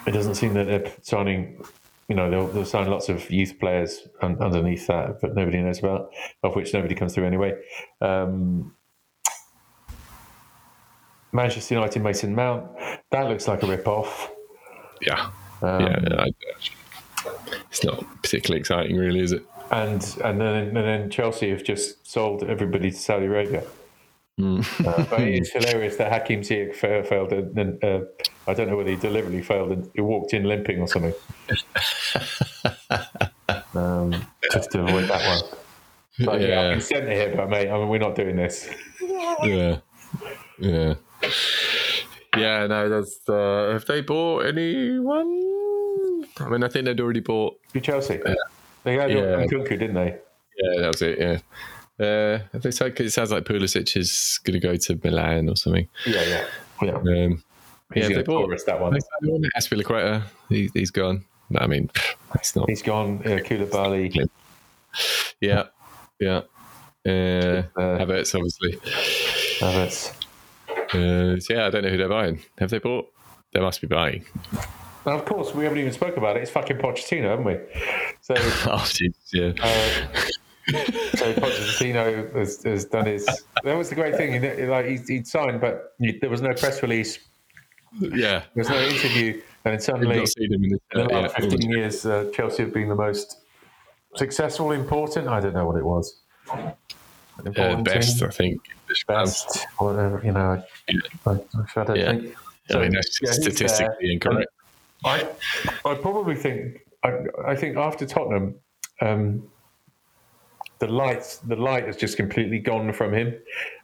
It 0.06 0.12
doesn't 0.12 0.34
seem 0.36 0.52
that 0.54 0.66
they're 0.66 0.92
signing. 1.02 1.62
You 2.08 2.14
know, 2.14 2.30
they'll, 2.30 2.46
they'll 2.48 2.64
sign 2.64 2.88
lots 2.88 3.08
of 3.08 3.28
youth 3.30 3.58
players 3.58 4.06
un- 4.22 4.40
underneath 4.40 4.86
that, 4.86 5.20
but 5.20 5.34
nobody 5.34 5.60
knows 5.62 5.78
about, 5.80 6.10
of 6.44 6.54
which 6.54 6.72
nobody 6.74 6.94
comes 6.94 7.14
through 7.14 7.26
anyway. 7.26 7.54
Um, 8.00 8.75
Manchester 11.36 11.74
United, 11.74 12.02
Mason 12.02 12.34
Mount. 12.34 12.66
That 13.10 13.28
looks 13.28 13.46
like 13.46 13.62
a 13.62 13.66
rip-off. 13.66 14.30
Yeah. 15.02 15.30
Um, 15.62 15.80
yeah. 15.82 16.24
It's 17.70 17.84
not 17.84 18.04
particularly 18.22 18.58
exciting, 18.60 18.96
really, 18.96 19.20
is 19.20 19.32
it? 19.32 19.42
And 19.70 20.02
and 20.24 20.40
then 20.40 20.54
and 20.68 20.76
then 20.76 21.10
Chelsea 21.10 21.50
have 21.50 21.62
just 21.64 22.06
sold 22.06 22.42
everybody 22.44 22.90
to 22.90 22.96
Saudi 22.96 23.26
Arabia. 23.26 23.64
Uh, 24.38 24.62
but 24.78 25.20
it's 25.20 25.50
hilarious 25.52 25.96
that 25.96 26.12
Hakim 26.12 26.42
Ziyech 26.42 26.74
failed, 27.06 27.32
and, 27.32 27.82
uh, 27.82 28.00
I 28.46 28.54
don't 28.54 28.68
know 28.68 28.76
whether 28.76 28.90
he 28.90 28.96
deliberately 28.96 29.42
failed 29.42 29.72
and 29.72 29.90
he 29.94 30.00
walked 30.02 30.34
in 30.34 30.44
limping 30.44 30.80
or 30.80 30.86
something. 30.88 31.14
um, 33.74 34.14
just 34.52 34.70
to 34.72 34.82
avoid 34.84 35.08
that 35.08 35.26
one. 35.26 35.50
But 36.26 36.40
yeah, 36.40 36.46
I've 36.46 36.48
Yeah. 36.48 36.70
been 36.72 36.80
sent 36.80 37.08
here, 37.08 37.34
but 37.36 37.50
mate, 37.50 37.68
I 37.68 37.76
mean, 37.78 37.88
we're 37.88 37.98
not 37.98 38.14
doing 38.14 38.36
this. 38.36 38.68
Yeah, 39.42 39.78
yeah, 40.58 40.94
yeah. 42.36 42.66
No, 42.66 42.88
that's. 42.88 43.20
Uh, 43.28 43.70
have 43.72 43.84
they 43.86 44.00
bought 44.02 44.46
anyone? 44.46 46.24
I 46.38 46.48
mean, 46.48 46.62
I 46.62 46.68
think 46.68 46.84
they'd 46.84 47.00
already 47.00 47.20
bought. 47.20 47.58
Chelsea, 47.82 48.18
they 48.84 48.94
had 48.94 49.10
Yeah. 49.10 49.44
Nkunku, 49.44 49.68
didn't 49.70 49.94
they? 49.94 50.18
Yeah, 50.58 50.80
that 50.80 50.88
was 50.88 51.02
it. 51.02 51.18
Yeah. 51.18 51.38
Uh, 51.98 52.40
they 52.58 52.70
said? 52.70 52.98
it 53.00 53.10
sounds 53.12 53.30
like 53.32 53.44
Pulisic 53.44 53.96
is 53.96 54.38
going 54.44 54.60
to 54.60 54.66
go 54.66 54.76
to 54.76 55.00
Milan 55.02 55.48
or 55.48 55.56
something. 55.56 55.88
Yeah, 56.06 56.22
yeah, 56.22 56.44
yeah. 56.82 56.90
Um, 56.94 57.42
He's 57.94 58.08
yeah, 58.10 58.16
they 58.16 58.22
bought. 58.22 58.52
us 58.52 58.64
that 58.64 58.80
one. 58.80 58.98
Azpilicueta. 59.56 60.22
He, 60.48 60.70
he's 60.74 60.90
gone. 60.90 61.24
No, 61.50 61.60
I 61.60 61.66
mean, 61.68 61.88
it's 62.34 62.56
not. 62.56 62.68
He's 62.68 62.82
gone. 62.82 63.20
Uh, 63.24 63.38
Koulibaly. 63.38 64.28
Yeah, 65.40 65.64
yeah. 66.20 66.42
Uh, 67.06 67.08
Uh, 67.08 67.62
Havertz, 67.98 68.34
obviously. 68.34 68.72
Havertz. 69.60 70.12
Uh, 70.96 71.36
yeah, 71.50 71.66
I 71.66 71.70
don't 71.70 71.82
know 71.82 71.90
who 71.90 71.96
they're 71.96 72.08
buying. 72.08 72.40
Have 72.58 72.70
they 72.70 72.78
bought? 72.78 73.06
They 73.52 73.60
must 73.60 73.80
be 73.80 73.86
buying. 73.86 74.24
And 75.04 75.14
of 75.14 75.24
course, 75.24 75.54
we 75.54 75.64
haven't 75.64 75.78
even 75.78 75.92
spoke 75.92 76.16
about 76.16 76.36
it. 76.36 76.42
It's 76.42 76.50
fucking 76.50 76.78
Pochettino, 76.78 77.28
haven't 77.30 77.44
we? 77.44 77.58
So, 78.20 78.34
Oh, 78.38 78.82
jeez, 78.84 79.14
yeah. 79.32 79.52
uh, 79.62 80.76
so 81.16 81.32
Pochettino 81.34 82.34
has, 82.34 82.62
has 82.64 82.84
done 82.86 83.06
his. 83.06 83.24
That 83.62 83.76
was 83.76 83.88
the 83.88 83.94
great 83.94 84.16
thing. 84.16 84.42
He, 84.42 84.66
like 84.66 84.86
he'd, 84.86 85.08
he'd 85.08 85.26
signed, 85.26 85.60
but 85.60 85.94
he, 85.98 86.18
there 86.18 86.30
was 86.30 86.42
no 86.42 86.52
press 86.54 86.82
release. 86.82 87.18
yeah. 88.00 88.42
There 88.54 88.64
was 88.64 88.68
no 88.68 88.80
interview, 88.80 89.40
and 89.64 89.80
suddenly, 89.80 90.16
not 90.18 90.28
seen 90.28 90.52
him 90.52 90.64
in 90.64 90.72
in 90.72 90.78
the 90.92 91.04
the 91.04 91.14
uh, 91.14 91.20
last 91.22 91.34
yeah. 91.38 91.50
15 91.50 91.70
years, 91.70 92.04
uh, 92.06 92.30
Chelsea 92.34 92.64
have 92.64 92.74
been 92.74 92.88
the 92.88 92.96
most 92.96 93.38
successful, 94.16 94.72
important. 94.72 95.28
I 95.28 95.40
don't 95.40 95.54
know 95.54 95.66
what 95.66 95.76
it 95.76 95.84
was. 95.84 96.20
Uh, 96.50 96.72
Important 97.44 97.84
best, 97.84 98.18
team, 98.18 98.28
I 98.28 98.30
think. 98.32 98.62
Best, 99.04 99.66
whatever 99.78 100.20
you 100.24 100.32
know. 100.32 100.62
I, 101.26 101.30
I, 101.30 101.32
I 101.76 101.84
don't 101.84 101.96
Yeah. 101.96 102.12
think. 102.12 102.36
I 102.70 102.78
mean, 102.78 102.92
that's 102.92 103.18
yeah, 103.22 103.30
statistically 103.32 104.12
incorrect. 104.12 104.50
I, 105.04 105.28
I 105.84 105.94
probably 105.94 106.34
think 106.34 106.80
I, 107.04 107.18
I 107.46 107.54
think 107.54 107.76
after 107.76 108.06
Tottenham, 108.06 108.56
um, 109.00 109.48
the 110.80 110.88
light 110.88 111.38
the 111.46 111.56
light 111.56 111.86
has 111.86 111.96
just 111.96 112.16
completely 112.16 112.58
gone 112.58 112.92
from 112.92 113.14
him, 113.14 113.34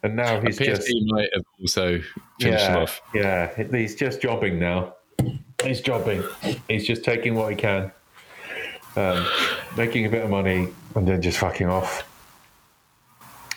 and 0.03 0.15
now 0.15 0.41
he's 0.41 0.59
PSG 0.59 0.65
just 0.65 0.89
might 1.05 1.29
have 1.33 1.43
also 1.61 1.99
finished 2.39 2.67
him 2.67 2.75
yeah 2.75 2.81
off. 2.81 3.01
yeah 3.13 3.63
he's 3.71 3.95
just 3.95 4.21
jobbing 4.21 4.59
now. 4.59 4.95
He's 5.63 5.81
jobbing. 5.81 6.23
He's 6.67 6.85
just 6.85 7.03
taking 7.05 7.35
what 7.35 7.51
he 7.51 7.55
can, 7.55 7.91
um, 8.97 9.25
making 9.77 10.05
a 10.05 10.09
bit 10.09 10.23
of 10.23 10.29
money, 10.29 10.67
and 10.95 11.07
then 11.07 11.21
just 11.21 11.37
fucking 11.37 11.67
off. 11.67 12.03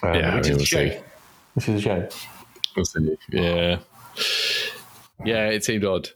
Um, 0.03 0.15
Yeah, 0.15 0.31
I 0.31 0.35
mean, 0.35 0.41
is 0.53 0.57
we'll 0.57 0.65
shame. 0.65 1.03
Which 1.57 1.69
is 1.69 1.81
a 1.81 1.83
shame. 1.83 2.09
Yeah. 3.31 3.79
Yeah, 5.25 5.49
it 5.49 5.65
seemed 5.65 5.85
odd. 5.85 6.11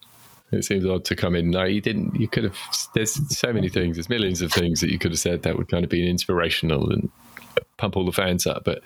It 0.52 0.64
seemed 0.64 0.86
odd 0.86 1.04
to 1.06 1.16
come 1.16 1.34
in. 1.34 1.50
No, 1.50 1.64
you 1.64 1.80
didn't. 1.80 2.14
You 2.20 2.28
could 2.28 2.44
have. 2.44 2.56
There's 2.94 3.12
so 3.36 3.52
many 3.52 3.68
things. 3.68 3.96
There's 3.96 4.08
millions 4.08 4.42
of 4.42 4.52
things 4.52 4.80
that 4.80 4.90
you 4.90 4.98
could 4.98 5.10
have 5.12 5.18
said 5.18 5.42
that 5.42 5.56
would 5.56 5.68
kind 5.68 5.84
of 5.84 5.90
be 5.90 6.08
inspirational 6.08 6.90
and 6.90 7.10
pump 7.78 7.96
all 7.96 8.04
the 8.04 8.12
fans 8.12 8.46
up, 8.46 8.64
but 8.64 8.82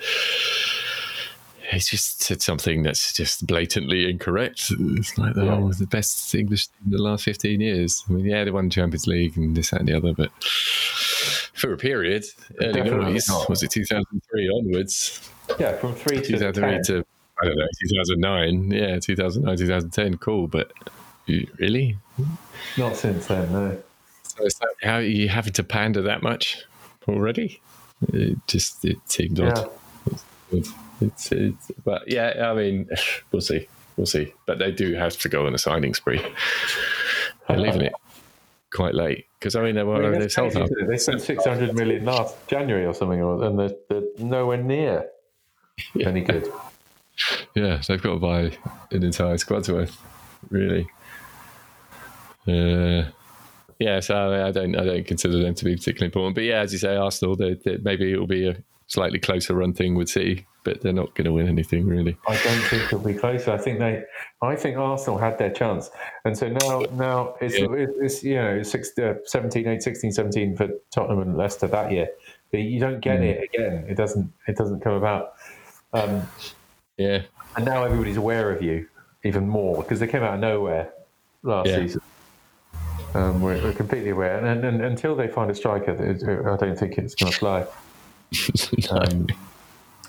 he's 1.71 1.89
just 1.89 2.23
said 2.23 2.43
something 2.43 2.83
that's 2.83 3.13
just 3.13 3.47
blatantly 3.47 4.09
incorrect. 4.09 4.71
It's 4.79 5.19
like 5.19 5.35
the, 5.35 5.45
Yeah. 5.47 5.57
oh, 5.57 5.73
the 5.73 5.87
best 5.87 6.35
English 6.35 6.69
in 6.85 6.93
the 6.93 7.03
last 7.03 7.25
15 7.25 7.61
years. 7.61 8.05
I 8.09 8.13
mean, 8.13 8.27
yeah, 8.27 8.45
they 8.45 8.51
won 8.51 8.71
Champions 8.71 9.07
League 9.07 9.37
and 9.37 9.57
this, 9.57 9.71
that, 9.71 9.81
and 9.81 9.89
the 9.89 9.97
other, 9.97 10.13
but 10.13 10.31
for 11.55 11.73
a 11.73 11.77
period, 11.77 12.25
early 12.61 12.83
90s, 12.83 13.49
was 13.49 13.63
it 13.63 13.71
2003 13.71 14.49
onwards? 14.51 15.29
Yeah, 15.59 15.77
from 15.77 15.95
three 15.95 16.17
to 16.17 16.23
2003 16.23 16.63
ten. 16.73 16.83
to 16.85 17.05
I 17.41 17.47
don't 17.47 17.57
know 17.57 17.67
2009. 17.89 18.71
Yeah, 18.71 18.99
2009, 18.99 19.57
2010. 19.57 20.19
Cool, 20.19 20.47
but 20.49 20.73
really? 21.59 21.99
Not 22.79 22.97
since 22.97 23.27
then, 23.27 23.53
no. 23.53 23.83
So 24.23 24.45
it's 24.45 24.61
like, 24.61 24.71
how 24.83 24.95
are 24.97 25.03
you 25.03 25.29
having 25.29 25.53
to 25.55 25.65
pander 25.65 26.03
that 26.03 26.23
much 26.23 26.63
already? 27.09 27.61
It 28.13 28.39
just 28.47 28.85
it 28.85 28.99
seemed 29.07 29.41
odd. 29.41 29.71
Yeah. 30.11 30.19
It's, 30.53 30.73
it's, 31.01 31.33
it's, 31.33 31.71
but 31.85 32.03
yeah, 32.11 32.51
I 32.51 32.55
mean, 32.55 32.89
we'll 33.33 33.43
see, 33.43 33.67
we'll 33.97 34.07
see. 34.07 34.33
But 34.47 34.59
they 34.59 34.71
do 34.71 34.95
have 34.95 35.17
to 35.19 35.29
go 35.29 35.47
on 35.47 35.55
a 35.55 35.59
signing 35.59 35.95
spree. 35.95 36.25
They're 37.49 37.59
leaving 37.59 37.83
it 37.83 37.93
quite 38.73 38.95
late 38.95 39.27
because 39.39 39.55
I 39.55 39.63
mean 39.63 39.75
they 39.77 39.83
I 39.83 39.85
were 39.85 40.11
mean, 40.11 40.21
they 40.21 40.29
sold 40.29 40.53
crazy. 40.53 40.75
They 40.89 40.97
spent 40.97 41.21
600 41.21 41.75
million 41.75 42.05
last 42.05 42.35
January 42.49 42.87
or 42.87 42.95
something, 42.95 43.21
or- 43.21 43.45
and 43.45 43.59
they're, 43.59 43.73
they're 43.89 44.03
nowhere 44.19 44.57
near 44.57 45.07
any 46.05 46.21
good. 46.23 46.51
Yeah, 47.55 47.81
they've 47.87 48.03
got 48.03 48.15
to 48.15 48.19
buy 48.19 48.57
an 48.91 49.03
entire 49.03 49.39
squad's 49.39 49.71
worth, 49.71 49.97
really. 50.51 50.89
Uh, 52.47 53.05
yeah, 53.79 54.01
so 54.01 54.45
I 54.47 54.51
don't, 54.51 54.77
I 54.77 54.85
don't 54.85 55.07
consider 55.07 55.39
them 55.39 55.55
to 55.55 55.65
be 55.65 55.77
particularly 55.77 56.07
important. 56.07 56.35
But 56.35 56.45
yeah, 56.45 56.61
as 56.61 56.73
you 56.73 56.79
say, 56.79 56.97
Arsenal, 56.97 57.37
they, 57.37 57.55
they, 57.55 57.77
maybe 57.79 58.13
it 58.13 58.19
will 58.19 58.27
be 58.27 58.49
a 58.49 58.57
slightly 58.87 59.19
closer 59.19 59.55
run 59.55 59.73
thing 59.73 59.95
with 59.95 60.09
City, 60.09 60.47
but 60.65 60.81
they're 60.83 60.93
not 60.93 61.15
going 61.15 61.25
to 61.25 61.33
win 61.33 61.49
anything 61.49 61.87
really. 61.87 62.17
I 62.29 62.35
don't 62.37 62.63
think 62.65 62.83
it'll 62.85 62.99
be 63.01 63.15
closer. 63.15 63.53
I 63.53 63.59
think 63.59 63.79
they, 63.79 64.03
I 64.43 64.57
think 64.57 64.77
Arsenal 64.77 65.19
had 65.19 65.39
their 65.39 65.51
chance, 65.51 65.91
and 66.25 66.37
so 66.37 66.49
now, 66.49 66.81
now 66.93 67.35
it's, 67.41 67.59
Yeah. 67.59 67.67
it's 67.71 68.23
you 68.23 68.35
know 68.37 68.63
six, 68.63 68.97
uh, 68.99 69.15
17, 69.25 69.67
8, 69.67 69.83
16, 69.83 70.13
17 70.13 70.57
for 70.57 70.69
Tottenham 70.93 71.21
and 71.21 71.37
Leicester 71.37 71.67
that 71.69 71.91
year. 71.93 72.09
But 72.51 72.61
you 72.61 72.79
don't 72.79 73.01
get 73.01 73.21
Mm. 73.21 73.25
it 73.25 73.51
again. 73.53 73.85
It 73.89 73.97
doesn't. 73.97 74.33
It 74.47 74.57
doesn't 74.57 74.81
come 74.81 74.93
about. 74.93 75.35
Um, 75.95 76.29
Yeah, 76.99 77.23
and 77.57 77.65
now 77.65 77.85
everybody's 77.85 78.17
aware 78.17 78.51
of 78.51 78.63
you 78.63 78.89
even 79.25 79.49
more 79.49 79.83
because 79.83 80.01
they 80.01 80.07
came 80.07 80.23
out 80.23 80.35
of 80.35 80.41
nowhere 80.41 80.93
last 81.43 81.69
Yeah. 81.69 81.77
season. 81.77 82.01
Um, 83.15 83.41
we're, 83.41 83.63
we're 83.63 83.73
completely 83.73 84.11
aware, 84.11 84.37
and, 84.39 84.47
and, 84.47 84.65
and 84.65 84.85
until 84.85 85.15
they 85.15 85.29
find 85.29 85.49
a 85.51 85.55
striker, 85.55 85.93
I 85.93 86.57
don't 86.57 86.77
think 86.77 86.99
it's 86.99 87.15
going 87.15 87.33
to 87.33 87.39
fly. 87.39 87.67
Um, 88.91 89.29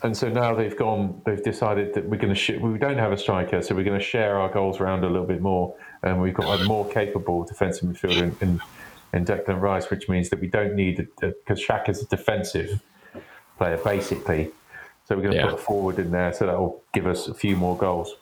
and 0.02 0.18
so 0.18 0.28
now 0.30 0.56
they've 0.56 0.76
gone. 0.76 1.22
They've 1.26 1.44
decided 1.44 1.94
that 1.94 2.06
we're 2.10 2.18
going 2.18 2.34
to. 2.34 2.40
Sh- 2.40 2.60
we 2.60 2.80
don't 2.80 2.98
have 2.98 3.12
a 3.12 3.18
striker, 3.18 3.62
so 3.62 3.76
we're 3.76 3.84
going 3.84 4.00
to 4.00 4.04
share 4.06 4.40
our 4.40 4.50
goals 4.50 4.80
around 4.80 5.04
a 5.04 5.08
little 5.10 5.28
bit 5.28 5.42
more, 5.42 5.76
and 6.02 6.20
we've 6.20 6.34
got 6.34 6.60
a 6.60 6.64
more 6.66 6.88
capable 6.90 7.44
defensive 7.44 7.88
midfielder 7.90 8.24
in, 8.24 8.50
in, 8.50 8.62
in 9.14 9.26
Declan 9.26 9.62
Rice, 9.62 9.90
which 9.92 10.10
means 10.10 10.30
that 10.32 10.40
we 10.40 10.48
don't 10.48 10.74
need 10.76 11.08
because 11.20 11.64
Shaq 11.64 11.88
is 11.90 12.02
a 12.02 12.06
defensive 12.08 12.82
player 13.58 13.78
basically. 13.78 14.52
So 15.08 15.16
we're 15.16 15.22
going 15.22 15.34
to 15.34 15.38
Yeah. 15.38 15.46
put 15.52 15.54
a 15.54 15.58
forward 15.58 16.00
in 16.00 16.12
there, 16.12 16.34
so 16.34 16.46
that 16.48 16.58
will 16.58 16.82
give 16.94 17.06
us 17.06 17.28
a 17.28 17.34
few 17.34 17.56
more 17.56 17.78
goals, 17.78 18.16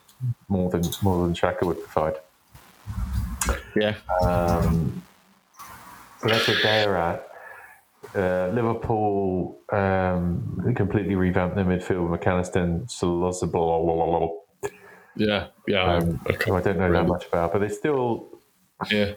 more 0.49 0.69
than 0.69 0.83
more 1.01 1.25
than 1.25 1.33
Xhaka 1.33 1.63
would 1.63 1.81
provide. 1.83 2.17
yeah, 3.75 3.95
Um, 4.21 5.01
so 6.19 6.27
that's 6.29 6.47
where 6.47 6.61
they're 6.63 6.97
at. 6.97 7.27
Uh, 8.15 8.51
Liverpool 8.53 9.59
um, 9.71 10.73
completely 10.75 11.15
revamped 11.15 11.55
their 11.55 11.65
midfield. 11.65 12.15
McAllister 12.15 12.57
and 12.57 12.89
yeah, 15.15 15.47
yeah. 15.67 15.95
um, 15.95 16.19
okay. 16.29 16.51
I 16.51 16.61
don't 16.61 16.77
know 16.77 16.91
that 16.91 17.07
much 17.07 17.25
about, 17.27 17.53
but 17.53 17.59
they 17.59 17.69
still 17.69 18.39
yeah, 18.91 19.13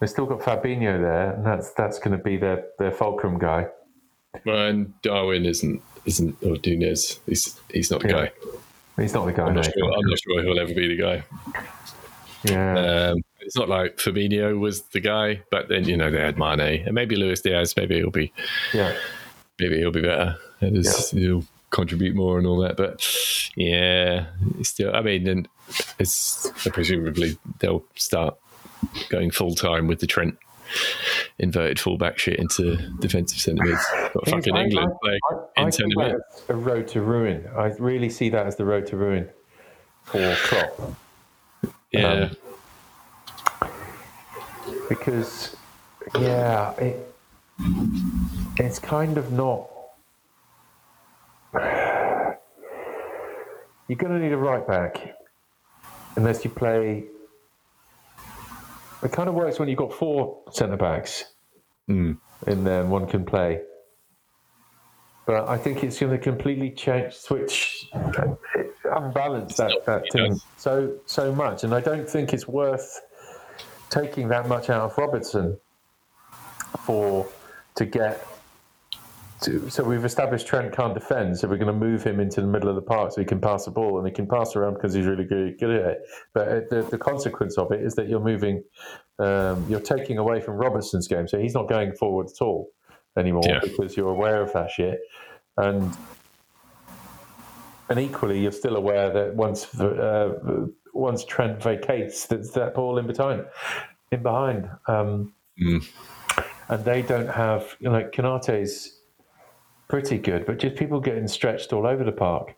they 0.00 0.06
still 0.06 0.26
got 0.26 0.40
Fabinho 0.40 1.00
there, 1.00 1.32
and 1.32 1.46
that's 1.46 1.70
that's 1.72 1.98
going 1.98 2.16
to 2.16 2.22
be 2.22 2.36
their 2.36 2.66
their 2.78 2.90
fulcrum 2.92 3.38
guy. 3.38 3.68
Well, 4.44 4.66
and 4.66 5.00
Darwin 5.02 5.44
isn't 5.46 5.82
isn't 6.06 6.36
or 6.42 6.56
Nunez. 6.64 7.18
He's 7.26 7.58
he's 7.72 7.90
not 7.90 8.00
the 8.02 8.08
Yeah. 8.08 8.14
guy. 8.26 9.02
He's 9.02 9.14
not 9.14 9.26
the 9.26 9.32
guy. 9.32 9.46
I'm 9.46 9.54
not 9.54 9.66
no. 9.66 9.72
sure. 9.72 9.92
I'm 9.92 10.06
not 10.06 10.18
sure 10.20 10.42
he'll 10.42 10.58
ever 10.60 10.74
be 10.74 10.88
the 10.88 10.96
guy. 11.02 11.22
Yeah, 12.44 13.10
Um, 13.12 13.22
it's 13.40 13.56
not 13.56 13.68
like 13.70 13.96
Fabinho 13.96 14.58
was 14.58 14.82
the 14.92 15.00
guy, 15.00 15.40
but 15.50 15.68
then 15.68 15.84
you 15.84 15.96
know 15.96 16.10
they 16.10 16.20
had 16.20 16.38
Mane 16.38 16.60
and 16.84 16.94
maybe 16.94 17.16
Luis 17.16 17.40
Diaz. 17.40 17.74
Maybe 17.76 17.96
he'll 17.96 18.10
be 18.10 18.32
yeah. 18.74 18.94
maybe 19.58 19.78
he'll 19.78 19.90
be 19.90 20.02
better. 20.02 20.36
It's- 20.60 21.10
He'll 21.10 21.44
contribute 21.70 22.14
more 22.14 22.38
and 22.38 22.46
all 22.46 22.58
that. 22.60 22.76
But 22.76 23.06
yeah, 23.56 24.26
still. 24.62 24.94
I 24.94 25.00
mean, 25.00 25.26
and 25.26 25.48
it's 25.98 26.50
presumably 26.70 27.38
they'll 27.60 27.84
start 27.96 28.36
going 29.08 29.30
full 29.30 29.54
time 29.54 29.86
with 29.86 30.00
the 30.00 30.06
Trent 30.06 30.36
inverted 31.38 31.78
fullback 31.80 32.18
shit 32.18 32.38
into 32.38 32.76
defensive 33.00 33.38
centre 33.38 33.64
mids. 33.64 33.84
Got 34.14 34.28
fucking 34.28 34.54
I- 34.54 34.62
England 34.64 34.92
I- 34.92 34.96
playing 35.02 35.20
I, 35.56 35.62
in 35.62 35.72
see 35.72 35.78
centre 35.82 35.96
that 35.98 36.12
mid. 36.12 36.20
a 36.48 36.54
road 36.58 36.88
to 36.88 37.00
ruin. 37.02 37.48
I 37.56 37.66
really 37.78 38.08
see 38.10 38.28
that 38.30 38.46
as 38.46 38.56
the 38.56 38.64
road 38.64 38.86
to 38.88 38.96
ruin 38.96 39.28
for 40.04 40.36
Klopp. 40.44 40.94
Yeah, 41.92 42.30
um, 43.62 43.70
because 44.88 45.56
Yeah, 46.18 46.72
it, 46.74 47.14
it's 48.58 48.78
kind 48.78 49.16
of 49.18 49.32
not. 49.32 49.70
You're 53.86 53.98
going 53.98 54.12
to 54.12 54.18
need 54.18 54.32
a 54.32 54.36
right 54.36 54.66
back 54.66 55.14
unless 56.16 56.44
you 56.44 56.50
play. 56.50 57.04
It 59.04 59.12
kind 59.12 59.28
of 59.28 59.34
works 59.34 59.58
when 59.58 59.68
you've 59.68 59.78
got 59.78 59.92
four 59.92 60.42
centre 60.50 60.76
backs 60.76 61.24
Mm. 61.88 62.16
and 62.46 62.66
then 62.66 62.88
one 62.88 63.06
can 63.06 63.26
play. 63.26 63.60
But 65.26 65.48
I 65.48 65.58
think 65.58 65.84
it's 65.84 66.00
going 66.00 66.12
to 66.12 66.18
completely 66.18 66.70
change, 66.70 67.12
switch, 67.14 67.86
unbalance 68.84 69.56
that, 69.56 69.84
that 69.86 70.04
team 70.10 70.40
so 70.56 70.96
so 71.06 71.34
much, 71.34 71.64
and 71.64 71.74
I 71.74 71.80
don't 71.80 72.08
think 72.08 72.32
it's 72.32 72.48
worth 72.48 73.00
taking 73.90 74.28
that 74.28 74.48
much 74.48 74.70
out 74.70 74.82
of 74.90 74.96
Robertson 74.98 75.58
for 76.86 77.26
to 77.76 77.84
get. 77.84 78.26
So 79.68 79.84
we've 79.84 80.04
established 80.04 80.46
Trent 80.46 80.72
can't 80.74 80.94
defend, 80.94 81.38
so 81.38 81.48
we're 81.48 81.56
going 81.56 81.72
to 81.72 81.78
move 81.86 82.02
him 82.02 82.20
into 82.20 82.40
the 82.40 82.46
middle 82.46 82.68
of 82.68 82.74
the 82.76 82.82
park 82.82 83.12
so 83.12 83.20
he 83.20 83.24
can 83.26 83.40
pass 83.40 83.64
the 83.64 83.70
ball 83.70 83.98
and 83.98 84.06
he 84.06 84.12
can 84.12 84.26
pass 84.26 84.56
around 84.56 84.74
because 84.74 84.94
he's 84.94 85.06
really 85.06 85.24
good, 85.24 85.58
good 85.58 85.70
at 85.70 85.90
it. 85.92 85.98
But 86.32 86.48
uh, 86.48 86.60
the, 86.70 86.82
the 86.90 86.98
consequence 86.98 87.58
of 87.58 87.70
it 87.72 87.80
is 87.82 87.94
that 87.96 88.08
you're 88.08 88.20
moving, 88.24 88.62
um, 89.18 89.64
you're 89.68 89.80
taking 89.80 90.18
away 90.18 90.40
from 90.40 90.54
Robertson's 90.54 91.08
game, 91.08 91.28
so 91.28 91.38
he's 91.38 91.54
not 91.54 91.68
going 91.68 91.92
forward 91.94 92.26
at 92.34 92.42
all 92.42 92.70
anymore 93.16 93.42
Yeah. 93.46 93.60
because 93.62 93.96
you're 93.96 94.10
aware 94.10 94.40
of 94.42 94.52
that 94.54 94.70
shit, 94.70 94.98
and 95.56 95.96
and 97.88 97.98
equally 97.98 98.40
you're 98.40 98.52
still 98.52 98.76
aware 98.76 99.10
that 99.12 99.34
once 99.34 99.78
uh, 99.78 100.32
once 100.94 101.24
Trent 101.24 101.62
vacates, 101.62 102.26
there's 102.26 102.50
that 102.52 102.74
ball 102.74 102.98
in 102.98 103.06
behind, 103.06 103.44
in 104.10 104.22
behind, 104.22 104.68
um, 104.86 105.32
Mm. 105.62 105.86
and 106.68 106.84
they 106.84 107.02
don't 107.02 107.28
have 107.28 107.76
you 107.78 107.88
know, 107.88 107.94
like 107.94 108.10
Konate's 108.10 108.98
pretty 109.88 110.18
good, 110.18 110.46
but 110.46 110.58
just 110.58 110.76
people 110.76 111.00
getting 111.00 111.28
stretched 111.28 111.72
all 111.72 111.86
over 111.86 112.04
the 112.04 112.12
park. 112.12 112.54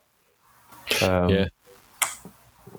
Um, 1.03 1.29
Yeah. 1.29 1.47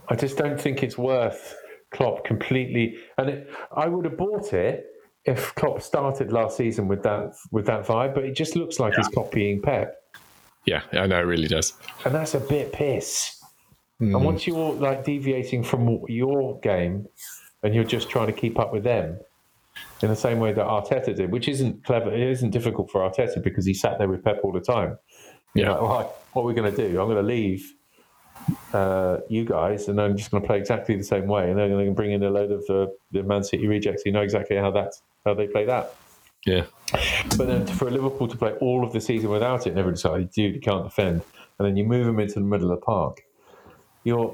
I 0.09 0.15
just 0.15 0.37
don't 0.37 0.59
think 0.59 0.83
it's 0.83 0.97
worth 0.97 1.55
Klopp 1.91 2.23
completely. 2.23 2.97
And 3.17 3.29
it, 3.29 3.49
I 3.75 3.87
would 3.87 4.05
have 4.05 4.17
bought 4.17 4.53
it 4.53 4.85
if 5.25 5.53
Klopp 5.55 5.81
started 5.81 6.31
last 6.31 6.55
season 6.55 6.87
with 6.87 7.03
that 7.03 7.35
with 7.51 7.65
that 7.65 7.85
vibe, 7.85 8.15
but 8.15 8.23
it 8.23 8.33
just 8.33 8.55
looks 8.55 8.79
like 8.79 8.95
he's 8.95 9.09
copying 9.09 9.61
Pep, 9.61 10.01
Yeah, 10.65 10.83
I 10.93 11.07
know 11.07 11.17
it 11.19 11.23
really 11.25 11.49
does. 11.49 11.73
and 12.05 12.15
that's 12.15 12.33
a 12.35 12.39
bit 12.39 12.71
piss. 12.71 13.43
Mm. 13.99 14.15
And 14.15 14.23
once 14.23 14.47
you're 14.47 14.73
like 14.75 15.03
deviating 15.03 15.63
from 15.63 15.99
your 16.07 16.57
game, 16.61 17.07
and 17.63 17.75
you're 17.75 17.83
just 17.83 18.09
trying 18.09 18.27
to 18.27 18.33
keep 18.33 18.57
up 18.59 18.71
with 18.71 18.83
them. 18.83 19.19
In 20.03 20.09
the 20.09 20.15
same 20.15 20.39
way 20.39 20.53
that 20.53 20.65
Arteta 20.65 21.15
did, 21.15 21.31
which 21.31 21.47
isn't 21.47 21.83
clever, 21.83 22.13
it 22.13 22.19
isn't 22.19 22.51
difficult 22.51 22.91
for 22.91 23.01
Arteta 23.01 23.41
because 23.43 23.65
he 23.65 23.73
sat 23.73 23.97
there 23.97 24.07
with 24.07 24.23
Pep 24.23 24.39
all 24.43 24.51
the 24.51 24.59
time. 24.61 24.97
You're 25.55 25.65
Yeah. 25.65 25.71
like, 25.73 25.81
"All 25.81 25.89
right, 25.99 26.07
what 26.33 26.43
are 26.43 26.45
we 26.45 26.53
going 26.53 26.71
to 26.71 26.77
do? 26.89 27.01
I'm 27.01 27.07
going 27.07 27.15
to 27.17 27.23
leave 27.23 27.73
uh, 28.73 29.17
you 29.27 29.43
guys, 29.43 29.87
and 29.87 29.99
I'm 29.99 30.15
just 30.15 30.29
going 30.31 30.41
to 30.43 30.47
play 30.47 30.57
exactly 30.57 30.95
the 30.95 31.03
same 31.03 31.25
way. 31.27 31.49
And 31.49 31.57
they're 31.57 31.67
going 31.69 31.87
to 31.87 31.91
bring 31.93 32.11
in 32.11 32.21
a 32.23 32.29
load 32.29 32.51
of 32.51 32.65
the, 32.67 32.93
the 33.11 33.23
Man 33.23 33.43
City 33.43 33.67
rejects. 33.67 34.03
You 34.05 34.11
know 34.11 34.21
exactly 34.21 34.55
how 34.57 34.71
that's 34.71 35.01
how 35.25 35.33
they 35.33 35.47
play 35.47 35.65
that. 35.65 35.95
Yeah. 36.45 36.65
But 37.35 37.47
then 37.47 37.65
for 37.65 37.89
Liverpool 37.89 38.27
to 38.27 38.37
play 38.37 38.51
all 38.61 38.83
of 38.85 38.93
the 38.93 39.01
season 39.01 39.29
without 39.31 39.65
it, 39.67 39.73
never 39.75 39.91
decided, 39.91 40.31
dude, 40.31 40.55
you 40.55 40.61
can't 40.61 40.83
defend, 40.83 41.23
and 41.57 41.67
then 41.67 41.75
you 41.75 41.83
move 41.85 42.07
him 42.07 42.19
into 42.19 42.35
the 42.35 42.41
middle 42.41 42.71
of 42.71 42.79
the 42.79 42.85
park. 42.85 43.21
You're, 44.03 44.33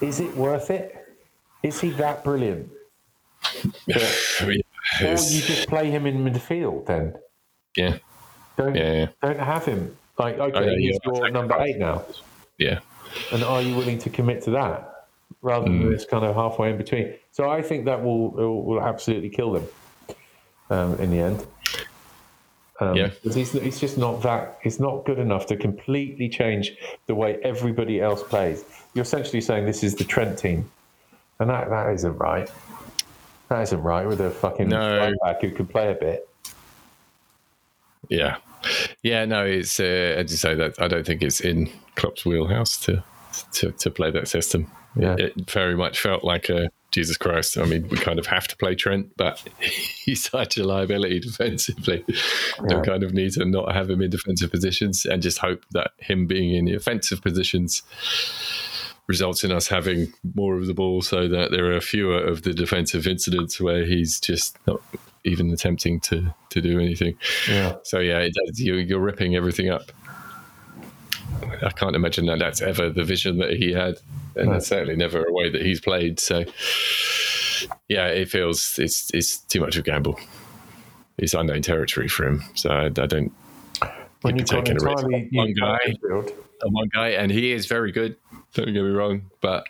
is 0.00 0.18
it 0.20 0.34
worth 0.36 0.70
it? 0.70 0.96
Is 1.62 1.80
he 1.80 1.90
that 1.90 2.24
brilliant? 2.24 2.70
I 3.62 4.46
mean, 4.46 4.60
Or 5.02 5.06
you 5.08 5.16
just 5.42 5.68
play 5.68 5.90
him 5.90 6.06
in 6.06 6.24
midfield 6.24 6.86
then? 6.86 7.14
yeah. 7.76 7.98
Don't 8.56 8.74
Yeah, 8.76 8.92
yeah. 8.92 9.06
don't 9.22 9.38
have 9.40 9.64
him 9.64 9.96
like 10.18 10.38
okay, 10.38 10.76
he's 10.78 10.98
your 11.04 11.28
number 11.30 11.56
eight 11.60 11.76
now, 11.78 12.04
Yeah. 12.58 12.78
and 13.32 13.42
are 13.42 13.60
you 13.60 13.74
willing 13.74 13.98
to 13.98 14.10
commit 14.10 14.42
to 14.44 14.50
that 14.52 15.06
rather 15.42 15.66
Mm. 15.66 15.80
than 15.80 15.90
this 15.90 16.04
kind 16.04 16.24
of 16.24 16.36
halfway 16.36 16.70
in 16.70 16.76
between? 16.76 17.14
So 17.32 17.50
I 17.50 17.62
think 17.62 17.84
that 17.86 18.04
will 18.04 18.30
will, 18.30 18.62
will 18.62 18.80
absolutely 18.80 19.30
kill 19.30 19.52
them 19.52 19.66
um, 20.70 20.94
in 21.00 21.10
the 21.10 21.18
end. 21.18 21.44
Um, 22.80 22.94
Yeah. 22.96 23.10
he's, 23.22 23.52
he's 23.52 23.80
just 23.80 23.98
not 23.98 24.22
that. 24.22 24.58
He's 24.62 24.78
not 24.78 25.04
good 25.04 25.18
enough 25.18 25.46
to 25.46 25.56
completely 25.56 26.28
change 26.28 26.72
the 27.06 27.14
way 27.16 27.38
everybody 27.42 28.00
else 28.00 28.22
plays. 28.22 28.64
You're 28.94 29.02
essentially 29.02 29.40
saying 29.40 29.66
this 29.66 29.82
is 29.82 29.94
the 29.96 30.04
Trent 30.04 30.38
team, 30.38 30.70
and 31.40 31.50
that 31.50 31.70
that 31.70 31.92
isn't 31.94 32.16
right. 32.18 32.48
That 33.48 33.62
isn't 33.62 33.82
right 33.82 34.06
with 34.06 34.20
a 34.20 34.30
fucking 34.30 34.68
No. 34.68 35.12
back 35.22 35.42
who 35.42 35.50
can 35.50 35.66
play 35.66 35.90
a 35.90 35.94
bit. 35.94 36.28
Yeah. 38.08 38.36
Yeah, 39.02 39.24
no, 39.26 39.44
it's 39.44 39.78
uh, 39.78 39.82
as 39.82 40.30
you 40.30 40.36
say 40.38 40.54
that 40.54 40.80
I 40.80 40.88
don't 40.88 41.06
think 41.06 41.22
it's 41.22 41.40
in 41.40 41.70
Klopp's 41.96 42.24
wheelhouse 42.24 42.78
to 42.80 43.02
to, 43.52 43.72
to 43.72 43.90
play 43.90 44.10
that 44.12 44.28
system. 44.28 44.70
Yeah. 44.96 45.16
It 45.18 45.50
very 45.50 45.76
much 45.76 46.00
felt 46.00 46.22
like 46.24 46.48
a 46.48 46.70
Jesus 46.92 47.16
Christ. 47.16 47.58
I 47.58 47.64
mean, 47.64 47.88
we 47.88 47.96
kind 47.96 48.20
of 48.20 48.26
have 48.26 48.46
to 48.48 48.56
play 48.56 48.76
Trent, 48.76 49.10
but 49.16 49.42
he's 49.60 50.30
such 50.30 50.56
a 50.56 50.64
liability 50.64 51.18
defensively. 51.20 52.04
Yeah. 52.08 52.78
We 52.78 52.82
kind 52.86 53.02
of 53.02 53.12
need 53.12 53.32
to 53.32 53.44
not 53.44 53.74
have 53.74 53.90
him 53.90 54.00
in 54.00 54.10
defensive 54.10 54.50
positions 54.52 55.04
and 55.04 55.20
just 55.20 55.38
hope 55.38 55.64
that 55.72 55.90
him 55.98 56.26
being 56.26 56.54
in 56.54 56.66
the 56.66 56.74
offensive 56.74 57.20
positions 57.20 57.82
results 59.06 59.44
in 59.44 59.52
us 59.52 59.68
having 59.68 60.12
more 60.34 60.56
of 60.56 60.66
the 60.66 60.74
ball 60.74 61.02
so 61.02 61.28
that 61.28 61.50
there 61.50 61.72
are 61.74 61.80
fewer 61.80 62.22
of 62.22 62.42
the 62.42 62.54
defensive 62.54 63.06
incidents 63.06 63.60
where 63.60 63.84
he's 63.84 64.18
just 64.18 64.56
not 64.66 64.80
even 65.24 65.50
attempting 65.50 66.00
to, 66.00 66.34
to 66.50 66.60
do 66.60 66.80
anything. 66.80 67.16
Yeah. 67.48 67.76
So 67.82 67.98
yeah, 67.98 68.18
it 68.18 68.32
does, 68.34 68.60
you, 68.60 68.74
you're 68.74 69.00
ripping 69.00 69.36
everything 69.36 69.68
up. 69.68 69.92
I 71.62 71.70
can't 71.70 71.96
imagine 71.96 72.26
that 72.26 72.38
that's 72.38 72.62
ever 72.62 72.90
the 72.90 73.04
vision 73.04 73.38
that 73.38 73.54
he 73.54 73.72
had, 73.72 73.96
and 74.36 74.52
that's 74.52 74.68
certainly 74.68 74.96
never 74.96 75.24
a 75.24 75.32
way 75.32 75.50
that 75.50 75.62
he's 75.62 75.80
played. 75.80 76.20
So 76.20 76.44
yeah, 77.88 78.06
it 78.06 78.28
feels 78.28 78.78
it's 78.78 79.10
it's 79.12 79.38
too 79.38 79.60
much 79.60 79.76
of 79.76 79.80
a 79.80 79.82
gamble. 79.82 80.18
It's 81.18 81.34
unknown 81.34 81.62
territory 81.62 82.08
for 82.08 82.26
him. 82.26 82.42
So 82.54 82.70
I, 82.70 82.86
I 82.86 82.88
don't. 82.88 83.32
When 84.22 84.36
you've 84.36 84.48
got 84.48 84.64
taking 84.64 84.80
a 84.80 84.84
risk 84.84 85.04
entirely 85.04 85.28
one 85.32 85.46
new 85.48 85.54
guy. 85.54 85.78
midfield, 85.86 86.32
on 86.62 86.72
one 86.72 86.88
guy, 86.92 87.08
and 87.10 87.30
he 87.30 87.52
is 87.52 87.66
very 87.66 87.92
good. 87.92 88.16
Don't 88.54 88.66
get 88.66 88.82
me 88.82 88.90
wrong, 88.90 89.30
but 89.40 89.66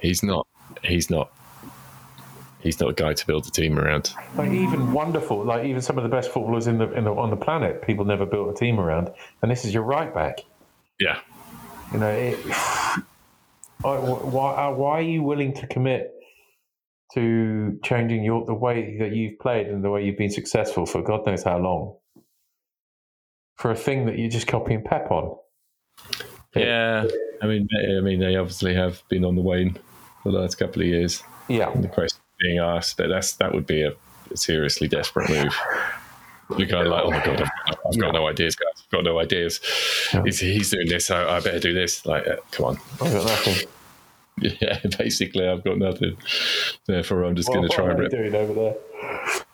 he's 0.00 0.22
not. 0.22 0.46
He's 0.82 1.10
not. 1.10 1.32
He's 2.60 2.78
not 2.78 2.90
a 2.90 2.92
guy 2.92 3.12
to 3.12 3.26
build 3.26 3.46
a 3.46 3.50
team 3.50 3.78
around. 3.78 4.14
like 4.36 4.52
even 4.52 4.92
wonderful, 4.92 5.44
like 5.44 5.64
even 5.66 5.82
some 5.82 5.98
of 5.98 6.04
the 6.04 6.08
best 6.08 6.30
footballers 6.30 6.68
in 6.68 6.78
the, 6.78 6.92
in 6.92 7.04
the 7.04 7.12
on 7.12 7.30
the 7.30 7.36
planet, 7.36 7.82
people 7.82 8.04
never 8.04 8.24
built 8.24 8.50
a 8.50 8.54
team 8.54 8.78
around, 8.78 9.10
and 9.42 9.50
this 9.50 9.64
is 9.64 9.74
your 9.74 9.82
right 9.82 10.14
back. 10.14 10.38
Yeah, 11.00 11.18
You 11.92 11.98
know, 11.98 12.10
it, 12.10 12.36
why 13.80 14.54
uh, 14.54 14.70
why 14.72 14.98
are 14.98 15.02
you 15.02 15.22
willing 15.22 15.54
to 15.54 15.66
commit 15.66 16.12
to 17.14 17.78
changing 17.82 18.22
your 18.22 18.46
the 18.46 18.54
way 18.54 18.98
that 18.98 19.12
you've 19.12 19.38
played 19.40 19.66
and 19.66 19.82
the 19.82 19.90
way 19.90 20.04
you've 20.04 20.18
been 20.18 20.30
successful 20.30 20.86
for 20.86 21.02
God 21.02 21.26
knows 21.26 21.42
how 21.42 21.58
long 21.58 21.96
for 23.56 23.70
a 23.70 23.76
thing 23.76 24.06
that 24.06 24.18
you're 24.18 24.30
just 24.30 24.46
copying 24.46 24.82
Pep 24.82 25.10
on? 25.10 25.36
Yeah. 26.54 27.06
I 27.42 27.46
mean, 27.46 27.68
I 27.98 28.00
mean, 28.00 28.20
they 28.20 28.36
obviously 28.36 28.74
have 28.74 29.02
been 29.08 29.24
on 29.24 29.34
the 29.36 29.42
wane 29.42 29.78
for 30.22 30.32
the 30.32 30.38
last 30.38 30.56
couple 30.56 30.82
of 30.82 30.88
years. 30.88 31.22
Yeah, 31.48 31.70
The 31.74 31.88
question 31.88 32.20
being 32.40 32.58
asked, 32.58 32.96
but 32.96 33.08
that's 33.08 33.32
that 33.34 33.52
would 33.52 33.66
be 33.66 33.82
a, 33.82 33.92
a 34.30 34.36
seriously 34.36 34.88
desperate 34.88 35.28
move. 35.30 35.54
You're 36.58 36.68
kind 36.68 36.86
of 36.86 36.92
like, 36.92 37.04
oh 37.04 37.10
my 37.10 37.24
god, 37.24 37.40
I've, 37.42 37.74
I've 37.86 37.98
got 37.98 38.12
no 38.12 38.26
ideas, 38.28 38.54
guys. 38.56 38.84
I've 38.84 38.90
got 38.90 39.04
no 39.04 39.18
ideas. 39.18 39.58
He's, 40.24 40.38
he's 40.40 40.70
doing 40.70 40.88
this, 40.88 41.06
so 41.06 41.28
I 41.28 41.40
better 41.40 41.58
do 41.60 41.72
this. 41.72 42.04
Like, 42.04 42.26
uh, 42.26 42.36
come 42.50 42.66
on. 42.66 42.78
I've 43.00 43.12
got 43.12 43.24
nothing. 43.26 43.68
Yeah, 44.40 44.78
basically, 44.98 45.46
I've 45.46 45.62
got 45.62 45.76
nothing. 45.78 46.16
Therefore, 46.86 47.24
I'm 47.24 47.36
just 47.36 47.48
What, 47.50 47.56
going 47.56 47.68
to 47.68 47.74
try 47.74 47.84
and 47.90 47.98
are 47.98 48.02
rip. 48.02 48.10
doing 48.10 48.34
over 48.34 48.52
there? 48.54 48.74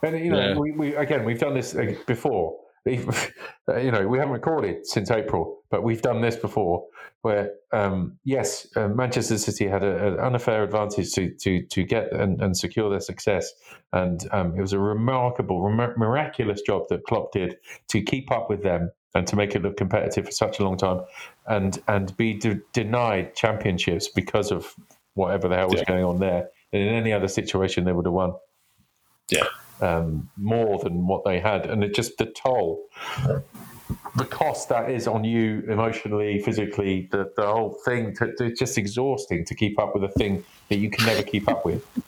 And 0.02 0.24
you 0.24 0.30
know, 0.30 0.38
Yeah. 0.40 0.56
we, 0.56 0.70
we 0.70 0.94
again 0.94 1.24
we've 1.24 1.40
done 1.40 1.52
this 1.54 1.74
before. 2.06 2.56
you 3.82 3.90
know, 3.90 4.06
we 4.06 4.19
haven't 4.19 4.32
recorded 4.35 4.86
since 4.86 5.10
April, 5.10 5.62
but 5.70 5.82
we've 5.82 6.02
done 6.02 6.20
this 6.20 6.36
before. 6.36 6.86
Where 7.23 7.51
um, 7.73 8.19
yes, 8.24 8.69
uh, 8.77 8.89
Manchester 8.89 9.39
City 9.39 9.66
had 9.66 9.82
a- 9.82 10.15
an 10.15 10.20
unfair 10.20 10.62
advantage 10.62 11.12
to 11.15 11.35
to 11.40 11.62
to 11.66 11.82
get 11.82 12.12
and, 12.12 12.40
and 12.40 12.56
secure 12.56 12.89
their 12.90 13.01
success, 13.01 13.52
and 13.93 14.20
um, 14.32 14.56
it 14.56 14.60
was 14.60 14.73
a 14.73 14.78
remarkable, 14.78 15.60
remar- 15.60 15.97
miraculous 15.97 16.60
job 16.62 16.82
that 16.90 17.02
Klopp 17.05 17.32
did 17.32 17.56
to 17.89 18.02
keep 18.02 18.31
up 18.31 18.48
with 18.48 18.62
them 18.62 18.93
and 19.15 19.27
to 19.27 19.35
make 19.36 19.55
it 19.56 19.62
look 19.62 19.77
competitive 19.77 20.27
for 20.27 20.31
such 20.31 20.60
a 20.60 20.65
long 20.65 20.77
time, 20.77 21.01
and 21.48 21.82
and 21.89 22.16
be 22.16 22.35
de- 22.35 22.60
denied 22.73 23.35
championships 23.35 24.09
because 24.09 24.52
of 24.52 24.74
whatever 25.15 25.48
the 25.48 25.56
hell 25.56 25.69
was 25.69 25.81
Yeah. 25.81 25.85
going 25.86 26.05
on 26.05 26.20
there. 26.20 26.48
And 26.73 26.82
in 26.82 26.89
any 26.94 27.12
other 27.12 27.28
situation, 27.28 27.85
they 27.85 27.93
would 27.93 28.06
have 28.06 28.12
won 28.12 28.35
Yeah, 29.30 29.44
um, 29.80 30.28
more 30.36 30.78
than 30.78 31.06
what 31.06 31.24
they 31.24 31.38
had, 31.40 31.66
and 31.66 31.82
it 31.84 31.94
just 31.94 32.18
the 32.18 32.26
toll, 32.26 32.84
the 34.16 34.24
cost 34.24 34.68
that 34.70 34.90
is 34.90 35.06
on 35.06 35.24
you 35.24 35.62
emotionally, 35.68 36.40
physically, 36.40 37.09
the 37.10 37.30
the 37.36 37.46
whole 37.46 37.78
thing. 37.84 38.14
To, 38.16 38.32
it's 38.40 38.59
just 38.59 38.78
exhausting 38.78 39.44
to 39.44 39.55
keep 39.55 39.78
up 39.78 39.94
with 39.94 40.05
a 40.05 40.12
thing 40.18 40.44
that 40.68 40.76
you 40.76 40.90
can 40.90 41.06
never 41.06 41.22
keep 41.22 41.48
up 41.48 41.64
with. 41.64 41.84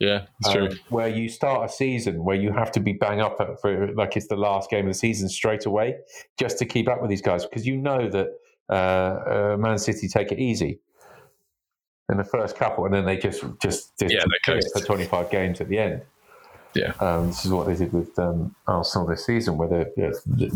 Yeah, 0.00 0.26
it's 0.40 0.52
true. 0.52 0.66
um, 0.66 0.78
where 0.88 1.06
you 1.08 1.28
start 1.28 1.70
a 1.70 1.72
season 1.72 2.24
where 2.24 2.34
you 2.36 2.50
have 2.50 2.72
to 2.72 2.80
be 2.80 2.92
bang 2.94 3.20
up 3.20 3.40
at- 3.40 3.60
for 3.60 3.92
like 3.94 4.16
it's 4.16 4.26
the 4.26 4.36
last 4.36 4.68
game 4.68 4.86
of 4.86 4.90
the 4.92 4.98
season 4.98 5.28
straight 5.28 5.66
away 5.66 5.94
just 6.36 6.58
to 6.58 6.64
keep 6.64 6.88
up 6.88 7.00
with 7.00 7.08
these 7.10 7.22
guys 7.22 7.44
because 7.44 7.64
you 7.64 7.76
know 7.76 8.08
that 8.10 8.26
uh, 8.68 8.72
uh, 8.72 9.56
Man 9.56 9.78
City 9.78 10.08
take 10.08 10.32
it 10.32 10.40
easy 10.40 10.80
in 12.10 12.18
the 12.18 12.24
first 12.24 12.56
couple 12.56 12.84
and 12.84 12.94
then 12.94 13.04
they 13.04 13.16
just 13.16 13.42
just, 13.60 13.98
just 13.98 14.12
Yeah, 14.12 14.20
they 14.20 14.54
it 14.54 14.62
coast. 14.62 14.78
for 14.78 14.84
25 14.84 15.30
games 15.30 15.60
at 15.60 15.68
the 15.68 15.78
end. 15.78 16.02
Yeah. 16.74 16.92
Um, 17.00 17.28
this 17.28 17.44
is 17.44 17.50
what 17.50 17.66
they 17.66 17.74
did 17.74 17.92
with 17.92 18.18
um, 18.18 18.54
Arsenal 18.66 19.06
this 19.06 19.24
season, 19.24 19.56
where 19.56 19.68
they, 19.68 19.86
yeah, 19.96 20.10
you 20.36 20.50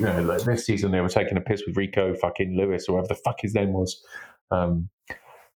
know, 0.00 0.22
like 0.22 0.42
this 0.42 0.66
season 0.66 0.90
they 0.90 1.00
were 1.00 1.08
taking 1.08 1.38
a 1.38 1.40
piss 1.40 1.62
with 1.66 1.76
Rico 1.76 2.14
fucking 2.14 2.56
Lewis 2.56 2.88
or 2.88 2.96
whatever 2.96 3.14
the 3.14 3.20
fuck 3.24 3.40
his 3.40 3.54
name 3.54 3.72
was. 3.72 4.04
Um, 4.50 4.90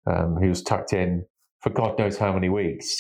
um, 0.06 0.40
he 0.42 0.48
was 0.48 0.62
tucked 0.62 0.94
in 0.94 1.26
for 1.62 1.72
God 1.72 1.98
knows 1.98 2.18
how 2.18 2.32
many 2.32 2.50
weeks, 2.50 2.96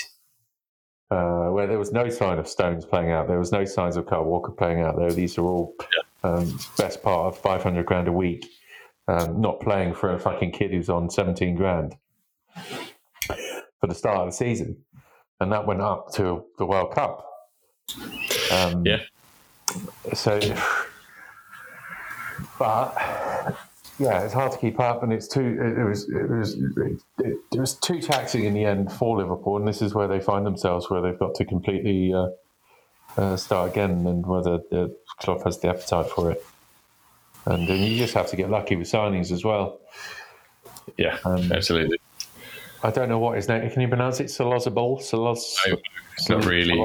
uh, 1.12 1.50
where 1.50 1.68
there 1.68 1.78
was 1.78 1.92
no 1.92 2.10
sign 2.10 2.40
of 2.40 2.48
Stones 2.48 2.86
playing 2.86 3.12
out. 3.12 3.28
There 3.28 3.38
was 3.40 3.52
no 3.52 3.66
signs 3.66 3.96
of 3.96 4.08
Kyle 4.08 4.24
Walker 4.24 4.52
playing 4.52 4.82
out 4.82 4.98
there. 4.98 5.12
These 5.12 5.38
are 5.38 5.44
all 5.44 5.76
um, 6.24 6.58
best 6.78 7.04
part 7.04 7.28
of 7.28 7.40
500 7.40 7.86
grand 7.86 8.08
a 8.08 8.12
week, 8.12 8.48
um, 9.08 9.40
not 9.40 9.60
playing 9.60 9.94
for 9.94 10.14
a 10.14 10.20
fucking 10.20 10.52
kid 10.54 10.72
who's 10.72 10.90
on 10.90 11.10
17 11.10 11.56
grand 11.56 11.96
for 13.80 13.88
the 13.88 13.96
start 13.96 14.20
of 14.20 14.26
the 14.28 14.32
season. 14.32 14.78
And 15.40 15.52
that 15.52 15.66
went 15.66 15.82
up 15.82 16.14
to 16.14 16.46
the 16.58 16.66
World 16.66 16.94
Cup. 16.94 17.26
Um, 18.52 18.86
Yeah. 18.86 19.00
So, 20.14 20.40
but 22.60 22.96
yeah, 24.00 24.24
it's 24.24 24.34
hard 24.34 24.52
to 24.52 24.58
keep 24.58 24.80
up, 24.80 25.04
and 25.04 25.12
it's 25.14 25.28
too. 25.28 25.42
It, 25.42 25.80
it 25.80 25.84
was 25.84 26.10
it 26.10 26.30
was 26.30 26.54
it, 26.54 27.38
it 27.52 27.60
was 27.60 27.76
too 27.76 28.02
taxing 28.02 28.44
in 28.46 28.54
the 28.54 28.66
end 28.66 28.92
for 28.92 29.18
Liverpool, 29.18 29.58
and 29.58 29.68
this 29.68 29.82
is 29.82 29.94
where 29.94 30.08
they 30.08 30.20
find 30.20 30.46
themselves, 30.46 30.90
where 30.90 31.02
they've 31.02 31.18
got 31.18 31.36
to 31.36 31.46
completely 31.46 32.14
uh, 32.14 32.30
uh, 33.18 33.38
start 33.38 33.72
again, 33.72 34.06
and 34.06 34.26
whether 34.26 34.60
the 34.70 34.96
club 35.20 35.44
has 35.44 35.60
the 35.60 35.70
appetite 35.70 36.08
for 36.10 36.32
it. 36.32 36.46
And 37.46 37.68
then 37.68 37.82
you 37.82 37.98
just 37.98 38.14
have 38.14 38.28
to 38.28 38.36
get 38.36 38.50
lucky 38.50 38.76
with 38.76 38.88
signings 38.88 39.32
as 39.32 39.44
well. 39.44 39.80
Yeah, 40.98 41.18
Um, 41.26 41.52
absolutely. 41.52 41.98
I 42.84 42.92
don't 42.92 43.08
know 43.10 43.20
what 43.20 43.36
his 43.38 43.48
name. 43.48 43.70
Can 43.70 43.82
you 43.82 43.88
pronounce 43.88 44.20
it? 44.20 44.30
Salazabal. 44.30 44.98
Salaz. 45.00 45.56
No, 46.30 46.36
not 46.38 46.46
really. 46.46 46.78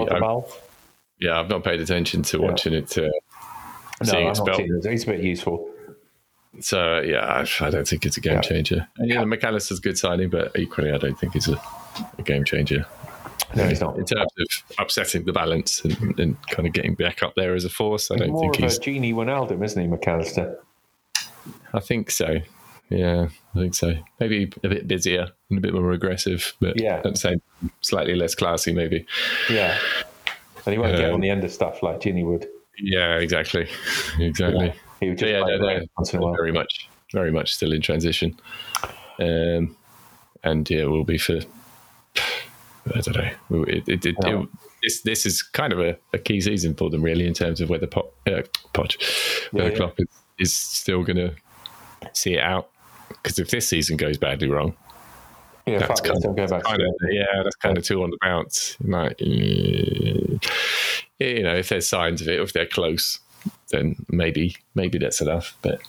Yeah, 1.20 1.40
I've 1.40 1.48
not 1.48 1.64
paid 1.64 1.80
attention 1.80 2.22
to 2.22 2.38
watching 2.40 2.72
it. 2.74 2.96
Uh, 2.96 3.02
No, 3.02 3.10
seeing 4.04 4.16
I'm 4.16 4.22
it 4.22 4.26
not 4.26 4.36
spelled. 4.36 4.60
it. 4.60 4.84
It's 4.86 5.02
a 5.02 5.06
bit 5.06 5.20
useful. 5.22 5.68
So 6.60 7.00
yeah, 7.00 7.24
I, 7.60 7.64
I 7.66 7.70
don't 7.70 7.86
think 7.86 8.06
it's 8.06 8.16
a 8.16 8.20
game 8.20 8.34
Yeah. 8.34 8.40
changer. 8.40 8.88
And, 8.98 9.10
yeah, 9.10 9.22
McAllister's 9.24 9.78
a 9.78 9.82
good 9.82 9.98
signing, 9.98 10.30
but 10.30 10.56
equally, 10.56 10.92
I 10.92 10.98
don't 10.98 11.18
think 11.18 11.34
it's 11.34 11.48
a, 11.48 11.60
a 12.18 12.22
game 12.22 12.44
changer 12.44 12.86
No, 13.56 13.66
he's 13.68 13.80
not. 13.80 13.98
in 13.98 14.04
terms 14.04 14.30
of 14.38 14.46
upsetting 14.78 15.24
the 15.24 15.32
balance 15.32 15.84
and, 15.84 16.18
and 16.20 16.36
kind 16.50 16.66
of 16.68 16.72
getting 16.72 16.94
back 16.94 17.22
up 17.24 17.34
there 17.34 17.54
as 17.56 17.64
a 17.64 17.68
force. 17.70 18.10
I 18.12 18.16
don't 18.16 18.30
More 18.30 18.42
think 18.42 18.56
of 18.58 18.62
he's. 18.62 18.78
a 18.78 18.80
Gini 18.80 19.12
Wijnaldum, 19.14 19.64
isn't 19.64 19.82
he, 19.82 19.88
McAllister? 19.88 20.56
I 21.74 21.80
think 21.80 22.10
so. 22.12 22.38
Yeah, 22.90 23.28
I 23.54 23.58
think 23.58 23.74
so. 23.74 23.94
Maybe 24.18 24.50
a 24.64 24.68
bit 24.68 24.88
busier 24.88 25.28
and 25.50 25.58
a 25.58 25.60
bit 25.60 25.74
more 25.74 25.92
aggressive, 25.92 26.54
but 26.60 26.80
Yeah. 26.80 26.96
at 26.96 27.02
the 27.04 27.16
same, 27.16 27.42
slightly 27.82 28.14
less 28.14 28.34
classy, 28.34 28.72
maybe. 28.72 29.06
Yeah. 29.50 29.78
And 30.64 30.72
he 30.72 30.78
won't 30.78 30.96
get 30.96 31.08
Um, 31.08 31.14
on 31.14 31.20
the 31.20 31.30
end 31.30 31.44
of 31.44 31.50
stuff 31.52 31.82
like 31.82 32.00
Gini 32.00 32.24
would. 32.24 32.46
Yeah, 32.78 33.16
exactly, 33.18 33.68
exactly. 34.18 34.72
He 35.00 35.08
would 35.10 35.18
just 35.18 35.30
yeah, 35.30 35.42
play 35.42 35.58
no, 35.58 35.78
no, 35.78 35.86
once 35.96 36.14
in 36.14 36.20
a 36.20 36.22
while. 36.22 36.34
very 36.34 36.52
much, 36.52 36.88
very 37.12 37.30
much 37.30 37.54
still 37.54 37.72
in 37.72 37.80
transition. 37.82 38.38
Um, 39.18 39.76
and 40.44 40.68
yeah, 40.70 40.84
will 40.84 41.04
be 41.04 41.18
for 41.18 41.40
I 42.94 43.00
don't 43.00 43.16
know. 43.16 43.64
It, 43.64 43.88
it, 43.88 44.06
it, 44.06 44.16
Yeah. 44.24 44.44
this 44.82 45.02
this 45.02 45.26
is 45.26 45.42
kind 45.42 45.72
of 45.72 45.80
a, 45.80 45.98
a 46.14 46.18
key 46.18 46.40
season 46.40 46.74
for 46.74 46.88
them, 46.88 47.02
really, 47.02 47.26
in 47.26 47.34
terms 47.34 47.60
of 47.60 47.68
whether 47.68 47.86
Pot, 47.86 48.06
uh, 48.26 48.42
Poch, 48.72 48.96
whether 49.52 49.66
Yeah, 49.68 49.72
yeah. 49.72 49.76
Klopp 49.76 49.94
is, 49.98 50.06
is 50.38 50.56
still 50.56 51.02
going 51.02 51.16
to 51.16 51.34
see 52.14 52.34
it 52.34 52.42
out. 52.42 52.70
Because 53.08 53.38
if 53.38 53.50
this 53.50 53.68
season 53.68 53.96
goes 53.96 54.18
badly 54.18 54.48
wrong, 54.48 54.74
Yeah, 55.66 55.78
that's 55.78 56.00
kind 56.00 56.20
don't 56.20 56.36
go 56.36 56.46
back 56.46 56.64
kind 56.64 56.80
of 56.80 56.94
yeah, 57.10 57.42
that's 57.42 57.56
kind 57.56 57.76
of 57.78 57.84
two 57.84 58.02
on 58.02 58.10
the 58.10 58.18
bounce. 58.22 58.76
Like, 58.80 59.20
eh, 59.20 60.38
you 61.18 61.42
know, 61.42 61.54
if 61.54 61.68
there's 61.68 61.88
signs 61.88 62.20
of 62.20 62.28
it, 62.28 62.40
if 62.40 62.52
they're 62.52 62.66
close, 62.66 63.20
then 63.70 63.96
maybe 64.08 64.56
maybe 64.74 64.98
that's 64.98 65.20
enough. 65.20 65.56
But 65.62 65.80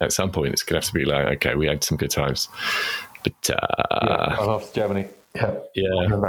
at 0.00 0.12
some 0.12 0.30
point, 0.30 0.52
it's 0.52 0.62
gonna 0.62 0.78
have 0.78 0.86
to 0.86 0.92
be 0.92 1.04
like, 1.04 1.26
okay, 1.36 1.54
we 1.54 1.66
had 1.66 1.84
some 1.84 1.96
good 1.96 2.10
times, 2.10 2.48
but 3.22 3.34
Yeah, 3.48 3.56
uh, 3.56 4.36
I'm 4.40 4.48
off 4.48 4.72
to 4.72 4.80
Germany. 4.80 5.08
Yeah. 5.34 5.54
yeah, 5.74 6.08
Come 6.08 6.24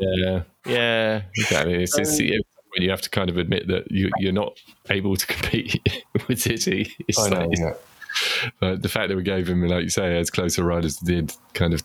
yeah, 0.00 0.42
yeah, 0.66 1.22
exactly. 1.36 1.82
It's, 1.82 1.96
it's 1.98 2.20
Um, 2.20 2.42
when 2.70 2.82
you 2.82 2.90
have 2.90 3.00
to 3.02 3.10
kind 3.10 3.28
of 3.28 3.36
admit 3.36 3.68
that 3.68 3.90
you, 3.90 4.10
you're 4.18 4.32
not 4.32 4.58
able 4.88 5.16
to 5.16 5.26
compete 5.26 5.80
with 6.28 6.40
City. 6.40 6.92
It's 7.08 7.18
I 7.18 7.28
know, 7.28 7.46
like, 7.46 7.58
yeah. 7.58 7.74
Uh, 8.62 8.76
the 8.76 8.88
fact 8.88 9.08
that 9.08 9.16
we 9.16 9.22
gave 9.22 9.48
him, 9.48 9.66
like 9.66 9.82
you 9.84 9.88
say, 9.90 10.18
as 10.18 10.30
close 10.30 10.58
a 10.58 10.64
ride 10.64 10.84
as 10.84 10.96
did, 10.98 11.32
kind 11.54 11.74
of 11.74 11.82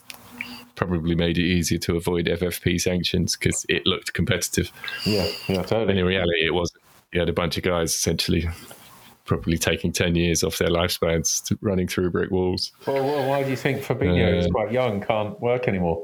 probably 0.75 1.15
made 1.15 1.37
it 1.37 1.43
easier 1.43 1.79
to 1.79 1.95
avoid 1.95 2.25
FFP 2.25 2.81
sanctions 2.81 3.35
because 3.37 3.65
it 3.69 3.85
looked 3.85 4.13
competitive. 4.13 4.71
Yeah, 5.05 5.27
yeah, 5.47 5.59
And 5.59 5.67
totally. 5.67 5.99
in 5.99 6.05
reality, 6.05 6.45
it 6.45 6.53
wasn't. 6.53 6.81
You 7.13 7.21
had 7.21 7.29
a 7.29 7.33
bunch 7.33 7.55
of 7.57 7.63
guys 7.63 7.93
essentially 7.93 8.45
probably 9.23 9.57
taking 9.57 9.91
10 9.91 10.15
years 10.15 10.43
off 10.43 10.57
their 10.57 10.67
lifespans 10.67 11.41
to 11.45 11.57
running 11.61 11.87
through 11.87 12.11
brick 12.11 12.29
walls. 12.29 12.73
Well, 12.85 13.03
well, 13.03 13.27
why 13.27 13.43
do 13.43 13.49
you 13.49 13.55
think 13.55 13.81
Fabinho, 13.81 14.35
who's 14.35 14.45
Uh, 14.47 14.49
quite 14.49 14.71
young, 14.71 15.01
can't 15.01 15.39
work 15.41 15.67
anymore? 15.67 16.03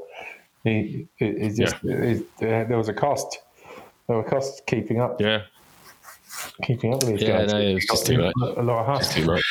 He, 0.64 1.06
he, 1.16 1.32
he 1.38 1.48
just, 1.50 1.76
he- 1.82 1.88
uh, 2.40 2.64
there 2.64 2.78
was 2.78 2.88
a 2.88 2.94
cost. 2.94 3.38
There 4.08 4.16
were 4.16 4.24
costs 4.24 4.62
keeping 4.66 5.00
up, 5.00 5.20
Yeah, 5.20 5.42
keeping 6.64 6.94
up 6.94 7.02
with 7.02 7.10
these 7.12 7.22
Yeah, 7.22 7.38
guys. 7.42 7.52
no, 7.52 7.60
it 7.60 7.74
was 7.74 7.86
just 7.86 8.06
too 8.06 8.18
much. 8.18 8.32
A 8.56 8.62
lot 8.62 8.86
of 8.88 8.98
it's 9.00 9.08
hustle. 9.08 9.22
too 9.22 9.26
much. 9.32 9.44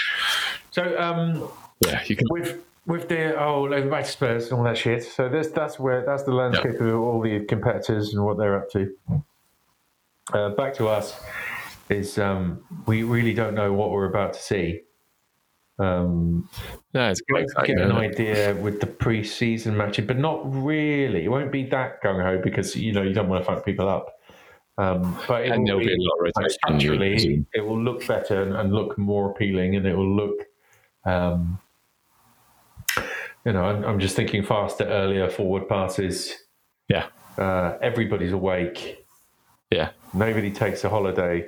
So, 0.71 0.97
um, 0.99 1.49
Yeah, 1.85 2.01
you 2.05 2.15
can. 2.15 2.25
with 2.29 2.63
with 2.87 3.07
the 3.09 3.39
oh 3.39 3.65
over 3.71 3.89
back 3.89 4.05
to 4.05 4.11
Spurs 4.11 4.49
and 4.49 4.57
all 4.57 4.63
that 4.63 4.77
shit. 4.77 5.03
So 5.03 5.29
this 5.29 5.47
that's 5.49 5.79
where 5.79 6.03
that's 6.05 6.23
the 6.23 6.33
landscape 6.33 6.79
of 6.81 6.95
all 6.99 7.21
the 7.21 7.45
competitors 7.45 8.13
and 8.13 8.23
what 8.25 8.37
they're 8.37 8.57
up 8.57 8.69
to. 8.71 8.95
Uh, 10.33 10.49
back 10.49 10.73
to 10.75 10.87
us 10.87 11.19
is 11.89 12.17
um, 12.17 12.63
we 12.87 13.03
really 13.03 13.33
don't 13.33 13.53
know 13.53 13.73
what 13.73 13.91
we're 13.91 14.05
about 14.09 14.33
to 14.33 14.39
see. 14.41 14.81
Um, 15.79 16.47
No, 16.93 17.09
it's 17.09 17.21
quite 17.29 17.47
get 17.65 17.79
an 17.79 17.91
idea 17.91 18.55
with 18.55 18.79
the 18.79 18.87
pre-season 18.87 19.75
matching, 19.75 20.05
but 20.05 20.17
not 20.17 20.41
really. 20.45 21.25
It 21.25 21.29
won't 21.29 21.51
be 21.51 21.63
that 21.65 22.01
gung 22.03 22.21
ho 22.23 22.39
because 22.41 22.75
you 22.75 22.93
know 22.93 23.01
you 23.01 23.13
don't 23.13 23.27
want 23.29 23.43
to 23.43 23.51
fuck 23.51 23.65
people 23.65 23.89
up. 23.89 24.13
Um, 24.77 25.17
but 25.27 25.43
it 25.45 25.51
And 25.51 25.61
will 25.61 25.65
there'll 25.67 25.79
be 25.81 25.91
a 25.91 25.97
lot 25.97 26.13
of 26.15 26.21
rotation. 26.21 26.39
you 26.39 26.43
would 26.43 26.51
structurally, 26.51 27.11
presume. 27.13 27.47
it 27.53 27.61
will 27.61 27.81
look 27.83 28.07
better 28.07 28.41
and, 28.43 28.55
and 28.55 28.73
look 28.73 28.97
more 28.97 29.31
appealing, 29.31 29.75
and 29.75 29.85
it 29.85 29.95
will 29.95 30.15
look, 30.15 30.35
um, 31.05 31.59
you 33.45 33.53
know, 33.53 33.63
I'm, 33.63 33.83
I'm 33.83 33.99
just 33.99 34.15
thinking 34.15 34.43
faster, 34.43 34.83
earlier 34.85 35.29
forward 35.29 35.67
passes. 35.67 36.33
Yeah, 36.87 37.07
Uh, 37.37 37.77
everybody's 37.81 38.33
awake. 38.33 39.05
yeah, 39.71 39.91
Nobody 40.13 40.51
takes 40.51 40.83
a 40.83 40.89
holiday 40.89 41.47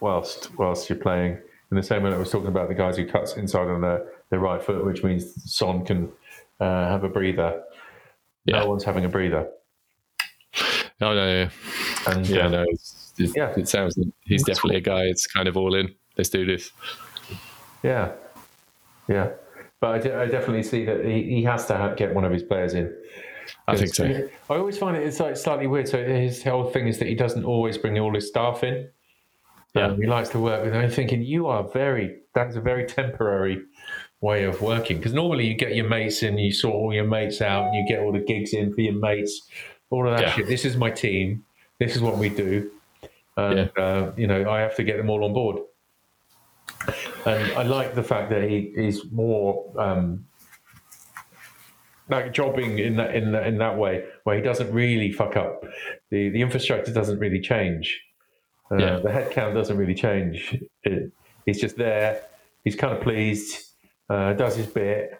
whilst 0.00 0.56
whilst 0.56 0.88
you're 0.88 0.98
playing. 0.98 1.38
In 1.70 1.76
the 1.76 1.82
same 1.82 2.02
way 2.02 2.10
that 2.10 2.16
I 2.16 2.18
was 2.18 2.30
talking 2.30 2.48
about 2.48 2.68
the 2.68 2.74
guys 2.74 2.96
who 2.96 3.04
cuts 3.06 3.36
inside 3.36 3.68
on 3.68 3.82
their, 3.82 4.06
their 4.30 4.38
right 4.38 4.62
foot, 4.62 4.84
which 4.86 5.04
means 5.04 5.52
Son 5.52 5.84
can 5.84 6.10
uh, 6.60 6.88
have 6.88 7.04
a 7.04 7.08
breather. 7.10 7.62
Yeah. 8.46 8.60
No 8.60 8.68
one's 8.70 8.84
having 8.84 9.04
a 9.04 9.08
breather. 9.08 9.46
Oh 11.00 11.14
no, 11.14 11.26
yeah, 11.28 11.50
And 12.06 12.26
yeah, 12.26 12.46
uh, 12.46 12.48
no. 12.48 12.66
Yeah. 13.18 13.52
It 13.56 13.68
sounds 13.68 13.98
he's 14.22 14.44
definitely 14.44 14.76
a 14.76 14.80
guy. 14.80 15.02
It's 15.02 15.26
kind 15.26 15.46
of 15.48 15.56
all 15.56 15.74
in. 15.74 15.94
Let's 16.16 16.30
do 16.30 16.46
this. 16.46 16.70
Yeah, 17.82 18.12
yeah. 19.08 19.30
But 19.80 19.94
I, 19.94 19.98
de- 19.98 20.16
I 20.16 20.26
definitely 20.26 20.64
see 20.64 20.84
that 20.86 21.04
he, 21.04 21.22
he 21.22 21.42
has 21.44 21.66
to 21.66 21.76
have, 21.76 21.96
get 21.96 22.12
one 22.14 22.24
of 22.24 22.32
his 22.32 22.42
players 22.42 22.74
in. 22.74 22.92
I 23.68 23.76
think 23.76 23.94
so. 23.94 24.04
I 24.50 24.54
always 24.56 24.76
find 24.76 24.96
it 24.96 25.02
it's 25.04 25.20
like 25.20 25.36
slightly 25.36 25.66
weird. 25.66 25.88
So 25.88 26.02
his 26.04 26.42
whole 26.42 26.68
thing 26.70 26.88
is 26.88 26.98
that 26.98 27.08
he 27.08 27.14
doesn't 27.14 27.44
always 27.44 27.78
bring 27.78 27.98
all 27.98 28.14
his 28.14 28.26
staff 28.28 28.64
in. 28.64 28.88
Yeah. 29.74 29.86
Um, 29.86 30.00
he 30.00 30.06
likes 30.06 30.30
to 30.30 30.38
work 30.40 30.64
with. 30.64 30.72
them. 30.72 30.82
I'm 30.82 30.90
thinking 30.90 31.22
you 31.22 31.46
are 31.46 31.62
very. 31.62 32.20
That's 32.34 32.56
a 32.56 32.60
very 32.60 32.86
temporary 32.86 33.62
way 34.20 34.44
of 34.44 34.60
working 34.60 34.96
because 34.96 35.14
normally 35.14 35.46
you 35.46 35.54
get 35.54 35.74
your 35.76 35.88
mates 35.88 36.22
in, 36.22 36.38
you 36.38 36.52
sort 36.52 36.74
all 36.74 36.92
your 36.92 37.06
mates 37.06 37.40
out, 37.40 37.66
and 37.66 37.74
you 37.76 37.86
get 37.86 38.00
all 38.02 38.12
the 38.12 38.18
gigs 38.20 38.52
in 38.52 38.74
for 38.74 38.80
your 38.80 38.94
mates. 38.94 39.48
All 39.90 40.06
of 40.08 40.16
that 40.16 40.26
Yeah. 40.26 40.32
shit. 40.34 40.46
This 40.48 40.64
is 40.64 40.76
my 40.76 40.90
team. 40.90 41.44
This 41.78 41.94
is 41.94 42.02
what 42.02 42.18
we 42.18 42.28
do. 42.30 42.70
And 43.36 43.70
uh, 43.78 44.10
you 44.16 44.26
know, 44.26 44.50
I 44.50 44.60
have 44.60 44.74
to 44.76 44.82
get 44.82 44.96
them 44.96 45.08
all 45.08 45.24
on 45.24 45.32
board. 45.32 45.58
And 47.26 47.52
I 47.52 47.62
like 47.62 47.94
the 47.94 48.02
fact 48.02 48.30
that 48.30 48.42
he 48.48 48.72
is 48.76 49.04
more 49.12 49.72
um, 49.78 50.24
like 52.08 52.32
jobbing 52.32 52.78
in 52.78 52.96
that 52.96 53.14
in 53.14 53.32
that, 53.32 53.46
in 53.46 53.58
that 53.58 53.76
way, 53.76 54.04
where 54.24 54.36
he 54.36 54.42
doesn't 54.42 54.72
really 54.72 55.12
fuck 55.12 55.36
up. 55.36 55.62
the 56.10 56.30
The 56.30 56.40
infrastructure 56.40 56.92
doesn't 56.92 57.18
really 57.18 57.40
change. 57.40 58.00
Uh, 58.70 58.76
Yeah. 58.76 58.96
The 58.98 59.10
headcount 59.10 59.54
doesn't 59.54 59.76
really 59.76 59.94
change. 59.94 60.56
It, 60.84 61.12
he's 61.44 61.60
just 61.60 61.76
there. 61.76 62.22
He's 62.64 62.76
kind 62.76 62.94
of 62.96 63.02
pleased. 63.02 63.64
Uh, 64.08 64.32
does 64.32 64.56
his 64.56 64.66
bit. 64.66 65.10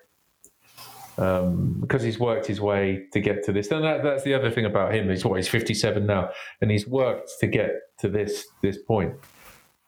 um, 1.19 1.79
because 1.81 2.03
he's 2.03 2.19
worked 2.19 2.47
his 2.47 2.61
way 2.61 3.07
to 3.13 3.21
get 3.21 3.45
to 3.45 3.53
this. 3.53 3.71
And 3.71 3.85
that, 3.85 4.03
that's 4.05 4.23
the 4.23 4.35
other 4.35 4.51
thing 4.51 4.65
about 4.65 4.95
him. 4.95 5.11
He's 5.11 5.25
what 5.25 5.37
he's 5.37 5.49
57 5.49 6.07
now, 6.07 6.31
and 6.61 6.71
he's 6.71 6.87
worked 6.87 7.31
to 7.41 7.47
get 7.49 7.73
to 7.99 8.09
this 8.09 8.47
this 8.63 8.79
point. 8.79 9.15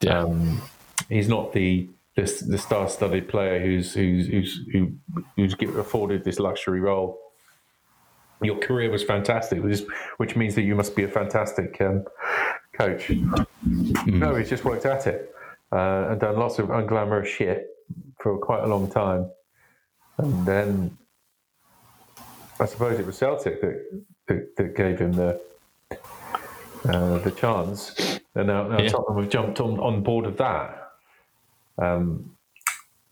Yeah. 0.01 0.20
Um, 0.24 0.60
he's 1.11 1.28
not 1.28 1.53
the 1.53 1.89
the, 2.16 2.23
the 2.49 2.59
star-studded 2.59 3.28
player 3.28 3.61
who's 3.61 3.95
who's 3.95 4.27
who's 4.27 4.61
who, 4.73 4.93
who's 5.37 5.55
afforded 5.77 6.24
this 6.24 6.39
luxury 6.39 6.81
role. 6.81 7.19
Your 8.43 8.59
career 8.59 8.91
was 8.91 9.05
fantastic, 9.05 9.62
which, 9.62 9.82
which 10.16 10.35
means 10.35 10.55
that 10.55 10.62
you 10.62 10.74
must 10.74 10.97
be 10.97 11.05
a 11.05 11.09
fantastic 11.09 11.78
um, 11.82 12.07
coach. 12.73 13.09
Mm. 13.09 14.07
No, 14.07 14.35
he's 14.35 14.49
just 14.49 14.65
worked 14.65 14.87
at 14.87 15.07
it 15.07 15.35
uh, 15.73 16.09
and 16.09 16.20
done 16.20 16.37
lots 16.39 16.59
of 16.59 16.69
unglamorous 16.69 17.27
shit 17.27 17.69
for 18.19 18.39
quite 18.39 18.65
a 18.65 18.66
long 18.66 18.91
time, 18.91 19.31
and 20.16 20.47
then 20.47 20.97
I 22.59 22.65
suppose 22.65 22.99
it 22.99 23.07
was 23.07 23.19
Celtic 23.19 23.61
that 23.61 24.05
that, 24.28 24.57
that 24.57 24.74
gave 24.74 24.99
him 24.99 25.12
the 25.12 25.41
uh, 26.89 27.19
the 27.19 27.31
chance, 27.31 28.20
and 28.35 28.47
now, 28.47 28.69
now 28.69 28.78
yeah. 28.78 28.89
Tottenham 28.89 29.23
have 29.23 29.31
jumped 29.31 29.61
on, 29.61 29.78
on 29.81 30.03
board 30.03 30.24
of 30.24 30.39
that. 30.39 30.80
Um, 31.81 32.36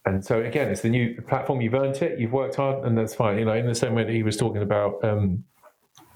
and 0.05 0.25
so 0.25 0.41
again, 0.43 0.69
it's 0.71 0.81
the 0.81 0.89
new 0.89 1.21
platform. 1.23 1.61
You've 1.61 1.75
earned 1.75 1.97
it. 1.97 2.19
You've 2.19 2.33
worked 2.33 2.57
hard, 2.57 2.85
and 2.85 2.97
that's 2.97 3.15
fine. 3.15 3.39
You 3.39 3.45
know, 3.45 3.55
in 3.55 3.67
the 3.67 3.75
same 3.75 3.95
way 3.95 4.05
that 4.05 4.13
he 4.13 4.23
was 4.23 4.37
talking 4.37 4.63
about 4.63 5.05
um, 5.05 5.45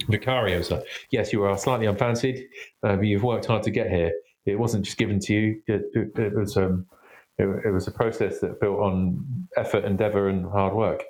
Vicario. 0.09 0.63
So 0.63 0.83
yes, 1.11 1.33
you 1.33 1.43
are 1.45 1.57
slightly 1.59 1.87
unfancied, 1.87 2.49
uh, 2.83 2.97
but 2.97 3.07
you've 3.07 3.23
worked 3.23 3.47
hard 3.47 3.63
to 3.65 3.71
get 3.71 3.91
here. 3.91 4.13
It 4.47 4.59
wasn't 4.59 4.85
just 4.85 4.97
given 4.97 5.21
to 5.21 5.35
you. 5.35 5.63
It, 5.67 5.83
it, 5.95 6.19
it 6.19 6.35
was 6.35 6.57
um, 6.57 6.87
it, 7.39 7.45
it, 7.67 7.71
was 7.71 7.87
a 7.87 7.91
process 7.91 8.41
that 8.41 8.61
built 8.61 8.79
on 8.81 9.49
effort, 9.57 9.85
endeavor, 9.85 10.29
and 10.29 10.45
hard 10.47 10.75
work. 10.75 11.05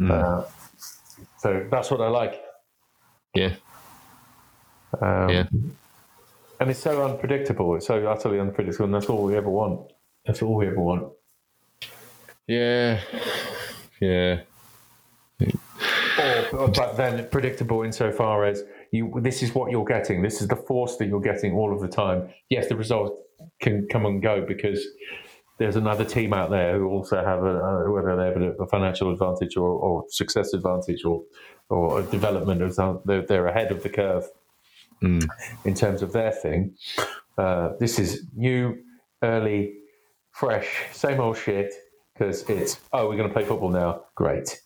Mm. 0.00 0.10
Uh, 0.10 0.46
so 1.38 1.66
that's 1.70 1.90
what 1.90 2.00
I 2.00 2.08
like. 2.08 2.40
Yeah. 3.34 3.54
Um, 5.00 5.28
yeah. 5.28 5.46
And 6.60 6.70
it's 6.70 6.80
so 6.80 7.04
unpredictable. 7.04 7.74
It's 7.74 7.86
so 7.86 8.06
utterly 8.06 8.38
unpredictable, 8.38 8.86
and 8.86 8.94
that's 8.94 9.06
all 9.06 9.24
we 9.24 9.36
ever 9.36 9.50
want. 9.50 9.91
That's 10.26 10.42
all 10.42 10.56
we 10.56 10.66
ever 10.66 10.80
want. 10.80 11.12
Yeah. 12.46 13.00
Yeah. 14.00 14.40
Or, 16.52 16.68
but 16.68 16.96
then 16.96 17.28
predictable 17.30 17.82
insofar 17.82 18.44
as 18.44 18.62
you. 18.92 19.12
This 19.20 19.42
is 19.42 19.54
what 19.54 19.70
you're 19.70 19.84
getting. 19.84 20.22
This 20.22 20.40
is 20.42 20.48
the 20.48 20.56
force 20.56 20.96
that 20.96 21.06
you're 21.06 21.20
getting 21.20 21.54
all 21.54 21.72
of 21.72 21.80
the 21.80 21.88
time. 21.88 22.28
Yes, 22.50 22.68
the 22.68 22.76
result 22.76 23.18
can 23.60 23.88
come 23.88 24.06
and 24.06 24.22
go 24.22 24.44
because 24.46 24.84
there's 25.58 25.76
another 25.76 26.04
team 26.04 26.32
out 26.32 26.50
there 26.50 26.78
who 26.78 26.88
also 26.88 27.24
have 27.24 27.42
a, 27.42 27.90
whether 27.90 28.16
they 28.16 28.26
have 28.26 28.60
a 28.60 28.66
financial 28.66 29.10
advantage 29.12 29.56
or, 29.56 29.68
or 29.68 30.04
success 30.10 30.52
advantage 30.52 31.04
or 31.04 31.22
or 31.68 32.00
a 32.00 32.02
development 32.04 32.60
they're, 33.06 33.22
they're 33.22 33.46
ahead 33.46 33.72
of 33.72 33.82
the 33.82 33.88
curve 33.88 34.24
mm. 35.02 35.26
in 35.64 35.74
terms 35.74 36.02
of 36.02 36.12
their 36.12 36.32
thing. 36.32 36.74
Uh, 37.38 37.70
this 37.80 37.98
is 37.98 38.24
new, 38.36 38.76
early, 39.22 39.72
fresh, 40.42 40.86
same 40.90 41.20
old 41.20 41.38
shit 41.38 41.72
because 42.12 42.42
it's 42.50 42.80
oh 42.92 43.08
we're 43.08 43.16
going 43.16 43.28
to 43.28 43.32
play 43.32 43.44
football 43.44 43.70
now. 43.70 44.02
Great. 44.16 44.60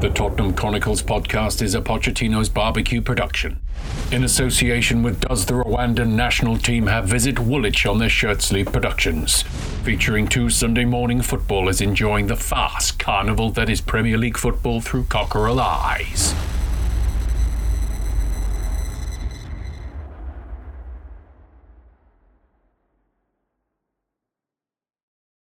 The 0.00 0.10
Tottenham 0.14 0.54
Chronicles 0.54 1.02
podcast 1.02 1.60
is 1.60 1.74
a 1.74 1.82
Pochettino's 1.82 2.48
barbecue 2.48 3.02
production. 3.02 3.60
In 4.10 4.24
association 4.24 5.02
with 5.02 5.20
Does 5.20 5.44
the 5.44 5.52
Rwandan 5.52 6.12
national 6.12 6.56
team 6.56 6.86
have 6.86 7.04
Visit 7.04 7.38
Woolwich 7.38 7.84
on 7.84 7.98
their 7.98 8.08
shirt 8.08 8.40
sleeve 8.40 8.72
productions, 8.72 9.42
featuring 9.84 10.26
two 10.26 10.48
Sunday 10.48 10.86
morning 10.86 11.20
footballers 11.20 11.82
enjoying 11.82 12.28
the 12.28 12.34
fast 12.34 12.98
carnival 12.98 13.50
that 13.50 13.68
is 13.68 13.82
Premier 13.82 14.16
League 14.16 14.38
football 14.38 14.80
through 14.80 15.04
cockerel 15.04 15.60
eyes. 15.60 16.34